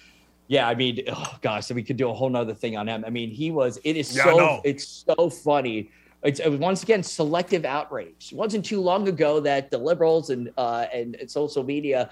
yeah. 0.48 0.68
I 0.68 0.74
mean, 0.74 1.00
oh 1.08 1.38
gosh, 1.40 1.66
so 1.66 1.74
we 1.74 1.82
could 1.82 1.96
do 1.96 2.10
a 2.10 2.12
whole 2.12 2.28
nother 2.28 2.52
thing 2.54 2.76
on 2.76 2.86
him. 2.88 3.04
I 3.06 3.10
mean, 3.10 3.30
he 3.30 3.50
was. 3.50 3.78
It 3.84 3.96
is 3.96 4.14
Yeah, 4.14 4.24
so. 4.24 4.60
It's 4.64 5.04
so 5.06 5.30
funny. 5.30 5.90
It's 6.22 6.40
it 6.40 6.48
was 6.48 6.58
once 6.60 6.82
again 6.82 7.02
selective 7.02 7.64
outrage. 7.64 8.30
It 8.32 8.36
wasn't 8.36 8.64
too 8.64 8.80
long 8.80 9.08
ago 9.08 9.40
that 9.40 9.70
the 9.70 9.78
liberals 9.78 10.30
and 10.30 10.50
uh, 10.56 10.86
and, 10.92 11.14
and 11.16 11.30
social 11.30 11.62
media. 11.64 12.10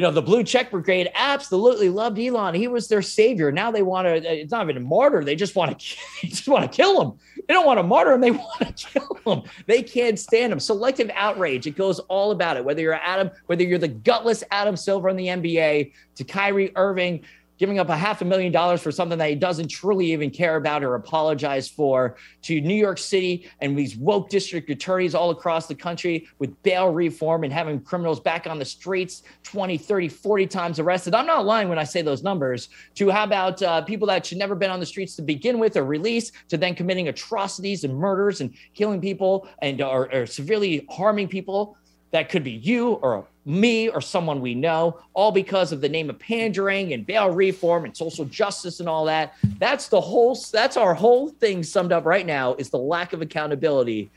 You 0.00 0.06
know, 0.06 0.12
the 0.12 0.22
blue 0.22 0.42
check 0.42 0.70
brigade 0.70 1.10
absolutely 1.14 1.90
loved 1.90 2.18
Elon. 2.18 2.54
He 2.54 2.68
was 2.68 2.88
their 2.88 3.02
savior. 3.02 3.52
Now 3.52 3.70
they 3.70 3.82
want 3.82 4.06
to, 4.06 4.14
uh, 4.14 4.32
it's 4.32 4.50
not 4.50 4.64
even 4.64 4.78
a 4.78 4.80
martyr. 4.80 5.22
They 5.22 5.36
just 5.36 5.54
want 5.54 5.78
to, 5.78 5.96
just 6.26 6.48
want 6.48 6.62
to 6.64 6.74
kill 6.74 7.02
him. 7.02 7.18
They 7.46 7.52
don't 7.52 7.66
want 7.66 7.78
to 7.80 7.82
martyr 7.82 8.12
him. 8.12 8.22
They 8.22 8.30
want 8.30 8.78
to 8.78 8.86
kill 8.98 9.20
him. 9.26 9.42
They 9.66 9.82
can't 9.82 10.18
stand 10.18 10.54
him. 10.54 10.58
Selective 10.58 11.10
outrage. 11.14 11.66
It 11.66 11.76
goes 11.76 11.98
all 11.98 12.30
about 12.30 12.56
it. 12.56 12.64
Whether 12.64 12.80
you're 12.80 12.94
Adam, 12.94 13.30
whether 13.44 13.62
you're 13.62 13.78
the 13.78 13.88
gutless 13.88 14.42
Adam 14.50 14.74
Silver 14.74 15.10
in 15.10 15.16
the 15.16 15.26
NBA 15.26 15.92
to 16.14 16.24
Kyrie 16.24 16.72
Irving, 16.76 17.22
giving 17.60 17.78
up 17.78 17.90
a 17.90 17.96
half 17.96 18.22
a 18.22 18.24
million 18.24 18.50
dollars 18.50 18.80
for 18.80 18.90
something 18.90 19.18
that 19.18 19.28
he 19.28 19.34
doesn't 19.34 19.68
truly 19.68 20.10
even 20.12 20.30
care 20.30 20.56
about 20.56 20.82
or 20.82 20.94
apologize 20.94 21.68
for, 21.68 22.16
to 22.40 22.58
New 22.62 22.74
York 22.74 22.96
City 22.96 23.46
and 23.60 23.78
these 23.78 23.96
woke 23.96 24.30
district 24.30 24.70
attorneys 24.70 25.14
all 25.14 25.28
across 25.28 25.66
the 25.66 25.74
country 25.74 26.26
with 26.38 26.50
bail 26.62 26.88
reform 26.88 27.44
and 27.44 27.52
having 27.52 27.78
criminals 27.78 28.18
back 28.18 28.46
on 28.46 28.58
the 28.58 28.64
streets 28.64 29.24
20, 29.42 29.76
30, 29.76 30.08
40 30.08 30.46
times 30.46 30.78
arrested. 30.78 31.14
I'm 31.14 31.26
not 31.26 31.44
lying 31.44 31.68
when 31.68 31.78
I 31.78 31.84
say 31.84 32.00
those 32.00 32.22
numbers. 32.22 32.70
To 32.94 33.10
how 33.10 33.24
about 33.24 33.62
uh, 33.62 33.82
people 33.82 34.06
that 34.06 34.24
should 34.24 34.38
never 34.38 34.54
been 34.54 34.70
on 34.70 34.80
the 34.80 34.86
streets 34.86 35.14
to 35.16 35.22
begin 35.22 35.58
with 35.58 35.76
or 35.76 35.84
released 35.84 36.32
to 36.48 36.56
then 36.56 36.74
committing 36.74 37.08
atrocities 37.08 37.84
and 37.84 37.94
murders 37.94 38.40
and 38.40 38.54
killing 38.72 39.02
people 39.02 39.46
and 39.60 39.82
or, 39.82 40.10
or 40.14 40.24
severely 40.24 40.86
harming 40.88 41.28
people 41.28 41.76
that 42.10 42.30
could 42.30 42.42
be 42.42 42.52
you 42.52 42.92
or 42.94 43.28
me 43.44 43.88
or 43.88 44.00
someone 44.00 44.40
we 44.40 44.54
know, 44.54 45.00
all 45.14 45.32
because 45.32 45.72
of 45.72 45.80
the 45.80 45.88
name 45.88 46.10
of 46.10 46.18
pandering 46.18 46.92
and 46.92 47.06
bail 47.06 47.30
reform 47.30 47.84
and 47.84 47.96
social 47.96 48.24
justice 48.26 48.80
and 48.80 48.88
all 48.88 49.04
that. 49.06 49.34
That's 49.58 49.88
the 49.88 50.00
whole. 50.00 50.38
That's 50.52 50.76
our 50.76 50.94
whole 50.94 51.28
thing 51.28 51.62
summed 51.62 51.92
up 51.92 52.04
right 52.04 52.26
now. 52.26 52.54
Is 52.54 52.70
the 52.70 52.78
lack 52.78 53.12
of 53.12 53.22
accountability 53.22 54.10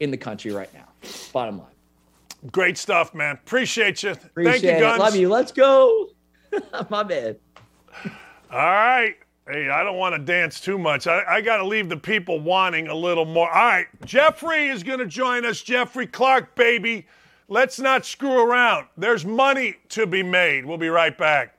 in 0.00 0.10
the 0.10 0.16
country 0.16 0.52
right 0.52 0.72
now. 0.72 0.88
Bottom 1.32 1.58
line. 1.58 1.66
Great 2.52 2.78
stuff, 2.78 3.14
man. 3.14 3.34
Appreciate 3.34 4.02
you. 4.02 4.12
Appreciate 4.12 4.52
Thank 4.52 4.64
you, 4.64 4.70
it. 4.70 4.80
Guns. 4.80 5.00
Love 5.00 5.16
you. 5.16 5.28
Let's 5.28 5.52
go. 5.52 6.08
My 6.90 7.02
man. 7.02 7.36
All 8.50 8.58
right. 8.58 9.16
Hey, 9.46 9.70
I 9.70 9.82
don't 9.82 9.96
want 9.96 10.14
to 10.14 10.18
dance 10.20 10.60
too 10.60 10.78
much. 10.78 11.06
I, 11.06 11.24
I 11.26 11.40
got 11.40 11.56
to 11.56 11.66
leave 11.66 11.88
the 11.88 11.96
people 11.96 12.38
wanting 12.38 12.88
a 12.88 12.94
little 12.94 13.24
more. 13.24 13.48
All 13.48 13.64
right. 13.64 13.86
Geoffery 14.04 14.70
is 14.72 14.82
going 14.82 14.98
to 14.98 15.06
join 15.06 15.44
us. 15.44 15.62
Geoffery 15.62 16.10
Clark, 16.10 16.54
baby. 16.54 17.06
Let's 17.50 17.80
not 17.80 18.04
screw 18.04 18.42
around. 18.42 18.88
There's 18.96 19.24
money 19.24 19.76
to 19.90 20.06
be 20.06 20.22
made. 20.22 20.66
We'll 20.66 20.76
be 20.76 20.90
right 20.90 21.16
back. 21.16 21.57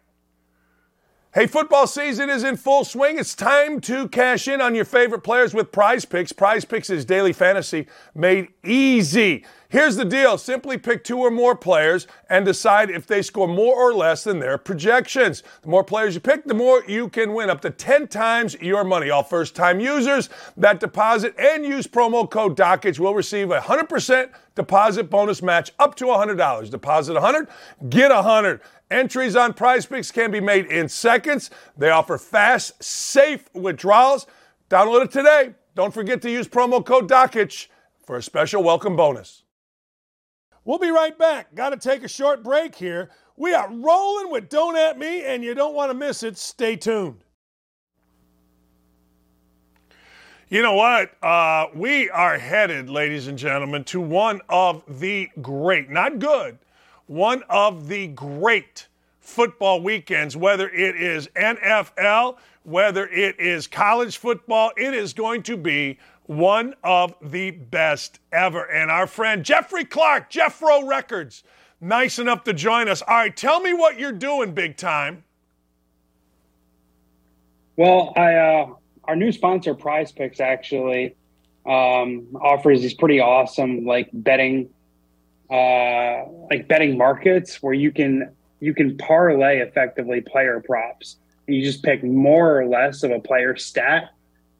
Hey, 1.31 1.45
football 1.45 1.85
season 1.85 2.27
is 2.27 2.43
in 2.43 2.57
full 2.57 2.83
swing. 2.83 3.19
It's 3.19 3.35
time 3.35 3.81
to 3.81 4.07
cash 4.07 4.47
in 4.47 4.61
on 4.61 4.73
your 4.73 4.83
favorite 4.83 5.23
players 5.23 5.53
with 5.53 5.71
Prize 5.71 6.03
Picks. 6.03 6.33
Prize 6.33 6.65
Picks 6.65 6.89
is 6.89 7.05
daily 7.05 7.33
fantasy 7.33 7.85
made 8.15 8.47
easy. 8.63 9.45
Here's 9.71 9.95
the 9.95 10.05
deal 10.05 10.39
simply 10.39 10.79
pick 10.79 11.03
two 11.03 11.19
or 11.19 11.29
more 11.29 11.55
players 11.55 12.07
and 12.31 12.43
decide 12.43 12.89
if 12.89 13.05
they 13.05 13.21
score 13.21 13.47
more 13.47 13.75
or 13.75 13.93
less 13.93 14.23
than 14.23 14.39
their 14.39 14.57
projections. 14.57 15.43
The 15.61 15.69
more 15.69 15.83
players 15.83 16.15
you 16.15 16.21
pick, 16.21 16.45
the 16.45 16.55
more 16.55 16.83
you 16.87 17.07
can 17.07 17.35
win 17.35 17.51
up 17.51 17.61
to 17.61 17.69
10 17.69 18.07
times 18.07 18.55
your 18.59 18.83
money. 18.83 19.11
All 19.11 19.21
first 19.21 19.55
time 19.55 19.79
users 19.79 20.29
that 20.57 20.79
deposit 20.79 21.35
and 21.37 21.63
use 21.63 21.85
promo 21.85 22.27
code 22.27 22.57
DAKICH 22.57 22.99
will 22.99 23.13
receive 23.13 23.51
a 23.51 23.59
100% 23.59 24.31
deposit 24.55 25.11
bonus 25.11 25.43
match 25.43 25.71
up 25.77 25.93
to 25.97 26.05
$100. 26.05 26.71
Deposit 26.71 27.13
100, 27.13 27.47
get 27.91 28.09
100. 28.09 28.61
Entries 28.91 29.35
on 29.35 29.53
prize 29.53 29.85
picks 29.85 30.11
can 30.11 30.31
be 30.31 30.39
made 30.39 30.65
in 30.65 30.89
seconds. 30.89 31.51
They 31.77 31.89
offer 31.89 32.17
fast, 32.17 32.83
safe 32.83 33.47
withdrawals. 33.53 34.25
Download 34.69 35.05
it 35.05 35.11
today. 35.11 35.53
Don't 35.75 35.93
forget 35.93 36.21
to 36.23 36.31
use 36.31 36.47
promo 36.47 36.83
code 36.83 37.07
DAKICH 37.07 37.69
for 38.05 38.17
a 38.17 38.23
special 38.23 38.63
welcome 38.63 38.95
bonus. 38.95 39.43
We'll 40.65 40.79
be 40.79 40.89
right 40.89 41.17
back. 41.17 41.53
Got 41.55 41.69
to 41.69 41.77
take 41.77 42.03
a 42.03 42.07
short 42.07 42.43
break 42.43 42.75
here. 42.75 43.09
We 43.37 43.53
are 43.53 43.71
rolling 43.71 44.31
with 44.31 44.49
Don't 44.49 44.75
At 44.75 44.99
Me, 44.99 45.23
and 45.23 45.43
you 45.43 45.53
don't 45.53 45.73
want 45.73 45.91
to 45.91 45.93
miss 45.93 46.23
it. 46.23 46.37
Stay 46.37 46.75
tuned. 46.75 47.23
You 50.49 50.63
know 50.63 50.73
what? 50.73 51.11
Uh, 51.23 51.67
we 51.75 52.09
are 52.09 52.39
headed, 52.39 52.89
ladies 52.89 53.27
and 53.27 53.37
gentlemen, 53.37 53.83
to 53.85 54.01
one 54.01 54.41
of 54.49 54.83
the 54.99 55.29
great, 55.41 55.91
not 55.91 56.17
good, 56.17 56.57
one 57.09 57.41
of 57.49 57.87
the 57.87 58.05
great 58.07 58.87
football 59.19 59.81
weekends, 59.81 60.37
whether 60.37 60.69
it 60.69 60.95
is 60.95 61.27
NFL, 61.35 62.37
whether 62.61 63.07
it 63.07 63.39
is 63.39 63.65
college 63.65 64.17
football, 64.17 64.71
it 64.77 64.93
is 64.93 65.13
going 65.13 65.41
to 65.41 65.57
be 65.57 65.97
one 66.27 66.75
of 66.83 67.15
the 67.19 67.49
best 67.49 68.19
ever. 68.31 68.63
And 68.63 68.91
our 68.91 69.07
friend 69.07 69.43
Geoffery 69.43 69.89
Clark, 69.89 70.29
Jeffro 70.29 70.87
Records, 70.87 71.43
nice 71.81 72.19
enough 72.19 72.43
to 72.43 72.53
join 72.53 72.87
us. 72.87 73.01
All 73.01 73.15
right, 73.15 73.35
tell 73.35 73.59
me 73.59 73.73
what 73.73 73.97
you're 73.97 74.11
doing, 74.11 74.53
big 74.53 74.77
time. 74.77 75.23
Well, 77.75 78.13
I 78.15 78.35
uh, 78.35 78.73
our 79.05 79.15
new 79.15 79.31
sponsor, 79.31 79.73
Prize 79.73 80.11
Picks, 80.11 80.39
actually 80.39 81.15
um, 81.65 82.27
offers 82.39 82.81
these 82.81 82.93
pretty 82.93 83.19
awesome 83.19 83.83
like 83.85 84.09
betting, 84.13 84.69
uh, 85.49 86.25
like 86.49 86.67
betting 86.67 86.97
markets 86.97 87.61
where 87.61 87.73
you 87.73 87.91
can 87.91 88.31
you 88.59 88.73
can 88.73 88.97
parlay 88.97 89.59
effectively 89.59 90.21
player 90.21 90.61
props. 90.65 91.17
You 91.47 91.63
just 91.63 91.81
pick 91.83 92.03
more 92.03 92.59
or 92.59 92.65
less 92.67 93.03
of 93.03 93.11
a 93.11 93.19
player 93.19 93.55
stat, 93.55 94.11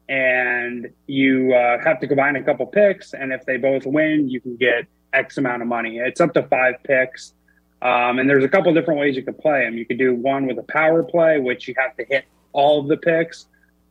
and 0.08 0.88
you 1.06 1.54
uh, 1.54 1.84
have 1.84 2.00
to 2.00 2.08
combine 2.08 2.36
a 2.36 2.44
couple 2.44 2.66
picks. 2.66 3.14
And 3.14 3.32
if 3.32 3.46
they 3.46 3.58
both 3.58 3.86
win, 3.86 4.30
you 4.30 4.42
can 4.42 4.56
get 4.56 4.88
X 5.14 5.38
amount 5.38 5.62
of 5.62 5.68
money. 5.68 5.98
It's 5.98 6.22
up 6.22 6.34
to 6.34 6.44
five 6.44 6.76
picks. 6.84 7.34
Um, 7.82 8.20
and 8.20 8.30
there's 8.30 8.44
a 8.44 8.50
couple 8.50 8.74
different 8.74 9.00
ways 9.00 9.16
you 9.16 9.24
could 9.24 9.38
play 9.38 9.64
them. 9.64 9.78
You 9.78 9.86
could 9.86 9.98
do 9.98 10.14
one 10.14 10.48
with 10.48 10.58
a 10.58 10.64
power 10.64 11.04
play, 11.04 11.40
which 11.40 11.68
you 11.68 11.76
have 11.78 11.96
to 11.98 12.06
hit 12.06 12.26
all 12.52 12.82
of 12.82 12.88
the 12.88 12.98
picks, 12.98 13.46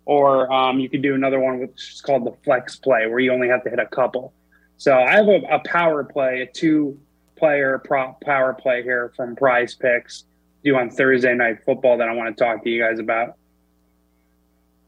or 0.04 0.52
um, 0.52 0.78
you 0.78 0.90
could 0.90 1.02
do 1.02 1.14
another 1.14 1.38
one 1.38 1.58
which 1.60 1.94
is 1.94 2.00
called 2.00 2.26
the 2.26 2.32
flex 2.44 2.76
play, 2.76 3.06
where 3.06 3.18
you 3.18 3.32
only 3.32 3.48
have 3.48 3.62
to 3.64 3.70
hit 3.70 3.78
a 3.78 3.86
couple. 3.86 4.32
So 4.78 4.96
I 4.96 5.16
have 5.16 5.28
a, 5.28 5.40
a 5.50 5.58
power 5.60 6.04
play, 6.04 6.42
a 6.42 6.46
two 6.46 6.98
player 7.36 7.78
prop 7.78 8.20
power 8.20 8.54
play 8.54 8.82
here 8.82 9.12
from 9.16 9.36
Prize 9.36 9.74
Picks 9.74 10.24
due 10.64 10.76
on 10.76 10.90
Thursday 10.90 11.34
night 11.34 11.58
football 11.66 11.98
that 11.98 12.08
I 12.08 12.14
want 12.14 12.36
to 12.36 12.44
talk 12.44 12.62
to 12.64 12.70
you 12.70 12.82
guys 12.82 12.98
about. 12.98 13.34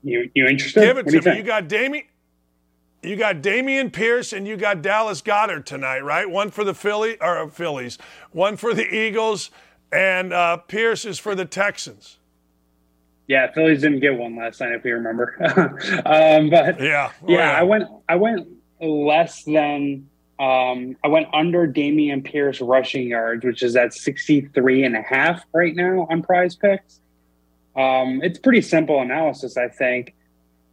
You 0.03 0.31
you 0.35 0.47
interested? 0.47 0.81
Give 0.81 0.97
it 0.97 1.07
do 1.07 1.15
you 1.15 1.21
to 1.21 1.29
me. 1.29 1.35
think? 1.35 1.45
You 1.45 1.47
got 1.47 1.69
Dameon. 1.69 2.05
You 3.03 3.17
got 3.17 3.37
Dameon 3.37 3.93
Pierce 3.93 4.33
and 4.35 4.47
you 4.47 4.59
got 4.59 4.83
Dallas 4.83 5.23
Goedert 5.23 5.65
tonight, 5.65 6.01
right? 6.01 6.29
One 6.29 6.51
for 6.51 6.65
the 6.65 6.75
Philly 6.75 7.17
or 7.21 7.39
uh, 7.39 7.49
Phillies, 7.49 7.97
one 8.31 8.57
for 8.57 8.75
the 8.75 8.87
Eagles, 8.95 9.51
and 9.91 10.35
uh, 10.35 10.59
Pierce 10.59 11.07
is 11.07 11.19
for 11.19 11.35
the 11.35 11.47
Texans. 11.47 12.19
Yeah, 13.27 13.51
Phillies 13.53 13.81
didn't 13.81 14.01
get 14.01 14.19
one 14.19 14.37
last 14.37 14.61
night, 14.61 14.73
if 14.73 14.85
you 14.85 14.95
remember. 14.95 15.35
um, 16.05 16.51
but 16.51 16.81
Yeah, 16.81 17.13
oh, 17.23 17.33
yeah, 17.33 17.53
I 17.53 17.63
went 17.63 17.85
I 18.09 18.17
went 18.17 18.47
less 18.81 19.45
than 19.45 20.09
um, 20.41 20.97
I 21.05 21.09
went 21.09 21.29
under 21.35 21.69
Dameon 21.69 22.25
Pierce 22.25 22.63
rushing 22.63 23.09
yards, 23.09 23.45
which 23.45 23.63
is 23.63 23.77
at 23.77 23.93
63 23.93 24.85
and 24.85 24.97
a 24.97 25.03
half 25.03 25.45
right 25.53 25.77
now 25.77 26.07
on 26.11 26.23
prize 26.23 26.57
picks. 26.57 27.01
Um, 27.77 28.23
it's 28.23 28.39
pretty 28.39 28.63
simple 28.63 29.03
analysis, 29.03 29.59
I 29.59 29.69
think. 29.69 30.15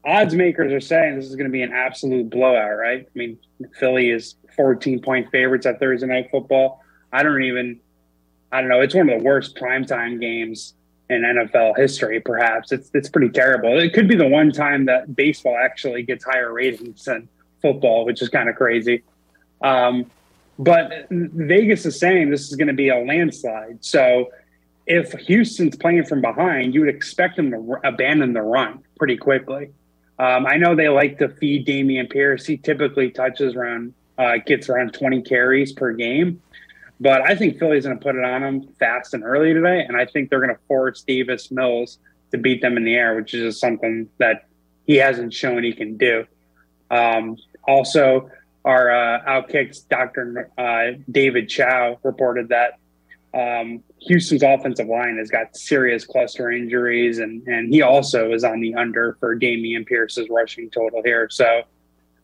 Odds 0.05 0.33
makers 0.33 0.71
are 0.71 0.79
saying 0.79 1.17
this 1.17 1.25
is 1.25 1.35
going 1.35 1.47
to 1.47 1.51
be 1.51 1.63
an 1.63 1.73
absolute 1.73 2.29
blowout, 2.29 2.77
right? 2.77 3.05
I 3.05 3.17
mean, 3.17 3.37
Philly 3.77 4.09
is 4.09 4.35
14 4.55 5.01
point 5.01 5.29
favorites 5.31 5.65
at 5.65 5.79
Thursday 5.79 6.07
night 6.07 6.29
football. 6.31 6.81
I 7.11 7.23
don't 7.23 7.43
even, 7.43 7.81
I 8.53 8.61
don't 8.61 8.69
know. 8.69 8.79
It's 8.79 8.95
one 8.95 9.09
of 9.09 9.19
the 9.19 9.23
worst 9.23 9.57
primetime 9.57 10.21
games 10.21 10.75
in 11.09 11.23
NFL 11.23 11.75
history, 11.75 12.21
perhaps. 12.21 12.71
It's, 12.71 12.89
it's 12.93 13.09
pretty 13.09 13.29
terrible. 13.29 13.77
It 13.77 13.93
could 13.93 14.07
be 14.07 14.15
the 14.15 14.27
one 14.27 14.53
time 14.53 14.85
that 14.85 15.13
baseball 15.13 15.57
actually 15.61 16.03
gets 16.03 16.23
higher 16.23 16.53
ratings 16.53 17.03
than 17.03 17.27
football, 17.67 18.05
which 18.05 18.21
is 18.21 18.29
kind 18.29 18.49
of 18.49 18.55
crazy. 18.55 19.03
Um, 19.61 20.09
but 20.59 21.07
Vegas 21.11 21.85
is 21.85 21.99
saying 21.99 22.31
this 22.31 22.47
is 22.49 22.55
going 22.55 22.67
to 22.67 22.73
be 22.73 22.89
a 22.89 22.99
landslide. 22.99 23.83
So 23.83 24.29
if 24.85 25.11
Houston's 25.13 25.75
playing 25.75 26.05
from 26.05 26.21
behind, 26.21 26.73
you 26.73 26.79
would 26.79 26.89
expect 26.89 27.35
them 27.35 27.51
to 27.51 27.73
r- 27.73 27.81
abandon 27.83 28.33
the 28.33 28.41
run 28.41 28.83
pretty 28.97 29.17
quickly. 29.17 29.69
Um, 30.19 30.47
I 30.47 30.57
know 30.57 30.75
they 30.75 30.89
like 30.89 31.19
to 31.19 31.29
feed 31.29 31.67
Dameon 31.67 32.09
Pierce. 32.09 32.45
He 32.45 32.57
typically 32.57 33.11
touches 33.11 33.55
around, 33.55 33.93
uh, 34.17 34.37
gets 34.45 34.69
around 34.69 34.93
20 34.93 35.21
carries 35.21 35.73
per 35.73 35.93
game. 35.93 36.41
But 36.99 37.21
I 37.21 37.35
think 37.35 37.59
Philly's 37.59 37.85
going 37.85 37.99
to 37.99 38.03
put 38.03 38.15
it 38.15 38.23
on 38.23 38.41
them 38.41 38.67
fast 38.79 39.13
and 39.13 39.23
early 39.23 39.53
today, 39.53 39.81
and 39.81 39.95
I 39.95 40.05
think 40.05 40.29
they're 40.29 40.39
going 40.39 40.55
to 40.55 40.61
force 40.67 41.03
Davis 41.03 41.51
Mills 41.51 41.99
to 42.31 42.39
beat 42.39 42.61
them 42.61 42.75
in 42.75 42.83
the 42.83 42.95
air, 42.95 43.15
which 43.15 43.35
is 43.35 43.43
just 43.43 43.61
something 43.61 44.09
that 44.17 44.47
he 44.87 44.95
hasn't 44.95 45.33
shown 45.33 45.63
he 45.63 45.73
can 45.73 45.97
do. 45.97 46.25
Um, 46.89 47.37
also, 47.67 48.29
our 48.65 48.91
uh, 48.91 49.21
Outkick's 49.25 49.81
Dr. 49.81 50.49
Uh, 50.57 50.99
David 51.09 51.49
Chao 51.49 51.99
reported 52.03 52.49
that 52.49 52.79
um, 53.33 53.83
Houston's 53.99 54.43
offensive 54.43 54.87
line 54.87 55.17
has 55.17 55.29
got 55.29 55.55
serious 55.55 56.05
cluster 56.05 56.51
injuries, 56.51 57.19
and 57.19 57.45
and 57.47 57.71
he 57.71 57.81
also 57.81 58.31
is 58.31 58.43
on 58.43 58.61
the 58.61 58.73
under 58.75 59.17
for 59.19 59.37
Dameon 59.37 59.85
Pierce's 59.85 60.27
rushing 60.29 60.69
total 60.69 61.01
here. 61.03 61.27
So 61.29 61.63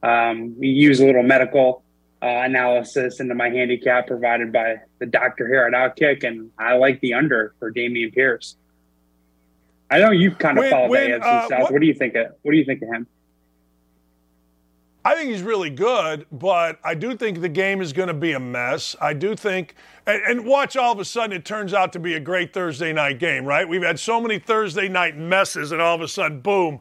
um, 0.02 0.58
we 0.58 0.70
use 0.70 1.00
a 1.00 1.06
little 1.06 1.24
medical 1.24 1.84
uh, 2.22 2.26
analysis 2.26 3.20
into 3.20 3.36
my 3.36 3.50
handicap 3.50 4.08
provided 4.08 4.52
by 4.52 4.78
the 5.00 5.06
doctor 5.06 5.48
here 5.48 5.64
at 5.64 5.74
Outkick, 5.74 6.24
and 6.24 6.52
I 6.58 6.76
like 6.76 7.02
the 7.02 7.14
under 7.14 7.54
for 7.60 7.72
Dameon 7.72 8.14
Pierce. 8.14 8.56
I 9.92 10.00
know 10.00 10.12
you've 10.12 10.40
kind 10.40 10.58
of 10.58 10.70
follow 10.70 10.88
the 10.88 10.96
AFC 10.96 11.22
uh, 11.22 11.48
South. 11.50 11.62
What, 11.64 11.74
what 11.74 11.82
do 11.82 11.88
you 11.88 11.94
think? 11.94 12.16
Of, 12.16 12.28
what 12.42 12.52
do 12.54 12.58
you 12.58 12.66
think 12.66 12.82
of 12.82 12.88
him? 12.88 13.08
I 15.06 15.16
think 15.16 15.32
he's 15.32 15.42
really 15.42 15.70
good, 15.70 16.26
but 16.32 16.80
I 16.82 16.96
do 16.96 17.18
think 17.18 17.42
the 17.42 17.50
game 17.50 17.82
is 17.82 17.92
going 17.92 18.08
to 18.08 18.14
be 18.14 18.32
a 18.32 18.40
mess. 18.40 18.96
I 19.02 19.12
do 19.14 19.36
think, 19.36 19.76
and, 20.08 20.22
and, 20.24 20.46
watch 20.46 20.78
all 20.78 20.94
of 20.94 21.00
a 21.00 21.04
sudden 21.04 21.36
it 21.36 21.44
turns 21.44 21.74
out 21.74 21.92
to 21.94 22.00
be 22.00 22.14
a 22.14 22.22
great 22.22 22.54
Thursday 22.54 22.94
night 22.94 23.20
game, 23.20 23.44
right? 23.44 23.68
We've 23.68 23.84
had 23.84 24.00
so 24.00 24.22
many 24.22 24.40
Thursday 24.40 24.88
night 24.88 25.18
messes, 25.18 25.74
and 25.74 25.82
all 25.82 25.96
of 25.96 26.02
a 26.02 26.08
sudden, 26.08 26.40
boom. 26.40 26.80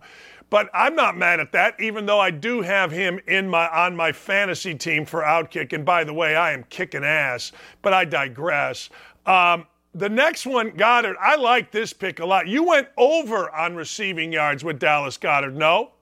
But 0.51 0.71
I'm 0.73 0.95
not 0.95 1.17
mad 1.17 1.41
at 1.41 1.51
that, 1.53 1.81
even 1.81 2.07
though 2.07 2.21
I 2.21 2.31
do 2.31 2.61
have 2.61 2.93
him 2.93 3.19
in 3.27 3.49
my 3.49 3.67
on 3.69 3.97
my 3.97 4.13
fantasy 4.13 4.75
team 4.75 5.05
for 5.05 5.23
Outkick. 5.23 5.73
And 5.73 5.85
by 5.85 6.05
the 6.05 6.13
way, 6.13 6.37
I 6.37 6.53
am 6.53 6.65
kicking 6.65 7.05
ass, 7.05 7.51
but 7.81 7.93
I 7.93 8.05
digress. 8.05 8.91
Um, 9.27 9.67
the 9.95 10.11
next 10.11 10.47
one, 10.47 10.73
Goedert. 10.73 11.17
I 11.21 11.37
like 11.37 11.73
this 11.73 11.93
pick 11.93 12.21
a 12.21 12.27
lot. 12.27 12.49
You 12.49 12.65
went 12.65 12.89
over 12.99 13.51
on 13.51 13.75
receiving 13.75 14.33
yards 14.33 14.63
with 14.63 14.79
Dallas 14.79 15.17
Goedert. 15.17 15.55
no? 15.55 15.93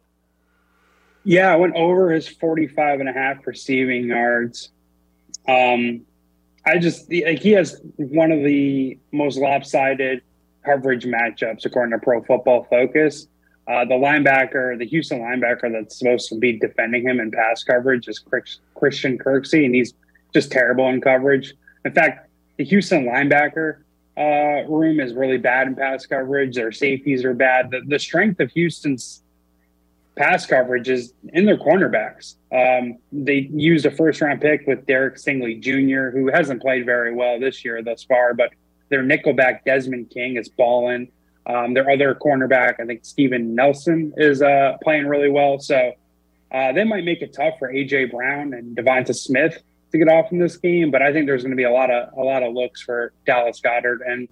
Yeah, 1.24 1.52
I 1.52 1.56
went 1.56 1.76
over 1.76 2.10
his 2.10 2.26
45 2.26 3.00
and 3.00 3.08
a 3.08 3.12
half 3.12 3.46
receiving 3.46 4.08
yards. 4.08 4.70
Um, 5.46 6.02
I 6.64 6.78
just 6.78 7.10
like 7.10 7.40
he 7.40 7.52
has 7.52 7.80
one 7.96 8.32
of 8.32 8.42
the 8.44 8.98
most 9.12 9.38
lopsided 9.38 10.22
coverage 10.64 11.04
matchups 11.04 11.64
according 11.64 11.98
to 11.98 12.04
Pro 12.04 12.22
Football 12.22 12.66
Focus. 12.68 13.26
Uh, 13.66 13.84
the 13.84 13.94
linebacker, 13.94 14.76
the 14.78 14.86
Houston 14.86 15.20
linebacker 15.20 15.70
that's 15.72 15.98
supposed 15.98 16.28
to 16.28 16.38
be 16.38 16.58
defending 16.58 17.02
him 17.02 17.20
in 17.20 17.30
pass 17.30 17.62
coverage 17.62 18.08
is 18.08 18.18
Christian 18.74 19.18
Kirksey, 19.18 19.64
and 19.64 19.74
he's 19.74 19.94
just 20.34 20.50
terrible 20.50 20.88
in 20.88 21.00
coverage. 21.00 21.54
In 21.84 21.92
fact, 21.92 22.28
the 22.56 22.64
Houston 22.64 23.06
linebacker 23.06 23.78
uh, 24.18 24.68
room 24.68 25.00
is 25.00 25.14
really 25.14 25.38
bad 25.38 25.68
in 25.68 25.76
pass 25.76 26.04
coverage. 26.04 26.56
Their 26.56 26.72
safeties 26.72 27.24
are 27.24 27.34
bad. 27.34 27.70
The, 27.70 27.80
the 27.86 27.98
strength 27.98 28.40
of 28.40 28.50
Houston's 28.52 29.22
pass 30.20 30.44
coverage 30.44 30.88
is 30.90 31.14
in 31.32 31.46
their 31.46 31.56
cornerbacks. 31.56 32.34
Um, 32.52 32.98
they 33.10 33.48
used 33.52 33.86
a 33.86 33.90
first 33.90 34.20
round 34.20 34.42
pick 34.42 34.66
with 34.66 34.84
Derek 34.84 35.16
Stingley 35.16 35.58
Jr., 35.58 36.14
who 36.14 36.30
hasn't 36.30 36.60
played 36.60 36.84
very 36.84 37.14
well 37.14 37.40
this 37.40 37.64
year 37.64 37.82
thus 37.82 38.04
far, 38.04 38.34
but 38.34 38.50
their 38.90 39.02
nickelback 39.02 39.64
Desmond 39.64 40.10
King 40.10 40.36
is 40.36 40.50
balling. 40.50 41.10
Um, 41.46 41.72
their 41.72 41.88
other 41.88 42.14
cornerback, 42.14 42.80
I 42.80 42.84
think 42.84 43.04
Steven 43.04 43.54
Nelson, 43.54 44.12
is 44.18 44.42
uh, 44.42 44.76
playing 44.82 45.06
really 45.06 45.30
well. 45.30 45.58
So 45.58 45.92
uh, 46.52 46.72
they 46.72 46.84
might 46.84 47.04
make 47.04 47.22
it 47.22 47.32
tough 47.32 47.54
for 47.58 47.72
AJ 47.72 48.10
Brown 48.10 48.52
and 48.52 48.76
Devonta 48.76 49.14
Smith 49.14 49.62
to 49.90 49.98
get 49.98 50.08
off 50.08 50.30
in 50.32 50.38
this 50.38 50.58
game, 50.58 50.90
but 50.90 51.00
I 51.00 51.14
think 51.14 51.26
there's 51.26 51.42
going 51.42 51.52
to 51.52 51.56
be 51.56 51.64
a 51.64 51.72
lot 51.72 51.90
of 51.90 52.12
a 52.16 52.20
lot 52.20 52.42
of 52.42 52.52
looks 52.52 52.82
for 52.82 53.12
Dallas 53.24 53.60
Goedert, 53.60 54.00
and 54.06 54.28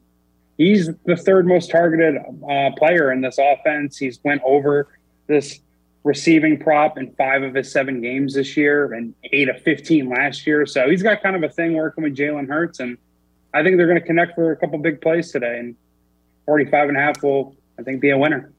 he's 0.58 0.90
the 1.06 1.16
third 1.16 1.46
most 1.46 1.70
targeted 1.70 2.16
uh, 2.48 2.70
player 2.76 3.10
in 3.10 3.22
this 3.22 3.38
offense. 3.38 3.96
He's 3.96 4.20
went 4.22 4.42
over 4.44 4.88
this 5.26 5.60
receiving 6.08 6.58
prop 6.58 6.96
in 6.96 7.12
five 7.16 7.42
of 7.42 7.54
his 7.54 7.70
seven 7.70 8.00
games 8.00 8.32
this 8.32 8.56
year 8.56 8.94
and 8.94 9.14
eight 9.30 9.50
of 9.50 9.60
15 9.60 10.08
last 10.08 10.46
year. 10.46 10.64
So 10.64 10.88
he's 10.88 11.02
got 11.02 11.22
kind 11.22 11.36
of 11.36 11.42
a 11.42 11.50
thing 11.50 11.74
working 11.74 12.02
with 12.02 12.16
Jalen 12.16 12.48
Hurts. 12.48 12.80
And 12.80 12.96
I 13.52 13.62
think 13.62 13.76
they're 13.76 13.86
going 13.86 14.00
to 14.00 14.06
connect 14.06 14.34
for 14.34 14.50
a 14.50 14.56
couple 14.56 14.78
big 14.78 15.02
plays 15.02 15.30
today. 15.30 15.58
And 15.58 15.76
45 16.46 16.88
and 16.88 16.96
a 16.96 17.00
half 17.00 17.22
will, 17.22 17.54
I 17.78 17.82
think, 17.82 18.00
be 18.00 18.08
a 18.08 18.16
winner. 18.16 18.50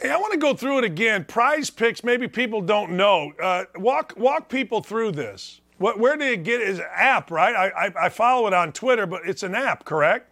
Hey, 0.00 0.10
I 0.10 0.16
want 0.16 0.32
to 0.32 0.40
go 0.40 0.54
through 0.54 0.78
it 0.78 0.84
again. 0.84 1.24
Prize 1.24 1.70
picks, 1.70 2.02
maybe 2.02 2.26
people 2.26 2.60
don't 2.60 2.92
know. 2.92 3.32
Uh, 3.40 3.66
walk 3.76 4.14
walk 4.16 4.48
people 4.48 4.82
through 4.82 5.12
this. 5.12 5.60
What, 5.78 6.00
where 6.00 6.16
do 6.16 6.24
you 6.24 6.36
get? 6.36 6.60
Is 6.60 6.80
app, 6.80 7.30
right? 7.30 7.54
I, 7.54 7.86
I, 7.86 8.06
I 8.06 8.08
follow 8.08 8.48
it 8.48 8.54
on 8.54 8.72
Twitter, 8.72 9.06
but 9.06 9.22
it's 9.24 9.44
an 9.44 9.54
app, 9.54 9.84
correct? 9.84 10.31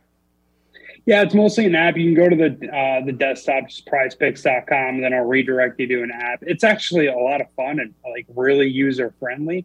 Yeah, 1.06 1.22
it's 1.22 1.34
mostly 1.34 1.66
an 1.66 1.74
app. 1.74 1.96
You 1.96 2.14
can 2.14 2.14
go 2.14 2.28
to 2.28 2.36
the 2.36 2.68
uh, 2.68 3.04
the 3.04 3.12
desktop, 3.12 3.68
just 3.68 3.86
prizepicks.com, 3.86 4.94
and 4.96 5.04
then 5.04 5.14
I'll 5.14 5.24
redirect 5.24 5.80
you 5.80 5.86
to 5.88 6.02
an 6.02 6.10
app. 6.12 6.40
It's 6.42 6.62
actually 6.62 7.06
a 7.06 7.16
lot 7.16 7.40
of 7.40 7.46
fun 7.56 7.80
and 7.80 7.94
like 8.04 8.26
really 8.34 8.68
user 8.68 9.14
friendly. 9.18 9.64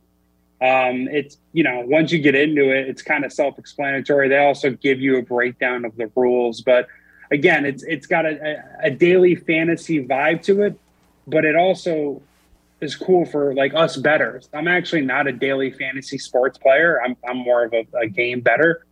Um, 0.61 1.09
it's 1.09 1.37
you 1.51 1.63
know 1.63 1.83
once 1.85 2.11
you 2.11 2.19
get 2.19 2.35
into 2.35 2.71
it, 2.71 2.87
it's 2.87 3.01
kind 3.01 3.25
of 3.25 3.33
self 3.33 3.59
explanatory. 3.59 4.29
They 4.29 4.37
also 4.37 4.71
give 4.71 5.01
you 5.01 5.17
a 5.17 5.21
breakdown 5.21 5.83
of 5.83 5.95
the 5.97 6.09
rules, 6.15 6.61
but 6.61 6.87
again, 7.31 7.65
it's 7.65 7.83
it's 7.83 8.07
got 8.07 8.25
a, 8.25 8.63
a, 8.81 8.89
daily 8.89 9.35
fantasy 9.35 10.05
vibe 10.05 10.41
to 10.43 10.63
it, 10.63 10.79
but 11.27 11.45
it 11.45 11.55
also 11.55 12.21
is 12.81 12.95
cool 12.95 13.25
for 13.25 13.53
like 13.53 13.73
us 13.73 13.97
bettors. 13.97 14.49
I'm 14.53 14.67
actually 14.67 15.01
not 15.01 15.27
a 15.27 15.31
daily 15.31 15.71
fantasy 15.71 16.17
sports 16.17 16.57
player. 16.57 17.01
I'm 17.03 17.17
I'm 17.27 17.37
more 17.37 17.65
of 17.65 17.73
a, 17.73 17.85
a 17.97 18.07
game 18.07 18.41
bettor, 18.41 18.85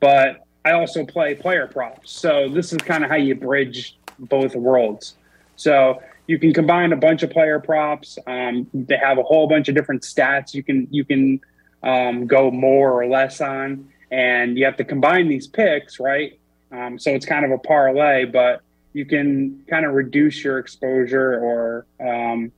but 0.00 0.45
I 0.66 0.72
also 0.72 1.04
play 1.04 1.36
player 1.36 1.68
props. 1.68 2.10
So 2.10 2.48
this 2.48 2.72
is 2.72 2.78
kind 2.78 3.04
of 3.04 3.10
how 3.10 3.16
you 3.16 3.36
bridge 3.36 3.96
both 4.18 4.56
worlds. 4.56 5.14
So 5.54 6.02
you 6.26 6.40
can 6.40 6.52
combine 6.52 6.92
a 6.92 6.96
bunch 6.96 7.22
of 7.22 7.30
player 7.30 7.60
props. 7.60 8.18
Um, 8.26 8.66
they 8.74 8.96
have 8.96 9.18
a 9.18 9.22
whole 9.22 9.46
bunch 9.46 9.68
of 9.68 9.76
different 9.76 10.02
stats 10.02 10.54
you 10.54 10.64
can 10.64 10.88
you 10.90 11.04
can 11.04 11.40
um, 11.84 12.26
go 12.26 12.50
more 12.50 12.90
or 13.00 13.06
less 13.06 13.40
on, 13.40 13.88
and 14.10 14.58
you 14.58 14.64
have 14.64 14.76
to 14.78 14.84
combine 14.84 15.28
these 15.28 15.46
picks, 15.46 16.00
right? 16.00 16.36
Um, 16.72 16.98
so 16.98 17.12
it's 17.12 17.26
kind 17.26 17.44
of 17.44 17.52
a 17.52 17.58
parlay, 17.58 18.24
but 18.24 18.62
you 18.92 19.06
can 19.06 19.62
kind 19.70 19.86
of 19.86 19.92
reduce 19.92 20.42
your 20.42 20.58
exposure 20.58 21.38
or 21.48 21.86
um, 22.00 22.50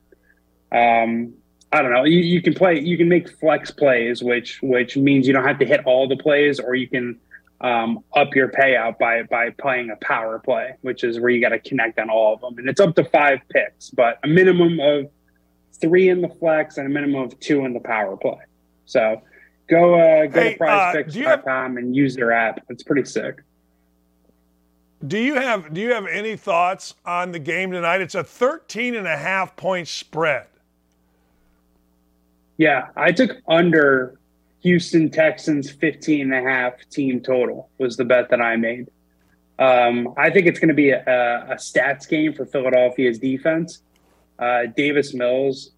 um, 0.72 1.34
I 1.70 1.82
don't 1.82 1.92
know. 1.92 2.04
You, 2.04 2.20
you 2.20 2.40
can 2.40 2.54
play. 2.54 2.80
You 2.80 2.96
can 2.96 3.10
make 3.10 3.28
flex 3.28 3.70
plays, 3.70 4.22
which 4.22 4.62
which 4.62 4.96
means 4.96 5.26
you 5.26 5.34
don't 5.34 5.44
have 5.44 5.58
to 5.58 5.66
hit 5.66 5.84
all 5.84 6.08
the 6.08 6.16
plays, 6.16 6.58
or 6.58 6.74
you 6.74 6.88
can 6.88 7.20
um, 7.60 8.04
up 8.14 8.34
your 8.34 8.48
payout 8.48 8.98
by 8.98 9.22
by 9.24 9.50
playing 9.50 9.90
a 9.90 9.96
power 10.04 10.38
play, 10.38 10.74
which 10.82 11.04
is 11.04 11.18
where 11.18 11.30
you 11.30 11.40
got 11.40 11.50
to 11.50 11.58
connect 11.58 11.98
on 11.98 12.10
all 12.10 12.34
of 12.34 12.40
them, 12.40 12.58
and 12.58 12.68
it's 12.68 12.80
up 12.80 12.94
to 12.96 13.04
five 13.04 13.40
picks, 13.50 13.90
but 13.90 14.18
a 14.24 14.28
minimum 14.28 14.78
of 14.80 15.10
three 15.80 16.08
in 16.08 16.20
the 16.20 16.28
flex 16.28 16.76
and 16.78 16.86
a 16.86 16.90
minimum 16.90 17.22
of 17.22 17.38
two 17.40 17.64
in 17.64 17.72
the 17.72 17.80
power 17.80 18.16
play. 18.16 18.38
So 18.86 19.22
go 19.68 19.94
uh, 19.94 20.26
go 20.26 20.40
hey, 20.40 20.54
to 20.54 20.58
PrizePicks.com 20.58 21.76
uh, 21.76 21.78
and 21.78 21.96
use 21.96 22.16
their 22.16 22.32
app. 22.32 22.64
It's 22.68 22.82
pretty 22.82 23.04
sick. 23.04 23.42
Do 25.06 25.18
you 25.18 25.34
have 25.34 25.72
do 25.72 25.80
you 25.80 25.92
have 25.92 26.06
any 26.06 26.36
thoughts 26.36 26.94
on 27.04 27.32
the 27.32 27.38
game 27.38 27.70
tonight? 27.70 28.00
It's 28.00 28.16
a 28.16 28.24
13 28.24 28.96
and 28.96 29.06
a 29.06 29.16
half 29.16 29.56
point 29.56 29.88
spread. 29.88 30.46
Yeah, 32.56 32.88
I 32.96 33.12
took 33.12 33.36
under 33.46 34.17
Houston 34.68 35.08
Texans 35.08 35.70
15 35.70 36.30
and 36.30 36.46
a 36.46 36.46
half 36.46 36.74
team 36.90 37.22
total 37.22 37.70
was 37.78 37.96
the 37.96 38.04
bet 38.04 38.28
that 38.28 38.42
I 38.42 38.56
made. 38.56 38.90
Um, 39.58 40.12
I 40.18 40.28
think 40.28 40.46
it's 40.46 40.58
going 40.58 40.68
to 40.68 40.74
be 40.74 40.90
a, 40.90 41.00
a, 41.00 41.54
stats 41.54 42.06
game 42.06 42.34
for 42.34 42.44
Philadelphia's 42.44 43.18
defense. 43.18 43.80
Uh, 44.38 44.66
Davis 44.76 45.14
Mills 45.14 45.70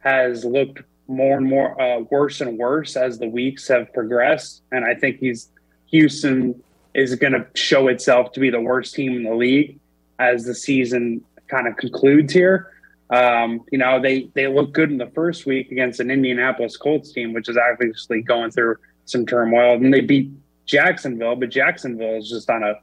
has 0.00 0.44
looked 0.44 0.82
more 1.08 1.38
and 1.38 1.46
more 1.46 1.80
uh, 1.80 2.00
worse 2.10 2.42
and 2.42 2.58
worse 2.58 2.94
as 2.94 3.18
the 3.20 3.26
weeks 3.26 3.66
have 3.68 3.90
progressed, 3.94 4.60
and 4.70 4.84
I 4.84 4.94
think 4.94 5.20
he's 5.20 5.48
Houston 5.86 6.62
is 6.92 7.14
going 7.14 7.32
to 7.32 7.46
show 7.54 7.88
itself 7.88 8.32
to 8.32 8.40
be 8.40 8.50
the 8.50 8.60
worst 8.60 8.94
team 8.94 9.14
in 9.14 9.22
the 9.22 9.34
league 9.34 9.80
as 10.18 10.44
the 10.44 10.54
season 10.54 11.24
kind 11.48 11.66
of 11.66 11.78
concludes 11.78 12.34
here. 12.34 12.70
Um, 13.10 13.64
you 13.70 13.78
know, 13.78 14.00
they 14.00 14.30
they 14.34 14.46
look 14.46 14.72
good 14.72 14.90
in 14.90 14.98
the 14.98 15.10
first 15.14 15.46
week 15.46 15.70
against 15.70 16.00
an 16.00 16.10
Indianapolis 16.10 16.76
Colts 16.76 17.12
team, 17.12 17.32
which 17.32 17.48
is 17.48 17.56
obviously 17.56 18.22
going 18.22 18.50
through 18.50 18.76
some 19.04 19.26
turmoil. 19.26 19.74
And 19.74 19.92
they 19.92 20.00
beat 20.00 20.30
Jacksonville, 20.66 21.36
but 21.36 21.50
Jacksonville 21.50 22.16
is 22.16 22.28
just 22.28 22.48
on 22.48 22.62
a 22.62 22.74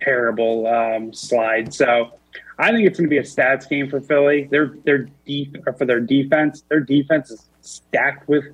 terrible 0.00 0.66
um, 0.66 1.12
slide. 1.12 1.74
So 1.74 2.12
I 2.58 2.72
think 2.72 2.86
it's 2.86 2.98
going 2.98 3.08
to 3.08 3.10
be 3.10 3.18
a 3.18 3.22
stats 3.22 3.68
game 3.68 3.88
for 3.88 4.00
Philly. 4.00 4.48
They're 4.50 4.74
their 4.84 4.98
their 4.98 5.08
deep 5.26 5.56
for 5.76 5.84
their 5.84 6.00
defense. 6.00 6.64
Their 6.68 6.80
defense 6.80 7.30
is 7.30 7.48
stacked 7.60 8.28
with 8.28 8.44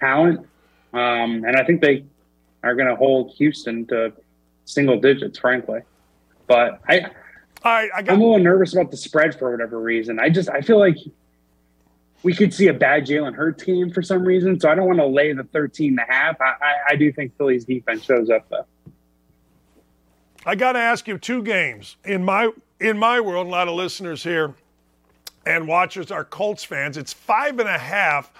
talent, 0.00 0.40
um, 0.92 1.44
and 1.44 1.56
I 1.56 1.64
think 1.64 1.80
they 1.80 2.04
are 2.62 2.74
going 2.74 2.88
to 2.88 2.96
hold 2.96 3.32
Houston 3.36 3.86
to 3.86 4.12
single 4.64 5.00
digits, 5.00 5.38
frankly. 5.38 5.80
But 6.46 6.80
I 6.88 7.10
all 7.64 7.72
right, 7.72 7.90
I 7.94 8.02
got. 8.02 8.14
I'm 8.14 8.20
a 8.20 8.24
little 8.24 8.38
nervous 8.38 8.72
about 8.72 8.90
the 8.90 8.96
spread 8.96 9.38
for 9.38 9.50
whatever 9.50 9.80
reason. 9.80 10.20
I 10.20 10.28
just 10.28 10.48
I 10.48 10.60
feel 10.60 10.78
like 10.78 10.96
we 12.22 12.34
could 12.34 12.52
see 12.52 12.68
a 12.68 12.74
bad 12.74 13.06
Jalen 13.06 13.34
Hurt 13.34 13.58
team 13.58 13.90
for 13.90 14.02
some 14.02 14.24
reason. 14.24 14.58
So 14.60 14.68
I 14.68 14.74
don't 14.74 14.86
want 14.86 14.98
to 14.98 15.06
lay 15.06 15.32
the 15.32 15.44
13 15.44 15.90
and 15.90 16.00
a 16.00 16.12
half. 16.12 16.40
I, 16.40 16.44
I, 16.44 16.74
I 16.90 16.96
do 16.96 17.12
think 17.12 17.36
Philly's 17.36 17.64
defense 17.64 18.04
shows 18.04 18.30
up 18.30 18.48
though. 18.48 18.66
I 20.46 20.54
got 20.54 20.72
to 20.72 20.78
ask 20.78 21.06
you 21.06 21.18
two 21.18 21.42
games 21.42 21.96
in 22.04 22.24
my 22.24 22.50
in 22.80 22.98
my 22.98 23.20
world. 23.20 23.46
A 23.46 23.50
lot 23.50 23.68
of 23.68 23.74
listeners 23.74 24.22
here 24.22 24.54
and 25.46 25.66
watchers 25.66 26.10
are 26.10 26.24
Colts 26.24 26.62
fans. 26.62 26.96
It's 26.96 27.12
five 27.12 27.58
and 27.58 27.68
a 27.68 27.78
half. 27.78 28.32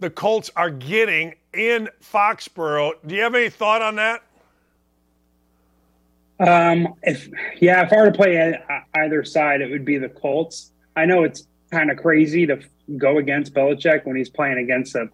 The 0.00 0.10
Colts 0.10 0.50
are 0.56 0.70
getting 0.70 1.34
in 1.52 1.88
Foxborough. 2.02 2.94
Do 3.06 3.14
you 3.14 3.22
have 3.22 3.34
any 3.34 3.50
thought 3.50 3.82
on 3.82 3.96
that? 3.96 4.22
Um, 6.40 6.94
if 7.02 7.28
yeah, 7.60 7.84
if 7.84 7.92
I 7.92 7.96
were 7.96 8.06
to 8.06 8.12
play 8.12 8.58
either 8.94 9.24
side, 9.24 9.60
it 9.60 9.70
would 9.70 9.84
be 9.84 9.98
the 9.98 10.08
Colts. 10.08 10.72
I 10.96 11.06
know 11.06 11.24
it's 11.24 11.46
kind 11.70 11.90
of 11.90 11.96
crazy 11.96 12.46
to 12.46 12.60
go 12.96 13.18
against 13.18 13.54
Belichick 13.54 14.04
when 14.04 14.16
he's 14.16 14.30
playing 14.30 14.58
against 14.58 14.94
a. 14.94 15.08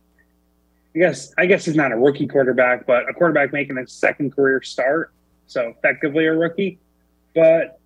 I 0.95 0.99
guess 0.99 1.33
I 1.39 1.47
guess 1.47 1.65
he's 1.67 1.77
not 1.77 1.93
a 1.93 1.97
rookie 1.97 2.27
quarterback, 2.27 2.87
but 2.87 3.09
a 3.09 3.13
quarterback 3.13 3.53
making 3.53 3.79
a 3.79 3.87
second 3.87 4.35
career 4.35 4.63
start, 4.63 5.13
so 5.47 5.69
effectively 5.69 6.27
a 6.27 6.33
rookie. 6.33 6.79
But 7.35 7.79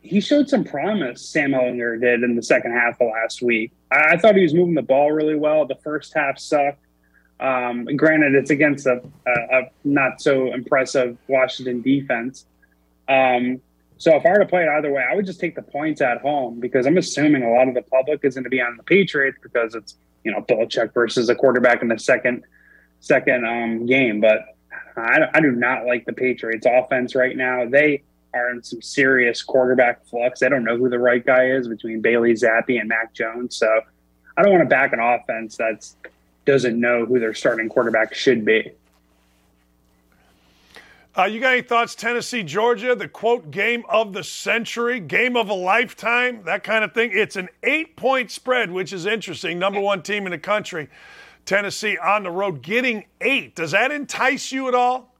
he 0.00 0.20
showed 0.20 0.48
some 0.48 0.64
promise. 0.64 1.24
Sam 1.24 1.52
Ehlinger 1.52 2.00
did 2.00 2.22
in 2.22 2.34
the 2.34 2.42
second 2.42 2.72
half 2.72 3.00
of 3.00 3.08
last 3.12 3.42
week. 3.42 3.70
I, 3.90 4.14
I 4.14 4.16
thought 4.16 4.34
he 4.34 4.42
was 4.42 4.54
moving 4.54 4.74
the 4.74 4.82
ball 4.82 5.12
really 5.12 5.36
well. 5.36 5.66
The 5.66 5.76
first 5.76 6.12
half 6.14 6.38
sucked. 6.38 6.84
Um, 7.38 7.84
granted, 7.96 8.34
it's 8.34 8.50
against 8.50 8.86
a, 8.86 9.02
a, 9.26 9.58
a, 9.58 9.70
not 9.84 10.20
so 10.20 10.52
impressive 10.52 11.16
Washington 11.28 11.82
defense. 11.82 12.46
Um, 13.08 13.60
so 13.98 14.16
if 14.16 14.26
I 14.26 14.30
were 14.30 14.38
to 14.40 14.46
play 14.46 14.64
it 14.64 14.68
either 14.68 14.90
way, 14.90 15.04
I 15.08 15.14
would 15.14 15.26
just 15.26 15.38
take 15.38 15.54
the 15.54 15.62
points 15.62 16.00
at 16.00 16.20
home 16.20 16.58
because 16.58 16.86
I'm 16.86 16.98
assuming 16.98 17.44
a 17.44 17.50
lot 17.50 17.68
of 17.68 17.74
the 17.74 17.82
public 17.82 18.24
is 18.24 18.34
going 18.34 18.44
to 18.44 18.50
be 18.50 18.60
on 18.60 18.76
the 18.76 18.82
Patriots 18.82 19.38
because 19.42 19.74
it's 19.74 19.96
you 20.24 20.32
know 20.32 20.40
Belichick 20.40 20.92
versus 20.92 21.28
a 21.28 21.34
quarterback 21.34 21.82
in 21.82 21.88
the 21.88 21.98
second 21.98 22.44
second 23.00 23.46
um, 23.46 23.86
game. 23.86 24.20
But 24.20 24.44
I, 24.96 25.28
I 25.34 25.40
do 25.40 25.52
not 25.52 25.86
like 25.86 26.04
the 26.04 26.12
Patriots 26.12 26.66
offense 26.68 27.14
right 27.14 27.36
now. 27.36 27.66
They 27.68 28.02
are 28.34 28.50
in 28.50 28.62
some 28.62 28.82
serious 28.82 29.42
quarterback 29.42 30.04
flux. 30.06 30.40
They 30.40 30.48
don't 30.48 30.64
know 30.64 30.76
who 30.76 30.88
the 30.88 30.98
right 30.98 31.24
guy 31.24 31.50
is 31.50 31.68
between 31.68 32.00
Bailey 32.00 32.32
Zappe 32.32 32.78
and 32.80 32.88
Mac 32.88 33.12
Jones. 33.14 33.56
So 33.56 33.82
I 34.36 34.42
don't 34.42 34.52
want 34.52 34.64
to 34.64 34.68
back 34.68 34.92
an 34.92 35.00
offense 35.00 35.56
that's 35.56 35.96
doesn't 36.44 36.78
know 36.78 37.06
who 37.06 37.20
their 37.20 37.34
starting 37.34 37.68
quarterback 37.68 38.14
should 38.14 38.44
be. 38.44 38.72
Uh, 41.16 41.24
you 41.24 41.40
got 41.40 41.52
any 41.52 41.62
thoughts, 41.62 41.94
Tennessee, 41.94 42.42
Georgia, 42.42 42.94
the 42.94 43.06
quote 43.06 43.50
game 43.50 43.84
of 43.88 44.14
the 44.14 44.24
century, 44.24 44.98
game 44.98 45.36
of 45.36 45.50
a 45.50 45.54
lifetime, 45.54 46.42
that 46.44 46.64
kind 46.64 46.82
of 46.82 46.94
thing? 46.94 47.10
It's 47.12 47.36
an 47.36 47.50
eight 47.62 47.96
point 47.96 48.30
spread, 48.30 48.70
which 48.70 48.94
is 48.94 49.04
interesting. 49.04 49.58
Number 49.58 49.78
one 49.78 50.02
team 50.02 50.26
in 50.26 50.32
the 50.32 50.38
country, 50.38 50.88
Tennessee 51.44 51.98
on 51.98 52.22
the 52.22 52.30
road, 52.30 52.62
getting 52.62 53.04
eight. 53.20 53.54
Does 53.54 53.72
that 53.72 53.90
entice 53.90 54.52
you 54.52 54.68
at 54.68 54.74
all? 54.74 55.14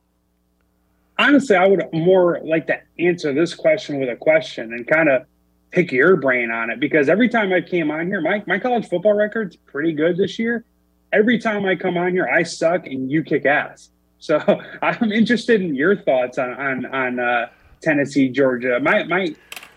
Honestly, 1.18 1.56
I 1.56 1.66
would 1.66 1.84
more 1.92 2.40
like 2.42 2.66
to 2.68 2.80
answer 2.98 3.34
this 3.34 3.54
question 3.54 4.00
with 4.00 4.08
a 4.08 4.16
question 4.16 4.72
and 4.72 4.86
kind 4.86 5.10
of 5.10 5.26
pick 5.72 5.92
your 5.92 6.16
brain 6.16 6.50
on 6.50 6.70
it 6.70 6.80
because 6.80 7.10
every 7.10 7.28
time 7.28 7.52
I 7.52 7.60
came 7.60 7.90
on 7.90 8.06
here, 8.06 8.22
my, 8.22 8.42
my 8.46 8.58
college 8.58 8.88
football 8.88 9.12
record's 9.12 9.56
pretty 9.56 9.92
good 9.92 10.16
this 10.16 10.38
year 10.38 10.64
every 11.12 11.38
time 11.38 11.64
I 11.64 11.76
come 11.76 11.96
on 11.96 12.12
here, 12.12 12.26
I 12.26 12.42
suck 12.42 12.86
and 12.86 13.10
you 13.10 13.22
kick 13.22 13.46
ass. 13.46 13.90
So 14.22 14.38
I'm 14.82 15.10
interested 15.10 15.60
in 15.60 15.74
your 15.74 15.96
thoughts 15.96 16.38
on 16.38 16.54
on, 16.54 16.86
on 16.86 17.20
uh, 17.20 17.48
Tennessee, 17.82 18.28
Georgia. 18.28 18.78
My 18.80 19.02
my, 19.02 19.34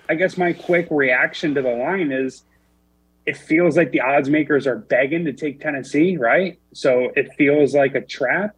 I 0.08 0.16
guess 0.16 0.38
my 0.38 0.54
quick 0.54 0.88
reaction 0.92 1.56
to 1.56 1.62
the 1.62 1.72
line 1.72 2.12
is, 2.12 2.44
it 3.26 3.36
feels 3.36 3.76
like 3.76 3.92
the 3.92 4.02
odds 4.02 4.30
makers 4.30 4.68
are 4.68 4.78
begging 4.78 5.26
to 5.26 5.34
take 5.34 5.60
Tennessee, 5.60 6.16
right? 6.16 6.60
So 6.74 7.12
it 7.16 7.34
feels 7.34 7.74
like 7.74 7.96
a 7.96 8.02
trap. 8.02 8.56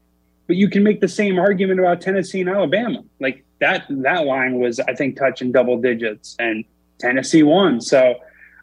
But 0.48 0.58
you 0.58 0.70
can 0.70 0.84
make 0.84 1.00
the 1.00 1.08
same 1.08 1.40
argument 1.40 1.80
about 1.80 2.02
Tennessee 2.02 2.42
and 2.42 2.50
Alabama. 2.50 3.04
Like 3.22 3.46
that 3.60 3.86
that 3.90 4.26
line 4.26 4.60
was, 4.60 4.82
I 4.82 4.94
think, 4.94 5.18
touching 5.18 5.54
double 5.54 5.80
digits, 5.80 6.36
and 6.38 6.66
Tennessee 7.00 7.44
won. 7.44 7.80
So 7.80 8.16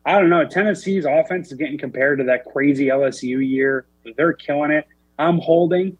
I 0.04 0.20
don't 0.20 0.28
know. 0.28 0.46
Tennessee's 0.46 1.06
offense 1.06 1.50
is 1.50 1.56
getting 1.56 1.78
compared 1.78 2.18
to 2.18 2.24
that 2.24 2.44
crazy 2.44 2.88
LSU 2.88 3.46
year. 3.46 3.86
They're 4.18 4.34
killing 4.34 4.72
it. 4.72 4.86
I'm 5.18 5.38
holding 5.38 5.96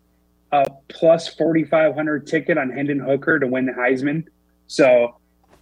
a 0.55 0.71
plus 0.89 1.29
4,500 1.29 2.27
ticket 2.27 2.59
on 2.59 2.71
Hendon 2.71 3.01
Hooker 3.01 3.39
to 3.39 3.47
win 3.47 3.67
the 3.67 3.73
Heisman. 3.73 4.27
So 4.67 5.17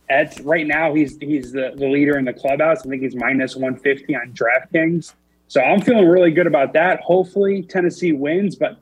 at 0.08 0.38
right 0.44 0.66
now, 0.66 0.94
he's 0.94 1.16
he's 1.18 1.52
the, 1.52 1.72
the 1.74 1.88
leader 1.88 2.18
in 2.18 2.24
the 2.24 2.32
clubhouse. 2.32 2.84
I 2.84 2.90
think 2.90 3.02
he's 3.02 3.16
minus 3.16 3.56
150 3.56 4.14
on 4.14 4.32
DraftKings. 4.32 5.14
So 5.48 5.60
I'm 5.60 5.80
feeling 5.80 6.06
really 6.06 6.30
good 6.30 6.46
about 6.46 6.72
that. 6.74 7.00
Hopefully 7.00 7.62
Tennessee 7.62 8.12
wins, 8.12 8.56
but 8.56 8.78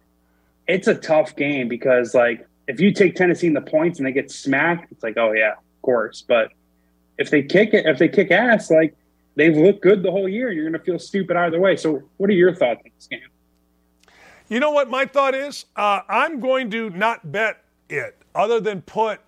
it's 0.67 0.89
a 0.89 0.95
tough 0.95 1.35
game 1.37 1.69
because 1.69 2.15
like 2.15 2.47
if 2.67 2.81
you 2.81 2.93
take 2.93 3.17
Tennessee 3.17 3.49
in 3.49 3.55
the 3.55 3.61
points 3.61 3.99
and 3.99 4.07
they 4.07 4.13
get 4.13 4.31
smacked, 4.31 4.91
it's 4.93 5.03
like, 5.03 5.17
oh 5.17 5.33
yeah, 5.33 5.53
of 5.53 5.83
course. 5.83 6.25
But 6.27 6.53
if 7.19 7.31
they 7.31 7.43
kick 7.43 7.75
it, 7.75 7.87
if 7.87 7.99
they 7.99 8.09
kick 8.09 8.31
ass, 8.31 8.71
like 8.71 8.95
they've 9.37 9.57
looked 9.57 9.83
good 9.83 10.03
the 10.03 10.11
whole 10.11 10.29
year. 10.29 10.51
You're 10.51 10.71
to 10.71 10.79
feel 10.79 10.99
stupid 10.99 11.37
either 11.37 11.61
way. 11.61 11.77
So, 11.77 12.03
what 12.17 12.31
are 12.31 12.35
your 12.35 12.55
thoughts 12.55 12.83
on 12.85 12.91
this 12.97 13.07
game? 13.07 13.21
You 14.51 14.59
know 14.59 14.73
what 14.73 14.91
my 14.91 15.07
thought 15.07 15.37
is? 15.37 15.67
Uh, 15.77 16.01
I'm 16.09 16.41
going 16.41 16.73
to 16.73 16.91
not 16.91 17.31
bet 17.31 17.63
it, 17.89 18.17
other 18.35 18.59
than 18.61 18.83
put 18.83 19.21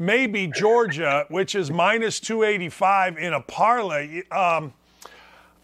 maybe 0.00 0.48
Georgia, 0.48 1.26
which 1.28 1.54
is 1.54 1.70
minus 1.70 2.18
285 2.18 3.16
in 3.16 3.32
a 3.32 3.40
parlay. 3.40 4.22
Um, 4.32 4.74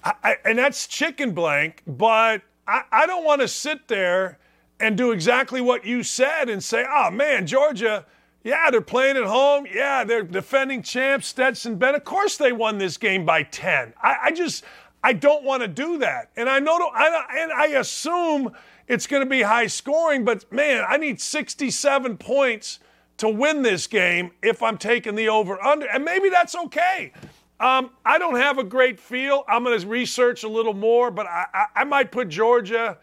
I, 0.05 0.37
and 0.45 0.57
that's 0.57 0.87
chicken 0.87 1.33
blank, 1.33 1.83
but 1.89 2.43
I, 2.69 2.83
I 2.93 3.07
don't 3.07 3.25
want 3.25 3.41
to 3.41 3.49
sit 3.49 3.89
there 3.89 4.39
and 4.79 4.97
do 4.97 5.11
exactly 5.11 5.61
what 5.61 5.85
you 5.85 6.05
said 6.05 6.49
and 6.49 6.63
say, 6.63 6.87
oh 6.89 7.11
man, 7.11 7.49
Georgia 7.49 8.07
yeah, 8.43 8.71
they're 8.71 8.81
playing 8.81 9.17
at 9.17 9.25
home. 9.25 9.67
Yeah, 9.73 10.05
they're 10.05 10.23
defending 10.23 10.83
champs, 10.83 11.27
Stetson 11.27 11.77
Bennett. 11.77 11.97
Of 11.97 12.05
course, 12.05 12.39
they 12.39 12.53
won 12.53 12.79
this 12.79 12.97
game 12.97 13.27
by 13.27 13.43
10. 13.43 13.93
I, 14.03 14.17
I 14.25 14.31
just, 14.31 14.65
I 15.03 15.13
don't 15.13 15.45
want 15.45 15.63
to 15.63 15.69
do 15.69 15.99
that. 15.99 16.31
And 16.37 16.49
I 16.49 16.59
know, 16.59 16.77
I, 16.93 17.25
and 17.39 17.53
I 17.53 17.79
assume 17.79 18.53
it's 18.87 19.07
going 19.07 19.23
to 19.23 19.29
be 19.29 19.43
high 19.43 19.67
scoring, 19.67 20.25
but 20.25 20.51
man, 20.53 20.85
I 20.87 20.97
need 20.97 21.21
67 21.21 22.17
points 22.19 22.81
to 23.19 23.29
win 23.29 23.63
this 23.63 23.87
game 23.87 24.33
if 24.43 24.63
I'm 24.63 24.79
taking 24.79 25.15
the 25.15 25.29
over 25.29 25.63
under. 25.63 25.87
And 25.87 26.05
maybe 26.05 26.29
that's 26.29 26.55
okay. 26.55 27.13
Um, 27.61 27.91
I 28.05 28.19
don't 28.19 28.37
have 28.37 28.59
a 28.59 28.65
great 28.65 28.99
feel. 28.99 29.45
I'm 29.47 29.65
going 29.65 29.79
to 29.79 29.87
research 29.87 30.45
a 30.45 30.49
little 30.49 30.73
more, 30.73 31.11
but 31.11 31.27
I, 31.27 31.47
I, 31.53 31.65
I 31.77 31.85
might 31.85 32.11
put 32.11 32.29
Georgia 32.29 32.97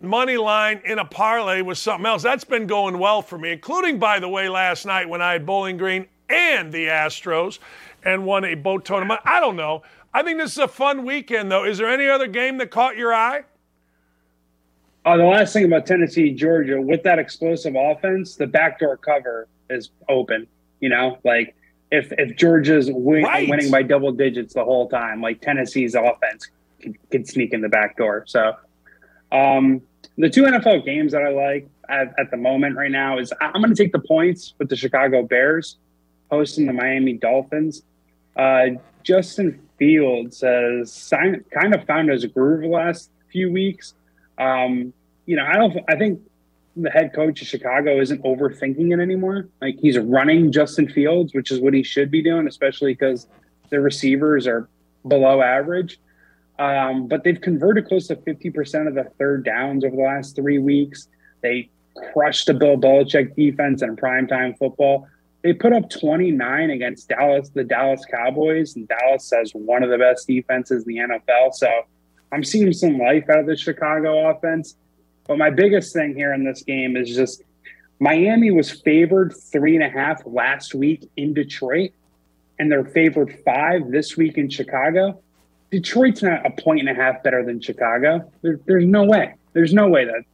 money 0.00 0.36
line 0.36 0.80
in 0.84 0.98
a 0.98 1.04
parlay 1.04 1.62
with 1.62 1.78
something 1.78 2.06
else. 2.06 2.22
That's 2.22 2.44
been 2.44 2.66
going 2.66 2.98
well 2.98 3.22
for 3.22 3.38
me, 3.38 3.52
including, 3.52 3.98
by 3.98 4.20
the 4.20 4.28
way, 4.28 4.48
last 4.48 4.86
night 4.86 5.08
when 5.08 5.20
I 5.20 5.32
had 5.32 5.44
Bowling 5.44 5.76
Green 5.76 6.06
and 6.28 6.72
the 6.72 6.86
Astros 6.86 7.58
and 8.04 8.24
won 8.24 8.44
a 8.44 8.54
boat 8.54 8.84
tournament. 8.84 9.20
I 9.24 9.40
don't 9.40 9.56
know. 9.56 9.82
I 10.14 10.22
think 10.22 10.38
this 10.38 10.52
is 10.52 10.58
a 10.58 10.68
fun 10.68 11.04
weekend, 11.04 11.50
though. 11.50 11.64
Is 11.64 11.78
there 11.78 11.88
any 11.88 12.08
other 12.08 12.26
game 12.26 12.58
that 12.58 12.70
caught 12.70 12.96
your 12.96 13.14
eye? 13.14 13.44
Uh, 15.04 15.16
the 15.16 15.24
last 15.24 15.52
thing 15.52 15.64
about 15.64 15.86
Tennessee, 15.86 16.30
Georgia, 16.32 16.80
with 16.80 17.02
that 17.02 17.18
explosive 17.18 17.74
offense, 17.76 18.36
the 18.36 18.46
backdoor 18.46 18.98
cover 18.98 19.48
is 19.68 19.90
open. 20.08 20.46
You 20.80 20.90
know, 20.90 21.18
like 21.24 21.56
if 21.90 22.12
if 22.18 22.36
Georgia's 22.36 22.90
win, 22.90 23.24
right. 23.24 23.48
winning 23.48 23.70
by 23.70 23.82
double 23.82 24.12
digits 24.12 24.54
the 24.54 24.64
whole 24.64 24.88
time, 24.88 25.20
like 25.20 25.40
Tennessee's 25.40 25.94
offense 25.94 26.50
could, 26.80 26.96
could 27.10 27.26
sneak 27.26 27.52
in 27.52 27.62
the 27.62 27.68
back 27.68 27.96
door. 27.96 28.24
So, 28.26 28.54
um, 29.32 29.82
the 30.18 30.30
two 30.30 30.42
NFL 30.42 30.84
games 30.84 31.12
that 31.12 31.22
I 31.22 31.30
like 31.30 31.68
at, 31.88 32.14
at 32.18 32.30
the 32.30 32.36
moment 32.36 32.76
right 32.76 32.90
now 32.90 33.18
is 33.18 33.32
I'm 33.40 33.60
going 33.60 33.74
to 33.74 33.82
take 33.82 33.92
the 33.92 33.98
points 33.98 34.54
with 34.58 34.68
the 34.68 34.76
Chicago 34.76 35.22
Bears 35.22 35.76
hosting 36.30 36.66
the 36.66 36.72
Miami 36.72 37.14
Dolphins. 37.14 37.82
Uh, 38.36 38.66
Justin 39.02 39.60
Fields 39.82 40.42
has 40.42 41.08
kind 41.10 41.74
of 41.74 41.84
found 41.86 42.08
his 42.08 42.24
groove 42.24 42.60
the 42.60 42.68
last 42.68 43.10
few 43.32 43.50
weeks. 43.50 43.94
Um, 44.38 44.92
you 45.26 45.34
know, 45.34 45.44
I 45.44 45.54
don't. 45.54 45.76
I 45.88 45.96
think 45.96 46.20
the 46.76 46.88
head 46.88 47.12
coach 47.12 47.42
of 47.42 47.48
Chicago 47.48 48.00
isn't 48.00 48.22
overthinking 48.22 48.92
it 48.92 49.00
anymore. 49.00 49.48
Like 49.60 49.80
he's 49.80 49.98
running 49.98 50.52
Justin 50.52 50.88
Fields, 50.88 51.34
which 51.34 51.50
is 51.50 51.58
what 51.58 51.74
he 51.74 51.82
should 51.82 52.12
be 52.12 52.22
doing, 52.22 52.46
especially 52.46 52.94
because 52.94 53.26
the 53.70 53.80
receivers 53.80 54.46
are 54.46 54.68
below 55.08 55.42
average. 55.42 55.98
Um, 56.60 57.08
but 57.08 57.24
they've 57.24 57.40
converted 57.40 57.88
close 57.88 58.06
to 58.06 58.14
50% 58.14 58.86
of 58.86 58.94
the 58.94 59.10
third 59.18 59.44
downs 59.44 59.84
over 59.84 59.96
the 59.96 60.02
last 60.02 60.36
three 60.36 60.58
weeks. 60.58 61.08
They 61.40 61.70
crushed 62.12 62.46
the 62.46 62.54
Bill 62.54 62.76
Belichick 62.76 63.34
defense 63.34 63.82
in 63.82 63.96
primetime 63.96 64.56
football. 64.56 65.08
They 65.42 65.52
put 65.52 65.72
up 65.72 65.90
29 65.90 66.70
against 66.70 67.08
Dallas, 67.08 67.50
the 67.50 67.64
Dallas 67.64 68.04
Cowboys, 68.08 68.76
and 68.76 68.86
Dallas 68.86 69.30
has 69.34 69.52
one 69.52 69.82
of 69.82 69.90
the 69.90 69.98
best 69.98 70.26
defenses 70.26 70.84
in 70.86 70.94
the 70.94 71.00
NFL. 71.00 71.54
So 71.54 71.68
I'm 72.30 72.44
seeing 72.44 72.72
some 72.72 72.98
life 72.98 73.28
out 73.28 73.40
of 73.40 73.46
the 73.46 73.56
Chicago 73.56 74.30
offense. 74.30 74.76
But 75.26 75.38
my 75.38 75.50
biggest 75.50 75.92
thing 75.92 76.14
here 76.14 76.32
in 76.32 76.44
this 76.44 76.62
game 76.62 76.96
is 76.96 77.14
just 77.14 77.42
Miami 78.00 78.50
was 78.50 78.70
favored 78.70 79.34
three 79.34 79.76
and 79.76 79.84
a 79.84 79.88
half 79.88 80.22
last 80.26 80.74
week 80.74 81.08
in 81.16 81.34
Detroit, 81.34 81.92
and 82.58 82.70
they're 82.70 82.84
favored 82.84 83.38
five 83.44 83.90
this 83.90 84.16
week 84.16 84.38
in 84.38 84.48
Chicago. 84.48 85.20
Detroit's 85.70 86.22
not 86.22 86.44
a 86.44 86.50
point 86.50 86.80
and 86.80 86.88
a 86.88 86.94
half 86.94 87.22
better 87.22 87.44
than 87.44 87.60
Chicago. 87.60 88.30
There, 88.42 88.58
there's 88.66 88.84
no 88.84 89.04
way. 89.04 89.34
There's 89.52 89.72
no 89.72 89.88
way 89.88 90.04
that 90.04 90.24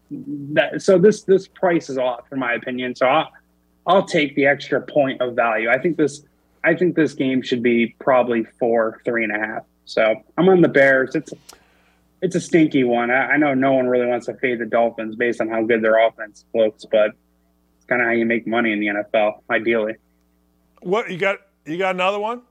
that. 0.55 0.83
So 0.83 0.99
this 0.99 1.23
this 1.23 1.47
price 1.49 1.91
is 1.91 1.99
off, 1.99 2.25
in 2.33 2.39
my 2.39 2.55
opinion. 2.55 2.95
So 2.95 3.07
I'll 3.07 3.31
I'll 3.89 4.05
take 4.05 4.37
the 4.37 4.47
extra 4.47 4.81
point 4.81 5.21
of 5.21 5.35
value. 5.35 5.71
I 5.71 5.79
think 5.79 5.97
this 5.97 6.23
I 6.63 6.75
think 6.75 6.95
this 6.95 7.15
game 7.15 7.43
should 7.43 7.63
be 7.63 7.97
probably 7.99 8.45
four, 8.59 9.01
three 9.05 9.25
and 9.25 9.35
a 9.35 9.39
half. 9.39 9.63
So 9.87 10.23
I'm 10.37 10.49
on 10.49 10.61
the 10.61 10.69
Bears. 10.69 11.15
It's 11.15 11.33
it's 12.21 12.37
a 12.37 12.41
stinky 12.41 12.85
one. 12.85 13.11
I, 13.11 13.33
I 13.33 13.37
know 13.39 13.55
no 13.55 13.73
one 13.73 13.87
really 13.87 14.07
wants 14.07 14.27
to 14.27 14.35
fade 14.35 14.59
the 14.59 14.67
Dolphins 14.67 15.17
based 15.17 15.41
on 15.41 15.49
how 15.49 15.63
good 15.63 15.83
their 15.83 16.07
offense 16.07 16.45
looks, 16.55 16.85
but 16.85 17.13
it's 17.77 17.87
kind 17.87 18.03
of 18.03 18.07
how 18.07 18.13
you 18.13 18.27
make 18.27 18.47
money 18.47 18.73
in 18.73 18.81
the 18.81 18.87
NFL, 18.87 19.41
ideally. 19.51 19.95
What 20.83 21.11
you 21.11 21.17
got? 21.17 21.39
You 21.65 21.79
got 21.79 21.95
another 21.95 22.19
one? 22.19 22.43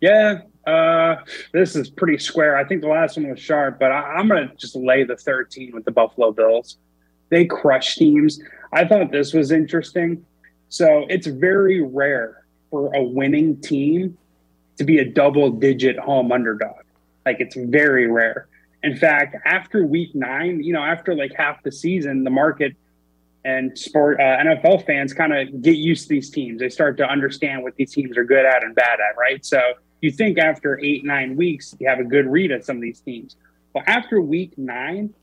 Yeah, 0.00 0.42
uh, 0.66 1.16
this 1.52 1.76
is 1.76 1.90
pretty 1.90 2.18
square. 2.18 2.56
I 2.56 2.64
think 2.64 2.80
the 2.80 2.88
last 2.88 3.16
one 3.16 3.28
was 3.28 3.40
sharp, 3.40 3.78
but 3.78 3.92
I, 3.92 4.14
I'm 4.14 4.28
going 4.28 4.48
to 4.48 4.54
just 4.56 4.76
lay 4.76 5.04
the 5.04 5.16
13 5.16 5.72
with 5.74 5.84
the 5.84 5.90
Buffalo 5.90 6.32
Bills. 6.32 6.78
They 7.30 7.44
crush 7.44 7.96
teams. 7.96 8.40
I 8.72 8.84
thought 8.86 9.10
this 9.10 9.32
was 9.32 9.50
interesting. 9.50 10.24
So 10.68 11.06
it's 11.08 11.26
very 11.26 11.82
rare 11.82 12.44
for 12.70 12.94
a 12.94 13.02
winning 13.02 13.60
team 13.60 14.18
to 14.76 14.84
be 14.84 14.98
a 14.98 15.04
double 15.04 15.50
digit 15.50 15.98
home 15.98 16.32
underdog. 16.32 16.82
Like 17.24 17.36
it's 17.40 17.56
very 17.56 18.10
rare. 18.10 18.48
In 18.82 18.96
fact, 18.96 19.36
after 19.46 19.86
week 19.86 20.14
nine, 20.14 20.62
you 20.62 20.72
know, 20.72 20.82
after 20.82 21.14
like 21.14 21.32
half 21.34 21.62
the 21.62 21.72
season, 21.72 22.24
the 22.24 22.30
market 22.30 22.74
and 23.44 23.78
sport 23.78 24.18
uh, 24.20 24.38
NFL 24.38 24.84
fans 24.86 25.12
kind 25.12 25.32
of 25.32 25.62
get 25.62 25.76
used 25.76 26.04
to 26.04 26.08
these 26.08 26.30
teams. 26.30 26.60
They 26.60 26.68
start 26.68 26.96
to 26.98 27.06
understand 27.06 27.62
what 27.62 27.76
these 27.76 27.92
teams 27.92 28.16
are 28.16 28.24
good 28.24 28.44
at 28.44 28.64
and 28.64 28.74
bad 28.74 29.00
at, 29.00 29.16
right? 29.18 29.44
So 29.44 29.60
you 30.00 30.10
think 30.10 30.38
after 30.38 30.78
eight, 30.82 31.04
nine 31.04 31.36
weeks, 31.36 31.74
you 31.78 31.88
have 31.88 31.98
a 31.98 32.04
good 32.04 32.26
read 32.26 32.50
at 32.50 32.64
some 32.64 32.76
of 32.76 32.82
these 32.82 33.00
teams. 33.00 33.36
Well, 33.74 33.84
after 33.86 34.20
week 34.20 34.56
nine, 34.58 35.14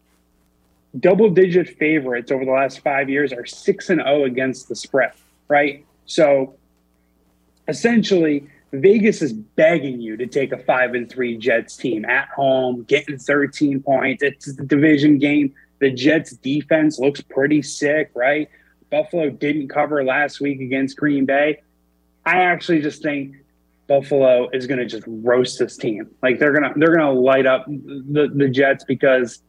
double 1.00 1.30
digit 1.30 1.70
favorites 1.78 2.32
over 2.32 2.46
the 2.46 2.52
last 2.52 2.80
five 2.80 3.10
years 3.10 3.32
are 3.32 3.46
six 3.46 3.90
and 3.90 4.02
zero 4.02 4.22
oh 4.22 4.26
against 4.26 4.70
the 4.70 4.76
spread, 4.76 5.14
right? 5.48 5.86
So 6.06 6.56
essentially, 7.68 8.48
Vegas 8.74 9.22
is 9.22 9.34
begging 9.34 10.02
you 10.02 10.18
to 10.18 10.28
take 10.28 10.52
a 10.52 10.58
five 10.58 10.94
and 10.94 11.10
three 11.10 11.38
Jets 11.38 11.76
team 11.76 12.06
at 12.06 12.30
home, 12.30 12.84
getting 12.84 13.18
13 13.18 13.82
points. 13.82 14.24
It's 14.24 14.54
the 14.54 14.66
division 14.66 15.18
game. 15.18 15.54
The 15.80 15.92
Jets 15.92 16.32
defense 16.32 17.00
looks 17.00 17.22
pretty 17.22 17.62
sick, 17.62 18.12
right? 18.14 18.50
Buffalo 18.90 19.30
didn't 19.30 19.70
cover 19.70 20.04
last 20.04 20.42
week 20.42 20.62
against 20.62 20.98
Green 20.98 21.26
Bay. 21.26 21.62
I 22.26 22.42
actually 22.42 22.82
just 22.82 23.02
think 23.02 23.36
Buffalo 23.88 24.50
is 24.54 24.68
going 24.68 24.80
to 24.80 24.86
just 24.86 25.04
roast 25.08 25.60
this 25.60 25.76
team. 25.76 26.10
Like 26.22 26.40
they're 26.40 26.54
gonna 26.54 26.74
they're 26.76 26.96
gonna 26.96 27.12
light 27.12 27.46
up 27.46 27.66
the 27.68 28.32
the 28.34 28.48
Jets 28.48 28.84
because 28.84 29.42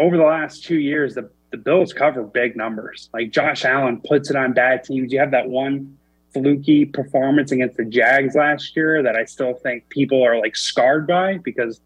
over 0.00 0.16
the 0.16 0.24
last 0.24 0.64
two 0.64 0.78
years 0.78 1.14
the 1.14 1.30
the 1.50 1.56
Bills 1.56 1.92
cover 1.92 2.22
big 2.22 2.56
numbers. 2.56 3.08
Like 3.12 3.30
Josh 3.30 3.64
Allen 3.64 4.00
puts 4.04 4.30
it 4.30 4.36
on 4.36 4.52
bad 4.52 4.84
teams. 4.84 5.12
You 5.12 5.18
have 5.18 5.32
that 5.32 5.48
one 5.48 5.96
fluky 6.32 6.84
performance 6.84 7.50
against 7.50 7.76
the 7.76 7.84
Jags 7.84 8.34
last 8.34 8.76
year 8.76 9.02
that 9.02 9.16
I 9.16 9.24
still 9.24 9.54
think 9.54 9.88
people 9.88 10.24
are 10.24 10.38
like 10.38 10.56
scarred 10.56 11.06
by 11.06 11.38
because 11.38 11.80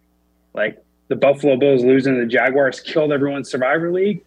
like 0.52 0.82
the 1.08 1.16
Buffalo 1.16 1.56
Bills 1.56 1.82
losing 1.82 2.14
to 2.14 2.20
the 2.20 2.26
Jaguars 2.26 2.80
killed 2.80 3.12
everyone's 3.12 3.50
Survivor 3.50 3.90
League. 3.90 4.22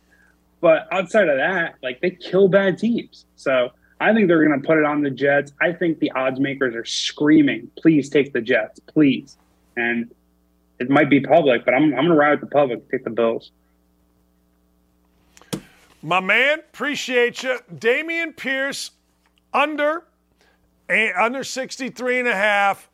But 0.59 0.88
outside 0.91 1.30
of 1.30 1.38
that, 1.38 1.76
like 1.84 2.01
they 2.01 2.11
kill 2.11 2.47
bad 2.47 2.80
teams. 2.80 3.26
So 3.35 3.69
I 3.99 4.14
think 4.14 4.27
they're 4.27 4.43
going 4.43 4.59
to 4.59 4.65
put 4.65 4.80
it 4.80 4.85
on 4.85 5.03
the 5.03 5.11
Jets. 5.11 5.51
I 5.61 5.72
think 5.72 5.99
the 5.99 6.11
odds 6.11 6.39
makers 6.39 6.76
are 6.76 6.85
screaming, 6.85 7.69
please 7.77 8.09
take 8.09 8.34
the 8.34 8.41
Jets, 8.41 8.80
please. 8.80 9.38
And 9.76 10.11
it 10.80 10.89
might 10.89 11.11
be 11.11 11.19
public, 11.19 11.64
but 11.64 11.76
I'm, 11.76 11.84
I'm 11.84 11.91
going 11.91 12.07
to 12.07 12.15
ride 12.15 12.31
with 12.31 12.41
the 12.41 12.47
public, 12.47 12.89
take 12.89 13.03
the 13.03 13.11
Bills. 13.11 13.51
My 16.07 16.21
man, 16.21 16.59
appreciate 16.59 17.43
you. 17.43 17.59
Dameon 17.69 18.38
Pierce 18.38 18.91
under 19.53 20.05
under 20.89 21.43
63 21.43 22.19
and 22.19 22.29
a 22.29 22.34
half 22.34 22.89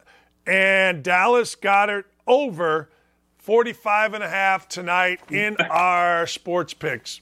and 0.48 1.04
Dallas 1.04 1.54
Goedert 1.54 2.06
over 2.26 2.90
45 3.38 4.16
and 4.16 4.24
a 4.24 4.30
half 4.30 4.68
tonight 4.68 5.20
in 5.30 5.56
our 5.70 6.26
sports 6.26 6.74
picks. 6.74 7.22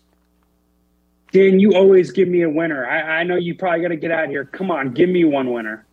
Dan, 1.34 1.60
you 1.60 1.74
always 1.74 2.12
give 2.12 2.30
me 2.30 2.44
a 2.44 2.50
winner. 2.50 2.88
I, 2.88 3.20
I 3.20 3.24
know 3.24 3.36
you 3.36 3.54
probably 3.56 3.82
got 3.82 3.90
to 3.90 3.98
get 3.98 4.12
out 4.12 4.30
here. 4.30 4.46
Come 4.46 4.72
on, 4.72 4.94
give 4.94 5.10
me 5.10 5.26
one 5.26 5.52
winner. 5.52 5.86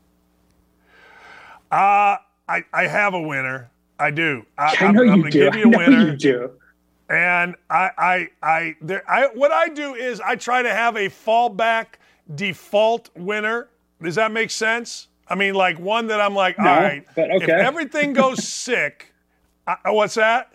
Uh, 1.72 2.18
I, 2.48 2.62
I 2.72 2.86
have 2.86 3.14
a 3.14 3.20
winner. 3.20 3.68
I 3.98 4.12
do. 4.12 4.46
I, 4.56 4.76
I 4.78 4.92
know 4.92 5.00
I'm, 5.00 5.06
you 5.06 5.24
I'm 5.24 5.30
do. 5.30 5.50
Give 5.50 5.56
you 5.56 5.64
a 5.64 5.66
I 5.66 5.70
know 5.70 5.78
winner. 5.78 6.10
you 6.12 6.16
do. 6.16 6.50
And 7.08 7.54
I, 7.70 7.90
I, 7.96 8.28
I, 8.42 8.76
there, 8.82 9.02
I, 9.10 9.28
what 9.28 9.50
I 9.50 9.68
do 9.68 9.94
is 9.94 10.20
I 10.20 10.36
try 10.36 10.62
to 10.62 10.70
have 10.70 10.96
a 10.96 11.08
fallback 11.08 11.86
default 12.34 13.08
winner. 13.16 13.68
Does 14.02 14.16
that 14.16 14.30
make 14.30 14.50
sense? 14.50 15.08
I 15.26 15.34
mean, 15.34 15.54
like 15.54 15.78
one 15.78 16.08
that 16.08 16.20
I'm 16.20 16.34
like, 16.34 16.58
no, 16.58 16.68
all 16.68 16.80
right, 16.80 17.04
but 17.14 17.30
okay. 17.30 17.44
if 17.44 17.50
everything 17.50 18.12
goes 18.12 18.46
sick, 18.48 19.12
I, 19.66 19.90
what's 19.90 20.14
that? 20.14 20.52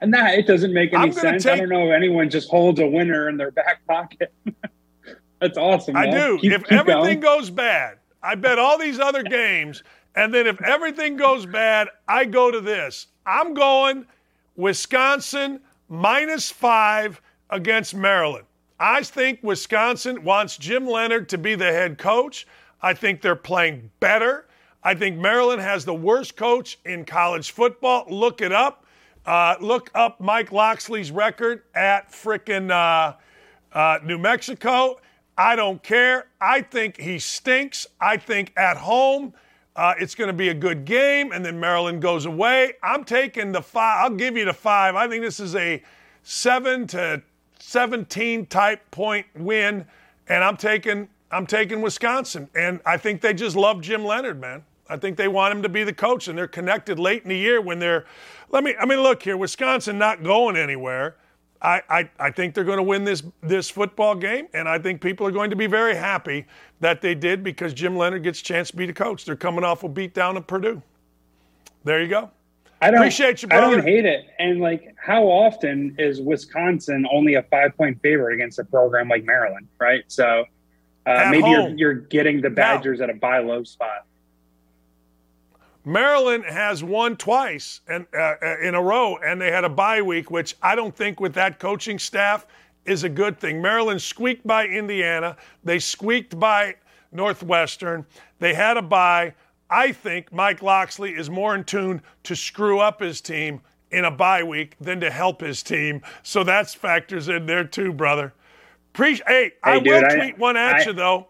And 0.00 0.12
that 0.14 0.38
it 0.38 0.46
doesn't 0.46 0.72
make 0.72 0.92
any 0.92 1.10
sense. 1.12 1.44
Take, 1.44 1.54
I 1.54 1.56
don't 1.56 1.68
know 1.68 1.88
if 1.88 1.92
anyone 1.92 2.28
just 2.28 2.50
holds 2.50 2.80
a 2.80 2.86
winner 2.86 3.28
in 3.28 3.36
their 3.36 3.50
back 3.50 3.86
pocket. 3.86 4.32
That's 5.40 5.58
awesome. 5.58 5.96
I 5.96 6.10
do. 6.10 6.38
Keep, 6.38 6.52
if 6.52 6.64
keep 6.64 6.72
everything 6.72 7.20
going. 7.20 7.38
goes 7.38 7.50
bad, 7.50 7.98
I 8.22 8.34
bet 8.34 8.58
all 8.58 8.78
these 8.78 8.98
other 8.98 9.22
games, 9.22 9.82
and 10.14 10.32
then 10.34 10.46
if 10.46 10.60
everything 10.62 11.16
goes 11.16 11.46
bad, 11.46 11.88
I 12.08 12.24
go 12.24 12.50
to 12.50 12.60
this. 12.60 13.06
I'm 13.26 13.54
going 13.54 14.06
Wisconsin 14.56 15.60
minus 15.88 16.50
five 16.50 17.20
against 17.50 17.94
Maryland. 17.94 18.46
I 18.78 19.02
think 19.02 19.40
Wisconsin 19.42 20.22
wants 20.22 20.56
Jim 20.56 20.86
Leonhard 20.86 21.28
to 21.30 21.38
be 21.38 21.54
the 21.54 21.64
head 21.64 21.98
coach. 21.98 22.46
I 22.82 22.92
think 22.94 23.22
they're 23.22 23.36
playing 23.36 23.90
better. 24.00 24.46
I 24.82 24.94
think 24.94 25.16
Maryland 25.16 25.62
has 25.62 25.84
the 25.84 25.94
worst 25.94 26.36
coach 26.36 26.78
in 26.84 27.04
college 27.04 27.50
football. 27.52 28.04
Look 28.08 28.40
it 28.40 28.52
up. 28.52 28.84
Uh, 29.24 29.56
look 29.60 29.90
up 29.94 30.20
Mike 30.20 30.52
Locksley's 30.52 31.10
record 31.10 31.62
at 31.74 32.12
frickin' 32.12 32.70
uh, 32.70 33.16
uh, 33.72 33.98
New 34.04 34.18
Mexico. 34.18 35.00
I 35.36 35.56
don't 35.56 35.82
care. 35.82 36.28
I 36.40 36.62
think 36.62 36.98
he 36.98 37.18
stinks. 37.18 37.86
I 38.00 38.16
think 38.16 38.52
at 38.56 38.76
home 38.76 39.34
uh, 39.76 39.94
it's 39.98 40.14
going 40.14 40.28
to 40.28 40.34
be 40.34 40.48
a 40.48 40.54
good 40.54 40.84
game, 40.84 41.32
and 41.32 41.44
then 41.44 41.60
Maryland 41.60 42.00
goes 42.00 42.24
away. 42.24 42.72
I'm 42.82 43.04
taking 43.04 43.52
the 43.52 43.60
five. 43.62 44.04
I'll 44.04 44.16
give 44.16 44.36
you 44.36 44.46
the 44.46 44.54
five. 44.54 44.96
I 44.96 45.06
think 45.06 45.22
this 45.22 45.38
is 45.38 45.54
a 45.54 45.82
seven 46.22 46.86
to 46.88 47.22
17 47.58 48.46
type 48.46 48.90
point 48.90 49.26
win, 49.34 49.86
and 50.28 50.42
I'm 50.42 50.56
taking 50.56 51.08
I'm 51.30 51.46
taking 51.46 51.82
Wisconsin, 51.82 52.48
and 52.54 52.80
I 52.86 52.96
think 52.96 53.20
they 53.20 53.34
just 53.34 53.56
love 53.56 53.80
Jim 53.80 54.04
Leonhard, 54.04 54.40
man. 54.40 54.64
I 54.88 54.96
think 54.96 55.16
they 55.16 55.28
want 55.28 55.52
him 55.52 55.62
to 55.62 55.68
be 55.68 55.82
the 55.82 55.92
coach, 55.92 56.28
and 56.28 56.38
they're 56.38 56.46
connected 56.46 56.98
late 56.98 57.24
in 57.24 57.28
the 57.28 57.36
year 57.36 57.60
when 57.60 57.78
they're. 57.78 58.06
Let 58.50 58.64
me. 58.64 58.74
I 58.80 58.86
mean, 58.86 59.00
look 59.00 59.22
here, 59.22 59.36
Wisconsin 59.36 59.98
not 59.98 60.22
going 60.22 60.56
anywhere. 60.56 61.16
I, 61.62 61.82
I, 61.88 62.10
I 62.18 62.30
think 62.30 62.54
they're 62.54 62.64
going 62.64 62.78
to 62.78 62.82
win 62.82 63.04
this 63.04 63.22
this 63.42 63.68
football 63.70 64.14
game, 64.14 64.48
and 64.54 64.68
I 64.68 64.78
think 64.78 65.00
people 65.00 65.26
are 65.26 65.32
going 65.32 65.50
to 65.50 65.56
be 65.56 65.66
very 65.66 65.94
happy 65.94 66.46
that 66.80 67.00
they 67.00 67.14
did 67.14 67.42
because 67.42 67.72
Jim 67.72 67.96
Leonhard 67.96 68.22
gets 68.22 68.40
a 68.40 68.44
chance 68.44 68.70
to 68.70 68.76
be 68.76 68.86
the 68.86 68.92
coach. 68.92 69.24
They're 69.24 69.36
coming 69.36 69.64
off 69.64 69.82
a 69.82 69.88
beat 69.88 70.14
down 70.14 70.36
at 70.36 70.46
Purdue. 70.46 70.82
There 71.84 72.02
you 72.02 72.08
go. 72.08 72.30
I 72.80 72.90
don't 72.90 73.00
appreciate 73.00 73.42
you, 73.42 73.48
brother. 73.48 73.66
I 73.66 73.70
don't 73.76 73.86
hate 73.86 74.04
it. 74.04 74.26
And 74.38 74.60
like, 74.60 74.94
how 74.96 75.24
often 75.24 75.94
is 75.98 76.20
Wisconsin 76.20 77.06
only 77.10 77.34
a 77.34 77.42
five 77.44 77.76
point 77.76 78.00
favorite 78.02 78.34
against 78.34 78.58
a 78.58 78.64
program 78.64 79.08
like 79.08 79.24
Maryland, 79.24 79.68
right? 79.78 80.04
So 80.08 80.44
uh, 81.06 81.28
maybe 81.30 81.48
you're, 81.48 81.68
you're 81.76 81.94
getting 81.94 82.40
the 82.40 82.50
Badgers 82.50 82.98
now, 82.98 83.04
at 83.04 83.10
a 83.10 83.14
buy 83.14 83.38
low 83.38 83.62
spot. 83.64 84.05
Maryland 85.86 86.44
has 86.44 86.82
won 86.82 87.16
twice 87.16 87.80
and 87.86 88.06
uh, 88.12 88.34
uh, 88.42 88.56
in 88.60 88.74
a 88.74 88.82
row, 88.82 89.16
and 89.18 89.40
they 89.40 89.52
had 89.52 89.62
a 89.62 89.68
bye 89.68 90.02
week, 90.02 90.32
which 90.32 90.56
I 90.60 90.74
don't 90.74 90.94
think 90.94 91.20
with 91.20 91.32
that 91.34 91.60
coaching 91.60 92.00
staff 92.00 92.44
is 92.84 93.04
a 93.04 93.08
good 93.08 93.38
thing. 93.38 93.62
Maryland 93.62 94.02
squeaked 94.02 94.44
by 94.44 94.66
Indiana. 94.66 95.36
They 95.62 95.78
squeaked 95.78 96.38
by 96.40 96.74
Northwestern. 97.12 98.04
They 98.40 98.52
had 98.52 98.76
a 98.76 98.82
bye. 98.82 99.34
I 99.70 99.92
think 99.92 100.32
Mike 100.32 100.60
Locksley 100.60 101.12
is 101.12 101.30
more 101.30 101.54
in 101.54 101.62
tune 101.62 102.02
to 102.24 102.34
screw 102.34 102.80
up 102.80 103.00
his 103.00 103.20
team 103.20 103.60
in 103.92 104.04
a 104.04 104.10
bye 104.10 104.42
week 104.42 104.74
than 104.80 104.98
to 105.00 105.10
help 105.10 105.40
his 105.40 105.62
team. 105.62 106.02
So 106.24 106.42
that's 106.42 106.74
factors 106.74 107.28
in 107.28 107.46
there 107.46 107.64
too, 107.64 107.92
brother. 107.92 108.34
Pre- 108.92 109.14
hey, 109.14 109.22
hey, 109.26 109.52
I 109.62 109.78
dude, 109.78 109.86
will 109.92 110.02
tweet 110.02 110.34
I, 110.34 110.38
one 110.38 110.56
at 110.56 110.80
I, 110.80 110.84
you 110.84 110.92
though. 110.92 111.28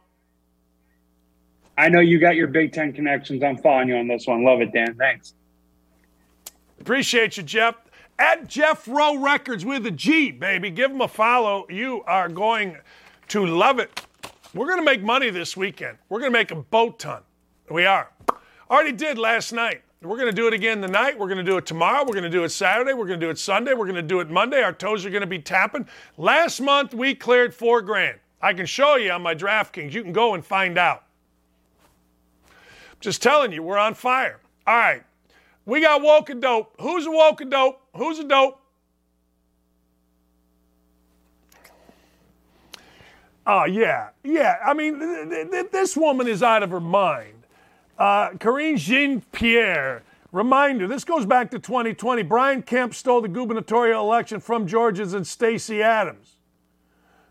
I 1.78 1.88
know 1.88 2.00
you 2.00 2.18
got 2.18 2.36
your 2.36 2.46
Big 2.48 2.72
Ten 2.72 2.92
connections. 2.92 3.42
I'm 3.42 3.58
following 3.58 3.88
you 3.88 3.96
on 3.96 4.08
this 4.08 4.26
one. 4.26 4.44
Love 4.44 4.60
it, 4.60 4.72
Dan. 4.72 4.94
Thanks. 4.94 5.34
Appreciate 6.80 7.36
you, 7.36 7.42
Jeff. 7.42 7.74
At 8.18 8.46
Jeff 8.46 8.88
Rowe 8.88 9.18
Records 9.18 9.64
with 9.64 9.84
a 9.86 9.90
G, 9.90 10.30
baby. 10.30 10.70
Give 10.70 10.90
him 10.90 11.02
a 11.02 11.08
follow. 11.08 11.66
You 11.68 12.02
are 12.06 12.28
going 12.28 12.78
to 13.28 13.46
love 13.46 13.78
it. 13.78 14.06
We're 14.54 14.66
going 14.66 14.78
to 14.78 14.84
make 14.84 15.02
money 15.02 15.28
this 15.28 15.54
weekend. 15.54 15.98
We're 16.08 16.20
going 16.20 16.32
to 16.32 16.38
make 16.38 16.50
a 16.50 16.56
boat 16.56 16.98
ton. 16.98 17.20
We 17.70 17.84
are. 17.84 18.10
Already 18.70 18.92
did 18.92 19.18
last 19.18 19.52
night. 19.52 19.82
We're 20.02 20.16
going 20.16 20.30
to 20.30 20.36
do 20.36 20.46
it 20.46 20.54
again 20.54 20.80
tonight. 20.80 21.18
We're 21.18 21.26
going 21.26 21.44
to 21.44 21.50
do 21.50 21.56
it 21.56 21.66
tomorrow. 21.66 22.04
We're 22.04 22.12
going 22.12 22.22
to 22.24 22.30
do 22.30 22.44
it 22.44 22.50
Saturday. 22.50 22.94
We're 22.94 23.06
going 23.06 23.20
to 23.20 23.26
do 23.26 23.30
it 23.30 23.38
Sunday. 23.38 23.74
We're 23.74 23.86
going 23.86 23.96
to 23.96 24.02
do 24.02 24.20
it 24.20 24.30
Monday. 24.30 24.62
Our 24.62 24.72
toes 24.72 25.04
are 25.04 25.10
going 25.10 25.22
to 25.22 25.26
be 25.26 25.38
tapping. 25.38 25.86
Last 26.16 26.60
month, 26.60 26.94
we 26.94 27.14
cleared 27.14 27.54
four 27.54 27.82
grand. 27.82 28.18
I 28.40 28.54
can 28.54 28.66
show 28.66 28.96
you 28.96 29.10
on 29.10 29.22
my 29.22 29.34
DraftKings. 29.34 29.92
You 29.92 30.02
can 30.02 30.12
go 30.12 30.34
and 30.34 30.44
find 30.44 30.78
out. 30.78 31.05
Just 33.00 33.22
telling 33.22 33.52
you, 33.52 33.62
we're 33.62 33.78
on 33.78 33.94
fire. 33.94 34.40
All 34.66 34.76
right. 34.76 35.02
We 35.64 35.80
got 35.80 36.02
woke 36.02 36.30
and 36.30 36.40
dope. 36.40 36.74
Who's 36.80 37.06
a 37.06 37.10
woke 37.10 37.40
and 37.40 37.50
dope? 37.50 37.80
Who's 37.96 38.18
a 38.18 38.24
dope? 38.24 38.60
Oh, 43.46 43.64
yeah. 43.64 44.08
Yeah. 44.24 44.56
I 44.64 44.74
mean, 44.74 44.98
th- 44.98 45.50
th- 45.50 45.70
this 45.70 45.96
woman 45.96 46.26
is 46.26 46.42
out 46.42 46.62
of 46.62 46.70
her 46.70 46.80
mind. 46.80 47.44
Uh, 47.98 48.30
Karine 48.30 48.76
Jean 48.76 49.22
Pierre, 49.32 50.02
reminder 50.32 50.86
this 50.86 51.04
goes 51.04 51.24
back 51.24 51.50
to 51.52 51.58
2020. 51.58 52.22
Brian 52.24 52.62
Kemp 52.62 52.94
stole 52.94 53.20
the 53.20 53.28
gubernatorial 53.28 54.02
election 54.02 54.40
from 54.40 54.66
Georgia's 54.66 55.14
and 55.14 55.26
Stacey 55.26 55.76
Abrams. 55.76 56.36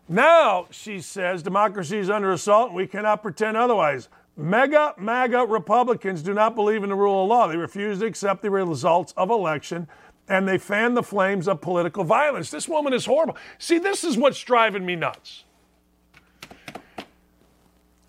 Now, 0.08 0.66
she 0.70 1.00
says, 1.00 1.42
democracy 1.42 1.98
is 1.98 2.08
under 2.08 2.32
assault 2.32 2.68
and 2.68 2.76
we 2.76 2.86
cannot 2.86 3.22
pretend 3.22 3.56
otherwise. 3.56 4.08
Mega, 4.36 4.94
MAGA 4.98 5.46
Republicans 5.46 6.22
do 6.22 6.34
not 6.34 6.54
believe 6.54 6.82
in 6.82 6.90
the 6.90 6.94
rule 6.94 7.22
of 7.22 7.28
law. 7.28 7.48
They 7.48 7.56
refuse 7.56 8.00
to 8.00 8.06
accept 8.06 8.42
the 8.42 8.50
results 8.50 9.14
of 9.16 9.30
election 9.30 9.88
and 10.28 10.46
they 10.46 10.58
fan 10.58 10.94
the 10.94 11.02
flames 11.02 11.48
of 11.48 11.60
political 11.60 12.04
violence. 12.04 12.50
This 12.50 12.68
woman 12.68 12.92
is 12.92 13.06
horrible. 13.06 13.36
See, 13.58 13.78
this 13.78 14.04
is 14.04 14.18
what's 14.18 14.40
driving 14.42 14.84
me 14.84 14.96
nuts. 14.96 15.44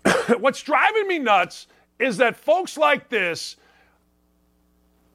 what's 0.38 0.62
driving 0.62 1.08
me 1.08 1.18
nuts 1.18 1.66
is 1.98 2.18
that 2.18 2.36
folks 2.36 2.76
like 2.76 3.08
this, 3.08 3.56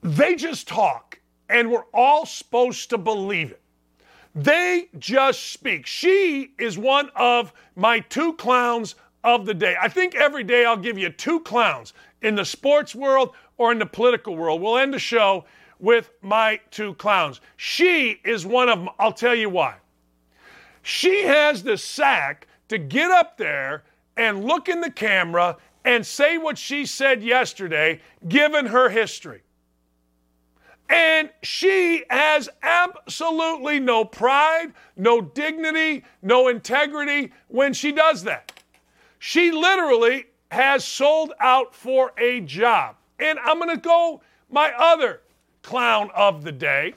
they 0.02 0.35
just 0.35 0.68
talk 0.68 1.19
and 1.49 1.69
we're 1.69 1.85
all 1.94 2.26
supposed 2.26 2.90
to 2.90 2.98
believe 2.98 3.52
it. 3.52 3.61
They 4.35 4.90
just 4.98 5.52
speak. 5.52 5.85
She 5.85 6.53
is 6.57 6.77
one 6.77 7.11
of 7.15 7.53
my 7.76 7.99
two 7.99 8.34
clowns 8.34 8.95
of 9.24 9.45
the 9.45 9.54
day. 9.54 9.76
I 9.80 9.88
think 9.88 10.16
every 10.16 10.44
day 10.44 10.66
I'll 10.66 10.78
give 10.78 10.98
you 10.98 11.10
two 11.10 11.40
clowns 11.41 11.94
in 12.22 12.36
the 12.36 12.45
sports 12.45 12.94
world 12.94 13.34
or 13.58 13.72
in 13.72 13.80
the 13.80 13.86
political 13.86 14.36
world. 14.36 14.62
We'll 14.62 14.78
end 14.78 14.94
the 14.94 15.00
show 15.00 15.45
with 15.80 16.12
my 16.22 16.60
two 16.72 16.94
clowns. 16.95 17.41
She 17.58 18.20
is 18.24 18.45
one 18.45 18.70
of 18.70 18.80
them. 18.80 18.90
I'll 19.00 19.14
tell 19.14 19.36
you 19.36 19.50
why. 19.50 19.76
She 20.82 21.24
has 21.24 21.64
the 21.64 21.78
sack 21.78 22.48
to 22.70 22.78
get 22.78 23.12
up 23.12 23.38
there 23.38 23.84
and 24.18 24.45
look 24.45 24.70
in 24.70 24.82
the 24.82 24.91
camera 24.91 25.58
and 25.86 26.06
say 26.06 26.38
what 26.38 26.58
she 26.58 26.86
said 26.86 27.24
yesterday, 27.24 28.00
given 28.28 28.66
her 28.66 28.90
history. 28.90 29.41
And 30.90 31.30
she 31.41 32.04
has 32.10 32.50
absolutely 32.62 33.80
no 33.80 34.06
pride, 34.06 34.74
no 34.95 35.22
dignity, 35.22 36.06
no 36.22 36.48
integrity 36.48 37.32
when 37.48 37.74
she 37.74 37.91
does 37.91 38.24
that. 38.24 38.52
She 39.26 39.52
literally 39.52 40.26
has 40.52 40.84
sold 40.84 41.32
out 41.40 41.74
for 41.74 42.12
a 42.18 42.41
job. 42.41 42.98
And 43.20 43.40
I'm 43.40 43.58
going 43.58 43.70
to 43.70 43.78
go, 43.78 44.22
my 44.52 44.74
other 44.78 45.22
clown 45.62 46.10
of 46.14 46.44
the 46.44 46.52
day 46.52 46.95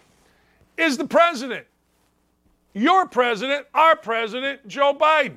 is 0.77 0.99
the 0.99 1.07
president. 1.07 1.69
Your 2.73 3.07
president, 3.07 3.69
our 3.75 3.95
president, 3.95 4.67
Joe 4.67 4.93
Biden. 4.93 5.37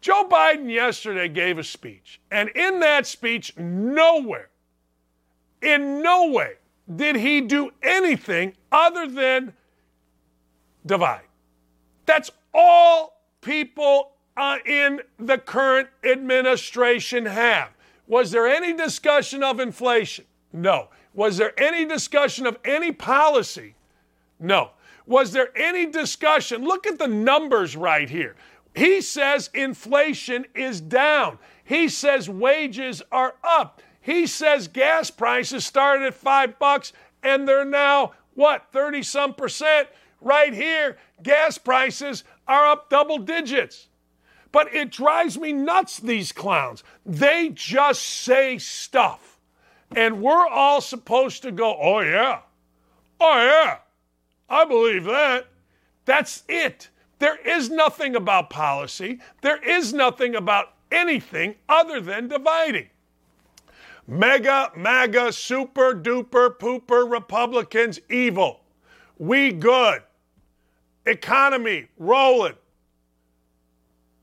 Joe 0.00 0.28
Biden 0.30 0.70
yesterday 0.70 1.26
gave 1.26 1.58
a 1.58 1.64
speech, 1.64 2.20
and 2.30 2.50
in 2.50 2.78
that 2.78 3.04
speech, 3.08 3.56
nowhere, 3.58 4.50
in 5.60 6.02
no 6.02 6.30
way, 6.30 6.52
did 6.94 7.16
he 7.16 7.40
do 7.40 7.72
anything 7.82 8.52
other 8.70 9.08
than 9.08 9.54
divide. 10.86 11.26
That's 12.06 12.30
all 12.54 13.24
people 13.40 14.12
uh, 14.36 14.58
in 14.64 15.00
the 15.18 15.38
current 15.38 15.88
administration 16.04 17.26
have. 17.26 17.70
Was 18.06 18.30
there 18.30 18.46
any 18.46 18.72
discussion 18.72 19.42
of 19.42 19.60
inflation? 19.60 20.24
No. 20.52 20.88
Was 21.14 21.36
there 21.36 21.58
any 21.60 21.84
discussion 21.84 22.46
of 22.46 22.58
any 22.64 22.92
policy? 22.92 23.74
No. 24.40 24.70
Was 25.06 25.32
there 25.32 25.56
any 25.56 25.86
discussion? 25.86 26.64
Look 26.64 26.86
at 26.86 26.98
the 26.98 27.08
numbers 27.08 27.76
right 27.76 28.08
here. 28.08 28.34
He 28.74 29.00
says 29.00 29.50
inflation 29.52 30.46
is 30.54 30.80
down. 30.80 31.38
He 31.64 31.88
says 31.88 32.28
wages 32.28 33.02
are 33.12 33.34
up. 33.44 33.82
He 34.00 34.26
says 34.26 34.68
gas 34.68 35.10
prices 35.10 35.64
started 35.64 36.06
at 36.06 36.14
five 36.14 36.58
bucks 36.58 36.92
and 37.22 37.46
they're 37.46 37.64
now, 37.64 38.12
what, 38.34 38.66
30 38.72 39.02
some 39.02 39.34
percent? 39.34 39.88
Right 40.20 40.52
here, 40.54 40.96
gas 41.22 41.58
prices 41.58 42.24
are 42.48 42.66
up 42.66 42.88
double 42.88 43.18
digits. 43.18 43.88
But 44.52 44.74
it 44.74 44.90
drives 44.90 45.38
me 45.38 45.52
nuts, 45.52 45.98
these 45.98 46.30
clowns. 46.30 46.84
They 47.04 47.48
just 47.48 48.02
say 48.02 48.58
stuff. 48.58 49.40
And 49.96 50.22
we're 50.22 50.46
all 50.46 50.80
supposed 50.80 51.42
to 51.42 51.52
go, 51.52 51.76
oh, 51.80 52.00
yeah. 52.00 52.40
Oh, 53.20 53.44
yeah. 53.44 53.78
I 54.48 54.64
believe 54.64 55.04
that. 55.04 55.46
That's 56.04 56.44
it. 56.48 56.88
There 57.18 57.38
is 57.46 57.70
nothing 57.70 58.16
about 58.16 58.50
policy. 58.50 59.20
There 59.40 59.62
is 59.62 59.92
nothing 59.92 60.34
about 60.34 60.74
anything 60.90 61.54
other 61.68 62.00
than 62.00 62.28
dividing. 62.28 62.88
Mega, 64.06 64.72
MAGA, 64.76 65.32
super 65.32 65.94
duper 65.94 66.56
pooper 66.58 67.10
Republicans 67.10 68.00
evil. 68.10 68.60
We 69.18 69.52
good. 69.52 70.02
Economy 71.06 71.86
rolling. 71.98 72.54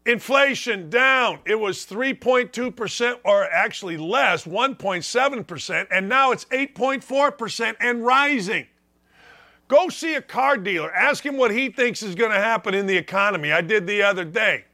Inflation 0.05 0.89
down. 0.89 1.39
It 1.45 1.59
was 1.59 1.85
3.2% 1.85 3.19
or 3.23 3.43
actually 3.51 3.97
less, 3.97 4.45
1.7%, 4.45 5.87
and 5.91 6.09
now 6.09 6.31
it's 6.31 6.45
8.4% 6.45 7.75
and 7.79 8.05
rising. 8.05 8.65
Go 9.67 9.89
see 9.89 10.15
a 10.15 10.21
car 10.21 10.57
dealer. 10.57 10.91
Ask 10.93 11.23
him 11.23 11.37
what 11.37 11.51
he 11.51 11.69
thinks 11.69 12.01
is 12.01 12.15
going 12.15 12.31
to 12.31 12.39
happen 12.39 12.73
in 12.73 12.87
the 12.87 12.97
economy. 12.97 13.51
I 13.51 13.61
did 13.61 13.85
the 13.85 14.01
other 14.01 14.25
day. 14.25 14.65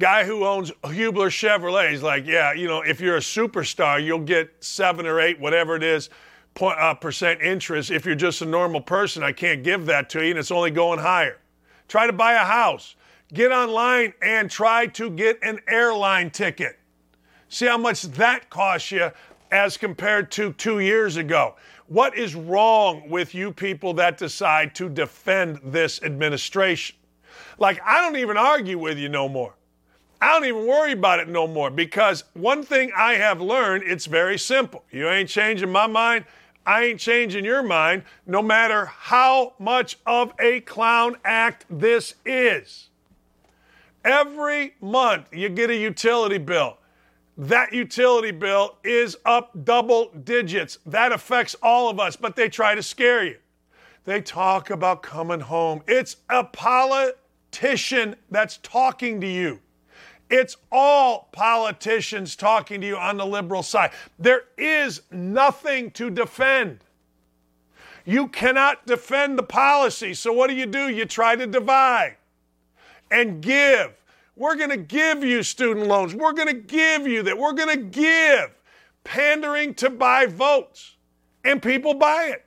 Guy 0.00 0.24
who 0.24 0.44
owns 0.44 0.72
Hubler 0.82 1.30
Chevrolet 1.30 1.92
is 1.92 2.02
like, 2.02 2.26
yeah, 2.26 2.52
you 2.52 2.66
know, 2.66 2.80
if 2.80 3.00
you're 3.00 3.16
a 3.16 3.20
superstar, 3.20 4.04
you'll 4.04 4.18
get 4.18 4.50
seven 4.58 5.06
or 5.06 5.20
eight, 5.20 5.38
whatever 5.38 5.76
it 5.76 5.84
is, 5.84 6.10
point, 6.54 6.76
uh, 6.80 6.94
percent 6.94 7.40
interest. 7.40 7.92
If 7.92 8.04
you're 8.04 8.16
just 8.16 8.42
a 8.42 8.46
normal 8.46 8.80
person, 8.80 9.22
I 9.22 9.30
can't 9.30 9.62
give 9.62 9.86
that 9.86 10.10
to 10.10 10.24
you, 10.24 10.30
and 10.30 10.38
it's 10.38 10.50
only 10.50 10.72
going 10.72 10.98
higher. 10.98 11.38
Try 11.86 12.08
to 12.08 12.12
buy 12.12 12.32
a 12.32 12.44
house. 12.44 12.96
Get 13.34 13.50
online 13.50 14.14
and 14.22 14.48
try 14.48 14.86
to 14.86 15.10
get 15.10 15.40
an 15.42 15.58
airline 15.66 16.30
ticket. 16.30 16.78
See 17.48 17.66
how 17.66 17.76
much 17.76 18.02
that 18.02 18.48
costs 18.48 18.92
you 18.92 19.10
as 19.50 19.76
compared 19.76 20.30
to 20.32 20.52
two 20.52 20.78
years 20.78 21.16
ago. 21.16 21.56
What 21.88 22.16
is 22.16 22.36
wrong 22.36 23.10
with 23.10 23.34
you 23.34 23.50
people 23.50 23.92
that 23.94 24.18
decide 24.18 24.76
to 24.76 24.88
defend 24.88 25.58
this 25.64 26.00
administration? 26.04 26.94
Like, 27.58 27.80
I 27.84 28.00
don't 28.02 28.16
even 28.16 28.36
argue 28.36 28.78
with 28.78 28.98
you 28.98 29.08
no 29.08 29.28
more. 29.28 29.56
I 30.20 30.32
don't 30.32 30.46
even 30.46 30.68
worry 30.68 30.92
about 30.92 31.18
it 31.18 31.28
no 31.28 31.48
more 31.48 31.70
because 31.70 32.22
one 32.34 32.62
thing 32.62 32.92
I 32.96 33.14
have 33.14 33.40
learned, 33.40 33.82
it's 33.84 34.06
very 34.06 34.38
simple. 34.38 34.84
You 34.92 35.08
ain't 35.08 35.28
changing 35.28 35.72
my 35.72 35.88
mind. 35.88 36.24
I 36.64 36.84
ain't 36.84 37.00
changing 37.00 37.44
your 37.44 37.64
mind, 37.64 38.04
no 38.26 38.42
matter 38.42 38.86
how 38.86 39.54
much 39.58 39.98
of 40.06 40.32
a 40.38 40.60
clown 40.60 41.16
act 41.24 41.66
this 41.68 42.14
is. 42.24 42.90
Every 44.04 44.74
month 44.80 45.28
you 45.32 45.48
get 45.48 45.70
a 45.70 45.76
utility 45.76 46.38
bill 46.38 46.78
that 47.36 47.72
utility 47.72 48.30
bill 48.30 48.76
is 48.84 49.16
up 49.24 49.64
double 49.64 50.10
digits. 50.24 50.78
That 50.86 51.12
affects 51.12 51.56
all 51.62 51.88
of 51.88 51.98
us, 51.98 52.16
but 52.16 52.36
they 52.36 52.48
try 52.48 52.74
to 52.74 52.82
scare 52.82 53.24
you. 53.24 53.36
They 54.04 54.20
talk 54.20 54.70
about 54.70 55.02
coming 55.02 55.40
home. 55.40 55.82
It's 55.88 56.16
a 56.28 56.44
politician 56.44 58.16
that's 58.30 58.58
talking 58.58 59.20
to 59.20 59.26
you. 59.26 59.60
It's 60.30 60.56
all 60.70 61.28
politicians 61.32 62.36
talking 62.36 62.80
to 62.80 62.86
you 62.86 62.96
on 62.96 63.16
the 63.16 63.26
liberal 63.26 63.62
side. 63.62 63.90
There 64.18 64.44
is 64.56 65.02
nothing 65.10 65.90
to 65.92 66.10
defend. 66.10 66.80
You 68.04 68.28
cannot 68.28 68.86
defend 68.86 69.38
the 69.38 69.42
policy. 69.42 70.14
So, 70.14 70.32
what 70.32 70.48
do 70.50 70.54
you 70.54 70.66
do? 70.66 70.88
You 70.88 71.04
try 71.04 71.36
to 71.36 71.46
divide 71.46 72.16
and 73.14 73.40
give 73.40 73.94
we're 74.36 74.56
going 74.56 74.70
to 74.70 74.76
give 74.76 75.22
you 75.22 75.42
student 75.42 75.86
loans. 75.86 76.14
We're 76.14 76.32
going 76.32 76.48
to 76.48 76.54
give 76.54 77.06
you 77.06 77.22
that. 77.22 77.38
We're 77.38 77.52
going 77.52 77.76
to 77.76 77.84
give 77.84 78.50
pandering 79.04 79.74
to 79.74 79.90
buy 79.90 80.26
votes. 80.26 80.96
And 81.44 81.62
people 81.62 81.94
buy 81.94 82.32
it. 82.32 82.44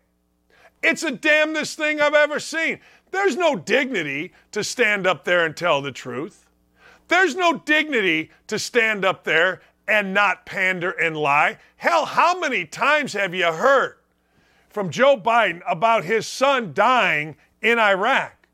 It's 0.83 1.01
the 1.01 1.11
damnedest 1.11 1.77
thing 1.77 2.01
I've 2.01 2.13
ever 2.13 2.39
seen. 2.39 2.79
There's 3.11 3.37
no 3.37 3.55
dignity 3.55 4.33
to 4.51 4.63
stand 4.63 5.07
up 5.07 5.23
there 5.23 5.45
and 5.45 5.55
tell 5.55 5.81
the 5.81 5.91
truth. 5.91 6.47
There's 7.07 7.35
no 7.35 7.59
dignity 7.59 8.31
to 8.47 8.59
stand 8.59 9.05
up 9.05 9.23
there 9.23 9.61
and 9.87 10.13
not 10.13 10.45
pander 10.45 10.91
and 10.91 11.15
lie. 11.15 11.57
Hell, 11.77 12.05
how 12.05 12.37
many 12.37 12.65
times 12.65 13.13
have 13.13 13.33
you 13.33 13.45
heard 13.45 13.97
from 14.69 14.89
Joe 14.89 15.15
Biden 15.15 15.61
about 15.65 16.03
his 16.03 16.27
son 16.27 16.73
dying 16.73 17.37
in 17.61 17.79
Iraq? 17.79 18.47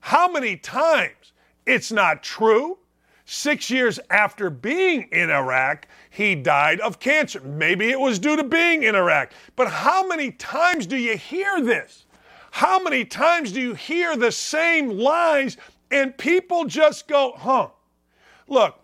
How 0.00 0.30
many 0.30 0.58
times? 0.58 1.32
It's 1.66 1.92
not 1.92 2.22
true. 2.22 2.78
Six 3.26 3.70
years 3.70 3.98
after 4.10 4.50
being 4.50 5.08
in 5.10 5.30
Iraq, 5.30 5.88
he 6.10 6.34
died 6.34 6.80
of 6.80 7.00
cancer. 7.00 7.40
Maybe 7.40 7.90
it 7.90 7.98
was 7.98 8.18
due 8.18 8.36
to 8.36 8.44
being 8.44 8.82
in 8.82 8.94
Iraq. 8.94 9.32
But 9.56 9.68
how 9.68 10.06
many 10.06 10.30
times 10.32 10.86
do 10.86 10.96
you 10.96 11.16
hear 11.16 11.62
this? 11.62 12.04
How 12.50 12.78
many 12.78 13.04
times 13.04 13.50
do 13.52 13.60
you 13.60 13.74
hear 13.74 14.16
the 14.16 14.30
same 14.30 14.90
lies 14.90 15.56
and 15.90 16.16
people 16.18 16.66
just 16.66 17.08
go, 17.08 17.32
huh? 17.36 17.68
Look, 18.46 18.78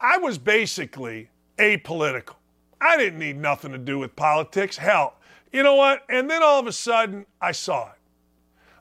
I 0.00 0.18
was 0.18 0.38
basically 0.38 1.30
apolitical. 1.58 2.34
I 2.80 2.96
didn't 2.96 3.18
need 3.18 3.36
nothing 3.36 3.72
to 3.72 3.78
do 3.78 3.98
with 3.98 4.14
politics. 4.16 4.76
Hell, 4.76 5.14
you 5.52 5.62
know 5.62 5.76
what? 5.76 6.02
And 6.08 6.28
then 6.28 6.42
all 6.42 6.58
of 6.58 6.66
a 6.66 6.72
sudden, 6.72 7.26
I 7.40 7.52
saw 7.52 7.88
it. 7.88 7.98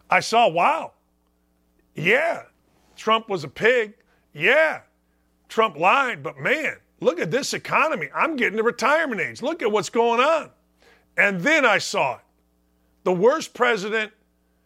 I 0.10 0.20
saw, 0.22 0.48
wow, 0.48 0.94
yeah, 1.96 2.44
Trump 2.98 3.30
was 3.30 3.44
a 3.44 3.48
pig. 3.48 3.94
Yeah, 4.34 4.82
Trump 5.48 5.78
lied, 5.78 6.22
but 6.22 6.38
man, 6.38 6.78
look 7.00 7.20
at 7.20 7.32
this 7.32 7.54
economy. 7.54 8.10
I'm 8.14 8.36
getting 8.36 8.58
to 8.58 8.64
retirement 8.64 9.22
age. 9.22 9.42
Look 9.42 9.62
at 9.62 9.72
what's 9.72 9.90
going 9.90 10.20
on. 10.20 10.50
And 11.16 11.42
then 11.42 11.66
I 11.66 11.78
saw 11.78 12.16
it. 12.16 12.22
The 13.04 13.14
worst 13.14 13.54
president 13.54 14.12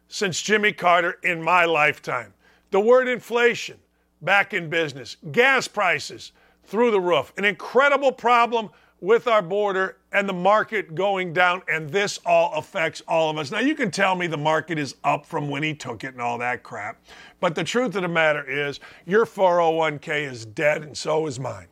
since 0.07 0.41
Jimmy 0.41 0.73
Carter 0.73 1.17
in 1.23 1.41
my 1.41 1.65
lifetime. 1.65 2.33
The 2.71 2.79
word 2.79 3.07
inflation 3.07 3.77
back 4.21 4.53
in 4.53 4.69
business, 4.69 5.15
gas 5.31 5.67
prices 5.67 6.33
through 6.63 6.91
the 6.91 6.99
roof, 6.99 7.33
an 7.37 7.45
incredible 7.45 8.11
problem 8.11 8.69
with 8.99 9.27
our 9.27 9.41
border 9.41 9.97
and 10.11 10.27
the 10.27 10.33
market 10.33 10.93
going 10.93 11.33
down, 11.33 11.61
and 11.69 11.89
this 11.89 12.19
all 12.25 12.53
affects 12.53 13.01
all 13.07 13.29
of 13.29 13.37
us. 13.37 13.51
Now, 13.51 13.59
you 13.59 13.75
can 13.75 13.91
tell 13.91 14.15
me 14.15 14.27
the 14.27 14.37
market 14.37 14.77
is 14.77 14.95
up 15.03 15.25
from 15.25 15.49
when 15.49 15.63
he 15.63 15.73
took 15.73 16.03
it 16.03 16.13
and 16.13 16.21
all 16.21 16.37
that 16.39 16.63
crap, 16.63 17.01
but 17.39 17.55
the 17.55 17.63
truth 17.63 17.95
of 17.95 18.01
the 18.01 18.07
matter 18.07 18.43
is 18.43 18.79
your 19.05 19.25
401k 19.25 20.29
is 20.29 20.45
dead, 20.45 20.83
and 20.83 20.97
so 20.97 21.27
is 21.27 21.39
mine. 21.39 21.67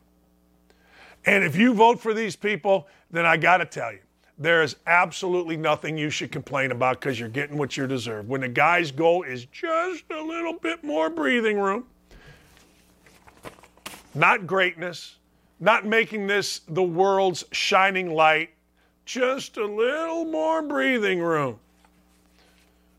And 1.26 1.44
if 1.44 1.54
you 1.54 1.74
vote 1.74 2.00
for 2.00 2.14
these 2.14 2.34
people, 2.34 2.88
then 3.10 3.26
I 3.26 3.36
got 3.36 3.58
to 3.58 3.66
tell 3.66 3.92
you, 3.92 4.00
there 4.38 4.62
is 4.62 4.76
absolutely 4.86 5.58
nothing 5.58 5.98
you 5.98 6.08
should 6.08 6.32
complain 6.32 6.72
about 6.72 6.98
because 6.98 7.20
you're 7.20 7.28
getting 7.28 7.58
what 7.58 7.76
you 7.76 7.86
deserve. 7.86 8.26
When 8.26 8.40
the 8.40 8.48
guy's 8.48 8.90
goal 8.90 9.22
is 9.22 9.44
just 9.44 10.04
a 10.10 10.22
little 10.22 10.54
bit 10.54 10.82
more 10.82 11.10
breathing 11.10 11.60
room, 11.60 11.84
not 14.14 14.46
greatness, 14.46 15.16
not 15.60 15.86
making 15.86 16.26
this 16.26 16.62
the 16.68 16.82
world's 16.82 17.44
shining 17.52 18.12
light, 18.14 18.50
just 19.04 19.58
a 19.58 19.64
little 19.64 20.24
more 20.24 20.62
breathing 20.62 21.20
room. 21.20 21.58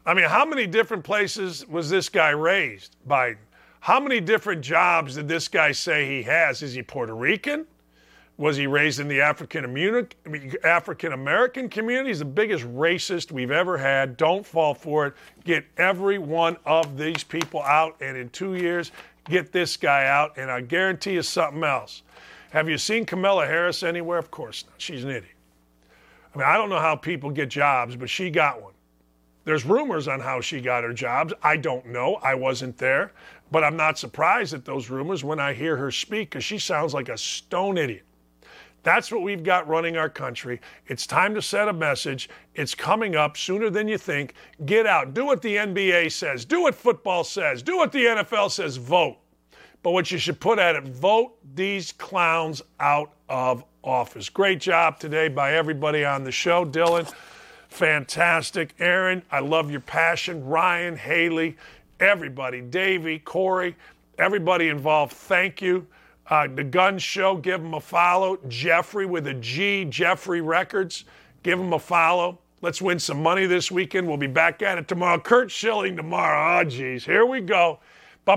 I 0.05 0.13
mean, 0.13 0.25
how 0.25 0.45
many 0.45 0.65
different 0.65 1.03
places 1.03 1.67
was 1.67 1.89
this 1.89 2.09
guy 2.09 2.29
raised, 2.29 2.95
Biden? 3.07 3.37
How 3.81 3.99
many 3.99 4.19
different 4.19 4.61
jobs 4.61 5.15
did 5.15 5.27
this 5.27 5.47
guy 5.47 5.71
say 5.71 6.07
he 6.07 6.23
has? 6.23 6.61
Is 6.61 6.73
he 6.73 6.83
Puerto 6.83 7.15
Rican? 7.15 7.65
Was 8.37 8.57
he 8.57 8.65
raised 8.65 8.99
in 8.99 9.07
the 9.07 9.21
African 9.21 9.65
African 10.63 11.13
American 11.13 11.69
community? 11.69 12.09
He's 12.09 12.19
the 12.19 12.25
biggest 12.25 12.63
racist 12.65 13.31
we've 13.31 13.51
ever 13.51 13.77
had. 13.77 14.17
Don't 14.17 14.45
fall 14.45 14.73
for 14.73 15.07
it. 15.07 15.13
Get 15.45 15.65
every 15.77 16.17
one 16.17 16.57
of 16.65 16.97
these 16.97 17.23
people 17.23 17.61
out, 17.61 17.95
and 18.01 18.17
in 18.17 18.29
two 18.29 18.55
years, 18.55 18.91
get 19.25 19.51
this 19.51 19.77
guy 19.77 20.07
out. 20.07 20.37
And 20.37 20.49
I 20.49 20.61
guarantee 20.61 21.13
you 21.13 21.21
something 21.21 21.63
else. 21.63 22.01
Have 22.51 22.67
you 22.67 22.77
seen 22.77 23.05
Kamala 23.05 23.47
Harris 23.47 23.81
anywhere? 23.81 24.17
Of 24.17 24.29
course 24.29 24.65
not. 24.67 24.73
She's 24.77 25.05
an 25.05 25.09
idiot. 25.09 25.35
I 26.35 26.37
mean, 26.37 26.47
I 26.47 26.57
don't 26.57 26.69
know 26.69 26.79
how 26.79 26.97
people 26.97 27.29
get 27.29 27.49
jobs, 27.49 27.95
but 27.95 28.09
she 28.09 28.29
got 28.29 28.61
one. 28.61 28.73
There's 29.45 29.65
rumors 29.65 30.09
on 30.09 30.19
how 30.19 30.41
she 30.41 30.59
got 30.59 30.83
her 30.83 30.93
jobs. 30.93 31.33
I 31.41 31.55
don't 31.55 31.85
know. 31.87 32.15
I 32.15 32.35
wasn't 32.35 32.77
there. 32.77 33.13
But 33.51 33.63
I'm 33.63 33.77
not 33.77 33.97
surprised 33.97 34.53
at 34.53 34.65
those 34.65 34.89
rumors 34.89 35.23
when 35.23 35.39
I 35.39 35.53
hear 35.53 35.77
her 35.77 35.91
speak 35.91 36.29
because 36.29 36.43
she 36.43 36.59
sounds 36.59 36.93
like 36.93 37.07
a 37.07 37.17
stone 37.17 37.77
idiot. 37.77 38.03
That's 38.83 39.11
what 39.11 39.21
we've 39.21 39.43
got 39.43 39.67
running 39.67 39.95
our 39.95 40.09
country. 40.09 40.59
It's 40.87 41.07
time 41.07 41.33
to 41.35 41.41
set 41.41 41.69
a 41.69 41.73
message. 41.73 42.29
It's 42.55 42.75
coming 42.75 43.15
up 43.15 43.37
sooner 43.37 43.69
than 43.69 43.87
you 43.87 43.97
think. 43.97 44.33
Get 44.65 44.85
out. 44.85 45.13
Do 45.13 45.25
what 45.25 45.41
the 45.41 45.55
NBA 45.55 46.11
says. 46.11 46.43
Do 46.43 46.63
what 46.63 46.75
football 46.75 47.23
says. 47.23 47.63
Do 47.63 47.77
what 47.77 47.93
the 47.93 48.03
NFL 48.03 48.51
says. 48.51 48.75
Vote. 48.75 49.17
But 49.83 49.91
what 49.91 50.11
you 50.11 50.17
should 50.17 50.39
put 50.39 50.59
at 50.59 50.75
it, 50.75 50.87
vote 50.87 51.33
these 51.55 51.91
clowns 51.91 52.61
out 52.79 53.13
of 53.29 53.63
office. 53.83 54.29
Great 54.29 54.59
job 54.59 54.99
today 54.99 55.27
by 55.27 55.53
everybody 55.53 56.05
on 56.05 56.23
the 56.23 56.31
show. 56.31 56.65
Dylan, 56.65 57.11
fantastic. 57.69 58.75
Aaron, 58.79 59.23
I 59.31 59.39
love 59.39 59.71
your 59.71 59.79
passion. 59.79 60.45
Ryan, 60.45 60.95
Haley, 60.95 61.57
everybody. 61.99 62.61
Davey, 62.61 63.19
Corey, 63.19 63.75
everybody 64.19 64.69
involved, 64.69 65.13
thank 65.13 65.61
you. 65.61 65.87
Uh, 66.27 66.47
the 66.47 66.63
Gunz 66.63 67.01
Show, 67.01 67.35
give 67.35 67.61
them 67.61 67.73
a 67.73 67.81
follow. 67.81 68.37
Geoffery 68.37 69.09
with 69.09 69.27
a 69.27 69.33
G, 69.33 69.85
Geoffery 69.89 70.45
Records, 70.45 71.05
give 71.43 71.57
them 71.57 71.73
a 71.73 71.79
follow. 71.79 72.37
Let's 72.61 72.81
win 72.81 72.99
some 72.99 73.21
money 73.23 73.47
this 73.47 73.71
weekend. 73.71 74.07
We'll 74.07 74.17
be 74.17 74.27
back 74.27 74.61
at 74.61 74.77
it 74.77 74.87
tomorrow. 74.87 75.19
Curt 75.19 75.49
Schilling 75.49 75.97
tomorrow. 75.97 76.59
Oh, 76.59 76.63
geez. 76.63 77.03
Here 77.03 77.25
we 77.25 77.41
go. 77.41 77.79
We're 78.25 78.33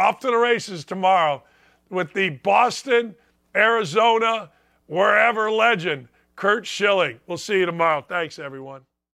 off 0.00 0.18
to 0.20 0.26
the 0.28 0.36
races 0.36 0.84
tomorrow 0.84 1.42
with 1.90 2.12
the 2.12 2.30
Boston, 2.30 3.14
Arizona, 3.54 4.50
wherever 4.86 5.50
legend, 5.50 6.08
Curt 6.36 6.66
Schilling. 6.66 7.20
We'll 7.26 7.38
see 7.38 7.58
you 7.58 7.66
tomorrow. 7.66 8.04
Thanks, 8.06 8.38
everyone. 8.38 8.82